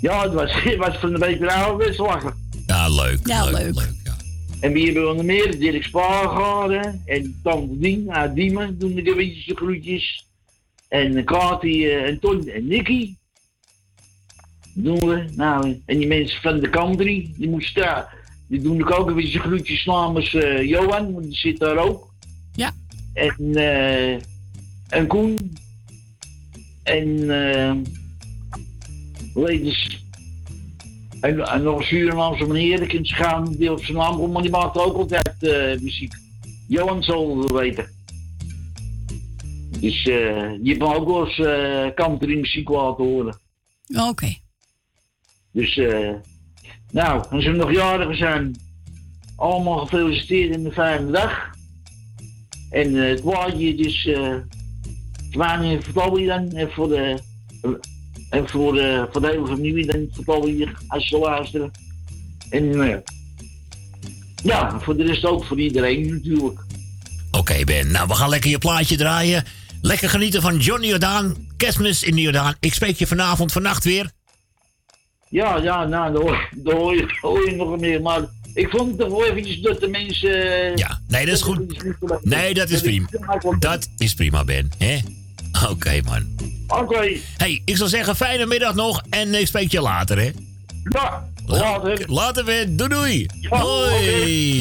Ja, 0.00 0.22
het 0.22 0.32
was, 0.32 0.52
het 0.52 0.76
was 0.76 0.96
van 0.96 1.12
de 1.12 1.18
week 1.18 1.38
weer 1.38 1.50
ouderwets 1.50 1.98
lachen. 1.98 2.34
Ja, 2.66 2.88
leuk. 2.88 3.18
Ja, 3.24 3.44
leuk. 3.44 3.98
En 4.60 4.72
wie 4.72 4.84
hebben 4.84 5.08
we 5.08 5.14
nog 5.14 5.24
meer? 5.24 5.58
Dirk 5.58 5.82
Spaar 5.82 6.28
gehad, 6.28 6.70
hè? 6.70 6.90
En 7.04 7.40
Tante 7.42 7.78
Dien 7.78 8.12
uit 8.12 8.34
Diemen 8.34 8.78
doen 8.78 8.94
de 8.94 9.02
gewetjes 9.02 9.56
groetjes. 9.56 10.26
En 10.88 11.24
Kati 11.24 11.86
eh, 11.86 12.02
en 12.02 12.18
Ton 12.18 12.48
en 12.48 12.66
Nicky. 12.66 13.14
Doen 14.74 14.98
we. 14.98 15.24
Nou, 15.36 15.80
en 15.86 15.98
die 15.98 16.06
mensen 16.06 16.40
van 16.40 16.60
de 16.60 16.70
country, 16.70 17.30
die 17.36 17.48
moesten 17.48 17.82
daar. 17.82 18.18
Die 18.46 18.60
doen 18.60 18.92
ook 18.92 19.08
een 19.08 19.14
beetje 19.14 19.38
groetjes 19.38 19.84
namens 19.84 20.34
eh, 20.34 20.62
Johan, 20.62 21.12
want 21.12 21.24
die 21.24 21.36
zit 21.36 21.58
daar 21.58 21.76
ook. 21.76 22.12
Ja. 22.54 22.72
En, 23.12 23.54
eh 23.54 24.12
en 24.88 25.06
Koen. 25.06 25.56
En, 26.82 27.30
eh 27.30 27.72
ladies. 29.34 29.99
En, 31.20 31.40
en 31.46 31.62
nog 31.62 31.78
een 31.78 31.84
Surinaamse 31.84 32.46
meneer, 32.46 32.82
ik 32.82 33.06
ze 33.06 33.14
gaan, 33.14 33.52
die 33.52 33.72
op 33.72 33.84
zijn 33.84 33.96
naam 33.96 34.16
komt, 34.16 34.32
maar 34.32 34.42
die 34.42 34.50
maakt 34.50 34.78
ook 34.78 34.96
altijd 34.96 35.42
eh, 35.42 35.80
muziek. 35.80 36.12
Johan 36.68 37.02
zal 37.02 37.40
het 37.40 37.50
weten. 37.50 37.88
Dus 39.80 40.06
eh 40.06 40.50
die 40.50 40.68
heeft 40.68 40.78
me 40.78 40.94
ook 40.94 41.08
wel 41.08 41.26
eens 41.26 41.38
eh 41.38 41.94
country 41.94 42.38
muziek 42.38 42.68
laten 42.68 43.04
horen. 43.04 43.38
Oké. 44.08 44.34
Dus, 45.52 45.76
eh 45.76 46.14
nou, 46.90 47.24
als 47.30 47.44
ze 47.44 47.50
nog 47.50 47.72
jarigen 47.72 48.16
zijn, 48.16 48.56
allemaal 49.36 49.78
gefeliciteerd 49.78 50.54
in 50.54 50.62
de 50.62 50.72
fijne 50.72 51.10
dag. 51.10 51.50
En 52.70 52.94
het 52.94 53.20
plaatje 53.20 53.74
is 53.74 54.06
eh 54.06 54.36
wanneer 55.30 55.82
vertel 55.82 56.18
je 56.18 56.26
dan 56.26 56.52
en 56.52 56.70
voor 56.70 56.88
de 56.88 57.18
en 58.30 58.48
voor 58.48 58.72
de, 58.72 59.08
voor 59.12 59.20
de 59.20 59.26
hele 59.26 59.46
familie 59.46 59.86
dan 59.86 60.08
vertel 60.12 60.46
je 60.46 60.68
als 60.88 61.08
ze 61.08 61.18
luisteren. 61.18 61.70
En 62.50 62.82
eh, 62.82 62.96
ja, 64.42 64.80
voor 64.80 64.96
de 64.96 65.04
rest 65.04 65.24
ook 65.24 65.44
voor 65.44 65.60
iedereen 65.60 66.10
natuurlijk. 66.10 66.60
Oké, 67.30 67.64
Ben. 67.64 67.90
Nou, 67.90 68.08
we 68.08 68.14
gaan 68.14 68.28
lekker 68.28 68.50
je 68.50 68.58
plaatje 68.58 68.96
draaien. 68.96 69.44
Lekker 69.82 70.08
genieten 70.08 70.42
van 70.42 70.58
Johnny 70.58 70.86
Jordaan. 70.86 71.36
Kerstmis 71.56 72.02
in 72.02 72.14
de 72.14 72.20
Jordaan. 72.20 72.54
Ik 72.60 72.74
spreek 72.74 72.96
je 72.96 73.06
vanavond, 73.06 73.52
vannacht 73.52 73.84
weer. 73.84 74.10
Ja, 75.28 75.56
ja, 75.56 75.84
nou, 75.84 76.12
daar 76.12 76.22
hoor, 76.22 76.48
daar 76.56 76.74
hoor, 76.74 76.96
je, 76.96 77.18
hoor 77.20 77.50
je 77.50 77.56
nog 77.56 77.80
meer. 77.80 78.02
Maar 78.02 78.20
ik 78.54 78.68
vond 78.70 78.88
het 78.88 78.98
toch 78.98 79.08
wel 79.08 79.24
eventjes 79.24 79.60
dat 79.60 79.80
de 79.80 79.88
mensen... 79.88 80.30
Ja, 80.76 81.00
nee, 81.08 81.26
dat 81.26 81.34
is 81.34 81.42
goed. 81.42 81.84
Nee, 82.24 82.54
dat 82.54 82.70
is 82.70 82.80
prima. 82.80 83.06
Dat 83.58 83.88
is 83.98 84.14
prima, 84.14 84.44
Ben. 84.44 84.70
hè? 84.78 84.98
Oké, 85.70 86.00
man. 86.04 86.26
Oké. 86.66 87.16
Hey, 87.36 87.62
ik 87.64 87.76
zal 87.76 87.88
zeggen, 87.88 88.16
fijne 88.16 88.46
middag 88.46 88.74
nog. 88.74 89.02
En 89.10 89.34
ik 89.34 89.46
spreek 89.46 89.72
je 89.72 89.80
later, 89.80 90.18
hè? 90.18 90.30
Ja, 90.84 91.28
later. 91.46 92.04
Later, 92.06 92.44
Ben. 92.44 92.76
Doei, 92.76 92.88
doei. 92.88 93.26
Hoi. 93.48 94.58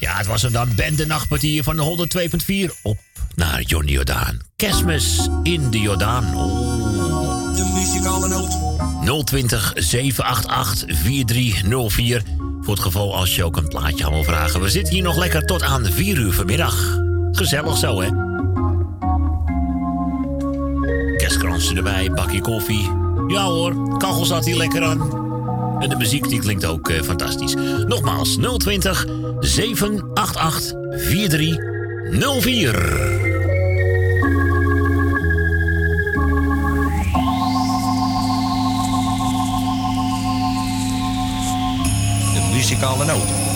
Ja, 0.00 0.16
het 0.16 0.26
was 0.26 0.42
hem 0.42 0.52
dan, 0.52 0.74
Ben, 0.74 0.96
de 0.96 1.06
nachtpartier 1.06 1.62
van 1.62 1.76
de 1.76 2.08
102.4. 2.68 2.80
Op 2.82 2.98
naar 3.34 3.62
Johnny 3.62 3.92
Jordaan. 3.92 4.38
Kerstmis 4.56 5.28
in 5.42 5.70
de 5.70 5.80
Jordaan. 5.80 6.36
Oh. 6.36 7.54
De 7.56 7.72
muzikale 7.74 8.28
noot. 8.28 9.26
020 9.26 9.72
788 9.74 10.98
4304. 10.98 12.22
Voor 12.60 12.74
het 12.74 12.82
geval 12.82 13.16
als 13.16 13.36
je 13.36 13.44
ook 13.44 13.56
een 13.56 13.68
plaatje 13.68 14.04
aan 14.04 14.12
wil 14.12 14.24
vragen. 14.24 14.60
We 14.60 14.68
zitten 14.68 14.94
hier 14.94 15.02
nog 15.02 15.16
lekker 15.16 15.46
tot 15.46 15.62
aan 15.62 15.84
4 15.84 16.16
uur 16.16 16.32
vanmiddag. 16.32 16.98
Gezellig 17.32 17.76
zo, 17.76 18.00
hè? 18.00 18.29
Kerstkransje 21.40 21.76
erbij, 21.76 22.10
bakje 22.10 22.40
koffie. 22.40 22.90
Ja 23.26 23.44
hoor, 23.44 23.96
kachel 23.98 24.24
staat 24.24 24.44
hier 24.44 24.56
lekker 24.56 24.82
aan. 24.82 25.00
En 25.78 25.88
de 25.88 25.96
muziek 25.96 26.28
die 26.28 26.40
klinkt 26.40 26.64
ook 26.64 26.88
eh, 26.88 27.02
fantastisch. 27.02 27.54
Nogmaals, 27.86 28.36
020 28.56 29.06
788 29.38 30.72
4304. 30.90 32.72
De 42.32 42.50
muzikale 42.52 43.04
noot. 43.04 43.49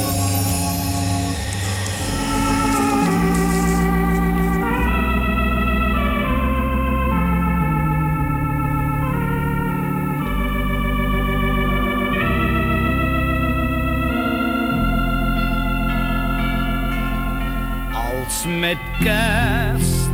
Met 18.64 18.78
kerst 18.98 20.10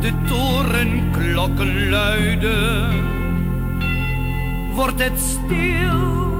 de 0.00 0.12
torenklokken 0.28 1.88
luiden, 1.88 2.90
wordt 4.74 5.02
het 5.02 5.20
stil 5.20 6.38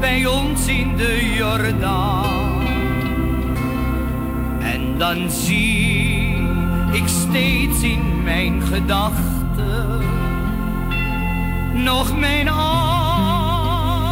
bij 0.00 0.26
ons 0.26 0.66
in 0.66 0.96
de 0.96 1.34
Jordaan. 1.36 2.62
En 4.60 4.98
dan 4.98 5.30
zie 5.30 6.36
ik 6.92 7.06
steeds 7.06 7.82
in 7.82 8.22
mijn 8.22 8.62
gedachten 8.62 10.04
nog 11.74 12.18
mijn 12.18 12.48
allereerste 12.48 14.04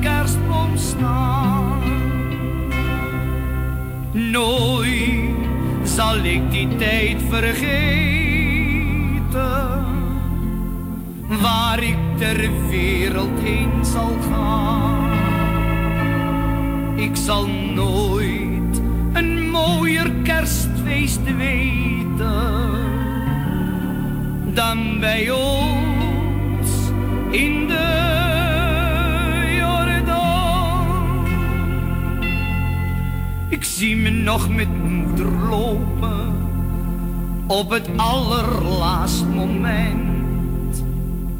kerstboom 0.00 0.76
staan. 0.76 1.61
Nooit 4.12 5.48
zal 5.82 6.16
ik 6.16 6.50
die 6.50 6.76
tijd 6.76 7.16
vergeten, 7.28 7.70
waar 11.40 11.82
ik 11.82 11.96
ter 12.18 12.50
wereld 12.68 13.40
heen 13.42 13.84
zal 13.84 14.16
gaan. 14.30 15.10
Ik 16.96 17.16
zal 17.16 17.46
nooit 17.74 18.80
een 19.12 19.50
mooier 19.50 20.12
kerstfeest 20.22 21.20
weten 21.36 22.72
dan 24.54 25.00
bij 25.00 25.30
ons 25.30 26.68
in 27.30 27.66
de 27.66 28.21
Ik 33.52 33.64
zie 33.64 33.96
me 33.96 34.10
nog 34.10 34.48
met 34.48 34.68
moeder 34.88 35.26
lopen 35.26 36.32
op 37.46 37.70
het 37.70 37.88
allerlaatst 37.96 39.24
moment 39.24 40.84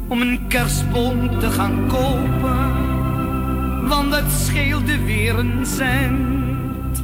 om 0.07 0.21
een 0.21 0.47
kerstboom 0.47 1.39
te 1.39 1.49
gaan 1.49 1.87
kopen, 1.87 2.71
want 3.87 4.11
dat 4.11 4.31
scheelde 4.31 5.03
weer 5.03 5.39
een 5.39 5.65
cent. 5.65 7.03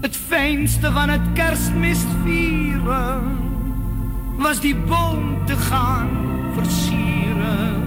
Het 0.00 0.16
fijnste 0.16 0.92
van 0.92 1.08
het 1.08 1.32
kerstmis 1.34 1.98
vieren 2.24 3.20
was 4.36 4.60
die 4.60 4.76
boom 4.76 5.46
te 5.46 5.56
gaan 5.56 6.08
versieren. 6.54 7.82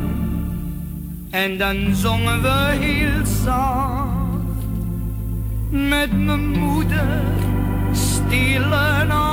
En 1.29 1.57
dan 1.57 1.95
zongen 1.95 2.41
we 2.41 2.75
heel 2.79 3.25
zacht 3.43 4.00
met 5.71 6.11
mijn 6.11 6.49
moeder 6.49 7.21
stille 7.91 9.05
nacht. 9.07 9.31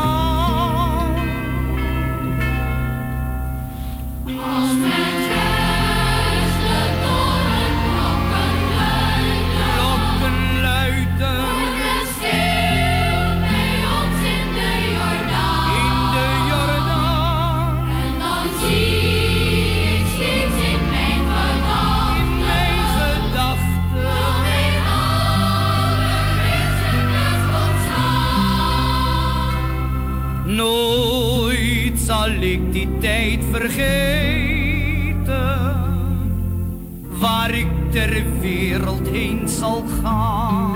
Als 4.24 4.70
ik 32.52 32.72
die 32.72 32.88
tijd 33.00 33.40
vergeten, 33.50 34.46
waar 37.08 37.54
ik 37.54 37.66
ter 37.90 38.22
wereld 38.40 39.08
heen 39.08 39.48
zal 39.48 39.84
gaan. 40.02 40.67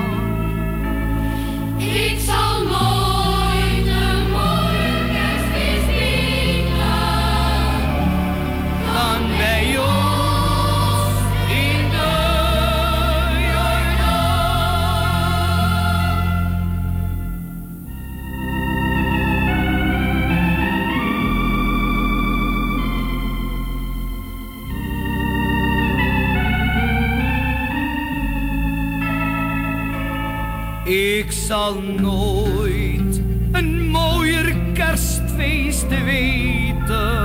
Ik 30.93 31.33
zal 31.49 31.81
nooit 31.81 33.21
een 33.53 33.89
mooier 33.89 34.57
kerstfeest 34.75 35.89
weten 35.89 37.21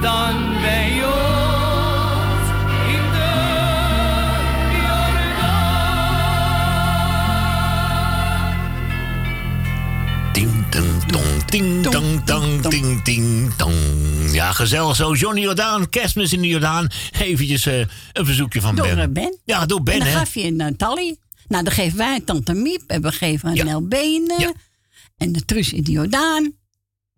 dan 0.00 0.60
bij 0.62 1.04
ons 1.04 2.48
in 2.88 3.10
de 3.12 3.30
Ding, 10.32 10.68
ding, 10.70 11.04
dong, 11.06 11.44
ding, 11.50 11.82
dong, 11.90 12.24
dong, 12.24 12.68
ding, 12.68 13.02
ding, 13.02 13.54
dong. 13.56 13.74
Ja, 14.32 14.52
gezellig 14.52 14.96
zo. 14.96 15.12
Johnny 15.14 15.40
Jordaan, 15.40 15.88
kerstmis 15.88 16.32
in 16.32 16.40
de 16.40 16.48
Jordaan. 16.48 16.86
Eventjes 17.20 17.66
eh, 17.66 17.78
een 18.12 18.24
verzoekje 18.26 18.60
van 18.60 18.74
Door 18.76 18.86
Ben. 18.86 18.98
eh, 18.98 19.08
Ben. 19.10 19.38
Ja, 19.44 19.66
door 19.66 19.82
Ben, 19.82 19.94
En 19.94 20.00
dan 20.00 20.08
hè. 20.08 20.14
gaf 20.14 20.34
je 20.34 20.44
een 20.46 20.60
uh, 20.60 20.66
Tally. 20.76 21.16
Nou, 21.52 21.64
dan 21.64 21.72
geven 21.72 21.98
wij 21.98 22.20
Tante 22.20 22.52
Miep. 22.54 22.82
En 22.86 23.02
we 23.02 23.12
geven 23.12 23.58
een 23.58 23.64
Nel 23.64 23.86
Benen. 23.88 24.54
En 25.16 25.32
de 25.32 25.44
Truus 25.44 25.72
in 25.72 25.82
de 25.82 25.90
Jordaan. 25.90 26.52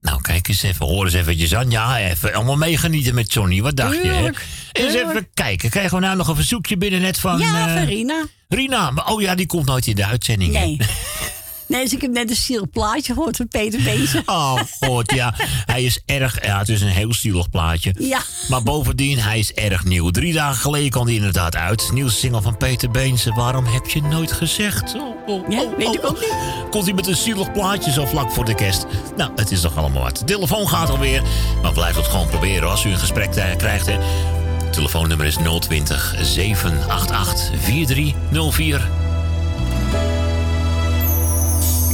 Nou, 0.01 0.21
kijk 0.21 0.49
eens 0.49 0.63
even, 0.63 0.87
hoor 0.87 1.05
eens 1.05 1.15
eventjes 1.15 1.55
aan. 1.55 1.71
Ja, 1.71 1.99
even 1.99 2.35
allemaal 2.35 2.57
meegenieten 2.57 3.15
met 3.15 3.33
Johnny. 3.33 3.63
Wat 3.63 3.77
dacht 3.77 4.03
je? 4.03 4.09
Hè? 4.09 4.27
Eens 4.27 4.37
tuurlijk. 4.73 5.09
even 5.11 5.29
kijken. 5.35 5.71
Krijgen 5.71 5.95
we 5.99 6.05
nou 6.05 6.17
nog 6.17 6.29
een 6.29 6.35
verzoekje 6.35 6.77
binnen 6.77 7.01
net 7.01 7.19
van... 7.19 7.39
ja, 7.39 7.75
van 7.75 7.85
Rina. 7.85 8.27
Rina. 8.49 8.91
Maar- 8.91 9.07
Oh 9.07 9.21
ja, 9.21 9.35
die 9.35 9.47
komt 9.47 9.67
nooit 9.67 9.87
in 9.87 9.95
de 9.97 10.05
uitzending. 10.07 10.53
Nee. 10.53 10.77
Nee, 11.67 11.83
dus 11.83 11.93
ik 11.93 12.01
heb 12.01 12.11
net 12.11 12.31
een 12.31 12.37
zielig 12.37 12.71
plaatje 12.71 13.13
gehoord 13.15 13.37
van 13.37 13.49
Peter 13.49 13.83
Bezen. 13.83 14.23
Oh 14.35 14.61
god, 14.81 15.13
ja. 15.13 15.35
Hij 15.65 15.85
is 15.85 16.03
erg... 16.07 16.45
Ja, 16.47 16.59
het 16.59 16.69
is 16.69 16.81
een 16.81 16.89
heel 16.89 17.13
stielig 17.13 17.51
plaatje. 17.51 17.95
Ja. 17.99 18.21
Maar 18.49 18.63
bovendien, 18.63 19.19
hij 19.19 19.39
is 19.39 19.53
erg 19.53 19.85
nieuw. 19.85 20.11
Drie 20.11 20.33
dagen 20.33 20.61
geleden 20.61 20.91
kwam 20.91 21.07
hij 21.07 21.15
inderdaad 21.15 21.57
uit. 21.57 21.91
Nieuwste 21.93 22.19
single 22.19 22.43
van 22.43 22.57
Peter 22.57 22.91
Beense. 22.91 23.33
Waarom 23.33 23.65
heb 23.65 23.87
je 23.87 24.03
nooit 24.03 24.33
gezegd? 24.33 24.95
Oh, 24.95 25.17
oh, 25.27 25.49
Ja, 25.49 25.63
oh, 25.63 25.77
weet 25.77 25.87
oh, 25.87 25.95
ik 25.95 26.05
ook 26.05 26.17
oh. 26.17 26.21
niet. 26.21 26.35
Komt 26.71 26.85
hij 26.85 26.95
met 26.95 27.07
een 27.07 27.17
zielig 27.17 27.53
plaatje 27.53 27.93
zo 27.93 28.07
vlak 28.07 28.31
voor 28.31 28.45
de 28.45 28.55
kerst. 28.55 28.87
Nou, 29.17 29.31
het 29.37 29.51
is 29.51 29.61
toch 29.61 29.77
allemaal 29.77 30.03
wat. 30.03 30.19
De 30.19 30.25
telefoon 30.25 30.69
gaat 30.69 30.91
alweer. 30.91 31.23
Maar 31.63 31.73
blijf 31.73 31.97
het 31.97 32.07
gewoon 32.07 32.29
proberen 32.29 32.71
als 32.71 32.85
u 32.85 32.91
een 32.91 32.99
gesprek 32.99 33.31
krijgt. 33.59 33.87
Hè. 33.87 33.99
Telefoonnummer 34.71 35.27
is 35.27 35.37
020 35.61 36.15
788 36.23 37.51
4304. 37.61 39.04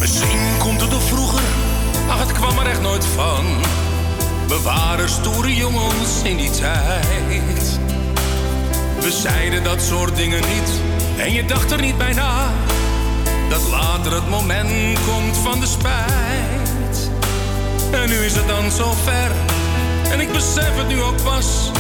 Misschien 0.01 0.59
komt 0.59 0.81
het 0.81 0.91
door 0.91 1.01
vroeger, 1.01 1.43
ach 2.09 2.19
het 2.19 2.33
kwam 2.33 2.59
er 2.59 2.67
echt 2.67 2.81
nooit 2.81 3.07
van. 3.07 3.45
We 4.49 4.61
waren 4.63 5.09
stoere 5.09 5.55
jongens 5.55 6.23
in 6.23 6.37
die 6.37 6.51
tijd. 6.51 7.79
We 9.01 9.11
zeiden 9.11 9.65
dat 9.65 9.83
soort 9.83 10.17
dingen 10.17 10.41
niet 10.41 10.71
en 11.19 11.33
je 11.33 11.45
dacht 11.45 11.71
er 11.71 11.81
niet 11.81 11.99
bij 11.99 12.13
na. 12.13 12.53
Dat 13.49 13.69
later 13.71 14.13
het 14.13 14.29
moment 14.29 14.99
komt 15.07 15.37
van 15.37 15.61
de 15.61 15.67
spijt. 15.67 17.11
En 17.91 18.09
nu 18.09 18.17
is 18.17 18.37
het 18.37 18.49
dan 18.49 18.71
zo 18.71 18.95
ver 19.05 19.31
en 20.13 20.21
ik 20.21 20.33
besef 20.33 20.77
het 20.77 20.89
nu 20.89 21.03
ook 21.03 21.23
pas. 21.23 21.71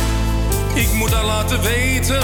Ik 0.74 0.92
moet 0.92 1.12
haar 1.12 1.24
laten 1.24 1.62
weten 1.62 2.22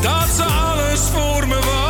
dat 0.00 0.28
ze 0.36 0.44
alles 0.44 1.00
voor 1.00 1.48
me 1.48 1.54
was. 1.54 1.87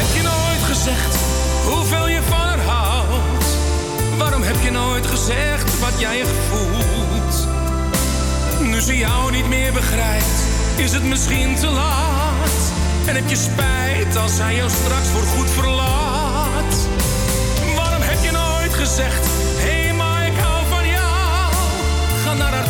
Heb 0.00 0.16
je 0.16 0.22
nooit 0.22 0.62
gezegd 0.62 1.16
hoeveel 1.64 2.08
je 2.08 2.22
van 2.22 2.38
haar 2.38 2.60
houdt? 2.60 3.46
Waarom 4.18 4.42
heb 4.42 4.56
je 4.62 4.70
nooit 4.70 5.06
gezegd 5.06 5.78
wat 5.78 6.00
jij 6.00 6.20
echt 6.20 6.38
voelt? 6.50 7.46
Nu 8.60 8.80
ze 8.80 8.96
jou 8.96 9.32
niet 9.32 9.48
meer 9.48 9.72
begrijpt, 9.72 10.38
is 10.76 10.92
het 10.92 11.04
misschien 11.04 11.54
te 11.56 11.66
laat. 11.66 12.56
En 13.06 13.14
heb 13.14 13.28
je 13.28 13.36
spijt 13.36 14.16
als 14.16 14.36
zij 14.36 14.54
jou 14.54 14.70
straks 14.70 15.08
voor 15.08 15.22
goed 15.22 15.50
verlaat? 15.50 16.74
Waarom 17.76 18.02
heb 18.02 18.22
je 18.22 18.30
nooit 18.30 18.74
gezegd, 18.74 19.26
hé 19.56 19.82
hey, 19.82 19.92
maar 19.94 20.26
ik 20.26 20.36
hou 20.38 20.66
van 20.66 20.86
jou? 20.86 21.52
Ga 22.24 22.32
naar 22.34 22.52
haar 22.52 22.67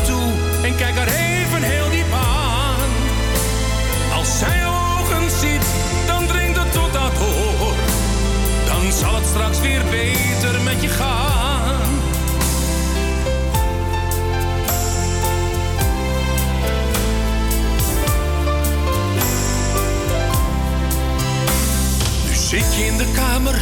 zit 22.49 22.75
je 22.75 22.87
in 22.87 22.97
de 22.97 23.13
kamer 23.15 23.61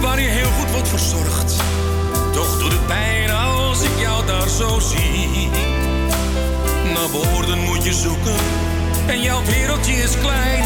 waar 0.00 0.20
je 0.20 0.28
heel 0.28 0.50
goed 0.50 0.70
wordt 0.70 0.88
verzorgd. 0.88 1.56
Toch 2.32 2.58
doet 2.58 2.72
het 2.72 2.86
pijn 2.86 3.30
als 3.30 3.82
ik 3.82 3.98
jou 3.98 4.26
daar 4.26 4.48
zo 4.48 4.78
zie. 4.78 5.48
Naar 6.94 7.08
woorden 7.10 7.58
moet 7.58 7.84
je 7.84 7.92
zoeken 7.92 8.36
en 9.06 9.22
jouw 9.22 9.44
wereldje 9.44 9.92
is 9.92 10.18
klein. 10.18 10.64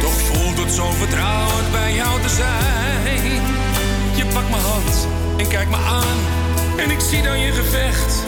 Toch 0.00 0.12
voelt 0.12 0.58
het 0.58 0.72
zo 0.72 0.90
vertrouwd 0.90 1.70
bij 1.72 1.94
jou 1.94 2.20
te 2.20 2.28
zijn. 2.28 3.40
Je 4.14 4.24
pakt 4.34 4.50
mijn 4.50 4.62
hand 4.62 5.08
en 5.36 5.48
kijkt 5.48 5.70
me 5.70 5.76
aan 5.76 6.18
en 6.76 6.90
ik 6.90 7.00
zie 7.00 7.22
dan 7.22 7.40
je 7.40 7.52
gevecht. 7.52 8.24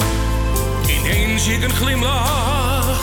Ineens 0.87 1.45
zie 1.45 1.55
ik 1.55 1.63
een 1.63 1.77
glimlach 1.77 3.01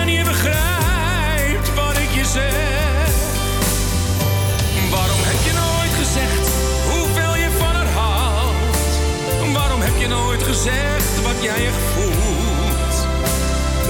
en 0.00 0.08
je 0.08 0.24
begrijpt 0.24 1.74
wat 1.74 1.96
ik 1.96 2.10
je 2.14 2.24
zeg. 2.24 2.81
Je 10.02 10.08
nooit 10.08 10.42
gezegd 10.42 11.22
wat 11.22 11.42
jij 11.42 11.66
echt 11.66 11.82
voelt? 11.94 12.94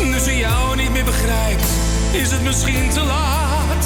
Nu 0.05 0.19
ze 0.19 0.37
jou 0.37 0.77
niet 0.77 0.91
meer 0.91 1.05
begrijpt, 1.05 1.69
is 2.11 2.31
het 2.31 2.43
misschien 2.43 2.91
te 2.91 3.01
laat. 3.01 3.85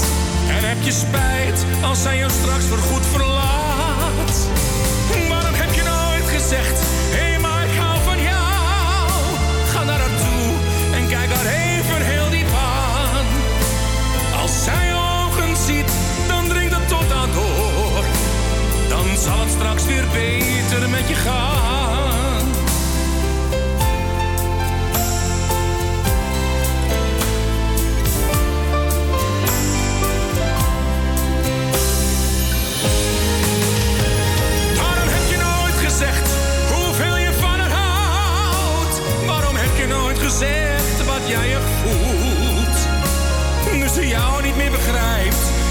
En 0.48 0.68
heb 0.68 0.76
je 0.82 0.92
spijt 0.92 1.64
als 1.82 2.02
zij 2.02 2.16
jou 2.16 2.30
straks 2.30 2.64
voorgoed 2.64 3.06
verlaat? 3.06 4.48
Waarom 5.28 5.54
heb 5.54 5.74
je 5.74 5.82
nooit 5.82 6.28
gezegd, 6.36 6.78
hé 7.16 7.28
hey, 7.30 7.38
maar 7.38 7.64
ik 7.64 7.78
hou 7.78 7.98
van 8.04 8.20
jou? 8.22 9.10
Ga 9.72 9.84
naar 9.84 9.98
haar 9.98 10.16
toe 10.24 10.46
en 10.98 11.08
kijk 11.08 11.30
haar 11.30 11.46
even 11.46 12.00
heel 12.12 12.30
diep 12.30 12.52
aan. 12.54 13.26
Als 14.42 14.64
zij 14.64 14.86
je 14.86 14.94
ogen 14.94 15.56
ziet, 15.66 15.92
dan 16.28 16.48
dringt 16.48 16.74
het 16.74 16.88
tot 16.88 17.12
aan 17.12 17.30
door. 17.32 18.04
Dan 18.88 19.16
zal 19.16 19.38
het 19.40 19.50
straks 19.50 19.84
weer 19.84 20.06
beter 20.12 20.88
met 20.90 21.08
je 21.08 21.14
gaan. 21.14 21.75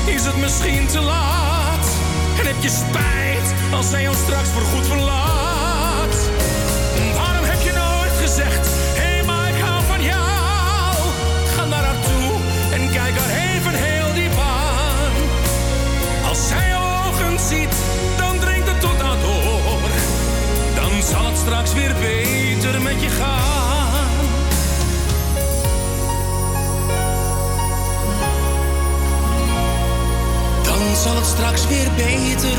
Is 0.06 0.26
het 0.26 0.38
misschien 0.38 0.88
te 0.88 1.00
laat. 1.00 1.88
En 2.40 2.46
heb 2.46 2.56
je 2.60 2.70
spijt 2.70 3.74
als 3.74 3.90
zij 3.90 4.02
jou 4.02 4.16
straks 4.16 4.50
voorgoed 4.50 4.88
verlaat? 4.88 6.16
Waarom 7.16 7.44
heb 7.44 7.62
je 7.62 7.72
nooit 7.72 8.12
gezegd, 8.22 8.68
hé 8.94 9.16
hey, 9.16 9.24
maar 9.24 9.50
ik 9.50 9.62
hou 9.62 9.84
van 9.84 10.02
jou? 10.02 10.96
Ga 11.56 11.66
naar 11.66 11.84
haar 11.84 12.02
toe 12.02 12.32
en 12.74 12.92
kijk 12.92 13.18
haar 13.18 13.30
even 13.30 13.74
heel 13.74 14.14
diep 14.14 14.38
aan. 14.40 15.16
Als 16.30 16.48
zij 16.48 16.76
ogen 16.76 17.40
ziet, 17.40 17.76
dan 18.18 18.40
dringt 18.40 18.68
het 18.68 18.80
tot 18.82 19.02
haar 19.02 19.20
door. 19.20 19.90
Dan 20.76 21.04
zal 21.04 21.26
het 21.26 21.74
weer 21.74 21.96
beter 22.00 22.82
met 22.82 23.02
je 23.02 23.10
gaan. 23.10 23.55
Zal 31.06 31.16
het 31.16 31.26
straks 31.26 31.68
weer 31.68 31.92
beter 31.96 32.58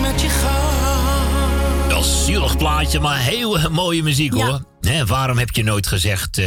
met 0.00 0.20
je 0.20 0.28
gaan. 0.28 1.88
Dat 1.88 2.04
is 2.04 2.24
zielig 2.24 2.56
plaatje, 2.56 3.00
maar 3.00 3.18
heel 3.18 3.70
mooie 3.70 4.02
muziek 4.02 4.32
hoor. 4.32 4.60
Waarom 5.06 5.38
heb 5.38 5.50
je 5.50 5.62
nooit 5.64 5.86
gezegd 5.86 6.38
eh, 6.38 6.46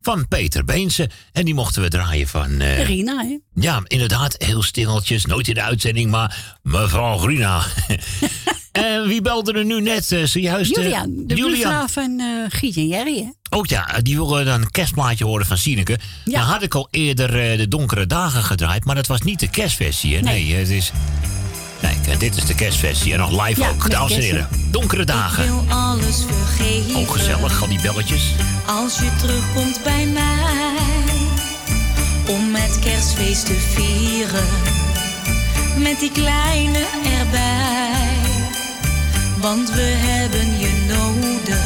van 0.00 0.28
Peter 0.28 0.64
Beense? 0.64 1.10
En 1.32 1.44
die 1.44 1.54
mochten 1.54 1.82
we 1.82 1.88
draaien 1.88 2.28
van... 2.28 2.60
eh, 2.60 2.86
Rina, 2.86 3.24
hè? 3.24 3.38
ja, 3.54 3.80
inderdaad, 3.86 4.34
heel 4.38 4.62
stilletjes. 4.62 5.24
Nooit 5.26 5.48
in 5.48 5.54
de 5.54 5.62
uitzending, 5.62 6.10
maar 6.10 6.56
mevrouw 6.62 7.18
Grina. 7.18 7.62
En 8.72 9.06
wie 9.06 9.22
belde 9.22 9.52
er 9.52 9.64
nu 9.64 9.80
net 9.80 10.12
eh, 10.12 10.24
zojuist? 10.24 10.76
eh, 10.76 10.82
Julian, 10.82 11.14
de 11.26 11.34
buurvrouw 11.34 11.86
van 11.86 12.20
eh 12.20 12.26
Giet 12.58 12.76
en 12.76 12.86
Jerry, 12.88 13.16
hè? 13.16 13.56
Ook 13.56 13.66
ja, 13.66 13.98
die 14.02 14.16
wilde 14.16 14.44
dan 14.44 14.60
een 14.60 14.70
kerstplaatje 14.70 15.24
horen 15.24 15.46
van 15.46 15.58
Sineke. 15.58 15.98
Dan 16.24 16.40
had 16.40 16.62
ik 16.62 16.74
al 16.74 16.88
eerder 16.90 17.50
eh, 17.50 17.58
de 17.58 17.68
donkere 17.68 18.06
dagen 18.06 18.42
gedraaid, 18.42 18.84
maar 18.84 18.94
dat 18.94 19.06
was 19.06 19.22
niet 19.22 19.40
de 19.40 19.50
kerstversie. 19.50 20.14
Hè? 20.14 20.20
Nee, 20.20 20.54
het 20.54 20.68
is... 20.68 20.92
Kijk, 21.80 22.06
eh, 22.06 22.18
dit 22.18 22.36
is 22.36 22.44
de 22.44 22.54
kerstversie 22.54 23.12
en 23.12 23.18
nog 23.18 23.46
live 23.46 23.60
Ja, 23.60 23.68
ook, 23.68 23.90
dames 23.90 24.12
en 24.12 24.20
heren. 24.20 24.48
Donkere 24.70 25.04
dagen. 25.04 25.44
Ik 25.44 25.50
wil 25.50 25.64
alles 25.68 26.24
vergeten. 26.26 26.96
Ook 26.96 27.10
gezellig, 27.10 27.62
al 27.62 27.68
die 27.68 27.80
belletjes. 27.80 28.34
Als 28.66 28.98
je 28.98 29.10
terugkomt 29.18 29.80
bij 29.82 30.06
mij 30.06 30.76
om 32.26 32.50
met 32.50 32.78
kerstfeest 32.80 33.46
te 33.46 33.54
vieren, 33.54 34.46
met 35.76 36.00
die 36.00 36.12
kleine 36.12 36.84
erbij. 37.18 38.16
Want 39.40 39.70
we 39.70 39.94
hebben 39.96 40.58
je 40.58 40.86
nodig, 40.88 41.64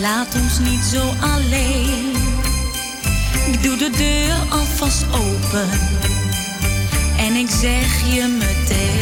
laat 0.00 0.34
ons 0.34 0.58
niet 0.58 0.84
zo 0.92 1.14
alleen. 1.20 2.12
Ik 3.52 3.62
doe 3.62 3.76
de 3.76 3.90
deur 3.90 4.58
alvast 4.58 5.04
open 5.12 5.68
en 7.22 7.36
ik 7.36 7.50
zeg 7.50 8.14
je 8.14 8.26
meteen. 8.38 9.01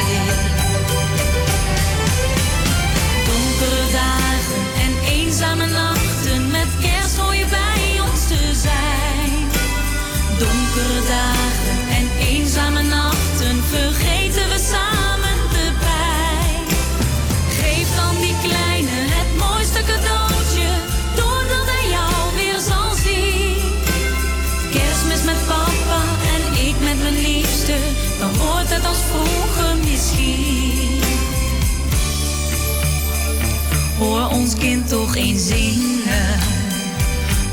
Toch 34.91 35.17
eens 35.17 35.47
zingen 35.47 36.39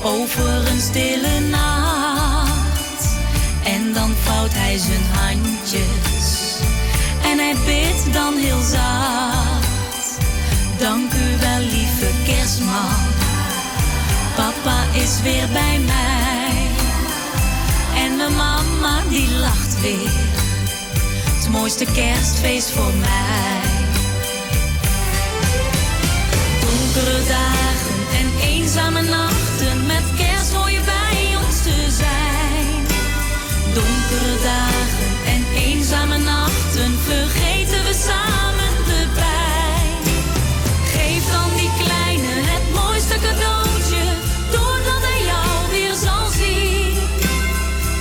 over 0.04 0.68
een 0.68 0.82
stille 0.82 1.40
nacht. 1.40 3.06
En 3.64 3.94
dan 3.94 4.12
vouwt 4.24 4.54
hij 4.54 4.78
zijn 4.78 5.04
handjes 5.12 6.56
en 7.24 7.38
hij 7.38 7.56
bidt 7.66 8.14
dan 8.14 8.38
heel 8.38 8.62
zacht. 8.62 10.18
Dank 10.78 11.14
u 11.14 11.38
wel, 11.40 11.60
lieve 11.60 12.10
kerstman. 12.26 13.06
Papa 14.36 14.84
is 14.94 15.22
weer 15.22 15.48
bij 15.54 15.80
mij. 15.80 16.68
En 17.96 18.16
mijn 18.16 18.36
mama 18.36 19.02
die 19.10 19.32
lacht 19.32 19.82
weer. 19.82 20.12
Het 21.36 21.50
mooiste 21.50 21.86
kerstfeest 21.86 22.72
voor 22.72 22.94
mij. 23.00 23.57
Donkere 26.98 27.28
dagen 27.28 28.00
en 28.20 28.48
eenzame 28.48 29.02
nachten, 29.02 29.86
met 29.86 30.04
kerst 30.16 30.54
hoor 30.54 30.72
je 30.72 30.80
bij 30.86 31.38
ons 31.46 31.62
te 31.62 31.78
zijn. 32.02 32.86
Donkere 33.74 34.36
dagen 34.44 35.12
en 35.34 35.46
eenzame 35.56 36.18
nachten, 36.18 36.92
vergeten 37.06 37.84
we 37.84 37.94
samen 38.08 38.74
de 38.90 39.06
pijn. 39.14 40.02
Geef 40.94 41.32
dan 41.32 41.50
die 41.58 41.72
kleine 41.84 42.34
het 42.52 42.66
mooiste 42.80 43.16
cadeautje, 43.26 44.04
doordat 44.52 45.02
hij 45.10 45.22
jou 45.32 45.52
weer 45.72 45.96
zal 46.06 46.26
zien. 46.42 46.98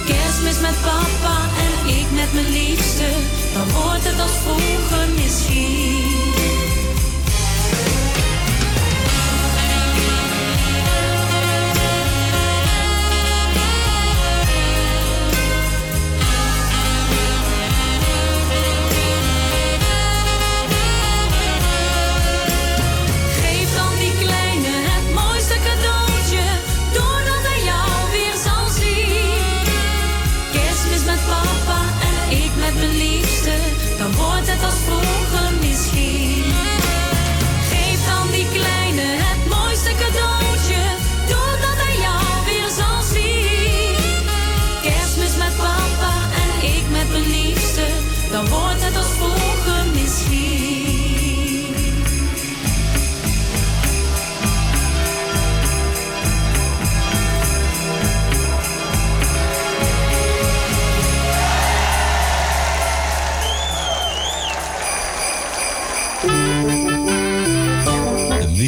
Kerstmis 0.06 0.60
met 0.60 0.76
papa 0.82 1.38
en 1.64 1.94
ik 1.98 2.06
met 2.10 2.32
mijn 2.32 2.50
liefste, 2.52 3.08
dan 3.54 3.68
wordt 3.70 4.04
het 4.04 4.20
als 4.20 4.36
vroeger 4.44 5.08
misschien. 5.14 6.05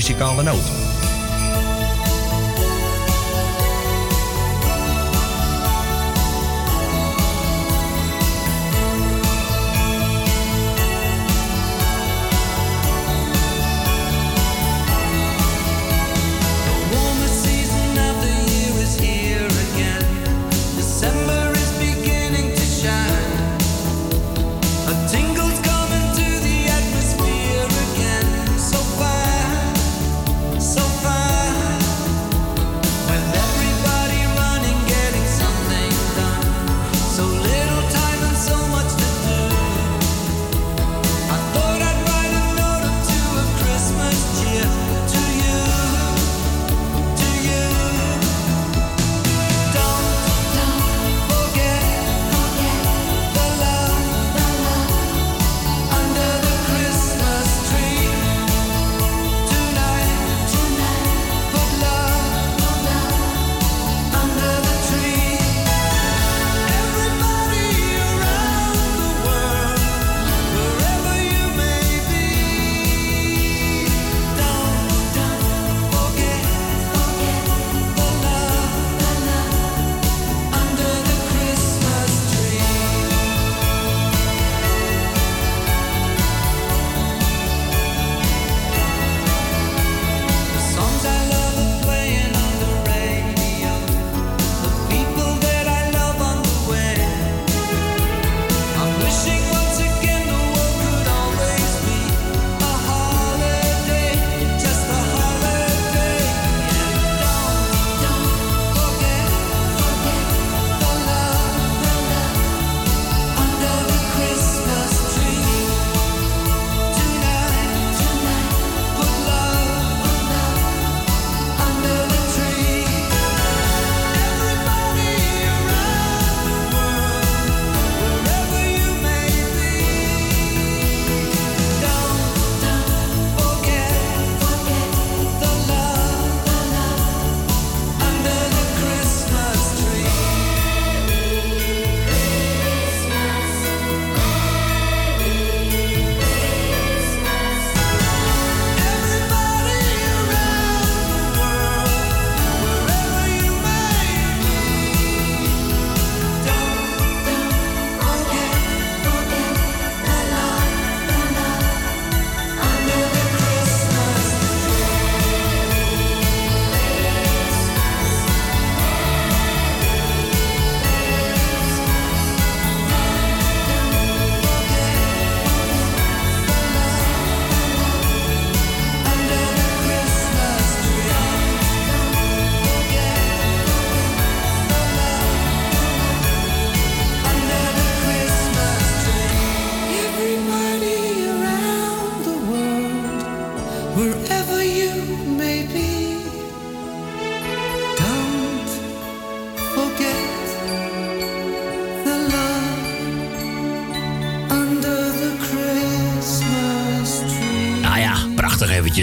Muzikale 0.08 0.42
noot. 0.42 0.77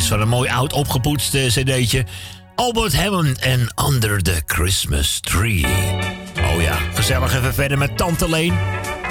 Van 0.07 0.21
een 0.21 0.27
mooi 0.27 0.49
oud 0.49 0.73
opgepoetst 0.73 1.29
cd'tje. 1.29 2.05
Albert 2.55 2.95
Hammond 2.95 3.39
en 3.39 3.67
Under 3.89 4.23
the 4.23 4.41
Christmas 4.45 5.19
Tree. 5.19 5.65
Oh 6.37 6.61
ja, 6.61 6.77
gezellig 6.93 7.35
even 7.35 7.53
verder 7.53 7.77
met 7.77 7.97
Tante 7.97 8.29
Leen. 8.29 8.53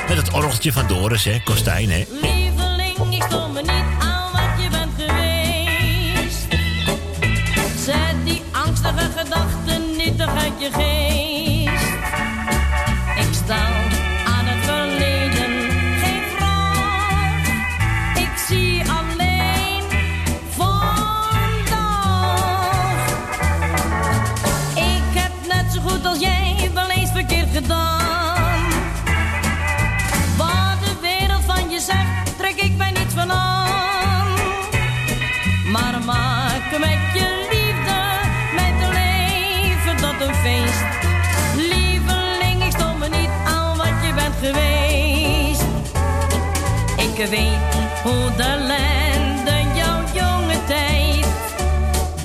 Met 0.08 0.16
het 0.16 0.32
orgeltje 0.32 0.72
van 0.72 0.86
Doris, 0.86 1.24
hè, 1.24 1.40
Kostijn, 1.44 1.90
hè. 1.90 2.04
Lieveling, 2.22 3.14
ik 3.14 3.26
kom 3.28 3.52
me 3.52 3.60
niet 3.60 3.84
aan 3.98 4.32
wat 4.32 4.62
je 4.62 4.68
bent 4.70 4.92
geweest. 4.96 6.46
Zet 7.84 8.24
die 8.24 8.42
angstige 8.52 9.10
gedachten 9.16 9.96
nietig 9.96 10.36
uit 10.36 10.52
je 10.60 10.70
geest. 10.72 11.53
Weet 47.30 47.74
hoe 48.02 48.36
de 48.36 48.42
ellende 48.42 49.74
jouw 49.74 50.00
jonge 50.12 50.64
tijd 50.66 51.26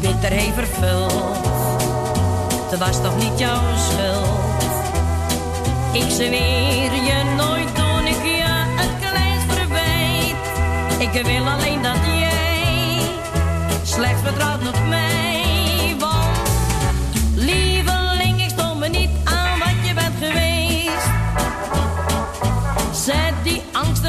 bitter 0.02 0.32
heeft 0.32 0.54
vervuld. 0.54 1.48
Het 2.70 2.80
was 2.80 3.02
toch 3.02 3.18
niet 3.18 3.40
jouw 3.40 3.62
schuld? 3.78 4.64
Ik 5.92 6.12
zweer 6.12 6.94
je 6.94 7.24
nooit 7.36 7.49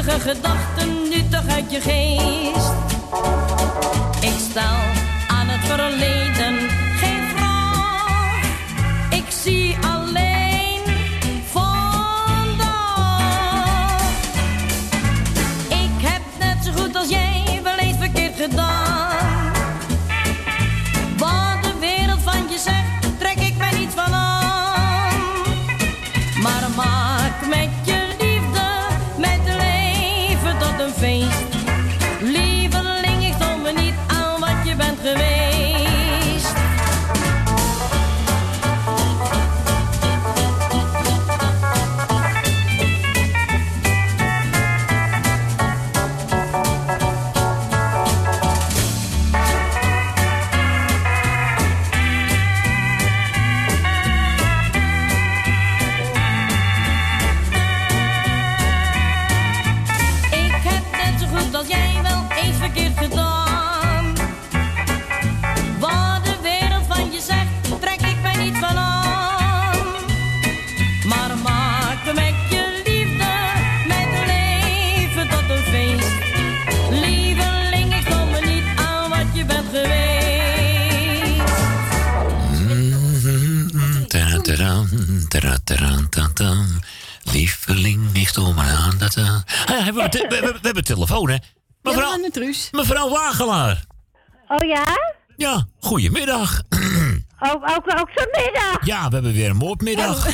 gedachten 0.09 1.09
nu 1.09 1.27
toch 1.29 1.47
uit 1.47 1.71
je 1.71 1.81
geest. 1.81 2.73
Ik 4.21 4.37
stel 4.49 4.79
aan 5.27 5.47
het 5.47 5.65
verleden 5.65 6.40
telefoon, 91.05 91.29
hè? 91.29 91.37
Mevrouw, 91.81 92.17
mevrouw 92.71 93.09
Wagelaar. 93.09 93.83
Oh 94.47 94.67
ja? 94.67 94.83
Ja, 95.35 95.65
goedemiddag. 95.79 96.61
Ook, 97.43 97.63
ook, 97.69 97.99
ook 97.99 98.09
zo'n 98.15 98.43
middag? 98.43 98.85
Ja, 98.85 99.07
we 99.07 99.13
hebben 99.13 99.33
weer 99.33 99.49
een 99.49 99.55
moordmiddag. 99.55 100.25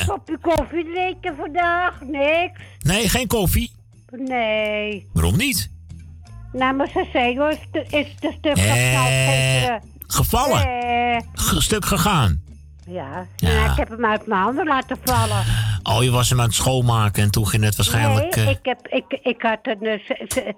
Een 0.00 0.06
kopje 0.06 0.38
koffie 0.40 0.84
drinken 0.92 1.36
vandaag? 1.36 2.00
Niks. 2.00 2.60
nee, 2.78 3.08
geen 3.08 3.26
koffie. 3.26 3.72
Nee. 4.10 5.08
Waarom 5.12 5.36
niet? 5.36 5.70
Nou, 6.52 6.74
mijn 6.76 6.88
cc 6.88 7.14
is 7.14 7.58
te, 7.72 7.84
is 7.88 8.06
te 8.20 8.34
stuk 8.38 8.56
Eh, 8.56 9.74
gevallen? 10.06 10.66
Eh, 10.66 11.20
G- 11.34 11.62
stuk 11.62 11.84
gegaan. 11.84 12.42
ja. 12.86 13.26
Ja. 13.36 13.48
Nou, 13.52 13.70
ik 13.70 13.76
heb 13.76 13.88
hem 13.88 14.04
uit 14.06 14.26
mijn 14.26 14.40
handen 14.42 14.66
laten 14.66 14.96
vallen. 15.04 15.44
Oh, 15.82 16.02
je 16.02 16.10
was 16.10 16.28
hem 16.30 16.40
aan 16.40 16.46
het 16.46 16.54
schoonmaken 16.54 17.22
en 17.22 17.30
toen 17.30 17.46
ging 17.48 17.64
het 17.64 17.76
waarschijnlijk... 17.76 18.36
nee, 18.36 18.44
eh, 18.44 18.50
ik, 18.50 18.58
heb, 18.62 18.88
ik, 18.88 19.18
ik 19.22 19.42
had 19.42 19.58
een... 19.62 19.86
eh, 19.86 20.52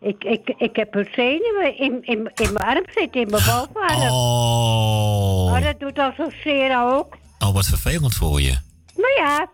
ik, 0.00 0.24
ik, 0.24 0.54
ik 0.56 0.76
heb 0.76 0.94
een 0.94 1.08
zenuw 1.14 1.60
in, 1.76 1.98
in, 2.02 2.30
in 2.34 2.52
mijn 2.52 2.66
arm 2.66 2.84
zitten, 2.94 3.20
in 3.20 3.30
mijn 3.30 3.42
bovenarm. 3.44 4.12
Oh. 4.12 5.52
Oh, 5.54 5.62
dat 5.62 5.80
doet 5.80 5.98
al 5.98 6.12
zo 6.16 6.30
zeer 6.42 6.80
ook. 6.82 7.16
oh, 7.38 7.52
wat 7.54 7.66
vervelend 7.66 8.14
voor 8.14 8.40
je. 8.40 8.58
Maar 8.96 9.14
ja, 9.16 9.48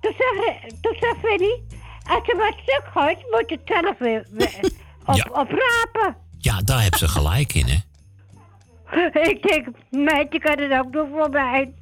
toen 0.00 0.12
zei, 0.18 0.56
toen 0.80 0.94
Fanny, 1.22 1.62
als 2.08 2.26
je 2.26 2.34
wat 2.36 2.54
stuk 2.62 2.84
gooit, 2.94 3.18
moet 3.30 3.44
je 3.48 3.58
het 3.64 3.82
zelf 3.82 3.98
weer, 3.98 4.26
weer 4.30 4.60
op, 5.06 5.14
Ja. 5.14 5.24
oprapen. 5.30 6.16
Ja, 6.38 6.60
daar 6.64 6.82
heb 6.82 6.94
ze 6.94 7.08
gelijk 7.08 7.54
in, 7.54 7.66
hè? 7.66 7.78
ik 9.32 9.42
denk, 9.42 9.66
meidje 9.90 10.38
kan 10.38 10.58
het 10.58 10.72
ook 10.80 10.92
doen 10.92 11.08
voor 11.10 11.30
mij. 11.30 11.72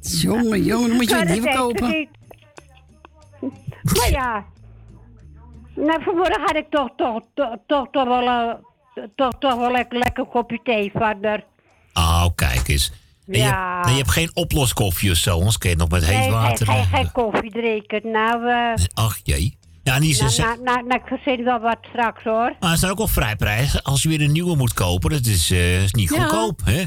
Jongen, 0.00 0.62
jongen, 0.62 0.88
dan 0.88 0.96
moet 0.96 1.08
je 1.10 1.16
het 1.16 1.28
niet 1.28 1.42
ze 1.42 1.48
verkopen. 1.50 1.88
niet. 1.88 2.08
Maar 3.94 4.10
ja, 4.10 4.44
nou, 5.74 6.02
vanmorgen 6.02 6.40
had 6.40 6.56
ik 6.56 6.66
toch, 6.70 6.88
toch, 6.96 7.20
toch, 7.34 7.56
toch, 7.66 7.86
toch 7.90 8.04
wel, 8.04 8.22
eh, 8.28 8.54
toch, 9.16 9.32
toch 9.38 9.54
wel 9.56 9.70
lekker, 9.70 9.98
lekker 9.98 10.24
een 10.24 10.30
kopje 10.30 10.60
thee 10.64 10.90
van 10.92 11.18
haar. 11.22 11.44
Oh, 11.94 12.26
kijk 12.34 12.68
eens. 12.68 12.92
En 13.26 13.38
Ja. 13.38 13.80
Je, 13.84 13.90
je 13.90 13.96
hebt 13.96 14.10
geen 14.10 14.30
oploskoffie 14.34 15.10
of 15.10 15.16
zo, 15.16 15.34
anders 15.38 15.58
kun 15.58 15.70
je 15.70 15.76
nog 15.76 15.88
met 15.88 16.04
heet 16.04 16.18
Nee, 16.18 16.30
water... 16.30 16.68
eh, 16.68 16.92
geen, 16.92 17.12
koffie 17.12 17.50
drinken. 17.50 18.10
Nou, 18.10 18.48
eh 18.48 18.84
Ach, 18.94 19.18
jee. 19.22 19.58
Ja, 19.82 19.96
is, 19.96 20.18
nou, 20.20 20.30
ze- 20.30 20.42
nou, 20.42 20.62
nou, 20.62 20.86
nou, 20.86 21.00
ik 21.00 21.06
verzin 21.06 21.44
wel 21.44 21.58
wat 21.60 21.78
straks 21.88 22.22
hoor. 22.24 22.56
maar 22.60 22.70
het 22.70 22.82
is 22.82 22.88
ook 22.90 22.98
al 22.98 23.08
vrijprijs. 23.08 23.82
Als 23.82 24.02
je 24.02 24.08
weer 24.08 24.20
een 24.20 24.32
nieuwe 24.32 24.56
moet 24.56 24.72
kopen, 24.74 25.10
dat 25.10 25.24
is, 25.26 25.50
eh, 25.50 25.82
is 25.82 25.92
niet 25.92 26.14
Ja. 26.14 26.20
goedkoop, 26.20 26.60
hè? 26.64 26.84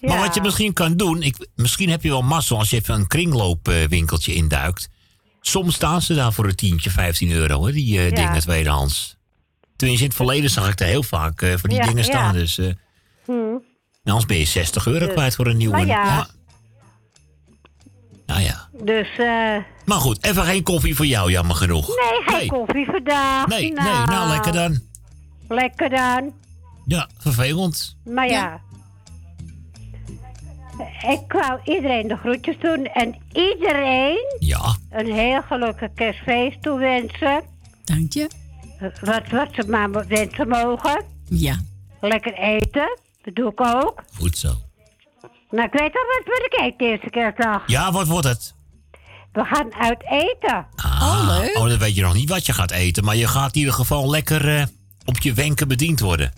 Maar 0.00 0.18
wat 0.18 0.34
je 0.34 0.40
misschien 0.40 0.72
kan 0.72 0.96
doen, 0.96 1.22
ik, 1.22 1.48
misschien 1.54 1.88
heb 1.90 2.02
je 2.02 2.08
wel 2.08 2.22
massa 2.22 2.54
als 2.54 2.70
je 2.70 2.76
even 2.76 2.94
een 2.94 3.06
kringloopwinkeltje 3.06 4.34
induikt. 4.34 4.88
Soms 5.40 5.74
staan 5.74 6.02
ze 6.02 6.14
daar 6.14 6.32
voor 6.32 6.44
een 6.46 6.54
tientje, 6.54 6.90
15 6.90 7.30
euro, 7.30 7.66
hè, 7.66 7.72
die 7.72 7.92
Ja. 7.92 8.10
dingen 8.10 8.40
tweedehands. 8.40 9.16
Tenminste, 9.76 10.04
in 10.04 10.10
het 10.10 10.18
verleden 10.18 10.50
zag 10.50 10.68
ik 10.72 10.80
er 10.80 10.86
heel 10.86 11.02
vaak 11.02 11.42
eh, 11.42 11.54
voor 11.56 11.68
die 11.68 11.78
Ja, 11.78 11.86
dingen 11.86 12.04
staan. 12.04 12.34
Dus 12.34 12.56
Hm. 13.24 13.32
anders 14.04 14.26
ben 14.26 14.38
je 14.38 14.44
60 14.44 14.86
euro 14.86 15.04
Dus- 15.04 15.14
kwijt 15.14 15.34
voor 15.34 15.46
een 15.46 15.56
nieuwe. 15.56 15.76
Maar 15.76 15.86
ja. 15.86 16.26
Nou 18.26 18.40
ja. 18.40 18.68
Dus. 18.82 19.08
Maar 19.84 19.98
goed, 20.00 20.24
even 20.24 20.44
geen 20.44 20.62
koffie 20.62 20.96
voor 20.96 21.06
jou, 21.06 21.30
jammer 21.30 21.56
genoeg. 21.56 21.86
Nee, 21.88 22.38
geen 22.38 22.48
koffie 22.48 22.86
vandaag. 22.86 23.46
Nee, 23.46 23.60
nee, 23.72 23.72
nou 24.06 24.28
lekker 24.28 24.52
dan. 24.52 24.80
Lekker 25.48 25.90
dan. 25.90 26.32
Ja, 26.86 27.08
vervelend. 27.18 27.96
Maar 28.04 28.28
ja. 28.28 28.60
Ik 31.08 31.32
wou 31.32 31.60
iedereen 31.64 32.08
de 32.08 32.16
groetjes 32.16 32.56
doen 32.60 32.84
en 32.84 33.16
iedereen 33.32 34.36
Ja. 34.38 34.76
een 34.90 35.12
heel 35.12 35.42
gelukkig 35.42 35.88
kerstfeest 35.94 36.62
toewensen. 36.62 37.42
Dank 37.84 38.12
je. 38.12 38.30
Wat, 39.00 39.28
wat 39.30 39.48
ze 39.52 39.64
maar 39.68 40.06
wensen 40.06 40.48
mogen. 40.48 41.04
Ja. 41.28 41.56
Lekker 42.00 42.34
eten, 42.34 42.98
dat 43.22 43.34
doe 43.34 43.50
ik 43.50 43.60
ook. 43.60 44.02
Goed 44.14 44.38
zo. 44.38 44.48
Nou, 45.50 45.64
ik 45.66 45.72
weet 45.72 45.94
al 45.94 46.06
wat 46.16 46.24
we 46.24 46.48
ik 46.50 46.60
eten 46.60 46.86
eerste 46.86 47.10
kerstdag. 47.10 47.62
Ja, 47.66 47.92
wat 47.92 48.06
wordt 48.06 48.26
het? 48.26 48.54
We 49.32 49.44
gaan 49.44 49.74
uit 49.74 50.04
eten. 50.10 50.66
Ah, 50.76 51.18
Oh, 51.54 51.68
dan 51.68 51.78
weet 51.78 51.94
je 51.94 52.02
nog 52.02 52.14
niet 52.14 52.28
wat 52.28 52.46
je 52.46 52.52
gaat 52.52 52.70
eten. 52.70 53.04
Maar 53.04 53.16
je 53.16 53.26
gaat 53.28 53.52
in 53.54 53.58
ieder 53.58 53.74
geval 53.74 54.10
lekker 54.10 54.56
eh, 54.56 54.64
op 55.04 55.18
je 55.18 55.32
wenken 55.32 55.68
bediend 55.68 56.00
worden. 56.00 56.32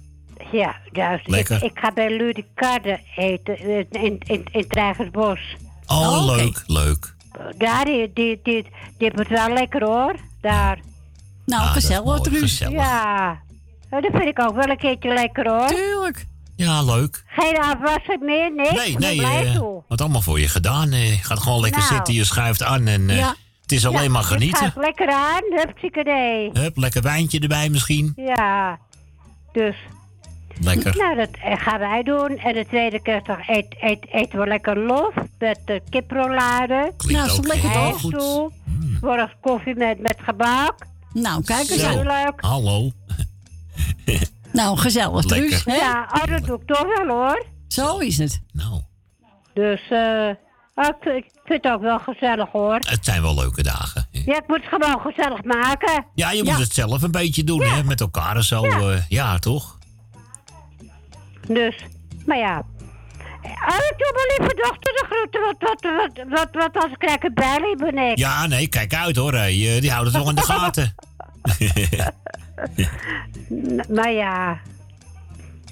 Ja, 0.53 0.77
juist. 0.93 1.25
Ik, 1.27 1.31
Lekker. 1.31 1.63
ik 1.65 1.79
ga 1.79 1.93
bij 1.93 2.17
Ludicarde 2.17 3.01
eten 3.17 3.59
eh, 3.59 3.79
in, 3.79 4.19
in, 4.19 4.45
in 4.53 4.69
Trijgersbos. 4.69 5.41
Oh, 5.87 6.25
leuk, 6.37 6.63
leuk. 6.67 7.15
Daar, 7.59 7.85
die, 7.85 8.11
die, 8.15 8.41
die, 8.43 8.63
die 8.63 9.09
hebben 9.09 9.21
het 9.27 9.29
wel 9.39 9.53
lekker 9.53 9.85
hoor. 9.85 10.15
Daar. 10.41 10.79
Nou, 11.47 11.63
Ah, 11.63 11.73
gezellig, 11.73 12.21
Truus. 12.21 12.41
gezellig. 12.41 12.73
Ja. 12.75 13.39
Oh, 13.91 14.03
dat 14.03 14.11
vind 14.13 14.29
ik 14.29 14.41
ook 14.41 14.55
wel 14.55 14.69
een 14.69 14.77
keertje 14.79 15.13
lekker 15.15 15.49
hoor. 15.49 15.67
Tuurlijk. 15.67 16.27
Ja, 16.57 16.83
leuk. 16.83 17.23
Geen 17.27 17.59
afwassen 17.59 18.25
meer, 18.25 18.53
niks. 18.55 18.73
Nee, 18.73 18.99
nee, 18.99 19.17
blijf 19.17 19.55
eh, 19.55 19.61
wat 19.89 20.01
allemaal 20.01 20.21
voor 20.21 20.41
je 20.41 20.49
gedaan. 20.49 20.93
eh. 20.93 21.11
Je 21.17 21.25
gaat 21.25 21.39
gewoon 21.39 21.61
lekker 21.61 21.81
Nou. 21.81 21.95
zitten, 21.95 22.15
je 22.15 22.25
schuift 22.25 22.63
aan 22.63 22.87
en 22.87 23.11
eh, 23.11 23.17
Ja. 23.19 23.35
het 23.63 23.73
is 23.73 23.87
alleen 23.87 24.03
Ja, 24.03 24.09
maar 24.09 24.23
het 24.23 24.31
genieten. 24.33 24.59
gaat 24.67 24.77
lekker 24.85 25.09
aan, 25.13 25.43
hupsiekadee. 25.51 26.51
Hup, 26.53 26.77
lekker 26.77 27.03
wijntje 27.03 27.39
erbij 27.41 27.69
misschien. 27.69 28.13
Ja. 28.17 28.79
Dus. 29.53 29.77
Lekker. 30.61 30.97
Nou, 30.97 31.17
dat 31.17 31.29
eh, 31.33 31.57
gaan 31.59 31.79
wij 31.79 32.03
doen. 32.03 32.39
En 32.39 32.55
de 32.55 32.67
tweede 32.67 33.03
kerstdag 33.03 33.49
eet, 33.49 33.77
eet, 33.81 34.07
eten 34.11 34.39
we 34.39 34.47
lekker 34.47 34.79
lof 34.79 35.15
met 35.39 35.61
uh, 35.67 35.81
kiprollade. 35.89 36.93
Nou, 37.09 37.27
is 37.27 37.35
toch 37.35 37.47
lekker 37.47 37.73
toch? 37.73 37.83
IJsstoel. 37.83 38.53
S'morgens 38.99 39.33
koffie 39.41 39.75
met, 39.75 40.01
met 40.01 40.17
gebak. 40.23 40.75
Nou, 41.13 41.45
kijk 41.45 41.69
eens 41.69 41.81
Zo. 41.81 42.03
Leuk. 42.03 42.33
Hallo. 42.37 42.91
Nou, 44.53 44.79
gezellig, 44.79 45.31
hè? 45.65 45.75
Ja, 45.75 46.09
oh, 46.13 46.25
dat 46.25 46.45
doe 46.45 46.57
ik 46.61 46.67
toch 46.67 46.87
wel 46.97 47.17
hoor. 47.17 47.47
Zo 47.69 47.99
is 47.99 48.19
het. 48.19 48.41
Dus, 49.55 49.81
eh. 49.91 50.29
oh, 50.75 50.87
ik, 50.87 50.95
vind- 51.01 51.25
het 51.45 51.67
ook 51.73 51.81
wel 51.81 51.99
gezellig 51.99 52.49
hoor. 52.53 52.75
Het 52.75 53.05
zijn 53.05 53.23
wel 53.23 53.35
leuke 53.35 53.63
dagen. 53.63 54.07
Ja, 54.11 54.37
ik 54.37 54.47
moet 54.47 54.61
het 54.63 54.83
gewoon 54.83 55.01
gezellig 55.01 55.45
maken. 55.45 56.05
Ja, 56.15 56.31
je 56.31 56.45
moet 56.45 56.59
het 56.59 56.73
zelf 56.73 57.03
een 57.03 57.11
beetje 57.11 57.45
doen, 57.45 57.63
hè? 57.63 57.85
Met 57.85 58.01
elkaar 58.01 58.37
en 58.37 58.45
zo. 58.45 58.67
Ja. 58.67 59.05
Ja 59.09 59.39
toch? 59.39 59.79
Dus, 61.55 61.75
maar 62.27 62.39
ja. 62.39 62.63
Oh, 63.43 63.77
ik 63.91 63.95
doe 63.97 64.13
mijn 64.15 64.27
lieve 64.39 64.55
dochter 64.63 64.93
de 64.93 65.05
groeten, 65.11 65.41
wat, 65.41 65.57
wat, 65.59 65.83
wat, 65.83 66.13
wat, 66.39 66.49
wat 66.73 66.85
als 66.85 66.93
krijg 66.99 67.33
bijlie 67.35 67.77
ben 67.77 67.99
ik. 67.99 68.19
Ja, 68.19 68.47
nee, 68.47 68.69
kijk 68.69 68.95
uit 68.95 69.17
hoor. 69.17 69.33
hè. 69.35 69.45
Je- 69.45 69.81
Die 69.81 69.91
houden 69.91 70.13
het 70.13 70.23
toch 70.23 70.31
in 70.31 70.37
de 70.37 70.43
gaten. 70.43 70.95
Maar 73.97 74.13
ja. 74.13 74.61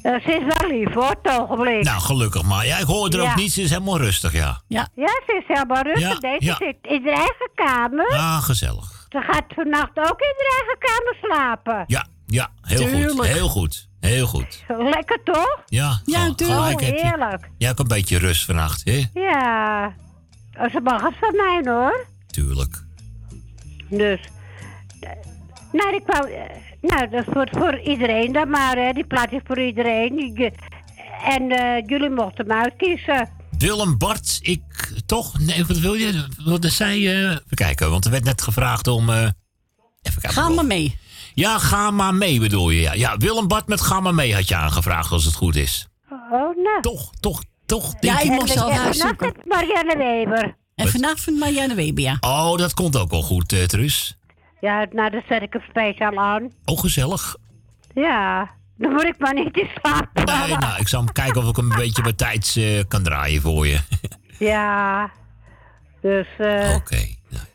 Eh, 0.02 0.12
ze 0.20 0.32
is 0.40 0.58
wel 0.58 0.70
lief 0.70 0.94
hoor, 0.94 1.16
het 1.23 1.40
ogenblik. 1.40 1.84
nou, 1.84 2.00
gelukkig 2.00 2.42
maar. 2.42 2.66
Ja, 2.66 2.78
ik 2.78 2.84
hoor 2.86 3.08
er 3.08 3.23
Ja. 3.23 3.31
ook 3.31 3.36
niet. 3.36 3.52
Ze 3.52 3.62
is 3.62 3.70
helemaal 3.70 3.98
rustig, 3.98 4.32
ja. 4.32 4.60
Ja. 4.68 4.89
Ja, 4.94 5.20
ze 5.26 5.36
is 5.40 5.44
helemaal 5.47 5.82
rustig. 5.82 6.20
Ja, 6.20 6.31
Deze 6.31 6.44
ja. 6.44 6.55
zit 6.57 6.76
in 6.82 7.05
haar 7.07 7.15
eigen 7.16 7.50
kamer. 7.55 8.08
Ah, 8.12 8.42
gezellig. 8.42 9.07
Ze 9.08 9.20
gaat 9.20 9.44
vannacht 9.55 9.98
ook 9.98 10.20
in 10.20 10.34
haar 10.36 10.60
eigen 10.60 10.78
kamer 10.78 11.16
slapen. 11.23 11.84
Ja, 11.86 12.07
ja, 12.26 12.48
heel 12.62 13.08
goed. 13.15 13.26
Heel 13.26 13.48
goed. 13.48 13.88
Heel 14.01 14.27
goed. 14.27 14.65
Lekker 14.78 15.20
toch? 15.25 15.62
Ja, 15.67 16.01
Ja, 16.05 16.27
natuurlijk. 16.27 16.81
heerlijk. 16.81 17.49
Jij 17.59 17.68
hebt 17.68 17.81
een 17.81 17.89
beetje 17.89 18.18
rust 18.18 18.44
vannacht, 18.44 18.83
hè? 18.85 19.05
Ja. 19.15 19.94
Ze 20.52 20.81
mag 20.83 21.02
het 21.02 21.15
van 21.20 21.36
mij 21.36 21.60
hoor. 21.73 22.07
Tuurlijk. 22.27 22.85
Dus. 23.91 24.20
eh, 25.01 25.10
Nou, 25.73 25.94
ik 25.94 26.02
wou. 26.07 26.31
eh, 26.33 26.43
Nou, 26.81 27.09
dat 27.10 27.20
is 27.27 27.33
voor, 27.33 27.49
voor 27.51 27.78
iedereen 27.81 28.33
dan 28.33 28.51
maar, 28.51 28.77
hè. 28.77 28.93
Die 28.93 29.07
plaat 29.07 29.33
is 29.33 29.41
voor 29.44 29.60
iedereen. 29.60 30.33
Je- 30.35 30.52
En 31.25 31.51
eh, 31.51 31.86
jullie 31.86 32.10
mochten 32.10 32.47
hem 32.49 32.59
uitkiezen. 32.62 33.28
Willem 33.59 33.99
Bart, 33.99 34.39
ik 34.43 34.62
toch? 35.07 35.39
Nee, 35.39 35.65
wat 35.67 35.78
wil 35.78 35.94
je? 35.94 36.27
Wat 36.44 36.65
zei 36.65 37.01
je? 37.01 37.10
Even 37.31 37.57
kijken, 37.57 37.91
want 37.91 38.05
er 38.05 38.10
werd 38.10 38.25
net 38.25 38.43
gevraagd 38.43 38.86
om. 38.86 39.10
eh, 39.10 39.17
even 40.02 40.20
kijken. 40.20 40.31
Ga 40.43 40.49
maar 40.49 40.65
mee. 40.67 40.99
Ja, 41.39 41.58
ga 41.58 41.91
maar 41.91 42.15
mee 42.15 42.41
bedoel 42.41 42.70
je. 42.70 42.81
Ja, 42.81 42.92
ja 42.92 43.17
Willem 43.17 43.49
Bart 43.49 43.68
met 43.68 43.81
ga 43.81 44.00
maar 44.00 44.15
mee 44.15 44.34
had 44.34 44.49
je 44.49 44.57
aangevraagd 44.57 45.12
als 45.12 45.25
het 45.25 45.34
goed 45.34 45.57
is. 45.57 45.89
Oh, 46.10 46.57
nou. 46.57 46.81
Toch, 46.81 47.10
toch, 47.20 47.42
toch. 47.67 47.94
Ja, 48.00 48.17
denk 48.17 48.33
ik 48.33 48.41
moest 48.41 48.55
huis 48.55 48.76
vannacht 48.76 48.97
zoeken. 48.97 49.34
Marianne 49.44 49.97
Weber. 49.97 50.57
En 50.75 50.89
vannacht 50.89 51.20
vindt 51.20 51.41
Marianne 51.41 51.75
Weber, 51.75 52.05
ja. 52.05 52.17
Oh, 52.20 52.57
dat 52.57 52.75
komt 52.75 52.97
ook 52.97 53.10
wel 53.10 53.23
goed, 53.23 53.52
eh 53.52 53.62
Truus. 53.62 54.18
Ja, 54.60 54.86
nou, 54.91 55.10
dat 55.10 55.23
zet 55.28 55.42
ik 55.42 55.52
hem 55.52 55.62
speciaal 55.68 56.17
aan. 56.17 56.52
Oh, 56.65 56.78
gezellig. 56.78 57.36
Ja, 57.94 58.50
dan 58.76 58.92
moet 58.92 59.05
ik 59.05 59.18
maar 59.18 59.34
niet 59.34 59.57
in 59.57 59.68
slaap 59.81 60.08
Nee, 60.15 60.57
nou, 60.57 60.81
ik 60.81 60.89
zal 60.89 61.05
hem 61.05 61.12
kijken 61.12 61.42
of 61.42 61.49
ik 61.49 61.57
hem 61.57 61.70
een 61.70 61.76
beetje 61.76 62.02
bij 62.02 62.12
tijds 62.12 62.57
eh, 62.57 62.81
kan 62.89 63.02
draaien 63.02 63.42
voor 63.42 63.67
je. 63.67 63.78
Ja. 64.39 65.10
Dus, 66.00 66.26
eh 66.39 66.76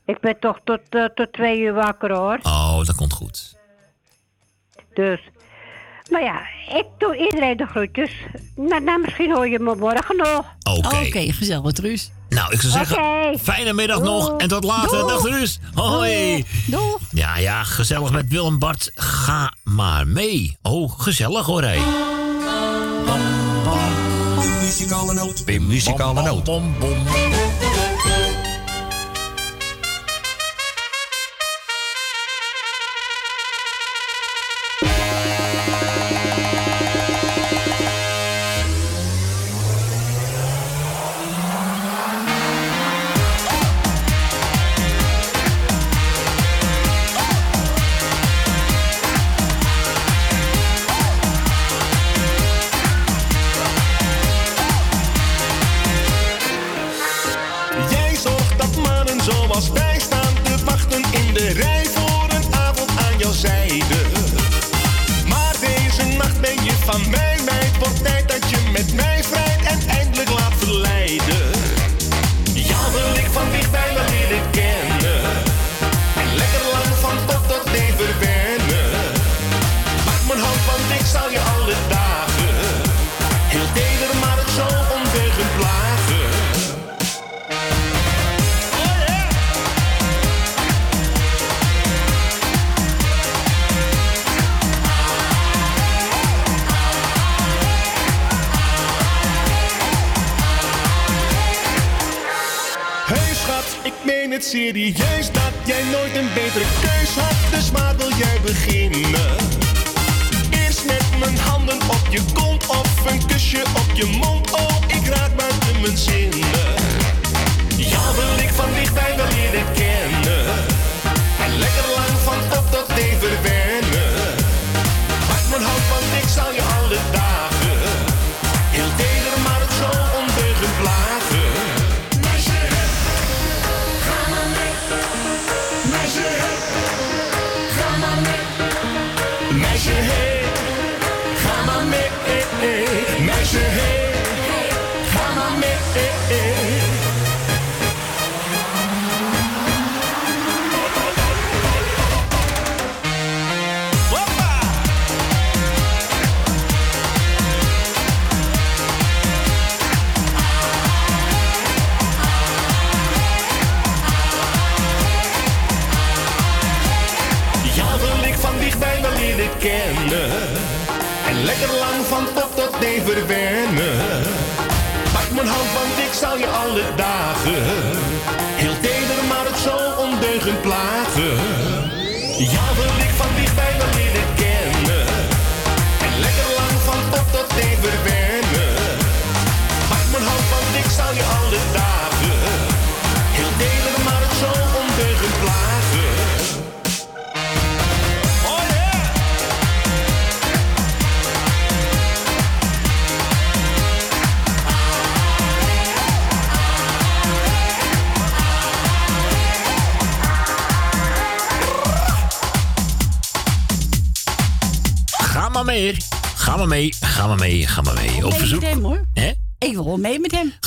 ik 0.06 0.20
ben 0.20 0.40
toch 0.40 0.60
tot, 0.64 0.80
tot 1.16 1.34
twee 1.34 1.60
uur 1.60 1.74
wakker 1.74 2.16
hoor. 2.16 2.40
Oh, 2.42 2.84
dat 2.84 2.96
komt 2.96 3.14
goed. 3.14 3.62
Dus. 4.94 5.20
Maar 6.10 6.24
ja, 6.24 6.42
ik 6.78 6.86
doe 6.98 7.18
iedereen 7.18 7.58
de 7.58 7.66
groetjes. 7.66 8.12
Nou, 8.56 8.84
nou 8.84 9.02
misschien 9.02 9.34
hoor 9.34 9.48
je 9.48 9.60
me 9.60 9.76
morgen 9.76 10.18
nog. 10.18 10.46
Oké. 10.78 10.96
Oké, 10.96 11.32
gezellig, 11.32 11.72
Truus. 11.72 12.12
Nou, 12.30 12.54
ik 12.54 12.62
zou 12.62 12.72
zeggen, 12.72 13.40
fijne 13.40 13.74
middag 13.74 14.02
nog 14.02 14.38
en 14.38 14.48
tot 14.48 14.64
later. 14.64 15.00
Doeg. 15.00 15.10
Dag 15.10 15.22
Truus. 15.22 15.60
Hoi. 15.74 16.46
Doeg. 16.68 17.00
Ja, 17.12 17.38
ja, 17.38 17.64
gezellig 17.64 18.12
met 18.12 18.28
Willem 18.28 18.60
Bart. 18.60 18.92
Ga 18.96 19.54
maar 19.64 20.08
mee. 20.08 20.58
Oh, 20.62 21.00
gezellig 21.00 21.46
hoor, 21.46 21.64
hé. 21.64 21.80
Muzikale 24.62 25.14
noot. 25.14 25.46
Bij 25.46 25.60
muzikale 25.60 26.22
noot. 26.22 26.44
Bom, 26.44 26.76
bom. 26.80 26.90
Jij 26.90 27.63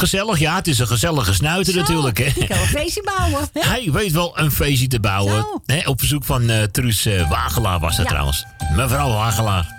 Gezellig, 0.07 0.39
ja. 0.39 0.55
Het 0.55 0.67
is 0.67 0.79
een 0.79 0.87
gezellige 0.87 1.35
snuiter 1.35 1.73
Zo, 1.73 1.79
natuurlijk. 1.79 2.19
Hè? 2.19 2.25
Ik 2.25 2.49
kan 2.49 2.59
een 2.59 2.67
feestje 2.67 3.03
bouwen. 3.17 3.49
Hè? 3.53 3.61
Hij 3.61 3.89
weet 3.93 4.13
wel 4.13 4.39
een 4.39 4.51
feestje 4.51 4.87
te 4.87 5.01
bouwen. 5.01 5.47
Hè, 5.67 5.89
op 5.89 5.99
verzoek 5.99 6.25
van 6.25 6.51
eh 6.51 6.63
Truus 6.63 7.07
eh, 7.07 7.31
Wagelaar 7.31 7.79
was 7.79 7.97
dat 7.97 8.05
Ja. 8.05 8.11
trouwens. 8.11 8.45
Mevrouw 8.77 9.09
Wagelaar. 9.13 9.75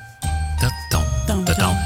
Dat 0.60 0.72
dan. 0.90 1.46
Dat 1.46 1.60
dan. 1.60 1.78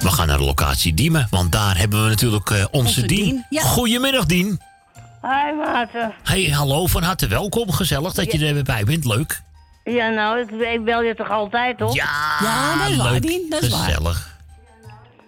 We 0.00 0.08
gaan 0.10 0.26
naar 0.26 0.38
de 0.38 0.44
locatie 0.44 0.94
Diemen. 0.94 1.26
Want 1.30 1.52
daar 1.52 1.78
hebben 1.78 2.02
we 2.02 2.08
natuurlijk 2.08 2.50
eh, 2.50 2.56
onze, 2.56 2.70
Onze 2.70 3.06
Dien. 3.06 3.24
Dien, 3.24 3.46
ja. 3.50 3.62
Goedemiddag, 3.62 4.24
Dien. 4.26 4.60
Hi 5.22 5.52
Maarten. 5.58 6.12
Hey, 6.22 6.42
hallo. 6.44 6.86
Van 6.86 7.02
harte 7.02 7.26
welkom. 7.26 7.72
Gezellig 7.72 8.12
dat 8.12 8.32
je 8.32 8.46
erbij 8.46 8.84
bent. 8.84 9.04
Leuk. 9.04 9.42
Ja, 9.84 10.08
nou, 10.08 10.40
ik, 10.40 10.50
ik 10.50 10.84
bel 10.84 11.02
je 11.02 11.14
toch 11.14 11.30
altijd, 11.30 11.78
toch? 11.78 11.94
Ja, 11.94 12.08
Ja, 12.40 12.78
dat 12.78 12.88
is 12.90 12.96
waar, 12.96 13.12
leuk. 13.12 13.22
Dien. 13.22 13.46
Dat 13.48 13.62
is 13.62 13.68
waar. 13.68 13.84
Gezellig. 13.84 14.23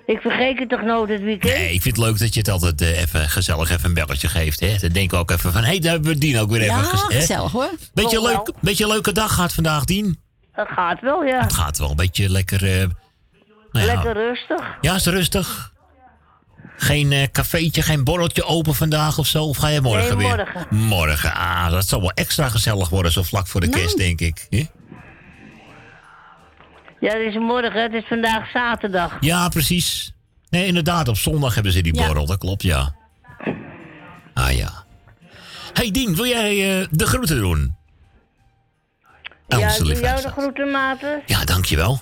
Ik 0.06 0.20
vergeet 0.20 0.58
het 0.58 0.68
toch 0.68 0.82
nooit 0.82 1.10
het 1.10 1.22
weekend? 1.22 1.52
Nee, 1.54 1.72
ik 1.72 1.82
vind 1.82 1.96
het 1.96 2.06
leuk 2.06 2.18
dat 2.18 2.32
je 2.34 2.40
het 2.40 2.48
altijd 2.48 2.80
eh, 2.80 3.00
even 3.00 3.28
gezellig 3.28 3.70
even 3.70 3.84
een 3.84 3.94
belletje 3.94 4.28
geeft. 4.28 4.60
Hè? 4.60 4.76
Dan 4.78 4.88
denk 4.92 5.12
ik 5.12 5.18
ook 5.18 5.30
even 5.30 5.52
van, 5.52 5.60
hé, 5.62 5.66
hey, 5.66 5.78
daar 5.78 5.92
hebben 5.92 6.12
we 6.12 6.18
Dien 6.18 6.38
ook 6.38 6.50
weer 6.50 6.60
even. 6.60 6.74
Ja, 6.76 6.82
gez- 6.82 7.02
hè? 7.08 7.20
gezellig 7.20 7.52
hoor. 7.52 7.70
Beetje, 7.94 8.22
wel. 8.22 8.30
leuk, 8.30 8.52
beetje 8.60 8.86
leuke 8.86 9.12
dag 9.12 9.34
gaat 9.34 9.52
vandaag, 9.54 9.84
Dien. 9.84 10.18
Dat 10.54 10.68
gaat 10.68 11.00
wel, 11.00 11.24
ja. 11.24 11.40
Het 11.40 11.52
gaat 11.52 11.78
wel 11.78 11.90
een 11.90 11.96
beetje 11.96 12.30
lekker... 12.30 12.64
eh, 12.80 12.86
nou 13.72 13.86
ja, 13.86 13.94
Lekker 13.94 14.12
rustig. 14.12 14.60
Ja, 14.80 14.94
is 14.94 15.06
rustig. 15.06 15.72
Geen 16.76 17.12
eh 17.12 17.22
cafeetje, 17.32 17.82
geen 17.82 18.04
borreltje 18.04 18.44
open 18.44 18.74
vandaag 18.74 19.18
of 19.18 19.26
zo? 19.26 19.44
Of 19.44 19.56
ga 19.56 19.68
je 19.68 19.80
morgen 19.80 20.16
Nee, 20.18 20.26
weer? 20.28 20.36
morgen. 20.36 20.66
Morgen. 20.78 21.34
Ah, 21.34 21.70
dat 21.70 21.88
zal 21.88 22.00
wel 22.00 22.12
extra 22.12 22.48
gezellig 22.48 22.88
worden 22.88 23.12
zo 23.12 23.22
vlak 23.22 23.46
voor 23.46 23.60
de 23.60 23.66
Nou. 23.66 23.80
kerst, 23.80 23.96
denk 23.96 24.20
ik. 24.20 24.46
Hè? 24.50 24.66
Ja, 27.06 27.12
het 27.12 27.26
is 27.26 27.34
morgen, 27.38 27.82
het 27.82 27.92
is 27.92 28.04
vandaag 28.06 28.50
zaterdag. 28.50 29.16
Ja, 29.20 29.48
precies. 29.48 30.12
Nee, 30.50 30.66
inderdaad, 30.66 31.08
op 31.08 31.16
zondag 31.16 31.54
hebben 31.54 31.72
ze 31.72 31.80
die 31.80 31.94
Ja. 31.94 32.06
borrel. 32.06 32.26
Dat 32.26 32.38
klopt, 32.38 32.62
ja. 32.62 32.94
Ah, 34.34 34.52
ja. 34.56 34.70
hey, 35.72 35.90
Dien, 35.90 36.14
wil 36.14 36.26
jij 36.26 36.80
eh, 36.80 36.86
de 36.90 37.06
groeten 37.06 37.36
doen? 37.38 37.76
ja, 39.48 39.68
ik 39.68 39.78
doe 39.78 39.94
jou 40.00 40.22
de 40.22 40.28
groeten, 40.28 40.70
Maarten. 40.70 41.22
Ja, 41.26 41.44
dankjewel. 41.44 41.98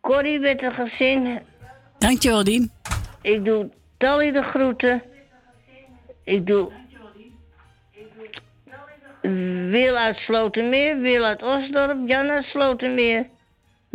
Corrie 0.00 0.38
met 0.38 0.62
een 0.62 0.72
gezin. 0.72 1.40
Dankjewel, 1.98 2.44
Dien. 2.44 2.70
Ik 3.22 3.44
doe 3.44 3.70
Tally 3.98 4.32
de 4.32 4.42
groeten. 4.42 5.02
Ik 6.24 6.46
doe... 6.46 6.72
Wil 9.70 9.96
uit 9.96 10.16
Slotermeer, 10.16 11.00
Wil 11.00 11.24
uit 11.24 11.42
Osdorp, 11.42 12.08
Jan 12.08 12.28
uit 12.28 12.44
Slotermeer. 12.44 13.26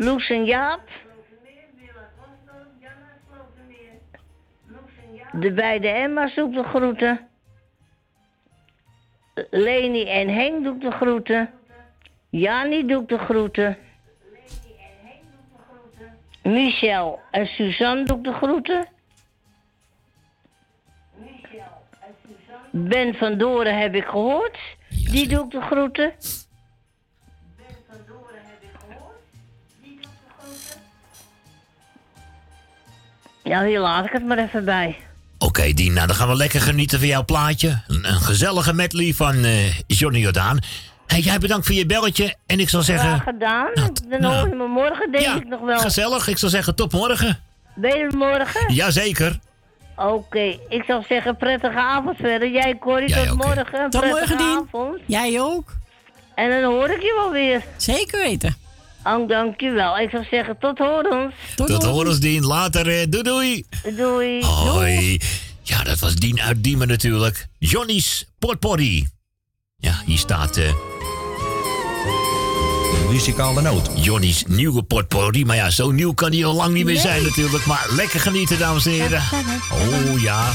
Loes 0.01 0.29
en 0.29 0.45
Jaap. 0.45 0.81
De 5.31 5.51
beide 5.51 5.87
Emma's 5.87 6.35
doe 6.35 6.49
ik 6.49 6.55
de 6.55 6.63
groeten. 6.63 7.27
Leni 9.49 10.05
en 10.05 10.29
Henk 10.29 10.63
doe 10.63 10.75
ik 10.75 10.81
de 10.81 10.91
groeten. 10.91 11.49
Jani 12.29 12.85
doe 12.85 13.01
ik 13.01 13.07
de 13.07 13.17
groeten. 13.17 13.77
Michel 16.43 17.19
en 17.31 17.47
Suzanne 17.47 18.03
doe 18.03 18.17
ik 18.17 18.23
de 18.23 18.33
groeten. 18.33 18.87
Ben 22.71 23.15
van 23.15 23.37
Doren 23.37 23.77
heb 23.77 23.95
ik 23.95 24.05
gehoord. 24.05 24.57
Die 24.89 25.27
doe 25.27 25.45
ik 25.45 25.51
de 25.51 25.61
groeten. 25.61 26.13
Ja, 33.43 33.63
hier 33.63 33.79
laat 33.79 34.05
ik 34.05 34.11
het 34.11 34.25
maar 34.25 34.37
even 34.37 34.65
bij. 34.65 34.97
Oké, 35.37 35.73
Dien, 35.73 35.93
nou 35.93 36.07
dan 36.07 36.15
gaan 36.15 36.27
we 36.27 36.35
lekker 36.35 36.61
genieten 36.61 36.99
van 36.99 37.07
jouw 37.07 37.25
plaatje. 37.25 37.81
Een, 37.87 38.07
een 38.09 38.21
gezellige 38.21 38.73
medley 38.73 39.13
van 39.13 39.43
eh, 39.43 39.79
Johnny 39.87 40.19
Jordaan. 40.19 40.59
Hey, 41.07 41.19
jij 41.19 41.37
bedankt 41.37 41.65
voor 41.65 41.75
je 41.75 41.85
belletje. 41.85 42.35
En 42.45 42.59
ik 42.59 42.69
zal 42.69 42.81
zeggen... 42.81 43.09
Graag 43.09 43.23
gedaan. 43.23 43.69
Dan 44.09 44.23
hoor 44.23 44.47
je 44.47 44.55
me 44.55 44.67
morgen, 44.67 45.11
denk 45.11 45.35
ik 45.35 45.47
nog 45.47 45.61
wel. 45.61 45.79
Gezellig, 45.79 46.27
ik 46.27 46.37
zal 46.37 46.49
zeggen 46.49 46.75
tot 46.75 46.91
morgen. 46.91 47.39
Ben 47.75 47.97
je 47.97 48.07
morgen? 48.15 48.73
Jazeker. 48.73 49.39
Oké, 49.95 50.57
ik 50.69 50.83
zal 50.87 51.03
zeggen 51.09 51.37
prettige 51.37 51.77
avond 51.79 52.17
verder. 52.17 52.51
Jij, 52.51 52.77
Corrie, 52.79 53.09
Jij 53.09 53.23
tot 53.25 53.31
ook, 53.31 53.45
morgen. 53.45 53.89
Tot 53.89 54.01
prettige 54.01 54.35
morgen, 54.35 54.37
Dien. 54.37 54.67
avond. 54.67 54.99
Jij 55.05 55.41
ook. 55.41 55.73
En 56.35 56.61
dan 56.61 56.71
hoor 56.71 56.89
ik 56.89 57.01
je 57.01 57.13
wel 57.15 57.31
weer. 57.31 57.61
Zeker 57.77 58.19
weten. 58.19 58.55
Oh, 59.03 59.27
dankjewel. 59.27 59.97
Ik 59.97 60.09
zou 60.09 60.23
zeggen 60.31 60.57
tot 60.59 60.77
horens. 60.77 61.33
Tot 61.55 61.83
horens, 61.83 62.19
Dien. 62.19 62.45
Later, 62.45 62.99
eh, 62.99 63.05
doei 63.09 63.23
doei. 63.23 63.65
Doei. 63.97 64.45
Hoi. 64.45 65.19
Ja, 65.63 65.83
dat 65.83 65.99
was 65.99 66.15
Dien 66.15 66.41
uit 66.41 66.63
Diemen 66.63 66.87
natuurlijk. 66.87 67.47
Johnny's 67.59 68.25
Potpourri. 68.39 69.07
Ja, 69.77 70.01
hier 70.05 70.17
staat... 70.17 70.57
eh 70.57 70.73
Muzikale 73.09 73.61
noot. 73.61 73.89
Johnny's 73.95 74.43
nieuwe 74.47 74.83
potpourri. 74.83 75.45
Maar 75.45 75.55
ja, 75.55 75.69
zo 75.69 75.91
nieuw 75.91 76.13
kan 76.13 76.31
hij 76.31 76.45
al 76.45 76.53
lang 76.53 76.73
niet 76.73 76.85
meer 76.85 76.99
zijn 76.99 77.23
natuurlijk. 77.23 77.65
Maar 77.65 77.87
lekker 77.95 78.19
genieten, 78.19 78.59
dames 78.59 78.85
en 78.85 78.91
heren. 78.91 79.21
Oh 79.71 80.21
ja. 80.21 80.51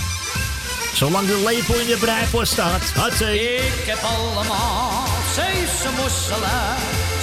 Zolang 0.94 1.26
de 1.26 1.42
lepel 1.46 1.80
in 1.80 1.86
de 1.86 1.96
breipot 2.00 2.48
staat. 2.48 2.82
Hatsé. 2.94 3.30
Ik 3.30 3.84
heb 3.86 3.98
allemaal 4.02 5.04
Zeeuwse 5.34 5.88
mosselen, 6.02 6.76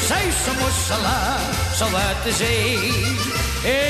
Zeeuwse 0.07 0.51
mosselen, 0.59 1.39
zo 1.75 1.85
uit 1.85 2.23
de 2.23 2.31
zee. 2.31 2.77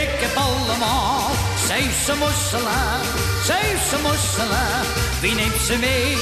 Ik 0.02 0.20
heb 0.24 0.36
allemaal 0.36 1.30
Zeeuwse 1.68 2.16
mosselen, 2.16 3.00
Zeeuwse 3.44 3.98
mosselen, 4.02 4.82
wie 5.22 5.36
neemt 5.36 5.62
ze 5.62 5.76
mee? 5.78 6.18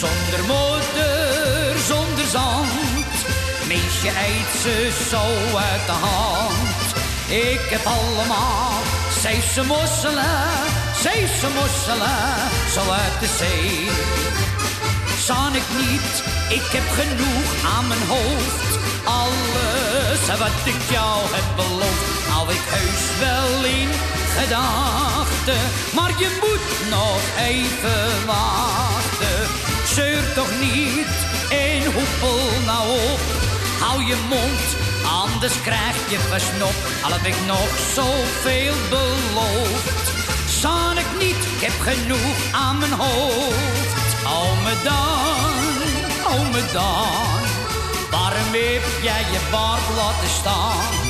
Zonder 0.00 0.42
motor, 0.46 1.78
zonder 1.86 2.26
zand, 2.26 3.14
meisje 3.68 4.08
eet 4.28 4.52
ze 4.62 4.90
zo 5.10 5.56
uit 5.56 5.86
de 5.86 5.92
hand. 5.92 6.86
Ik 7.28 7.64
heb 7.70 7.86
allemaal 7.86 8.72
Zeeuwse 9.22 9.64
mosselen, 9.64 10.48
Zeeuwse 11.02 11.48
mosselen, 11.58 12.26
zo 12.74 12.90
uit 12.90 13.20
de 13.20 13.28
zee. 13.38 13.88
Zaan 15.28 15.54
ik 15.54 15.68
niet, 15.78 16.14
ik 16.58 16.66
heb 16.76 16.88
genoeg 17.00 17.48
aan 17.74 17.86
mijn 17.88 18.06
hoofd. 18.08 18.70
Alles 19.04 20.38
wat 20.38 20.58
ik 20.72 20.80
jou 20.90 21.16
heb 21.36 21.48
beloofd, 21.56 22.28
hou 22.28 22.52
ik 22.52 22.64
heus 22.76 23.04
wel 23.24 23.64
in 23.80 23.90
gedachten. 24.38 25.62
Maar 25.96 26.12
je 26.22 26.30
moet 26.42 26.68
nog 26.96 27.20
even 27.52 28.26
wachten. 28.26 29.38
Zeur 29.94 30.22
toch 30.34 30.52
niet 30.60 31.14
en 31.64 31.84
hoepel 31.96 32.40
nou 32.70 32.84
op. 33.12 33.24
Hou 33.80 34.04
je 34.04 34.16
mond, 34.28 34.66
anders 35.26 35.60
krijg 35.60 35.96
je 36.10 36.18
versnop. 36.18 36.78
Al 37.04 37.12
heb 37.16 37.26
ik 37.32 37.38
nog 37.46 37.68
zoveel 37.98 38.76
beloofd. 38.88 40.06
Zaan 40.60 40.98
ik 40.98 41.10
niet, 41.18 41.42
ik 41.54 41.60
heb 41.66 41.76
genoeg 41.90 42.36
aan 42.52 42.78
mijn 42.78 42.92
hoofd. 42.92 43.97
Oh 44.36 44.52
me 44.64 44.74
dan, 44.84 46.32
oh 46.32 46.52
me 46.52 46.62
dan. 46.72 47.40
Waarom 48.10 48.52
heb 48.52 49.02
jij 49.02 49.24
je 49.32 49.40
baard 49.50 49.86
laten 49.96 50.28
staan? 50.40 51.06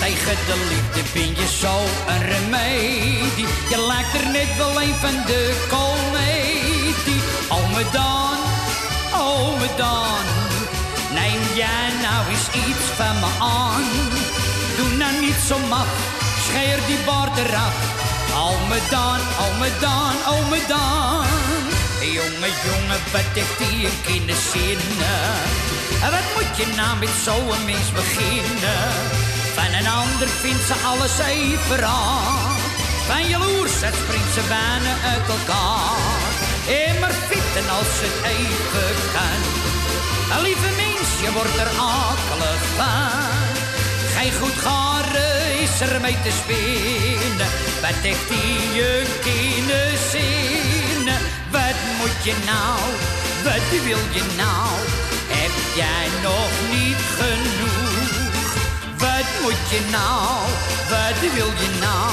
Tegen 0.00 0.38
de 0.46 0.56
liefde 0.70 1.02
ben 1.12 1.30
je 1.40 1.48
zo 1.60 1.74
een 2.08 2.22
remedie. 2.22 3.46
Je 3.70 3.86
lijkt 3.86 4.14
er 4.14 4.30
net 4.32 4.56
wel 4.56 4.82
een 4.82 4.94
van 4.94 5.16
de 5.26 5.66
komedie. 5.68 7.22
Oh 7.48 7.74
me 7.74 7.84
dan, 7.92 8.36
oh 9.20 9.60
me 9.60 9.68
dan. 9.76 10.24
Neem 11.12 11.40
jij 11.54 11.88
nou 12.02 12.20
eens 12.30 12.48
iets 12.68 12.86
van 12.96 13.14
me 13.22 13.30
aan? 13.38 13.84
Doe 14.76 14.96
nou 14.96 15.20
niet 15.20 15.40
zo 15.46 15.58
mat, 15.68 15.86
scheer 16.44 16.78
die 16.86 16.98
bord 17.04 17.38
eraf. 17.38 17.74
Al 18.34 18.56
me 18.68 18.78
dan, 18.90 19.20
al 19.42 19.52
me 19.58 19.70
dan, 19.80 20.14
al 20.24 20.42
me 20.50 20.64
dan. 20.68 21.61
Jongen, 22.02 22.54
jongen, 22.66 23.00
wat 23.12 23.30
heeft 23.34 23.58
die 23.58 23.88
kinderzinnen? 24.06 25.22
En 26.04 26.10
wat 26.10 26.26
moet 26.34 26.56
je 26.56 26.66
nou 26.76 26.98
met 26.98 27.14
zo'n 27.24 27.64
mens 27.64 27.88
beginnen? 28.00 28.82
Van 29.56 29.70
een 29.78 29.88
ander 29.88 30.28
vindt 30.28 30.64
ze 30.66 30.74
alles 30.90 31.16
even 31.18 31.84
aan. 31.86 32.56
Van 33.08 33.28
jaloersheid 33.28 33.94
springt 33.94 34.32
ze 34.34 34.42
bijna 34.56 34.92
uit 35.12 35.28
elkaar. 35.36 36.32
Immer 36.86 37.14
fitten 37.28 37.66
als 37.78 37.94
het 38.04 38.16
even 38.36 38.94
kan. 39.14 39.40
Lieve 40.42 40.70
mens, 40.82 41.08
je 41.24 41.30
wordt 41.32 41.58
er 41.64 41.72
akelig 41.96 42.62
van. 42.78 43.30
Geen 44.14 44.32
goed 44.40 44.58
garen 44.64 45.60
is 45.64 45.80
er 45.80 46.00
mee 46.00 46.18
te 46.22 46.32
spinnen. 46.40 47.50
Wat 47.80 48.02
echt 48.02 48.28
die 48.28 48.72
je 48.78 48.90
kinderzin? 49.24 50.81
Wat 51.52 51.78
moet 51.98 52.24
je 52.24 52.34
nou? 52.46 52.80
Wat 53.44 53.66
wil 53.84 54.02
je 54.16 54.24
nou? 54.36 54.70
Heb 55.38 55.54
jij 55.80 56.06
nog 56.28 56.52
niet 56.74 57.02
genoeg? 57.18 58.46
Wat 59.04 59.28
moet 59.42 59.64
je 59.72 59.80
nou? 59.90 60.28
Wat 60.92 61.20
wil 61.36 61.50
je 61.62 61.70
nou? 61.80 62.12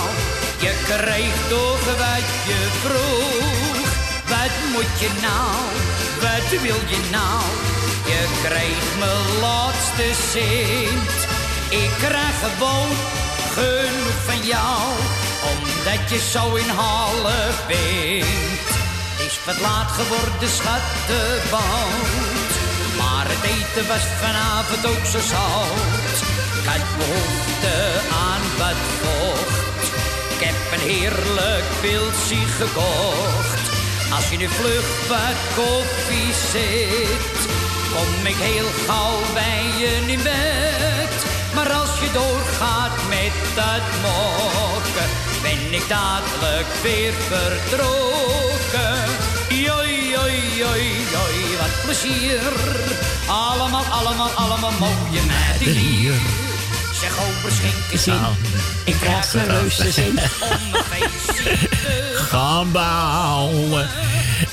Je 0.65 0.73
kreeg 0.89 1.35
toch 1.49 1.85
wat 2.03 2.27
je 2.49 2.59
vroeg. 2.83 3.89
Wat 4.33 4.55
moet 4.73 4.93
je 4.99 5.09
nou? 5.21 5.55
Wat 6.25 6.49
wil 6.61 6.81
je 6.93 7.01
nou? 7.11 7.43
Je 8.11 8.21
kreeg 8.43 8.85
mijn 8.99 9.39
laatste 9.41 10.07
cent. 10.31 11.17
Ik 11.69 11.91
krijg 11.97 12.35
gewoon 12.39 12.91
genoeg 13.53 14.19
van 14.25 14.41
jou, 14.45 14.81
omdat 15.51 16.09
je 16.09 16.19
zo 16.31 16.55
inhalend 16.55 17.67
bent. 17.67 18.58
Het 19.49 19.59
laat 19.59 19.91
geworden, 19.91 20.49
schattenboot. 20.49 22.53
Maar 22.99 23.25
het 23.33 23.43
eten 23.55 23.87
was 23.87 24.05
vanavond 24.23 24.83
ook 24.91 25.05
zo 25.13 25.19
zout. 25.33 26.17
Ik 26.59 26.65
had 26.71 26.85
behoefte 26.99 27.75
aan 28.27 28.43
wat 28.61 28.81
vocht. 29.01 29.85
Ik 30.33 30.41
heb 30.47 30.59
een 30.73 30.85
heerlijk 30.91 31.67
pilsje 31.81 32.41
gekocht. 32.59 33.65
Als 34.15 34.29
je 34.29 34.37
nu 34.37 34.47
vlug 34.47 34.87
wat 35.13 35.39
koffie 35.59 36.33
zit, 36.53 37.39
kom 37.93 38.25
ik 38.33 38.39
heel 38.49 38.71
gauw 38.87 39.19
bij 39.33 39.65
je 39.81 39.91
in 40.13 40.23
bed. 40.23 41.13
Maar 41.55 41.71
als 41.81 41.93
je 41.99 42.11
doorgaat 42.11 42.95
met 43.15 43.35
dat 43.55 43.85
mokken, 44.05 45.09
ben 45.41 45.61
ik 45.79 45.87
dadelijk 45.87 46.69
weer 46.81 47.13
vertrokken. 47.31 49.38
Joi, 49.59 50.09
joi, 50.09 50.57
joi, 50.57 50.83
joi, 51.11 51.57
wat 51.59 51.81
plezier. 51.85 52.39
Allemaal, 53.27 53.83
allemaal, 53.83 54.29
allemaal 54.29 54.71
mooie 54.79 55.21
meiden 55.27 55.75
hier. 55.75 56.13
Zeg 56.99 57.11
over 57.19 57.51
schenken 57.51 57.99
zin. 57.99 58.19
Ik 58.85 58.95
krijg 58.99 59.33
een 59.33 59.45
reuze 59.45 59.91
zin 59.91 60.19
om 60.41 60.71
mijn 60.71 60.83
feestje 60.83 61.67
te 61.67 62.13
gaan 62.29 62.71
bouwen. 62.71 63.89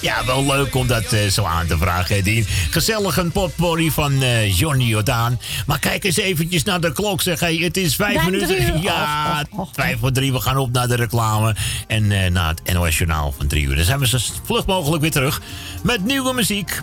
Ja, 0.00 0.24
wel 0.24 0.47
leuk 0.47 0.74
om 0.74 0.86
dat 0.86 1.12
eh, 1.12 1.26
zo 1.26 1.44
aan 1.44 1.66
te 1.66 1.78
vragen, 1.78 2.16
Edien. 2.16 2.47
Gezellig 2.70 3.16
een 3.16 3.31
potpourri 3.31 3.90
van 3.90 4.23
eh, 4.23 4.58
Johnny 4.58 4.84
Jordaan. 4.84 5.40
Maar 5.66 5.78
kijk 5.78 6.05
eens 6.05 6.16
eventjes 6.16 6.62
naar 6.62 6.81
de 6.81 6.92
klok, 6.92 7.23
zeg. 7.23 7.40
Hey, 7.40 7.56
het 7.56 7.76
is 7.76 7.97
vijf 7.97 8.24
minuten. 8.24 8.62
uur. 8.62 8.82
Ja, 8.82 9.44
vijf 9.73 9.98
voor 9.98 10.12
drie. 10.12 10.32
We 10.32 10.40
gaan 10.40 10.56
op 10.56 10.73
naar 10.73 10.89
de 10.89 10.97
reclame. 10.97 11.55
En 11.86 12.12
eh, 12.12 12.31
naar 12.31 12.48
het 12.48 12.73
NOS 12.73 12.98
Journaal 12.98 13.34
van 13.36 13.47
drie 13.47 13.66
uur. 13.66 13.76
Dan 13.76 13.84
zijn 13.84 13.98
we 13.98 14.06
zo 14.06 14.18
vlug 14.44 14.66
mogelijk 14.66 15.02
weer 15.02 15.10
terug. 15.10 15.40
Met 15.82 16.05
nieuwe 16.05 16.32
muziek. 16.32 16.81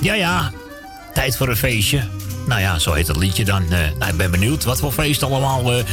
Ja, 0.00 0.14
ja. 0.14 0.52
Tijd 1.14 1.36
voor 1.36 1.48
een 1.48 1.56
feestje. 1.56 2.27
Nou 2.48 2.60
ja, 2.60 2.78
zo 2.78 2.92
heet 2.92 3.06
het 3.06 3.16
liedje 3.16 3.44
dan. 3.44 3.62
Eh, 3.62 3.78
nou, 3.98 4.10
ik 4.10 4.16
ben 4.16 4.30
benieuwd 4.30 4.64
wat 4.64 4.78
voor 4.78 4.92
feest 4.92 5.22
allemaal. 5.22 5.72
eh, 5.72 5.78
in 5.78 5.84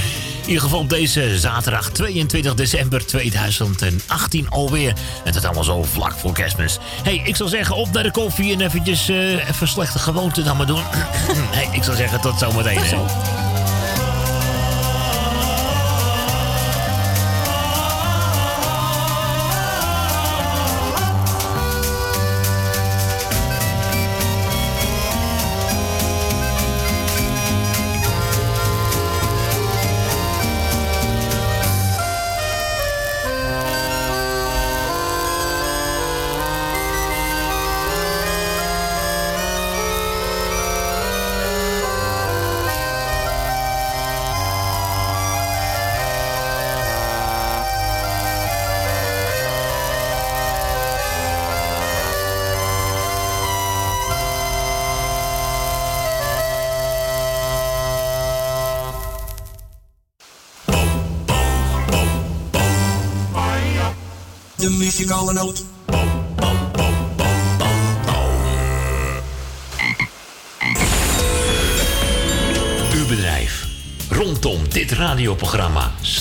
ieder 0.47 0.61
geval 0.61 0.87
deze 0.87 1.39
zaterdag 1.39 1.89
22 1.89 2.53
december 2.53 3.05
2018 3.05 4.49
alweer. 4.49 4.93
En 5.23 5.31
dat 5.33 5.45
allemaal 5.45 5.63
zo 5.63 5.83
vlak 5.83 6.13
voor 6.13 6.33
kerstmis. 6.33 6.77
hey, 7.03 7.21
ik 7.23 7.35
zou 7.35 7.49
zeggen 7.49 7.75
op 7.75 7.91
naar 7.91 8.03
de 8.03 8.11
koffie 8.11 8.53
en 8.53 8.61
eventjes 8.61 9.09
eh, 9.09 9.49
even 9.49 9.67
slechte 9.67 9.99
gewoonte 9.99 10.43
dan 10.43 10.57
maar 10.57 10.65
doen. 10.65 10.83
hey, 11.57 11.69
ik 11.71 11.83
zou 11.83 11.97
zeggen 11.97 12.21
tot 12.21 12.39
zometeen. 12.39 12.79
De 12.79 13.64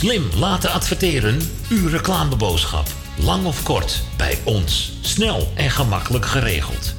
slim 0.05 0.31
laten 0.39 0.70
adverteren. 0.70 1.39
Uw 1.68 1.89
reclameboodschap. 1.89 2.86
Lang 3.16 3.44
of 3.44 3.62
kort, 3.62 4.02
bij 4.16 4.39
ons. 4.44 4.92
Snel 5.00 5.52
en 5.55 5.70
gemakkelijk 5.70 6.26
geregeld. 6.26 6.94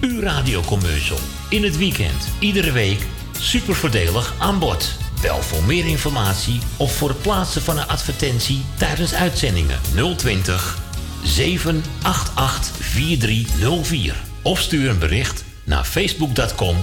Uw 0.00 0.20
radiocommercial. 0.20 1.18
In 1.48 1.62
het 1.62 1.76
weekend, 1.76 2.28
iedere 2.38 2.72
week. 2.72 3.06
Super 3.38 3.74
voordelig 3.74 4.34
aan 4.38 4.58
bod. 4.58 4.96
Bel 5.20 5.42
voor 5.42 5.62
meer 5.64 5.86
informatie 5.86 6.60
of 6.76 6.96
voor 6.96 7.08
het 7.08 7.22
plaatsen 7.22 7.62
van 7.62 7.78
een 7.78 7.88
advertentie 7.88 8.64
tijdens 8.76 9.14
uitzendingen 9.14 9.80
020 10.16 10.78
788 11.22 12.76
4304. 12.80 14.14
Of 14.42 14.60
stuur 14.60 14.90
een 14.90 14.98
bericht 14.98 15.44
naar 15.64 15.84
facebook.com 15.84 16.76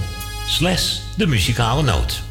slash 0.46 0.98
de 1.16 1.26
muzikale 1.26 1.82
noot. 1.82 2.22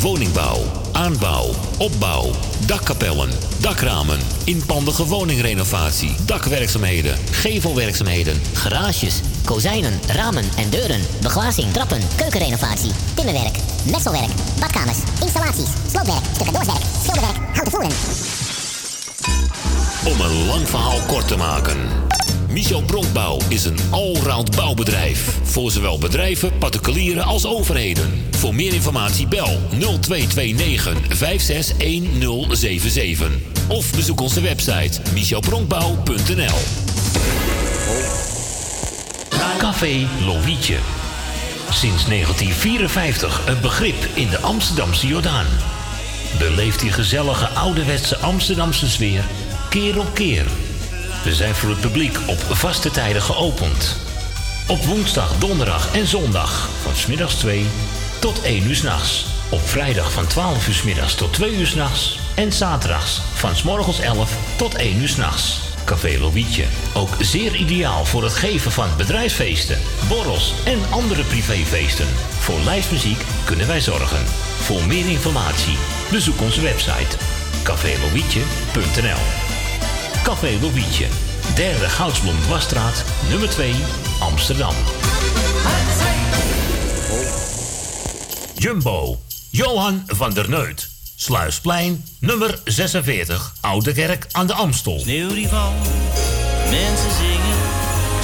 Woningbouw, 0.00 0.62
aanbouw, 0.92 1.50
opbouw, 1.78 2.30
dakkapellen, 2.66 3.30
dakramen, 3.60 4.18
inpandige 4.44 5.06
woningrenovatie, 5.06 6.14
dakwerkzaamheden, 6.26 7.16
gevelwerkzaamheden, 7.30 8.42
Garages, 8.52 9.20
kozijnen, 9.44 10.00
ramen 10.06 10.44
en 10.56 10.70
deuren, 10.70 11.00
beglazing, 11.22 11.72
trappen, 11.72 12.00
keukenrenovatie, 12.16 12.90
timmerwerk, 13.14 13.56
messelwerk, 13.90 14.30
badkamers, 14.60 14.98
installaties, 15.20 15.70
sloopwerk, 15.90 16.24
stucadoorswerk, 16.34 16.82
schilderwerk, 17.02 17.36
houten 17.52 17.72
voeren. 17.72 17.92
Om 20.04 20.20
een 20.20 20.46
lang 20.46 20.68
verhaal 20.68 21.00
kort 21.06 21.28
te 21.28 21.36
maken. 21.36 21.78
Michel 22.50 22.82
Bronkbouw 22.82 23.38
is 23.48 23.64
een 23.64 23.78
allround 23.90 24.56
bouwbedrijf. 24.56 25.38
Voor 25.42 25.70
zowel 25.70 25.98
bedrijven, 25.98 26.58
particulieren 26.58 27.24
als 27.24 27.46
overheden. 27.46 28.24
Voor 28.30 28.54
meer 28.54 28.74
informatie 28.74 29.26
bel 29.26 29.58
0229 29.70 31.16
561077. 31.16 33.30
Of 33.68 33.94
bezoek 33.94 34.20
onze 34.20 34.40
website 34.40 35.00
michelbronkbouw.nl 35.12 36.58
Café 39.58 40.06
Lovietje. 40.24 40.76
Sinds 41.70 42.04
1954 42.04 43.46
een 43.46 43.60
begrip 43.60 44.06
in 44.14 44.28
de 44.28 44.38
Amsterdamse 44.38 45.06
Jordaan. 45.06 45.46
Beleef 46.38 46.76
die 46.76 46.92
gezellige 46.92 47.48
ouderwetse 47.48 48.16
Amsterdamse 48.16 48.88
sfeer 48.88 49.24
keer 49.68 49.98
op 49.98 50.14
keer. 50.14 50.46
We 51.24 51.34
zijn 51.34 51.54
voor 51.54 51.70
het 51.70 51.80
publiek 51.80 52.18
op 52.26 52.38
vaste 52.38 52.90
tijden 52.90 53.22
geopend. 53.22 53.96
Op 54.68 54.84
woensdag, 54.84 55.38
donderdag 55.38 55.94
en 55.94 56.06
zondag 56.06 56.68
van 56.82 56.96
smiddags 56.96 57.34
2 57.34 57.66
tot 58.18 58.42
1 58.42 58.66
uur 58.66 58.76
s'nachts. 58.76 59.26
Op 59.50 59.68
vrijdag 59.68 60.12
van 60.12 60.26
12 60.26 60.68
uur 60.68 60.74
's 60.74 60.82
middags 60.82 61.14
tot 61.14 61.32
2 61.32 61.54
uur 61.54 61.66
s'nachts. 61.66 62.18
En 62.34 62.52
zaterdags 62.52 63.20
van 63.34 63.56
s 63.56 63.62
morgens 63.62 64.00
11 64.00 64.36
tot 64.56 64.74
1 64.74 64.96
uur 64.96 65.08
s'nachts. 65.08 65.60
Café 65.84 66.18
Lovietje. 66.18 66.64
Ook 66.94 67.16
zeer 67.18 67.54
ideaal 67.54 68.04
voor 68.04 68.22
het 68.22 68.34
geven 68.34 68.72
van 68.72 68.88
bedrijfsfeesten, 68.96 69.78
borrels 70.08 70.54
en 70.64 70.78
andere 70.90 71.22
privéfeesten. 71.22 72.08
Voor 72.38 72.60
lijstmuziek 72.60 73.24
kunnen 73.44 73.66
wij 73.66 73.80
zorgen. 73.80 74.24
Voor 74.60 74.86
meer 74.86 75.08
informatie 75.08 75.76
bezoek 76.10 76.40
onze 76.40 76.60
website 76.60 77.16
cafélovietje.nl 77.62 79.49
Café 80.22 80.58
Lovietje, 80.60 81.06
derde 81.54 81.88
Goudsblom 81.88 82.40
Dwarsstraat, 82.42 83.04
nummer 83.28 83.50
2, 83.50 83.74
Amsterdam. 84.18 84.74
Jumbo, 88.54 89.20
Johan 89.50 90.02
van 90.06 90.34
der 90.34 90.48
Neut. 90.48 90.88
Sluisplein, 91.16 92.04
nummer 92.18 92.58
46, 92.64 93.52
Oude 93.60 93.92
Kerk 93.92 94.26
aan 94.32 94.46
de 94.46 94.52
Amstel. 94.52 94.98
Sneeuw 94.98 95.28
die 95.28 95.48
valt, 95.48 95.88
mensen 96.70 97.10
zingen, 97.20 97.58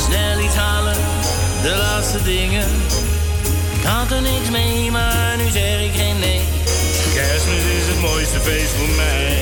snel 0.07 0.45
iets 0.45 0.55
halen, 0.55 0.97
de 1.63 1.77
laatste 1.79 2.23
dingen. 2.23 2.69
Ik 3.79 3.85
had 3.85 4.11
er 4.11 4.23
niks 4.23 4.51
mee, 4.51 4.91
maar 4.91 5.37
nu 5.37 5.51
zeg 5.51 5.81
ik 5.81 5.95
geen 5.95 6.19
nee. 6.19 6.41
Kerstmis 7.15 7.65
is 7.81 7.87
het 7.87 8.01
mooiste 8.01 8.41
feest 8.41 8.71
voor 8.71 8.89
mij. 8.97 9.36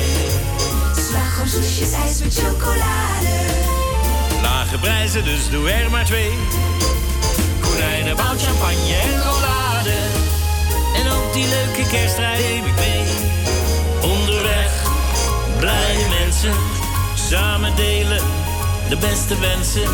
Slagroom, 1.45 1.63
soesjes, 1.63 1.93
ijs 1.93 2.19
met 2.19 2.35
chocolade. 2.35 3.37
Lage 4.43 4.79
prijzen, 4.79 5.25
dus 5.25 5.51
doe 5.51 5.71
er 5.71 5.91
maar 5.91 6.05
twee. 6.05 6.31
Konijnen, 7.61 8.17
bout, 8.17 8.43
champagne 8.43 8.95
en 8.95 9.23
rollade. 9.23 9.97
En 10.95 11.11
ook 11.11 11.33
die 11.33 11.47
leuke 11.49 11.91
kersttrui 11.91 12.43
neem 12.43 12.65
ik 12.65 12.75
mee. 12.75 13.05
Onderweg, 14.03 14.73
blije 15.59 16.09
mensen. 16.21 16.55
Samen 17.29 17.77
delen, 17.77 18.23
de 18.89 18.97
beste 18.97 19.39
wensen. 19.39 19.91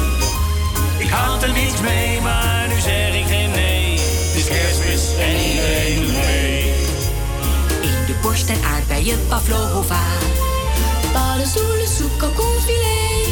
Ik 0.99 1.09
had 1.09 1.43
er 1.43 1.53
niets 1.53 1.81
mee, 1.81 2.21
maar 2.21 2.69
nu 2.69 2.81
zeg 2.81 3.15
ik 3.15 3.27
geen 3.27 3.51
nee. 3.51 3.99
Het 3.99 4.35
is 4.35 4.45
kerstmis 4.45 5.03
en 5.19 5.37
iedereen 5.51 6.01
doet 6.01 6.13
mee. 6.13 6.75
In 7.83 8.07
de 8.07 8.15
borst 8.23 8.49
en 8.49 8.65
aardbeien 8.65 9.27
pavlova. 9.29 10.01
Paddenstoelen, 11.41 11.89
soep, 11.89 12.19
kalkoenfilet. 12.19 13.29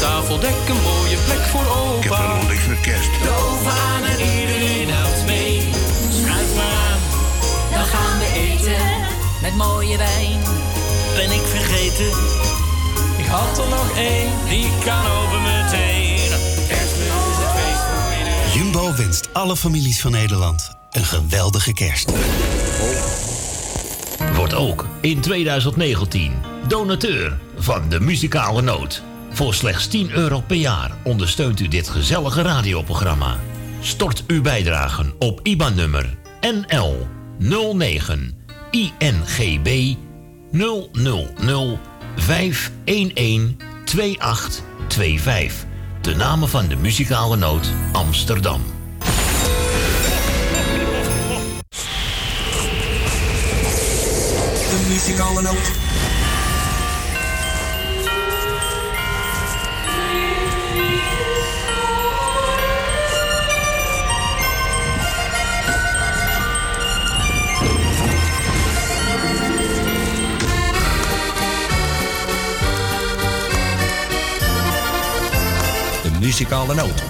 Tafeldek, 0.00 0.68
een 0.68 0.82
mooie 0.82 1.16
plek 1.24 1.40
voor 1.40 1.66
opa. 1.66 1.96
Ik 1.96 2.02
heb 2.02 2.14
helemaal 2.14 2.46
niks 2.46 2.66
met 2.66 2.80
kerst. 2.80 3.10
De 3.22 3.30
oven 3.30 3.70
aan 3.70 4.02
en 4.02 4.20
iedereen 4.20 4.88
helpt 4.90 5.26
mee. 5.26 5.60
Schuif 6.10 6.54
maar 6.54 6.64
aan, 6.64 7.00
dan 7.72 7.84
gaan 7.84 8.18
we 8.18 8.28
eten. 8.34 8.86
Met 9.42 9.54
mooie 9.54 9.96
wijn. 9.96 10.40
Ben 11.14 11.30
ik 11.30 11.46
vergeten? 11.46 12.10
Ik 13.18 13.26
had 13.26 13.58
er 13.58 13.68
nog 13.68 13.96
één, 13.96 14.30
die 14.48 14.68
kan 14.84 15.06
over 15.06 15.40
meteen. 15.40 16.30
Kerstmis 16.68 17.14
is 17.30 17.38
het 17.42 17.52
feest 17.58 17.82
voor 17.90 18.18
iedereen. 18.18 18.52
Jumbo 18.54 18.94
wenst 18.96 19.28
alle 19.32 19.56
families 19.56 20.00
van 20.00 20.10
Nederland 20.10 20.70
een 20.90 21.04
geweldige 21.04 21.72
kerst. 21.72 22.12
Wordt 24.34 24.54
ook 24.54 24.86
in 25.00 25.20
2019 25.20 26.52
donateur 26.68 27.38
van 27.56 27.88
de 27.88 28.00
muzikale 28.00 28.62
noot. 28.62 29.02
Voor 29.30 29.54
slechts 29.54 29.86
10 29.86 30.10
euro 30.10 30.40
per 30.40 30.56
jaar 30.56 30.96
ondersteunt 31.04 31.60
u 31.60 31.68
dit 31.68 31.88
gezellige 31.88 32.42
radioprogramma. 32.42 33.36
Stort 33.80 34.24
uw 34.26 34.42
bijdragen 34.42 35.14
op 35.18 35.40
IBAN-nummer 35.42 36.16
NL 36.40 37.06
09 37.38 38.36
INGB 38.70 39.94
000 40.50 41.78
511 42.16 43.50
2825. 43.84 45.64
De 46.00 46.14
namen 46.14 46.48
van 46.48 46.68
de 46.68 46.76
muzikale 46.76 47.36
noot 47.36 47.70
Amsterdam. 47.92 48.62
De 54.70 54.86
muzikale 54.88 55.42
noot. 55.42 55.72
Muzikale 76.34 76.74
noot. 76.74 77.02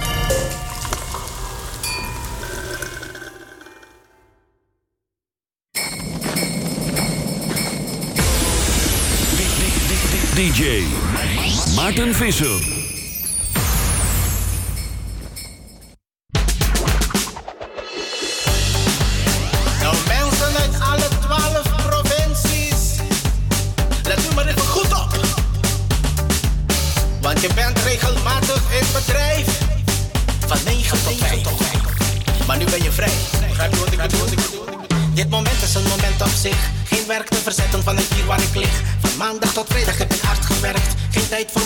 DJ 10.34 10.84
Maarten 11.74 12.14
Visser. 12.14 12.73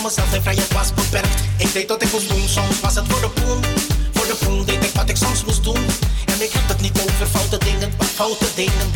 Mezelf, 0.09 0.29
mijn 0.29 0.41
vrijheid 0.41 0.73
was 0.73 0.93
beperkt. 0.93 1.41
Ik 1.57 1.73
deed 1.73 1.89
wat 1.89 2.01
ik 2.01 2.11
moest 2.11 2.29
doen, 2.29 2.47
soms 2.47 2.79
was 2.79 2.95
het 2.95 3.05
voor 3.07 3.21
de 3.21 3.29
poen. 3.29 3.61
Voor 4.13 4.27
de 4.31 4.37
poen 4.45 4.65
deed 4.65 4.83
ik 4.83 4.93
wat 4.93 5.09
ik 5.09 5.15
soms 5.15 5.43
moest 5.45 5.63
doen. 5.63 5.83
En 6.25 6.41
ik 6.45 6.51
heb 6.51 6.67
het 6.67 6.81
niet 6.81 6.97
over 7.01 7.27
foute 7.27 7.57
dingen, 7.57 7.89
maar 7.97 8.07
foute 8.07 8.45
dingen 8.55 8.88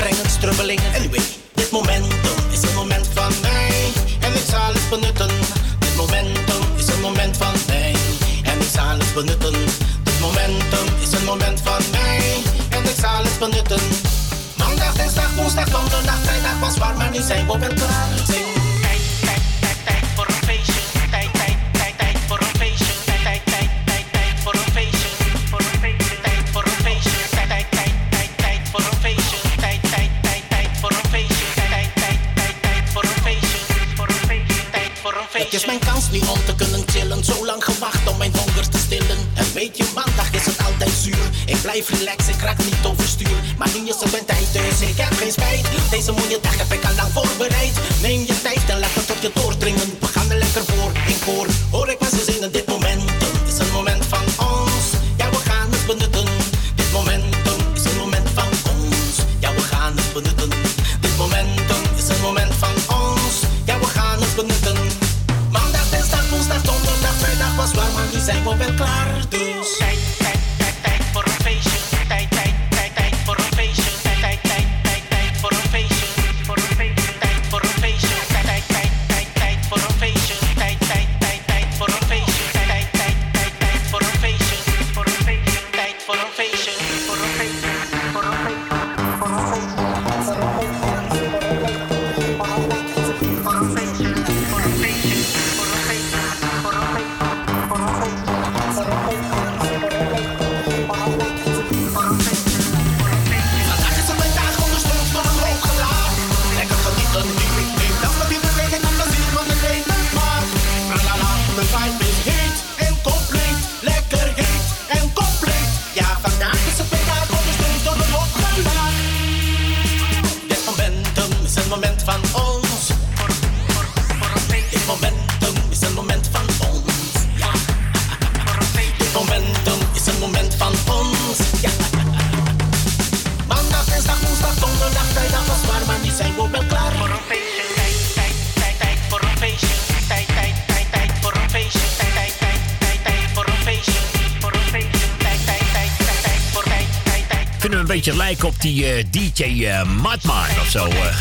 op 148.44 148.62
die 148.62 148.86
eh, 148.86 149.06
DJ 149.12 149.44
uh, 149.44 149.84
Madman 150.02 150.46
of 150.62 150.68
zo. 150.70 150.86
eh. 150.86 151.20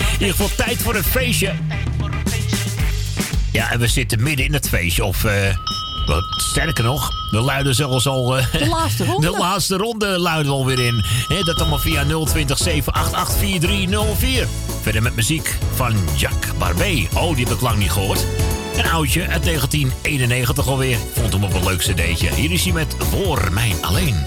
In 0.00 0.12
ieder 0.12 0.28
geval 0.30 0.50
tijd 0.56 0.82
voor 0.82 0.94
het 0.94 1.06
feestje. 1.06 1.52
Ja, 3.52 3.70
en 3.70 3.78
we 3.80 3.86
zitten 3.86 4.22
midden 4.22 4.46
in 4.46 4.52
het 4.52 4.68
feestje. 4.68 5.04
Of 5.04 5.24
eh, 5.24 5.56
wat 6.06 6.24
sterker 6.36 6.84
nog, 6.84 7.10
we 7.30 7.40
luiden 7.40 7.74
zelfs 7.74 8.06
al... 8.06 8.36
eh, 8.38 8.52
De 8.52 8.66
laatste 8.66 9.04
ronde. 9.10 9.30
De 9.30 9.36
laatste 9.38 9.76
ronde 9.76 10.06
luiden 10.18 10.52
we 10.52 10.58
alweer 10.58 10.78
in. 10.86 11.04
Hè, 11.28 11.42
dat 11.42 11.60
allemaal 11.60 11.78
via 11.78 12.04
020 12.24 12.58
788 12.58 13.38
4304. 13.38 14.46
Verder 14.82 15.02
met 15.02 15.16
muziek 15.16 15.58
van 15.74 15.94
Jacques 16.16 16.56
Barbé. 16.58 17.06
Oh, 17.14 17.34
die 17.36 17.44
heb 17.44 17.54
ik 17.54 17.60
lang 17.60 17.78
niet 17.78 17.90
gehoord. 17.90 18.24
Een 18.76 18.88
oudje 18.90 19.20
uit 19.28 19.44
1991 19.44 20.66
alweer. 20.66 20.98
Vond 21.14 21.32
hem 21.32 21.44
op 21.44 21.54
een 21.54 21.64
leuk 21.64 21.78
cd'tje. 21.78 22.34
Hier 22.34 22.52
is 22.52 22.62
hij 22.64 22.72
met 22.72 22.96
Voor 23.10 23.48
Mijn 23.52 23.76
Alleen. 23.84 24.24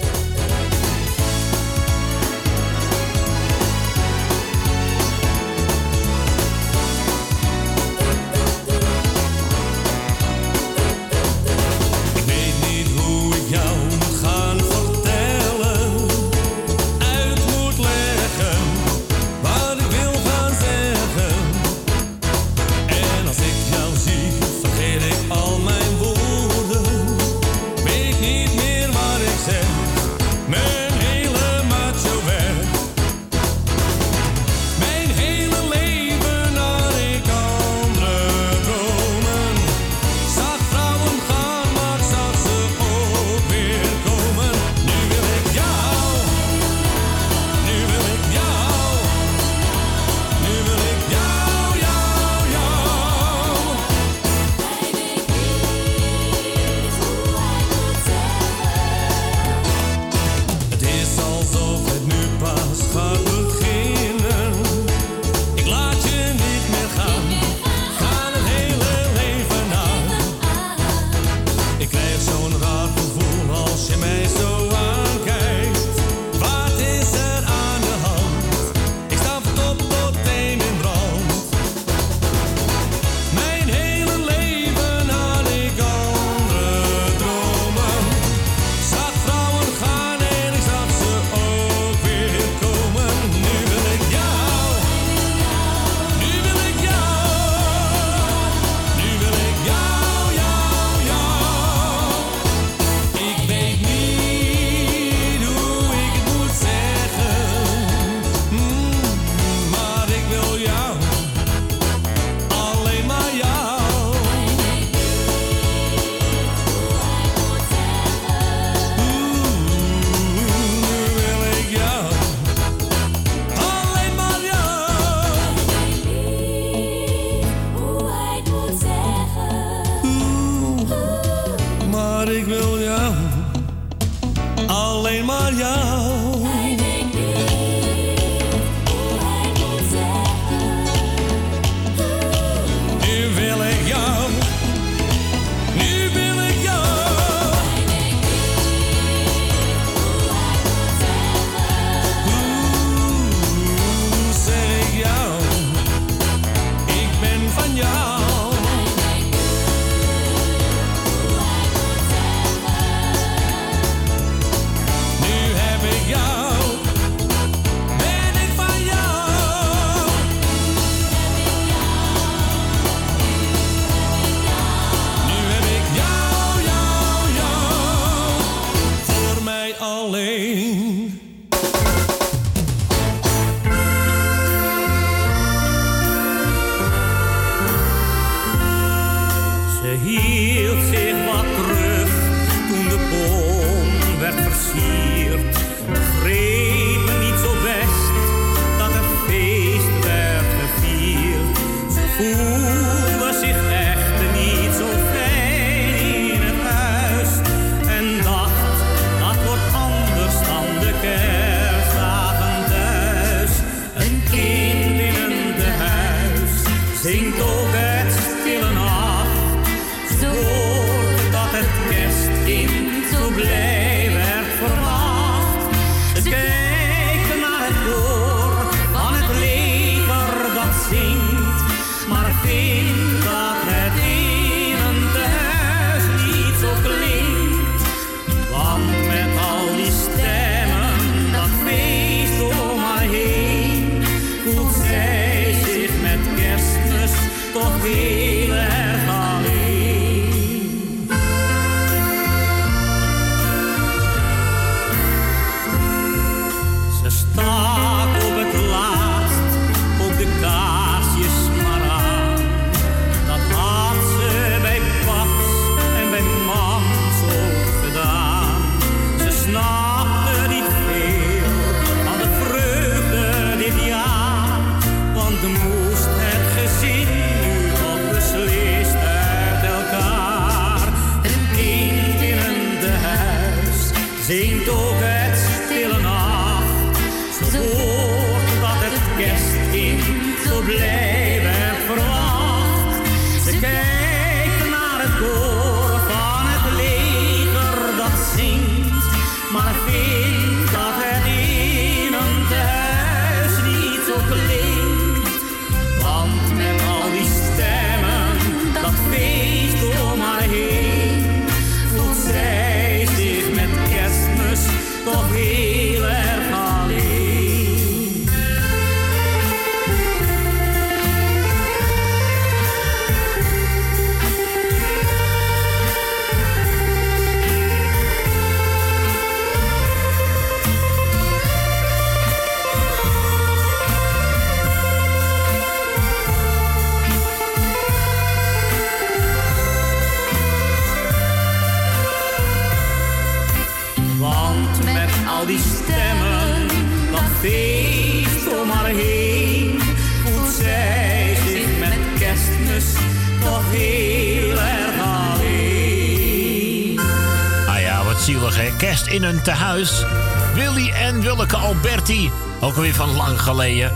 geleden. 363.40 363.92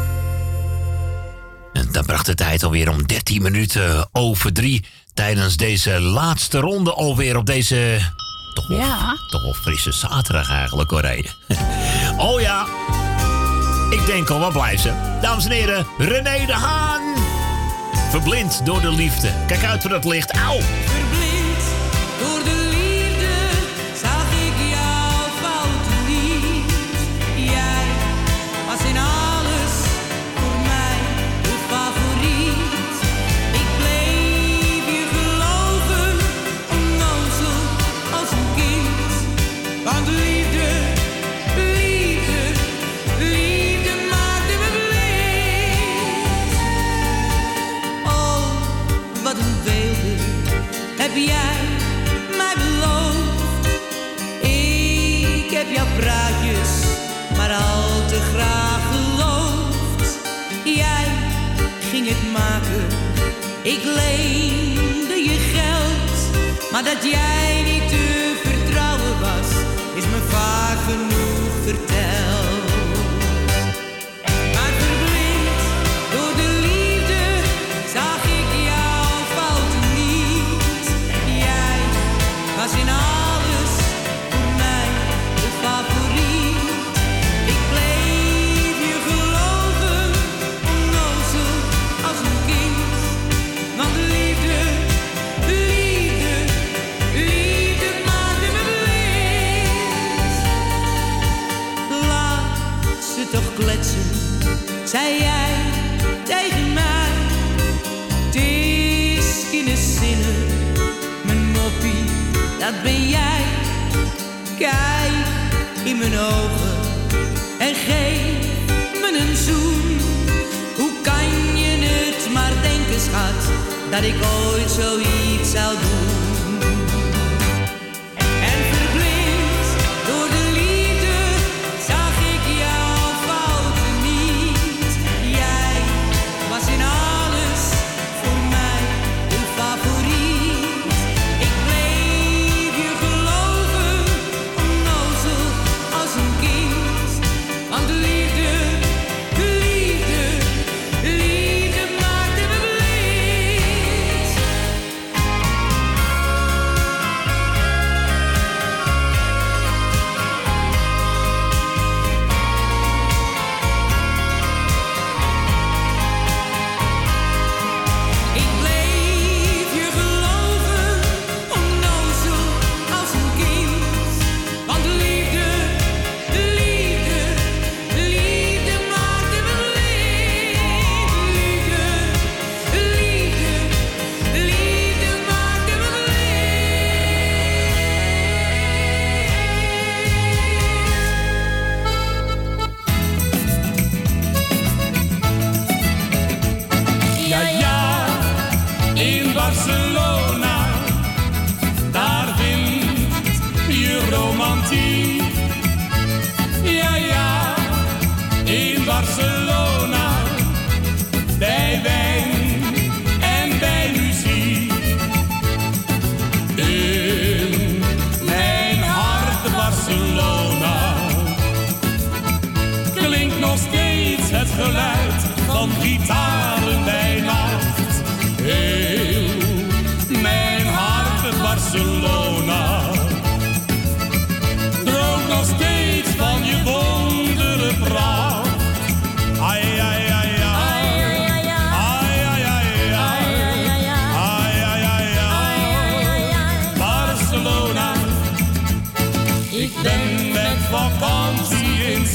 En 1.73 1.89
dan 1.93 2.05
bracht 2.05 2.27
de 2.27 2.35
tijd 2.35 2.63
alweer 2.63 2.91
om 2.91 3.07
13 3.07 3.43
minuten 3.43 4.09
over 4.13 4.53
drie 4.53 4.85
Tijdens 5.15 5.57
deze 5.57 6.01
laatste 6.01 6.59
ronde 6.59 6.93
alweer 6.93 7.37
op 7.37 7.47
deze. 7.47 7.99
Toch, 8.55 8.69
ja. 8.69 9.17
toch 9.31 9.43
wel 9.43 9.55
frisse 9.55 9.93
zaterdag 9.93 10.51
eigenlijk 10.51 10.91
hoor. 10.91 11.05
oh 12.29 12.41
ja. 12.41 12.67
Ik 13.91 14.07
denk 14.07 14.31
al, 14.31 14.39
wat 14.39 14.53
blijft 14.53 14.83
ze? 14.83 15.19
Dames 15.21 15.45
en 15.45 15.51
heren, 15.51 15.87
René 15.99 16.47
de 16.47 16.53
Haan. 16.53 17.03
Verblind 18.11 18.61
door 18.65 18.81
de 18.81 18.93
liefde. 18.93 19.33
Kijk 19.47 19.65
uit 19.65 19.81
voor 19.81 19.91
dat 19.91 20.05
licht. 20.05 20.33
Auw! 20.33 20.61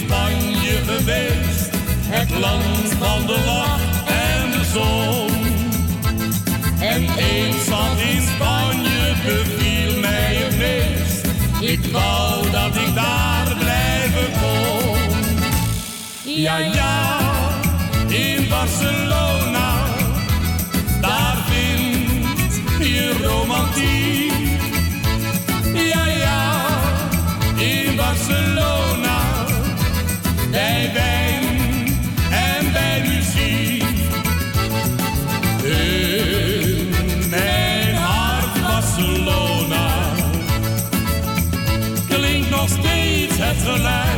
Spanje 0.09 0.77
geweest, 0.85 1.69
het 2.07 2.29
land 2.29 2.93
van 2.99 3.25
de 3.25 3.43
lach 3.45 4.05
en 4.05 4.51
de 4.51 4.63
zon. 4.73 5.29
En 6.79 7.01
eens 7.17 7.63
van 7.63 7.97
in 7.97 8.21
Spanje 8.21 9.13
beviel 9.25 9.99
mij 9.99 10.35
het 10.35 10.57
meest, 10.57 11.25
ik 11.59 11.91
wou 11.91 12.49
dat 12.51 12.75
ik 12.75 12.95
daar 12.95 13.55
blijven 13.59 14.31
kon. 14.41 14.97
Ja, 16.23 16.57
ja, 16.57 17.19
in 18.07 18.47
Barcelona. 18.49 19.28
the 43.69 43.83
land. 43.83 44.08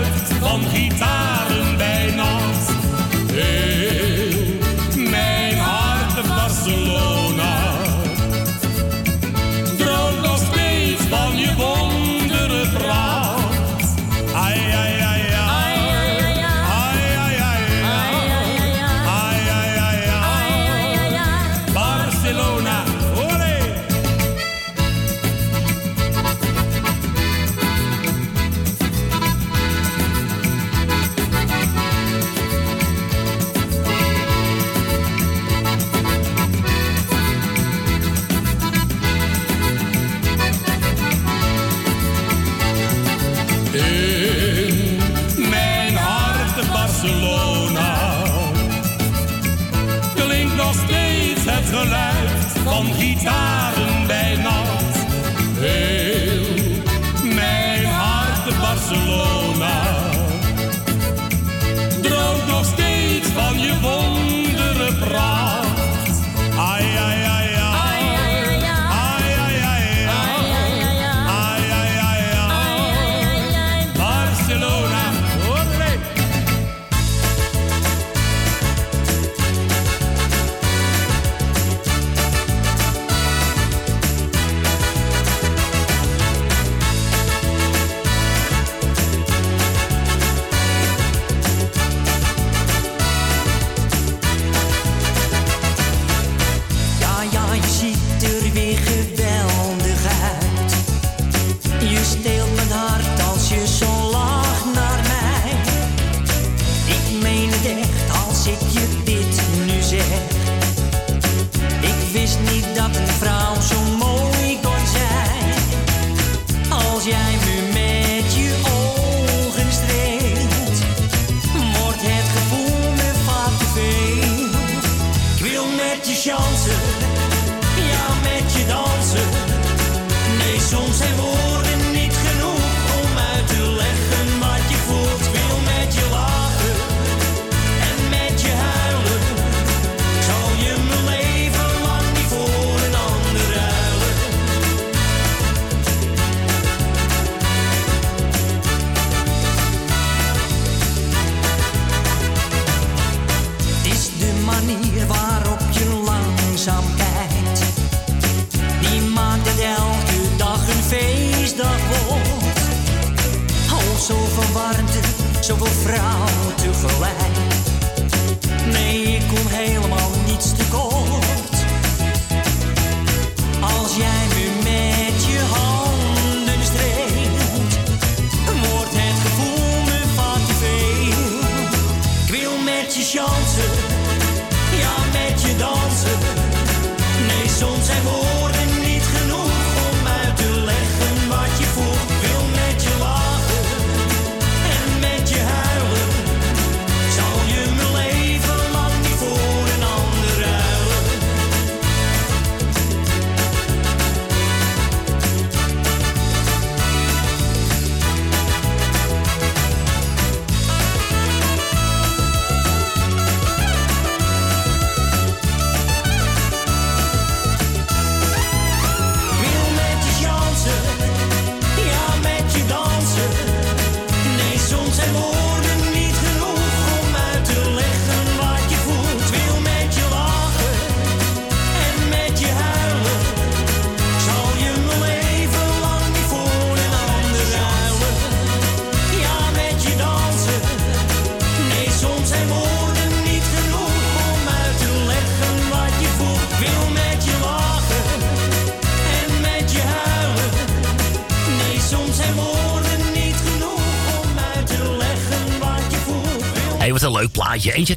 zoveel 165.43 165.65
vrouw 165.65 166.25
te. 166.55 167.20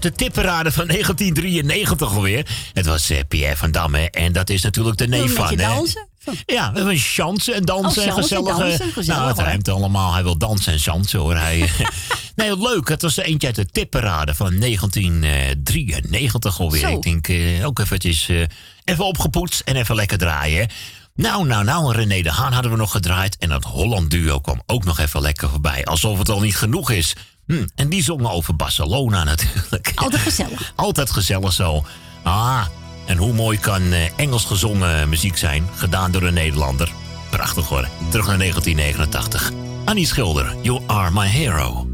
De 0.05 0.13
tipperade 0.13 0.73
van 0.73 0.87
1993 0.97 2.15
alweer. 2.15 2.47
Het 2.73 2.87
was 2.87 3.11
eh, 3.11 3.19
Pierre 3.29 3.57
van 3.57 3.71
Damme. 3.71 4.11
En 4.11 4.33
dat 4.33 4.51
is 4.51 4.63
natuurlijk 4.63 4.97
de 4.97 5.07
neef 5.07 5.35
van... 5.35 5.57
dansen? 5.57 6.09
Ja, 6.47 6.73
we 6.73 6.79
hebben 6.79 6.97
chansen 6.97 7.55
en 7.55 7.65
dansen 7.65 8.03
Oh, 8.03 8.09
en 8.09 8.15
chansen, 8.15 8.37
gezellige... 8.37 8.61
dansen, 8.61 8.93
gezellig, 8.93 9.21
nou, 9.21 9.29
het 9.29 9.39
ruimt 9.39 9.69
allemaal. 9.69 10.13
Hij 10.13 10.23
wil 10.23 10.39
dansen 10.39 10.73
en 10.73 10.79
chansen 10.79 11.19
hoor. 11.19 11.37
Hij, 11.37 11.71
nee, 12.37 12.59
leuk. 12.59 12.89
Het 12.89 13.03
was 13.03 13.17
eentje 13.17 13.47
uit 13.47 13.57
de 13.57 13.67
tipperade 13.67 14.35
van 14.35 14.59
1993 14.59 16.61
alweer. 16.61 16.81
Zo. 16.81 16.97
Ik 16.97 17.03
denk 17.03 17.29
eh, 17.29 17.67
ook 17.67 17.79
eventjes 17.79 18.29
eh, 18.29 18.43
even 18.85 19.05
opgepoetst 19.05 19.61
en 19.61 19.77
even 19.77 19.95
lekker 19.95 20.19
draaien. 20.19 20.69
Nou, 21.15 21.47
nou, 21.47 21.65
nou, 21.65 21.93
René 21.93 22.23
de 22.23 22.31
Haan 22.31 22.53
hadden 22.53 22.71
we 22.71 22.77
nog 22.77 22.91
gedraaid. 22.91 23.37
En 23.39 23.49
dat 23.49 23.65
Holland 23.65 24.11
duo 24.11 24.41
kwam 24.41 24.63
ook 24.67 24.85
nog 24.85 24.99
even 24.99 25.21
lekker 25.21 25.49
voorbij. 25.49 25.85
Alsof 25.85 26.19
het 26.19 26.29
al 26.29 26.41
niet 26.41 26.57
genoeg 26.57 26.91
is. 26.91 27.15
Hm, 27.47 27.67
en 27.75 27.89
die 27.89 28.03
zongen 28.03 28.31
over 28.31 28.57
Barcelona 28.57 29.25
natuurlijk. 29.25 29.93
Altijd 29.95 30.23
gezellig. 30.31 30.73
Altijd 30.77 31.11
gezellig 31.11 31.53
zo. 31.53 31.85
Ah, 32.23 32.67
en 33.07 33.17
hoe 33.17 33.33
mooi 33.33 33.59
kan 33.59 33.93
eh, 33.93 34.19
Engels 34.19 34.45
gezongen 34.45 35.09
muziek 35.09 35.37
zijn, 35.37 35.69
gedaan 35.75 36.13
door 36.13 36.23
een 36.23 36.35
Nederlander. 36.35 36.93
Prachtig 37.31 37.69
hoor. 37.69 37.89
Terug 38.11 38.27
naar 38.27 38.39
1989. 38.39 39.53
Annie 39.85 40.07
Schilder, 40.07 40.55
You 40.63 40.83
Are 40.87 41.11
My 41.11 41.27
Hero. 41.27 41.94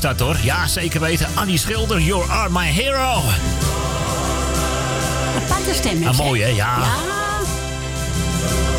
dat 0.00 0.20
hoor. 0.20 0.36
Ja, 0.42 0.66
zeker 0.66 1.00
weten. 1.00 1.26
Annie 1.34 1.58
Schilder, 1.58 2.00
You 2.00 2.30
Are 2.30 2.50
My 2.50 2.66
Hero. 2.66 3.22
Aparte 5.36 5.74
stem. 5.74 6.02
is 6.02 6.08
ah, 6.08 6.16
mooi 6.16 6.42
hè, 6.42 6.48
ja. 6.48 6.78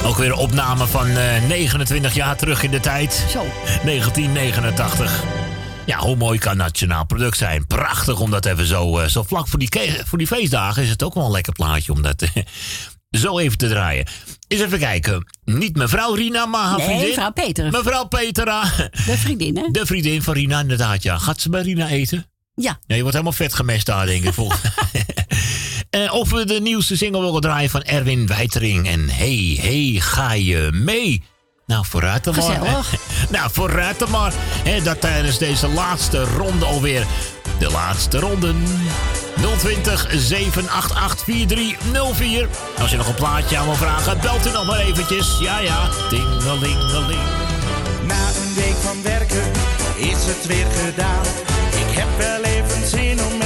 Ook 0.06 0.18
weer 0.18 0.28
een 0.28 0.36
opname 0.36 0.88
van 0.88 1.08
eh, 1.08 1.44
29 1.48 2.14
jaar 2.14 2.36
terug 2.36 2.64
in 2.64 2.72
de 2.72 2.80
tijd. 2.80 3.26
Zo. 3.30 3.46
1989. 3.84 5.24
Ja, 5.86 5.98
hoe 5.98 6.16
mooi 6.16 6.40
kan 6.40 6.58
nationaal 6.58 7.06
product 7.06 7.38
zijn? 7.38 7.68
Prachtig 7.68 8.20
om 8.20 8.32
dat 8.32 8.46
even 8.46 8.66
zo, 8.66 9.00
eh, 9.00 9.08
zo 9.08 9.24
vlak 9.24 9.48
voor 9.48 9.60
die, 9.60 9.70
voor 10.06 10.18
die 10.18 10.28
feestdagen 10.28 10.84
is 10.84 10.90
het 10.90 11.04
ook 11.04 11.14
wel 11.14 11.26
een 11.26 11.32
lekker 11.32 11.54
plaatje 11.54 11.92
om 11.92 12.02
dat 12.02 12.24
zo 13.10 13.40
even 13.40 13.58
te 13.58 13.68
draaien. 13.68 14.08
Eens 14.48 14.62
even 14.62 14.80
kijken. 14.80 15.26
Niet 15.58 15.76
mevrouw 15.76 16.14
Rina, 16.14 16.46
maar 16.46 16.78
nee, 16.78 16.86
vriendin. 16.86 17.08
mevrouw 17.08 17.32
Petra. 17.32 17.70
Mevrouw 17.70 18.06
Petra. 18.06 18.64
De 19.06 19.18
vriendin, 19.18 19.58
hè? 19.58 19.68
De 19.72 19.86
vriendin 19.86 20.22
van 20.22 20.34
Rina, 20.34 20.60
inderdaad, 20.60 21.04
ja. 21.04 21.18
Gaat 21.18 21.42
ze 21.42 21.50
bij 21.50 21.62
Rina 21.62 21.88
eten? 21.88 22.26
Ja. 22.56 22.80
Ja, 22.88 22.96
je 22.96 23.02
wordt 23.02 23.14
helemaal 23.14 23.38
vet 23.38 23.54
gemest 23.54 23.86
daar, 23.86 24.06
denk 24.06 24.24
ik. 24.24 24.38
uh, 24.38 26.14
of 26.20 26.30
we 26.30 26.46
de 26.46 26.60
nieuwste 26.62 26.98
single 26.98 27.22
willen 27.22 27.42
draaien 27.42 27.70
van 27.70 27.82
Erwin 27.84 28.28
Wijtering. 28.28 28.88
En 28.88 29.10
hey, 29.10 29.58
hey, 29.62 29.96
ga 30.00 30.34
je 30.34 30.70
mee? 30.72 31.24
Nou, 31.66 31.86
vooruit 31.86 32.24
dan 32.24 32.36
maar. 32.36 32.86
nou, 33.30 33.50
vooruit 33.52 34.00
dan 34.00 34.10
maar. 34.10 34.34
Dat 34.84 35.02
tijdens 35.02 35.38
deze 35.38 35.68
laatste 35.68 36.24
ronde 36.24 36.66
alweer. 36.66 37.06
De 37.60 37.70
laatste 37.72 38.20
ronden. 38.20 38.64
020 39.36 40.08
788 40.10 41.24
4304. 41.24 42.48
Als 42.80 42.92
je 42.92 42.98
nog 42.98 43.08
een 43.08 43.14
plaatje 43.14 43.58
aan 43.58 43.66
wil 43.66 43.76
vragen, 43.76 44.20
belt 44.22 44.48
u 44.48 44.52
nog 44.52 44.66
maar 44.66 44.80
eventjes. 44.80 45.38
Ja, 45.40 45.60
ja. 45.60 45.90
dingeling 46.10 46.80
Na 48.08 48.28
een 48.28 48.54
week 48.56 48.76
van 48.82 49.04
werken 49.04 49.52
is 49.96 50.26
het 50.26 50.46
weer 50.46 50.68
gedaan. 50.86 51.26
Ik 51.88 51.98
heb 51.98 52.08
wel 52.18 52.44
even 52.44 52.88
zin 52.88 53.24
om 53.24 53.38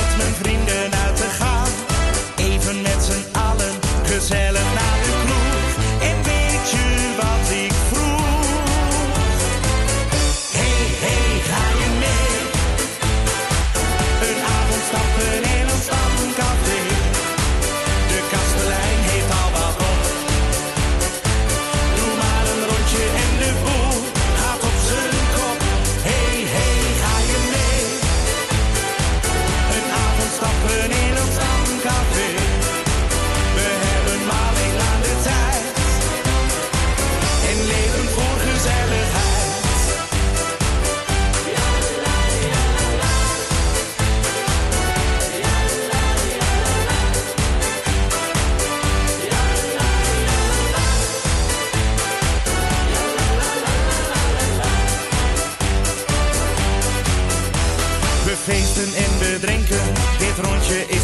picture 60.67 60.94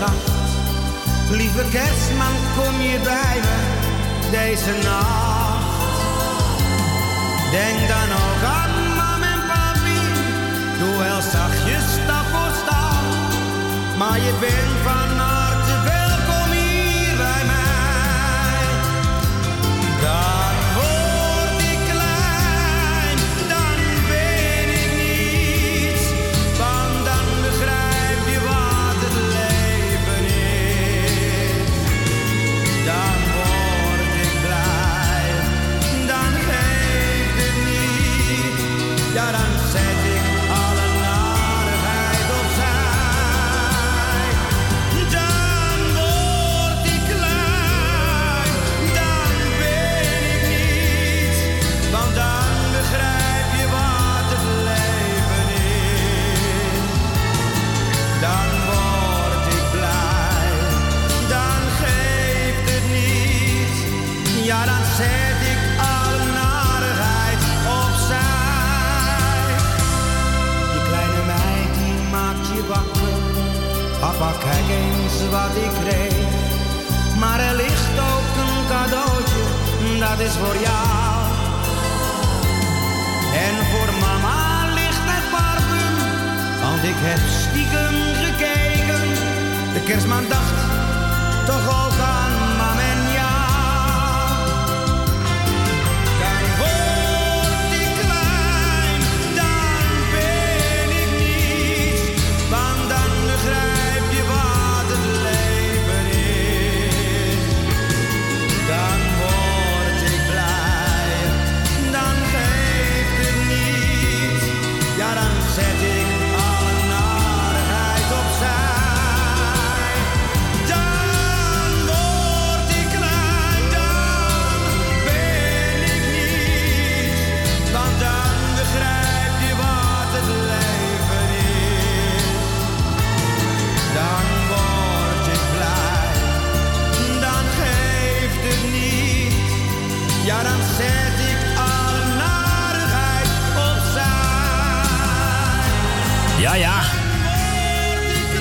zacht. 0.00 0.30
Lieve 1.30 1.64
kerstman, 1.70 2.34
kom 2.56 2.80
je 2.80 2.98
bij 3.02 3.38
me 3.46 3.58
deze 4.30 4.72
nacht. 4.82 5.98
Denk 7.50 7.78
dan 7.88 8.08
ook 8.22 8.42
aan 8.58 8.74
mam 9.00 9.22
en 9.22 9.42
papi, 9.50 10.00
doe 10.78 11.04
zag 11.04 11.22
zachtjes 11.22 11.84
stap 11.92 12.26
voor 12.32 12.52
stap. 12.62 13.04
Maar 13.98 14.18
je 14.18 14.32
bent 14.40 14.76
vanavond. 14.84 15.39
van 74.20 74.38
kijk 74.38 74.68
eens 74.80 75.16
wat 75.30 75.54
ik 75.66 75.72
kreeg. 75.82 76.28
Maar 77.18 77.40
er 77.40 77.54
ligt 77.54 77.96
ook 78.12 78.30
een 78.42 78.56
cadeautje, 78.72 79.44
dat 79.98 80.18
is 80.26 80.34
voor 80.42 80.56
jou. 80.68 80.88
En 83.44 83.54
voor 83.70 83.90
mama 84.00 84.72
ligt 84.74 85.06
het 85.12 85.26
parfum, 85.34 85.94
want 86.62 86.82
ik 86.92 86.98
heb 87.08 87.20
stiekem 87.42 87.96
gekeken. 88.24 89.04
De 89.74 89.80
kerstman 89.84 90.24
dacht 90.28 90.58
toch 91.46 91.74
al. 91.74 91.79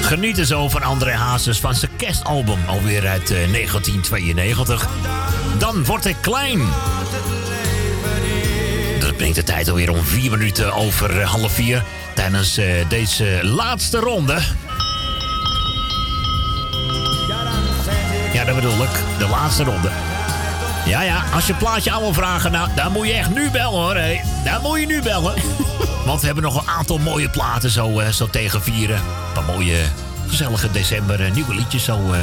Genieten 0.10 0.46
zo 0.46 0.70
van 0.70 0.84
André 0.84 1.12
Hazes 1.12 1.60
van 1.60 1.76
zijn 1.76 1.92
kerstalbum, 1.98 2.60
alweer 2.68 3.08
uit 3.08 3.32
eh, 3.32 3.52
1992. 3.52 4.88
Dan 5.58 5.86
word 5.86 6.06
ik 6.06 6.16
klein. 6.22 6.60
Dat 9.00 9.18
brengt 9.18 9.36
de 9.36 9.44
tijd 9.44 9.70
alweer 9.70 9.90
om 9.90 10.04
vier 10.04 10.32
minuten 10.32 10.74
over 10.74 11.20
eh, 11.20 11.30
half 11.30 11.52
vier. 11.52 11.84
Tijdens 12.16 12.58
eh, 12.58 12.66
deze 12.88 13.40
laatste 13.42 14.00
ronde. 14.00 14.38
Ja, 18.34 18.44
dat 18.44 18.56
bedoel 18.56 18.84
ik. 18.84 19.04
De 19.18 19.28
laatste 19.28 19.64
ronde. 19.64 19.90
Ja, 20.86 21.02
ja, 21.02 21.24
als 21.34 21.48
je 21.48 21.54
plaatje 21.54 21.92
aan 21.92 22.02
wil 22.02 22.14
vragen, 22.14 22.52
nou, 22.52 22.70
dan 22.76 22.92
moet 22.92 23.08
je 23.08 23.14
echt 23.14 23.30
nu 23.30 23.50
bellen 23.50 23.80
hoor. 23.80 23.96
Hé. 23.96 24.22
Dan 24.44 24.62
moet 24.62 24.80
je 24.80 24.86
nu 24.86 25.02
bellen. 25.02 25.34
Want 26.06 26.20
we 26.22 26.26
hebben 26.26 26.44
nog 26.44 26.62
een 26.62 26.70
aantal 26.70 26.98
mooie 26.98 27.30
platen 27.30 27.70
zo, 27.70 28.00
eh, 28.00 28.10
zo 28.10 28.28
tegen 28.28 28.64
vieren. 28.64 28.96
Een 28.96 29.34
paar 29.34 29.44
mooie, 29.44 29.78
gezellige 30.40 30.72
december 30.72 31.26
eh, 31.26 31.32
nieuwe 31.32 31.56
liedjes 31.56 31.84
zo. 31.84 32.12
eh. 32.14 32.20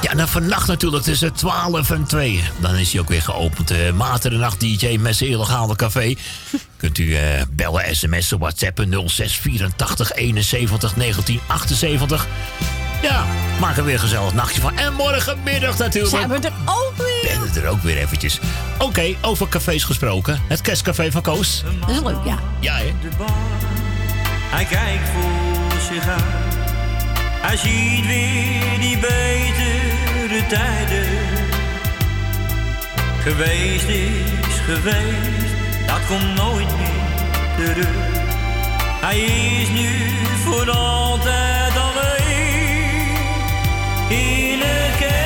Ja, 0.00 0.10
en 0.10 0.16
dan 0.16 0.28
vannacht 0.28 0.66
natuurlijk 0.66 1.02
tussen 1.02 1.32
12 1.32 1.90
en 1.90 2.04
2. 2.04 2.42
Dan 2.60 2.74
is 2.74 2.92
hij 2.92 3.00
ook 3.00 3.08
weer 3.08 3.22
geopend. 3.22 3.72
Uh, 3.72 3.92
Maarten 3.92 4.30
de 4.30 4.36
Nacht 4.36 4.60
DJ 4.60 4.96
met 4.96 5.16
zijn 5.16 5.30
illegale 5.30 5.76
café. 5.76 6.14
Kunt 6.76 6.98
u 6.98 7.14
eh, 7.14 7.42
bellen, 7.50 7.96
sms'en, 7.96 8.38
whatsappen 8.38 8.90
0684 9.08 10.12
71 10.12 10.92
1978. 10.94 12.26
Ja, 13.02 13.24
maak 13.60 13.76
er 13.76 13.84
weer 13.84 13.94
een 13.94 14.00
gezellig 14.00 14.34
nachtje 14.34 14.60
van. 14.60 14.78
En 14.78 14.92
morgenmiddag 14.94 15.78
natuurlijk. 15.78 16.14
Zijn 16.16 16.28
we 16.28 16.34
er 16.34 16.52
ook 16.64 16.92
weer? 16.96 17.38
Ben 17.52 17.62
er 17.62 17.68
ook 17.68 17.82
weer 17.82 17.96
eventjes. 17.96 18.38
Oké, 18.78 19.14
over 19.20 19.48
cafés 19.48 19.84
gesproken. 19.84 20.40
Het 20.48 20.60
kerstcafé 20.60 21.10
van 21.10 21.22
Koos. 21.22 21.62
Dat 21.80 21.90
is 21.90 22.02
leuk, 22.02 22.24
ja. 22.24 22.38
Ja, 22.60 22.74
hè? 22.76 22.92
Hij 24.50 24.64
kijkt 24.64 25.08
voor 25.08 25.94
zich 25.94 26.08
uit. 26.08 26.43
Hij 27.46 27.56
ziet 27.56 28.06
weer 28.06 28.80
die 28.80 28.98
betere 28.98 30.46
tijden. 30.48 31.06
Geweest 33.20 33.88
is 33.88 34.58
geweest, 34.64 35.54
dat 35.86 36.06
komt 36.06 36.34
nooit 36.34 36.76
meer 36.76 37.66
terug. 37.66 37.88
Hij 39.00 39.20
is 39.20 39.68
nu 39.68 39.88
voor 40.44 40.70
altijd 40.70 41.72
alleen. 41.76 43.16
In 44.08 44.60
het. 44.60 45.23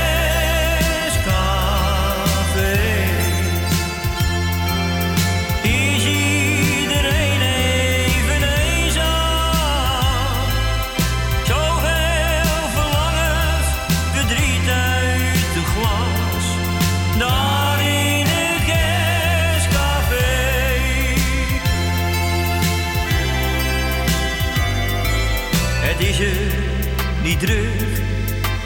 Druk, 27.39 28.03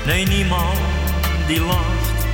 nee 0.07 0.27
niemand 0.27 0.79
die 1.47 1.61
lacht. 1.61 2.27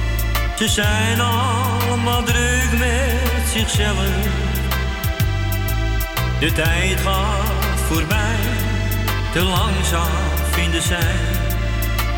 Ze 0.59 0.69
zijn 0.69 1.21
allemaal 1.21 2.23
druk 2.23 2.79
met 2.79 3.49
zichzelf. 3.53 4.07
De 6.41 6.53
tijd 6.53 7.01
gaat 7.01 7.81
voorbij, 7.87 8.37
te 9.33 9.43
langzaam 9.43 10.11
vinden 10.51 10.83
zij. 10.83 11.15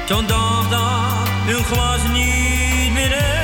Zo'n 0.08 0.26
dag 0.26 0.68
dat 0.68 1.28
hun 1.47 1.65
glas 1.65 2.02
niet 2.12 2.92
meer 2.92 3.10
helpt. 3.10 3.40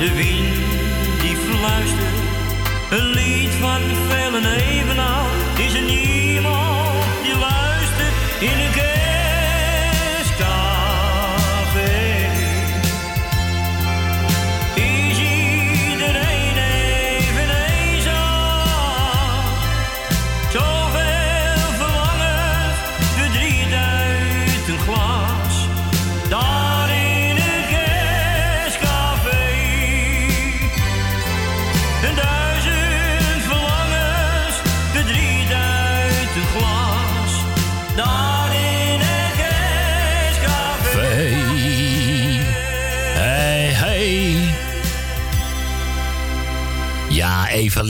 De 0.00 0.14
wind 0.14 0.56
die 1.20 1.36
fluistert. 1.36 2.18
Een 2.90 3.06
lied 3.06 3.50
van 3.50 3.80
velen 4.08 4.44
evenal, 4.44 5.26
is 5.56 5.74
er 5.74 5.82
niemand 5.82 6.09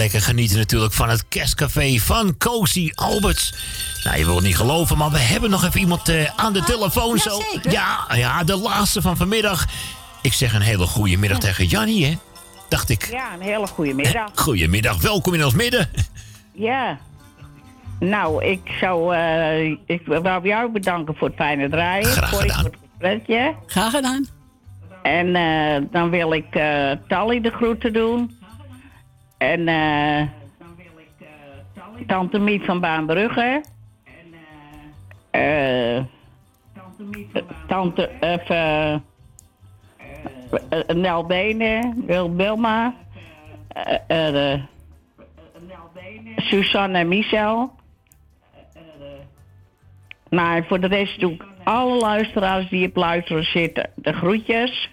lekker 0.00 0.20
genieten 0.20 0.58
natuurlijk 0.58 0.92
van 0.92 1.08
het 1.08 1.24
kerstcafé 1.28 1.98
van 1.98 2.36
Cozy 2.38 2.90
Alberts. 2.94 3.54
Nou, 4.04 4.18
je 4.18 4.24
wil 4.24 4.34
het 4.34 4.44
niet 4.44 4.56
geloven, 4.56 4.96
maar 4.96 5.10
we 5.10 5.18
hebben 5.18 5.50
nog 5.50 5.64
even 5.64 5.80
iemand 5.80 6.08
eh, 6.08 6.30
aan 6.36 6.52
de 6.52 6.62
telefoon 6.62 7.18
zo. 7.18 7.42
Ja, 7.62 8.06
ja, 8.14 8.44
de 8.44 8.56
laatste 8.56 9.02
van 9.02 9.16
vanmiddag. 9.16 9.66
Ik 10.22 10.32
zeg 10.32 10.54
een 10.54 10.60
hele 10.60 10.86
goede 10.86 11.16
middag 11.16 11.38
tegen 11.38 11.66
Jannie, 11.66 12.04
hè? 12.06 12.18
Dacht 12.68 12.88
ik. 12.88 13.08
Ja, 13.10 13.34
een 13.34 13.40
hele 13.40 13.66
goede 13.66 13.94
middag. 13.94 14.30
Goedemiddag, 14.34 15.00
welkom 15.02 15.34
in 15.34 15.44
ons 15.44 15.54
midden. 15.54 15.88
Ja. 16.52 16.98
Nou, 17.98 18.44
ik 18.44 18.60
zou... 18.80 19.14
eh, 19.14 19.66
ik 19.86 20.02
wou 20.04 20.48
jou 20.48 20.72
bedanken 20.72 21.14
voor 21.16 21.28
het 21.28 21.36
fijne 21.36 21.68
draaien. 21.68 22.04
Graag 22.06 22.28
gedaan. 22.28 22.62
voor 22.62 22.64
het 22.64 22.78
gesprekje. 22.90 23.54
Graag 23.66 23.90
gedaan. 23.90 24.26
En 25.02 25.34
eh, 25.36 25.82
dan 25.90 26.10
wil 26.10 26.32
ik 26.32 26.54
eh 26.54 26.90
Tally 27.08 27.40
de 27.40 27.50
groeten 27.50 27.92
doen. 27.92 28.38
En 29.40 29.68
eh 29.68 30.28
Tante 32.06 32.38
Miet 32.38 32.64
van 32.64 32.80
Baanbrugge. 32.80 33.64
Eh 35.30 36.00
Tante... 37.66 38.10
Of, 38.20 38.48
eh, 38.48 38.94
eh, 38.94 39.00
Nel 40.94 41.26
Benen, 41.26 42.02
Wil 42.06 42.34
Wilma. 42.36 42.94
eh, 44.06 44.52
eh, 44.52 44.60
Suzanne 46.36 46.98
en 46.98 47.08
Michel. 47.08 47.72
En 50.28 50.64
voor 50.64 50.80
de 50.80 50.86
rest 50.86 51.20
doe 51.20 51.32
ik 51.32 51.44
alle 51.64 51.98
luisteraars 51.98 52.68
die 52.68 52.88
op 52.88 52.96
luisteren 52.96 53.44
zitten 53.44 53.90
de 53.94 54.12
groetjes. 54.12 54.90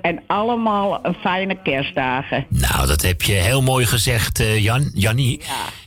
En 0.00 0.22
allemaal 0.26 0.98
een 1.06 1.14
fijne 1.14 1.62
kerstdagen. 1.62 2.46
Nou, 2.48 2.86
dat 2.86 3.02
heb 3.02 3.22
je 3.22 3.32
heel 3.32 3.62
mooi 3.62 3.86
gezegd, 3.86 4.40
eh, 4.40 4.62
Jan, 4.62 4.90
Jannie. 4.94 5.40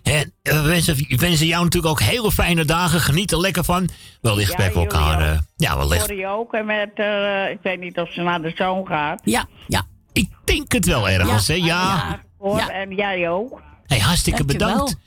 We, 0.04 0.62
wensen, 0.62 0.96
we 0.96 1.16
wensen 1.18 1.46
jou 1.48 1.64
natuurlijk 1.64 1.92
ook 1.94 2.02
hele 2.02 2.32
fijne 2.32 2.66
dagen. 2.66 3.00
Geniet 3.00 3.32
er 3.32 3.40
lekker 3.40 3.64
van. 3.64 3.90
Wellicht 4.22 4.58
bij 4.58 4.72
elkaar. 4.74 5.16
ook. 5.16 5.22
eh, 5.36 5.40
ja, 5.56 5.78
wellicht. 5.78 6.06
Corrie 6.08 6.28
ook. 6.28 6.54
En 6.54 6.66
met, 6.66 6.90
eh, 6.96 7.50
ik 7.50 7.58
weet 7.62 7.80
niet 7.80 7.98
of 8.00 8.12
ze 8.12 8.22
naar 8.22 8.42
de 8.42 8.52
zoon 8.56 8.88
gaat. 8.88 9.22
Ja, 9.24 9.46
ja. 9.68 9.84
Ik 10.14 10.30
denk 10.46 10.72
het 10.72 10.86
wel 10.86 11.10
ergens, 11.10 11.48
hè? 11.48 11.54
Ja. 11.54 12.20
Hoor, 12.38 12.60
En 12.60 12.96
jij 12.96 13.30
ook. 13.30 13.62
Hey, 13.86 14.00
hartstikke 14.00 14.46
Dankjewel. 14.46 14.74
bedankt. 14.74 14.98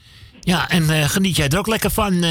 Ja, 0.41 0.69
en 0.69 0.91
eh, 0.91 1.09
geniet 1.09 1.37
jij 1.37 1.49
er 1.49 1.59
ook 1.59 1.67
lekker 1.67 1.91
van. 1.91 2.25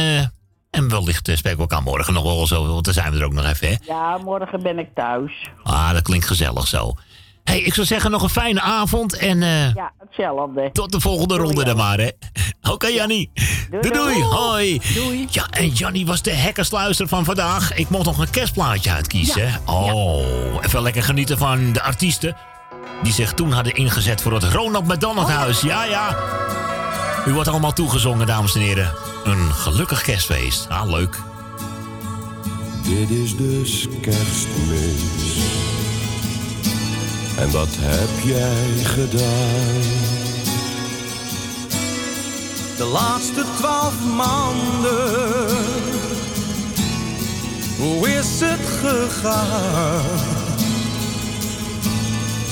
Eh, 0.74 0.80
en 0.80 0.90
wellicht 0.90 1.28
uh, 1.28 1.36
spreken 1.36 1.60
we 1.60 1.64
elkaar 1.70 1.84
morgen 1.84 2.14
nog 2.14 2.24
wel 2.24 2.48
zo, 2.48 2.68
want 2.68 2.86
dan 2.86 2.94
zijn 2.94 3.12
we 3.12 3.20
er 3.20 3.26
ook 3.26 3.34
nog 3.34 3.46
even, 3.46 3.68
hè? 3.68 3.76
Ja, 3.86 4.18
morgen 4.18 4.64
ben 4.64 4.80
ik 4.80 4.88
thuis. 4.96 5.50
Ah, 5.64 5.92
dat 5.92 6.02
klinkt 6.02 6.28
gezellig 6.28 6.68
zo. 6.68 6.94
hey, 7.44 7.62
ik 7.62 7.74
zou 7.74 7.88
zeggen 7.88 8.12
nog 8.12 8.24
een 8.24 8.30
fijne 8.30 8.62
avond 8.62 9.18
en 9.18 9.44
eh, 9.44 9.74
Ja, 9.74 9.92
hetzelfde. 10.00 10.70
tot 10.74 10.92
de 10.92 11.00
volgende 11.00 11.36
ronde 11.36 11.64
dan 11.64 11.76
maar, 11.78 11.98
hè? 11.98 12.10
Oké, 12.72 12.88
Jannie. 12.88 13.32
Doei, 13.72 13.90
doei. 13.94 14.24
Hoi. 14.24 14.82
Doei. 14.94 15.28
Ja, 15.30 15.48
en 15.50 15.68
Jannie 15.68 16.06
was 16.06 16.22
de 16.22 16.38
hackersluister 16.40 17.08
van 17.08 17.26
vandaag. 17.26 17.74
Ik 17.74 17.90
mocht 17.90 18.06
nog 18.06 18.18
een 18.18 18.30
kerstplaatje 18.30 18.92
uitkiezen. 18.92 19.52
Oh, 19.66 20.56
even 20.62 20.82
lekker 20.82 21.04
genieten 21.04 21.38
van 21.38 21.74
de 21.74 21.82
artiesten 21.82 22.36
die 23.04 23.14
zich 23.14 23.34
toen 23.34 23.52
hadden 23.52 23.76
ingezet 23.76 24.22
voor 24.22 24.34
het 24.34 24.44
Ronald 24.44 24.88
McDonald 24.88 25.28
Huis. 25.30 25.62
Ja, 25.62 25.84
ja. 25.84 26.16
U 27.28 27.34
wordt 27.34 27.50
allemaal 27.50 27.74
toegezongen, 27.74 28.28
dames 28.28 28.56
en 28.56 28.62
heren. 28.62 28.92
Een 29.24 29.54
gelukkig 29.54 30.02
kerstfeest. 30.02 30.66
Ah, 30.70 30.90
leuk. 30.90 31.18
Dit 32.84 33.10
is 33.10 33.38
dus 33.38 33.88
kerstmis. 34.02 35.38
En 37.38 37.52
wat 37.52 37.68
heb 37.72 38.10
jij 38.24 38.84
gedaan? 38.84 39.82
De 42.78 42.84
laatste 42.84 43.44
twaalf 43.58 43.94
maanden. 44.16 45.58
Hoe 47.78 48.10
is 48.10 48.40
het 48.40 48.60
gegaan? 48.82 50.02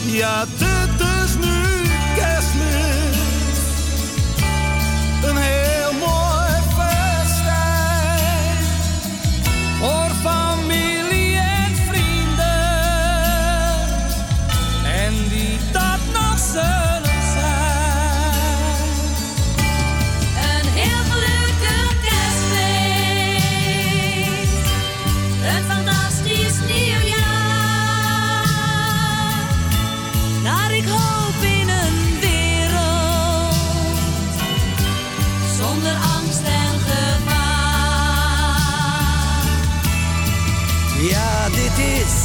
Ja, 0.05 0.45
dit 0.57 1.07
is 1.23 1.35
nu 1.37 1.50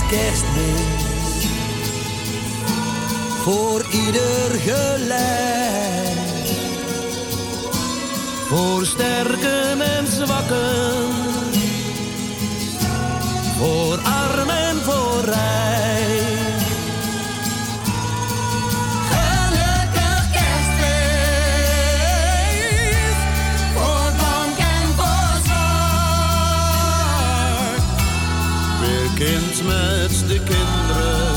kerstmis. 0.08 1.46
Voor 3.42 3.84
ieder 3.90 4.60
gelijk. 4.60 6.16
Voor 8.48 8.86
sterken 8.86 9.80
en 9.80 10.06
zwakken. 10.06 11.12
Voor 13.58 13.98
arm 13.98 14.48
en 14.48 14.76
voor 14.76 15.24
rijk. 15.24 15.85
De 30.26 30.40
kinderen. 30.40 31.34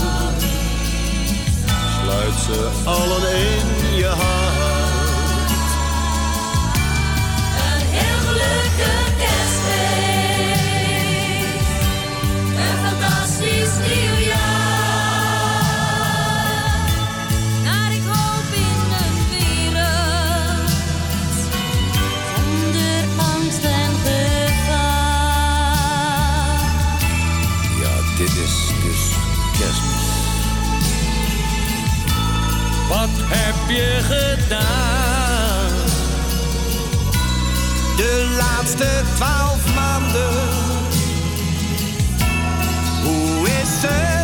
Sluit 2.02 2.40
ze 2.46 2.70
allen 2.86 3.36
in 3.36 3.79
je 33.70 34.00
gedaan? 34.02 35.72
De 37.98 38.36
laatste 38.38 39.02
twaalf 39.16 39.76
maanden. 39.76 40.30
Hoe 43.04 43.48
is 43.48 43.82
het 43.82 44.19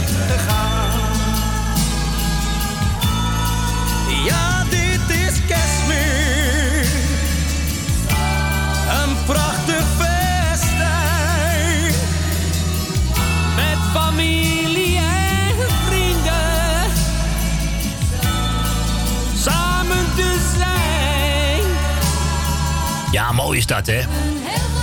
is 23.56 23.66
dat, 23.66 23.88
hè? 23.88 24.02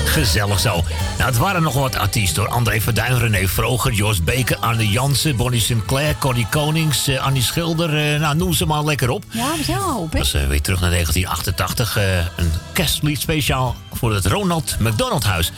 Gezellig 0.05 0.61
zo. 0.61 0.85
Nou, 1.19 1.31
het 1.31 1.37
waren 1.37 1.63
nog 1.63 1.75
wat 1.75 1.97
artiesten 1.97 2.43
hoor. 2.43 2.53
André 2.53 2.81
Verduin, 2.81 3.19
René 3.19 3.49
Vroger, 3.49 3.93
Jos 3.93 4.25
Beker, 4.25 4.57
Arne 4.57 4.89
Jansen, 4.89 5.37
Bonnie 5.37 5.61
Sinclair, 5.61 6.15
Corrie 6.19 6.47
Konings, 6.51 7.09
eh, 7.09 7.25
Annie 7.25 7.43
Schilder. 7.43 8.15
eh, 8.15 8.21
nou, 8.21 8.37
noem 8.37 8.53
ze 8.53 8.67
maar 8.67 8.85
lekker 8.85 9.11
op. 9.11 9.25
Ja, 9.31 9.51
we 9.59 9.65
zijn 9.65 9.79
al 9.79 9.91
hoop, 9.93 10.13
hè? 10.13 10.19
Dat 10.19 10.27
is 10.27 10.35
eh, 10.35 10.47
weer 10.47 10.61
terug 10.61 10.81
naar 10.81 10.91
1988. 10.91 11.97
eh, 11.97 12.17
een 12.37 12.53
kerstlied 12.73 13.21
speciaal 13.21 13.77
voor 13.93 14.15
het 14.15 14.27
Ronald 14.27 14.77
McDonald 14.79 15.25
Huis. 15.25 15.53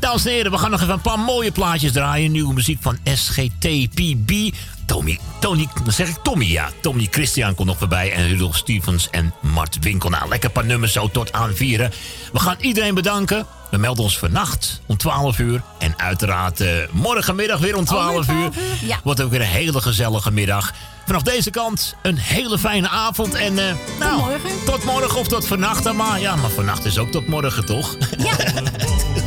Dames 0.00 0.24
en 0.24 0.32
heren, 0.32 0.52
we 0.52 0.58
gaan 0.58 0.70
nog 0.70 0.80
even 0.80 0.92
een 0.92 1.00
paar 1.00 1.18
mooie 1.18 1.52
plaatjes 1.52 1.92
draaien. 1.92 2.32
Nieuwe 2.32 2.54
muziek 2.54 2.78
van 2.80 2.98
SGTPB. 3.04 4.54
Tommy, 4.86 5.18
Tony, 5.40 5.68
dan 5.84 5.92
zeg 5.92 6.08
ik 6.08 6.16
Tommy, 6.22 6.44
ja. 6.44 6.70
Tommy 6.80 7.06
Christian 7.10 7.54
komt 7.54 7.68
nog 7.68 7.78
voorbij. 7.78 8.12
En 8.12 8.28
Rudolf 8.28 8.56
Stevens 8.56 9.10
en 9.10 9.34
Mart 9.40 9.78
Winkel. 9.80 10.10
Nou, 10.10 10.28
lekker 10.28 10.50
paar 10.50 10.64
nummers 10.64 10.92
zo 10.92 11.08
tot 11.08 11.32
aan 11.32 11.54
vieren. 11.54 11.92
We 12.32 12.38
gaan 12.38 12.56
iedereen 12.60 12.94
bedanken 12.94 13.46
We 13.70 13.78
melden 13.78 14.04
ons 14.04 14.18
vannacht 14.18 14.80
om 14.86 14.96
12 14.96 15.38
uur. 15.38 15.62
En 15.78 15.94
uiteraard 15.96 16.60
eh, 16.60 16.68
morgenmiddag 16.90 17.58
weer 17.58 17.76
om 17.76 17.84
12 17.84 18.28
uur. 18.28 18.50
Ja. 18.82 19.00
Wordt 19.04 19.20
ook 19.20 19.30
weer 19.30 19.40
een 19.40 19.46
hele 19.46 19.80
gezellige 19.80 20.30
middag. 20.30 20.72
Vanaf 21.06 21.22
deze 21.22 21.50
kant 21.50 21.94
een 22.02 22.16
hele 22.16 22.58
fijne 22.58 22.88
avond. 22.88 23.34
En 23.34 23.58
eh, 23.58 23.74
nou, 23.98 24.18
morgen. 24.18 24.64
tot 24.64 24.84
morgen 24.84 25.18
of 25.18 25.28
tot 25.28 25.46
vannacht 25.46 25.84
dan 25.84 25.96
maar. 25.96 26.20
Ja, 26.20 26.36
maar 26.36 26.50
vannacht 26.50 26.84
is 26.84 26.98
ook 26.98 27.10
tot 27.10 27.26
morgen, 27.26 27.66
toch? 27.66 27.96
zijn 28.18 29.24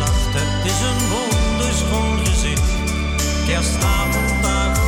zacht. 0.00 0.32
Het 0.32 0.72
is 0.72 0.80
een 0.80 1.00
wonderschoon 1.08 2.26
gezicht. 2.26 2.70
Kerstavond, 3.46 4.79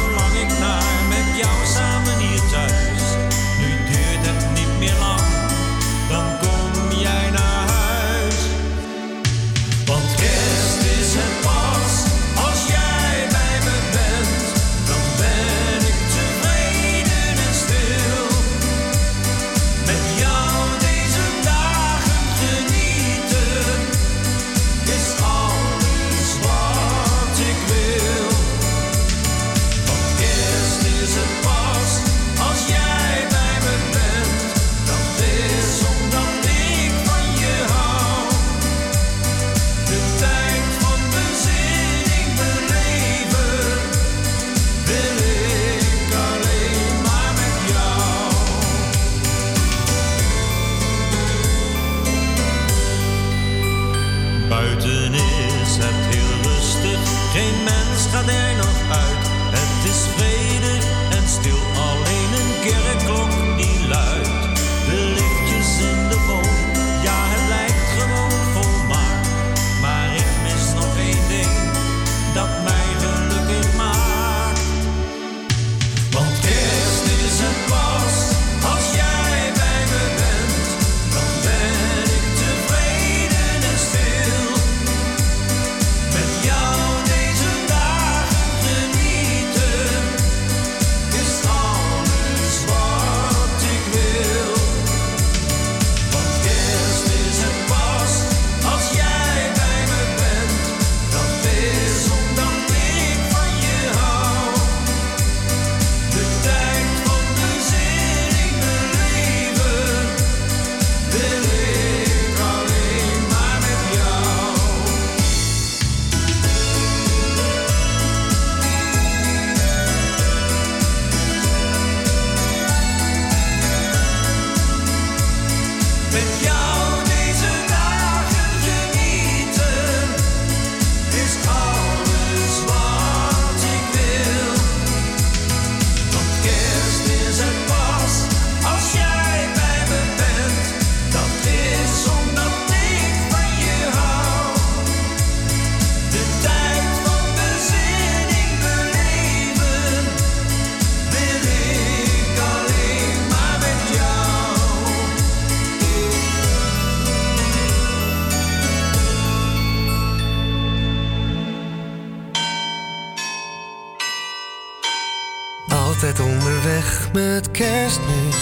met 167.13 167.51
kerstmis. 167.51 168.37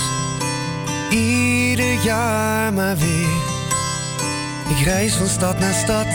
Ieder 1.10 2.02
jaar 2.02 2.72
maar 2.72 2.96
weer. 2.96 3.38
Ik 4.68 4.84
reis 4.84 5.14
van 5.14 5.26
stad 5.26 5.58
naar 5.58 5.74
stad 5.74 6.06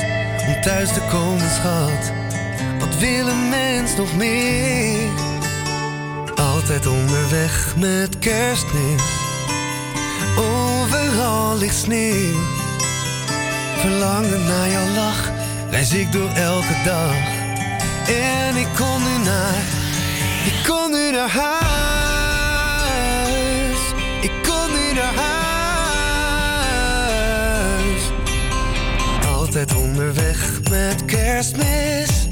om 0.48 0.62
thuis 0.62 0.94
te 0.94 1.02
komen, 1.10 1.50
schat. 1.50 2.12
Wat 2.80 2.98
wil 2.98 3.28
een 3.28 3.50
mens 3.50 3.96
nog 3.96 4.16
meer? 4.16 5.10
Altijd 6.36 6.88
onderweg 6.88 7.76
met 7.78 8.20
kerstmis. 8.20 9.04
Overal 10.38 11.58
ligt 11.58 11.76
sneeuw. 11.76 12.40
Verlangen 13.78 14.46
naar 14.46 14.70
jouw 14.70 14.94
lach, 14.96 15.32
reis 15.70 15.94
ik 15.94 16.12
door 16.12 16.30
elke 16.30 16.76
dag. 16.86 17.16
En 18.08 18.56
ik 18.56 18.68
kom 18.76 19.04
nu 19.04 19.24
naar 19.24 19.84
ik 20.46 20.64
kom 20.68 20.92
nu 20.92 21.12
naar 21.12 21.30
huis. 21.30 22.05
Altijd 29.56 29.82
onderweg 29.82 30.60
met 30.70 31.06
kerstmis. 31.06 32.28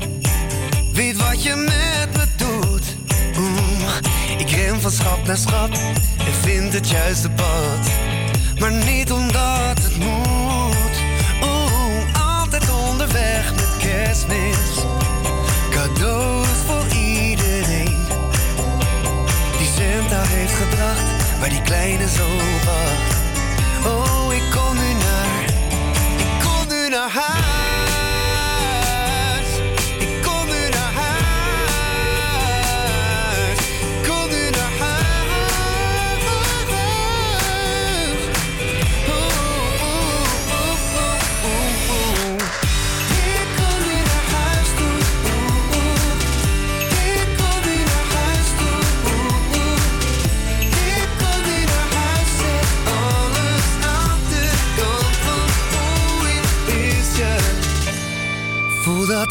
Weet 0.94 1.18
wat 1.18 1.44
je 1.44 1.56
met 1.56 2.18
me 2.18 2.26
doet. 2.36 2.96
Mm, 3.38 4.38
ik 4.38 4.50
ren 4.50 4.82
van 4.82 4.92
schap 4.92 5.26
naar 5.26 5.38
schap 5.38 5.70
en 6.18 6.34
vind 6.42 6.74
het 6.74 6.90
juiste 6.90 7.30
pad. 7.30 7.92
Maar 8.60 8.72
niet 8.72 9.12
omdat 9.12 9.78
het 9.82 9.98
moet. 9.98 10.96
Oeh, 11.44 12.38
altijd 12.38 12.72
onderweg 12.90 13.52
met 13.56 13.70
kerstmis. 13.78 14.84
Cadeaus 15.70 16.48
voor 16.66 16.98
iedereen 16.98 17.96
die 19.58 19.70
Santa 19.76 20.22
heeft 20.26 20.54
gebracht, 20.54 21.40
waar 21.40 21.50
die 21.50 21.62
kleine 21.62 22.08
zo 22.10 22.28
wacht. 22.66 23.16
Oh, 23.86 24.34
ik 24.34 24.44
kom 24.52 24.73
kom 26.94 27.02
nu 27.02 27.53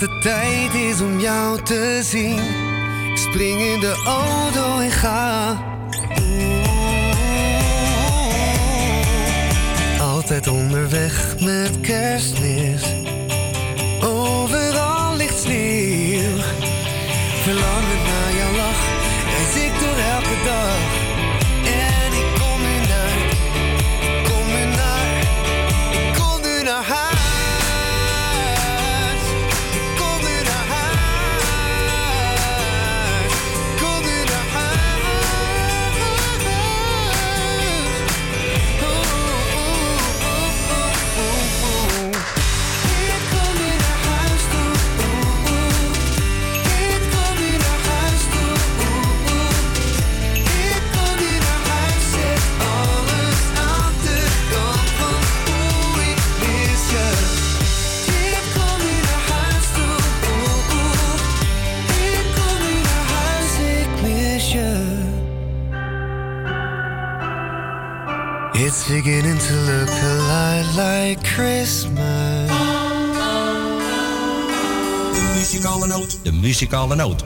De 0.03 0.19
tijd 0.19 0.75
is 0.75 1.01
om 1.01 1.21
jou 1.21 1.63
te 1.63 2.01
zien. 2.03 2.39
Ik 3.11 3.17
spring 3.17 3.61
in 3.61 3.81
de 3.81 4.03
auto 4.07 4.79
en 4.79 4.91
ga. 4.91 5.57
Altijd 10.01 10.47
onderweg 10.47 11.35
met 11.41 11.81
kerstmis. 11.81 12.83
Overal 14.01 15.17
ligt 15.17 15.39
sneeuw. 15.39 16.39
Verlangen 17.43 18.03
naar 18.05 18.33
jouw 18.37 18.57
lach. 18.57 18.83
En 19.39 19.63
ik 19.65 19.81
door 19.81 19.97
elke 19.97 20.45
dag. 20.45 20.92
beginning 68.93 69.39
to 69.39 69.55
look 69.55 69.89
a 69.89 70.63
like 70.77 71.19
Christmas. 71.25 72.51
De 75.13 75.33
muzikale 75.35 75.87
noot. 75.87 76.19
De 76.23 76.33
muzikale. 76.33 77.17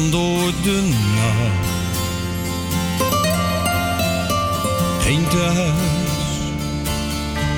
De 0.00 0.82
nacht. 1.14 1.68
Geen 5.00 5.28
thuis, 5.28 6.52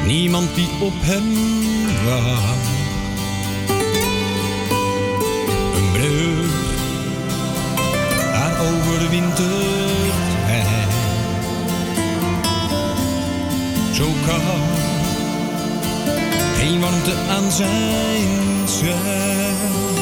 niemand 0.07 0.55
die 0.55 0.69
op 0.81 0.93
hem 1.01 1.33
wacht. 2.05 2.67
Een 5.75 5.93
brug, 5.93 6.51
daar 8.33 8.61
overwintert 8.61 10.15
hij. 10.45 10.87
Zo 13.93 14.07
koud, 14.27 14.79
geen 16.59 16.81
warmte 16.81 17.15
aan 17.29 17.53
zijn 17.53 18.69
zij. 18.69 19.94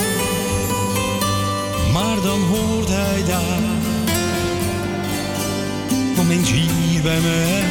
Maar 2.12 2.22
dan 2.22 2.40
hoort 2.40 2.88
hij 2.88 3.24
daar, 3.26 3.62
kom 6.16 6.30
eens 6.30 6.50
hier 6.50 7.02
bij 7.02 7.20
mij. 7.20 7.64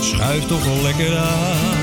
Schuif 0.00 0.46
toch 0.46 0.82
lekker 0.82 1.16
aan. 1.16 1.76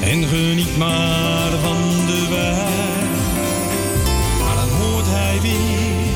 En 0.00 0.24
geniet 0.24 0.76
maar 0.76 1.50
van 1.62 2.06
de 2.06 2.26
wijn. 2.30 3.10
Maar 4.44 4.54
dan 4.54 4.68
hoort 4.68 5.06
hij 5.06 5.40
weer, 5.40 6.12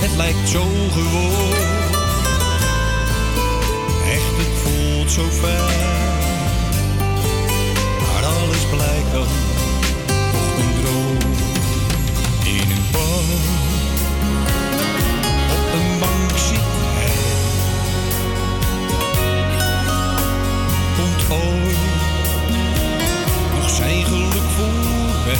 het 0.00 0.16
lijkt 0.16 0.48
zo 0.48 0.64
gewoon. 0.92 1.54
Echt, 4.12 4.36
het 4.36 4.58
voelt 4.62 5.10
zo 5.10 5.22
fijn. 5.30 6.01
Dan 8.72 8.80
toch 9.12 9.28
een 10.58 10.82
droom. 10.82 11.32
In 12.44 12.70
een 12.70 12.84
bar, 12.92 13.24
op 15.50 15.72
een 15.74 15.98
bank 15.98 16.38
zit 16.38 16.58
hij. 16.94 17.12
Komt 20.96 21.40
ooit 21.42 21.76
nog 23.54 23.70
zijn 23.70 24.04
geluk 24.04 24.48
voorbij. 24.56 25.36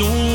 ooit 0.01 0.26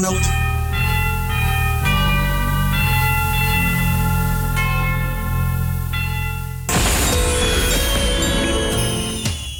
noot. 0.00 0.28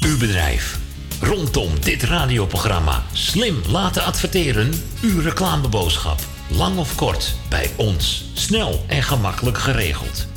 Uw 0.05 0.17
bedrijf. 0.17 0.79
Rondom 1.21 1.71
dit 1.79 2.03
radioprogramma 2.03 3.03
slim 3.11 3.61
laten 3.67 4.03
adverteren. 4.03 4.71
Uw 5.01 5.21
reclameboodschap. 5.21 6.19
Lang 6.47 6.77
of 6.77 6.95
kort, 6.95 7.35
bij 7.49 7.69
ons. 7.75 8.25
Snel 8.33 8.85
en 8.87 9.03
gemakkelijk 9.03 9.57
geregeld. 9.57 10.27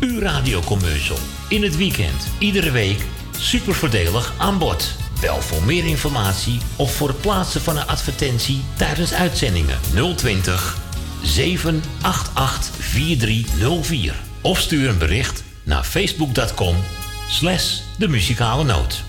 Uw 0.00 0.20
radiocommercial. 0.20 1.18
In 1.48 1.62
het 1.62 1.76
weekend, 1.76 2.26
iedere 2.38 2.70
week. 2.70 3.04
Super 3.38 3.74
voordelig 3.74 4.34
aan 4.38 4.58
bod. 4.58 5.03
Bel 5.24 5.42
voor 5.42 5.62
meer 5.62 5.84
informatie 5.84 6.58
of 6.76 6.94
voor 6.94 7.08
het 7.08 7.20
plaatsen 7.20 7.60
van 7.60 7.76
een 7.76 7.86
advertentie 7.86 8.64
tijdens 8.76 9.12
uitzendingen 9.12 9.78
020 10.16 10.78
788 11.22 12.74
4304. 12.78 14.14
Of 14.40 14.58
stuur 14.58 14.88
een 14.88 14.98
bericht 14.98 15.44
naar 15.62 15.84
facebook.com 15.84 16.76
slash 17.28 17.78
de 17.98 18.08
muzikale 18.08 18.64
noot. 18.64 19.02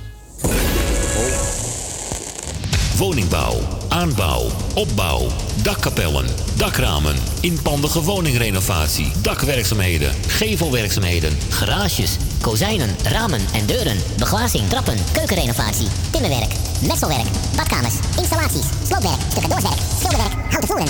Woningbouw, 2.97 3.61
aanbouw, 3.89 4.51
opbouw, 4.75 5.27
dakkapellen, 5.63 6.25
dakramen, 6.57 7.15
inpandige 7.41 8.01
woningrenovatie, 8.01 9.11
dakwerkzaamheden, 9.21 10.13
gevelwerkzaamheden, 10.27 11.37
Garages, 11.49 12.17
kozijnen, 12.45 12.95
ramen 13.03 13.41
en 13.53 13.65
deuren, 13.65 13.97
beglazing, 14.17 14.69
trappen, 14.69 14.97
keukenrenovatie, 15.13 15.87
timmerwerk, 16.11 16.51
messelwerk, 16.87 17.27
badkamers, 17.55 17.93
installaties, 18.17 18.65
sloopwerk, 18.87 19.19
tussendoorwerk, 19.33 19.79
schilderwerk, 19.97 20.33
houten 20.49 20.67
voeren. 20.67 20.87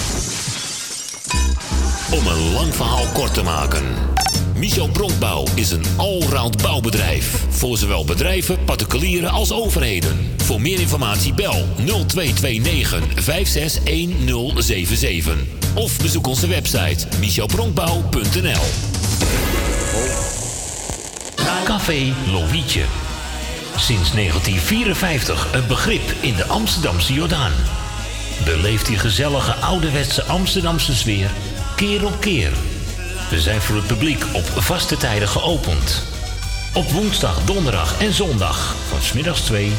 Om 2.12 2.28
een 2.28 2.54
lang 2.54 2.76
verhaal 2.76 3.06
kort 3.14 3.34
te 3.34 3.44
maken. 3.44 3.84
Michel 4.56 4.90
Bronkbouw 4.90 5.46
is 5.54 5.72
een 5.72 5.86
allround 5.98 6.62
bouwbedrijf. 6.62 7.46
Voor 7.50 7.78
zowel 7.78 8.06
bedrijven, 8.06 8.64
particulieren 8.66 9.30
als 9.30 9.52
overheden. 9.52 10.34
Voor 10.38 10.62
meer 10.62 10.80
informatie 10.80 11.34
bel 11.34 11.66
0229 11.76 13.04
561077. 13.16 15.38
Of 15.76 15.98
bezoek 15.98 16.28
onze 16.28 16.48
website 16.48 17.08
michelbronkbouw.nl 17.20 18.85
Café 21.86 22.14
Lovietje. 22.32 22.84
Sinds 23.76 24.12
1954 24.12 25.48
een 25.54 25.68
begrip 25.68 26.14
in 26.20 26.36
de 26.36 26.46
Amsterdamse 26.46 27.14
Jordaan. 27.14 27.52
Beleef 28.46 28.84
die 28.84 28.98
gezellige 28.98 29.54
ouderwetse 29.54 30.24
Amsterdamse 30.24 30.96
sfeer 30.96 31.30
keer 31.76 32.06
op 32.06 32.20
keer. 32.20 32.52
We 33.30 33.42
zijn 33.42 33.62
voor 33.62 33.76
het 33.76 33.88
publiek 33.88 34.26
op 34.34 34.46
vaste 34.46 34.98
tijden 34.98 35.28
geopend. 35.28 36.04
Op 36.74 36.92
woensdag, 36.92 37.44
donderdag 37.44 38.02
en 38.02 38.14
zondag 38.14 38.76
van 38.90 39.02
smiddags 39.02 39.42
2 39.42 39.74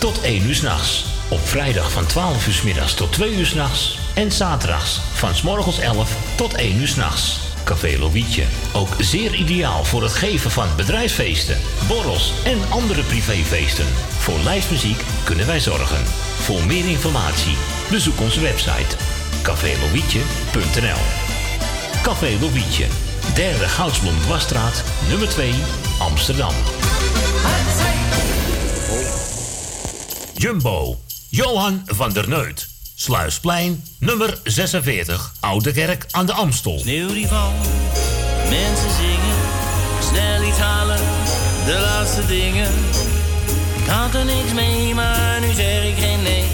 tot 0.00 0.20
1 0.20 0.46
uur 0.46 0.54
s'nachts. 0.54 1.04
Op 1.28 1.48
vrijdag 1.48 1.90
van 1.90 2.06
12 2.06 2.46
uur 2.46 2.54
's 2.54 2.62
middags 2.62 2.94
tot 2.94 3.12
2 3.12 3.34
uur 3.34 3.46
's 3.46 3.54
nachts. 3.54 3.98
En 4.14 4.32
zaterdags 4.32 5.00
van 5.14 5.34
s 5.34 5.42
morgens 5.42 5.78
11 5.78 6.16
tot 6.36 6.54
1 6.54 6.76
uur 6.76 6.88
's 6.88 6.94
nachts. 6.94 7.47
Café 7.68 7.98
Lovietje. 7.98 8.44
Ook 8.72 8.88
zeer 8.98 9.34
ideaal 9.34 9.84
voor 9.84 10.02
het 10.02 10.12
geven 10.12 10.50
van 10.50 10.68
bedrijfsfeesten, 10.76 11.56
borrels 11.88 12.32
en 12.44 12.58
andere 12.70 13.02
privéfeesten. 13.02 13.86
Voor 14.18 14.38
lijstmuziek 14.38 15.02
kunnen 15.24 15.46
wij 15.46 15.60
zorgen. 15.60 16.04
Voor 16.38 16.66
meer 16.66 16.88
informatie 16.88 17.56
bezoek 17.90 18.20
onze 18.20 18.40
website 18.40 18.96
cafélovietje.nl 19.42 21.02
Café 22.02 22.38
Lovietje, 22.40 22.86
derde 23.34 23.68
Goudsblom 23.68 24.20
Dwarsstraat, 24.20 24.84
nummer 25.08 25.28
2, 25.28 25.54
Amsterdam. 25.98 26.54
Jumbo, 30.34 30.96
Johan 31.28 31.82
van 31.86 32.12
der 32.12 32.28
Neut. 32.28 32.67
Sluisplein, 33.08 33.84
nummer 33.98 34.38
46, 34.44 35.32
Oude 35.40 35.72
Kerk 35.72 36.06
aan 36.10 36.26
de 36.26 36.32
Amstel. 36.32 36.78
Sneeuw 36.78 37.08
die 37.08 37.28
valt, 37.28 37.52
mensen 38.48 38.90
zingen, 39.00 39.38
snel 40.10 40.48
iets 40.48 40.58
halen, 40.58 41.00
de 41.66 41.78
laatste 41.80 42.26
dingen. 42.26 42.70
Ik 43.76 43.86
had 43.86 44.14
er 44.14 44.24
niks 44.24 44.52
mee, 44.54 44.94
maar 44.94 45.40
nu 45.40 45.52
zeg 45.52 45.84
ik 45.84 45.98
geen 45.98 46.22
nee. 46.22 46.44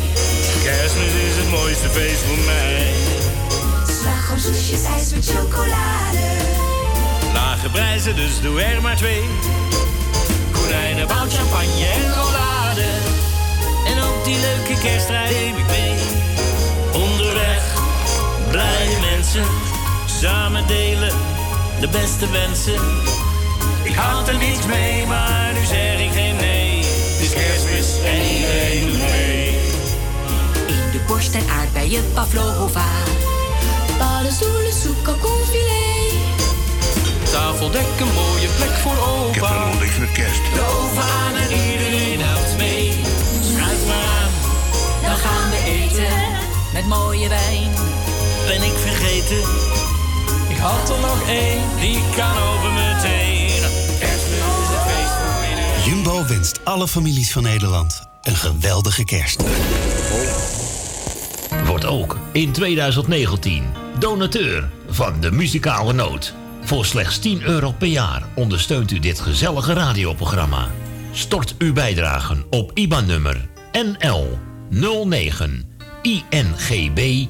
Kerstmis 0.62 1.14
is 1.28 1.36
het 1.36 1.50
mooiste 1.50 1.88
feest 1.88 2.20
voor 2.20 2.44
mij. 2.44 2.92
Slagroom, 4.00 4.38
soesjes, 4.38 4.84
ijs 4.84 5.10
met 5.10 5.26
chocolade. 5.26 6.26
Lage 7.32 7.68
prijzen, 7.68 8.16
dus 8.16 8.40
doe 8.40 8.62
er 8.62 8.82
maar 8.82 8.96
twee. 8.96 9.22
Konijnen, 10.52 11.06
bout, 11.06 11.32
champagne 11.34 11.86
en 11.86 12.14
rollade. 12.14 12.88
En 13.86 14.02
ook 14.02 14.24
die 14.24 14.38
leuke 14.38 14.80
kersttrui 14.82 15.34
neem 15.34 15.56
ik 15.56 15.66
mee. 15.66 16.33
Blije 18.54 18.98
mensen. 19.00 19.44
Samen 20.20 20.66
delen, 20.66 21.12
de 21.80 21.88
beste 21.88 22.30
wensen. 22.30 22.80
Ik 23.82 23.94
had 23.94 24.28
er 24.28 24.38
niets 24.38 24.66
mee, 24.66 25.06
maar 25.06 25.52
nu 25.54 25.64
zeg 25.64 26.00
ik 26.00 26.12
geen 26.12 26.36
nee. 26.36 26.76
Het 26.84 27.20
is 27.20 27.32
kerstmis 27.32 27.88
en 28.04 28.20
iedereen 28.34 28.86
doet 28.86 28.98
mee. 28.98 29.48
In 30.66 30.90
de 30.92 31.00
borst 31.06 31.34
en 31.34 31.48
aardbeien 31.48 32.12
pavlova. 32.12 32.86
Paddenstoelen, 33.98 34.72
soep, 34.72 35.02
kalkoenfilet. 35.02 36.14
Tafel 37.32 37.70
dek 37.70 37.86
een 38.00 38.14
mooie 38.14 38.48
plek 38.56 38.74
voor 38.82 38.98
opa. 39.08 39.28
Ik 39.28 39.34
heb 39.34 39.44
helemaal 39.44 39.80
niks 39.80 39.98
met 39.98 40.12
kerst. 40.12 40.42
Loof 40.56 40.98
aan 40.98 41.34
en 41.34 41.50
iedereen 41.52 42.20
helpt 42.20 42.56
mee. 42.56 43.00
Schuif 43.42 43.86
maar 43.86 44.06
aan, 44.18 44.30
dan 45.02 45.16
gaan 45.16 45.50
we 45.50 45.60
eten. 45.64 46.14
Met 46.72 46.86
mooie 46.86 47.28
wijn 47.28 47.93
ben 48.46 48.62
ik 48.62 48.76
vergeten. 48.76 49.38
Ik 50.48 50.56
had 50.56 50.90
er 50.90 51.00
nog 51.00 51.28
één, 51.28 51.62
die 51.80 52.00
kan 52.16 52.38
over 52.38 52.72
meteen. 52.72 53.60
Kerstmis 53.98 54.38
is 54.38 54.68
het 54.68 54.82
feest 54.92 55.12
voor. 55.12 55.90
Jumbo 55.90 56.26
wenst 56.26 56.64
alle 56.64 56.88
families 56.88 57.32
van 57.32 57.42
Nederland 57.42 58.02
een 58.22 58.36
geweldige 58.36 59.04
kerst. 59.04 59.42
Wordt 61.66 61.84
ook 61.84 62.18
in 62.32 62.52
2019 62.52 63.64
donateur 63.98 64.70
van 64.88 65.20
de 65.20 65.30
muzikale 65.30 65.92
noot. 65.92 66.34
Voor 66.64 66.84
slechts 66.84 67.18
10 67.18 67.42
euro 67.42 67.72
per 67.72 67.88
jaar 67.88 68.22
ondersteunt 68.34 68.90
u 68.90 68.98
dit 68.98 69.20
gezellige 69.20 69.72
radioprogramma. 69.72 70.70
Stort 71.12 71.54
uw 71.58 71.72
bijdragen 71.72 72.44
op 72.50 72.70
IBAN-nummer 72.74 73.48
NL 73.72 74.38
09 74.70 75.78
INGB 76.02 77.26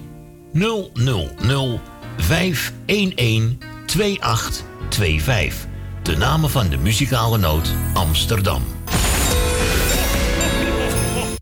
000 0.54 1.80
511 2.16 3.56
2825. 3.86 5.66
De 6.02 6.16
namen 6.16 6.50
van 6.50 6.68
de 6.68 6.76
muzikale 6.76 7.38
noot 7.38 7.72
Amsterdam. 7.94 8.62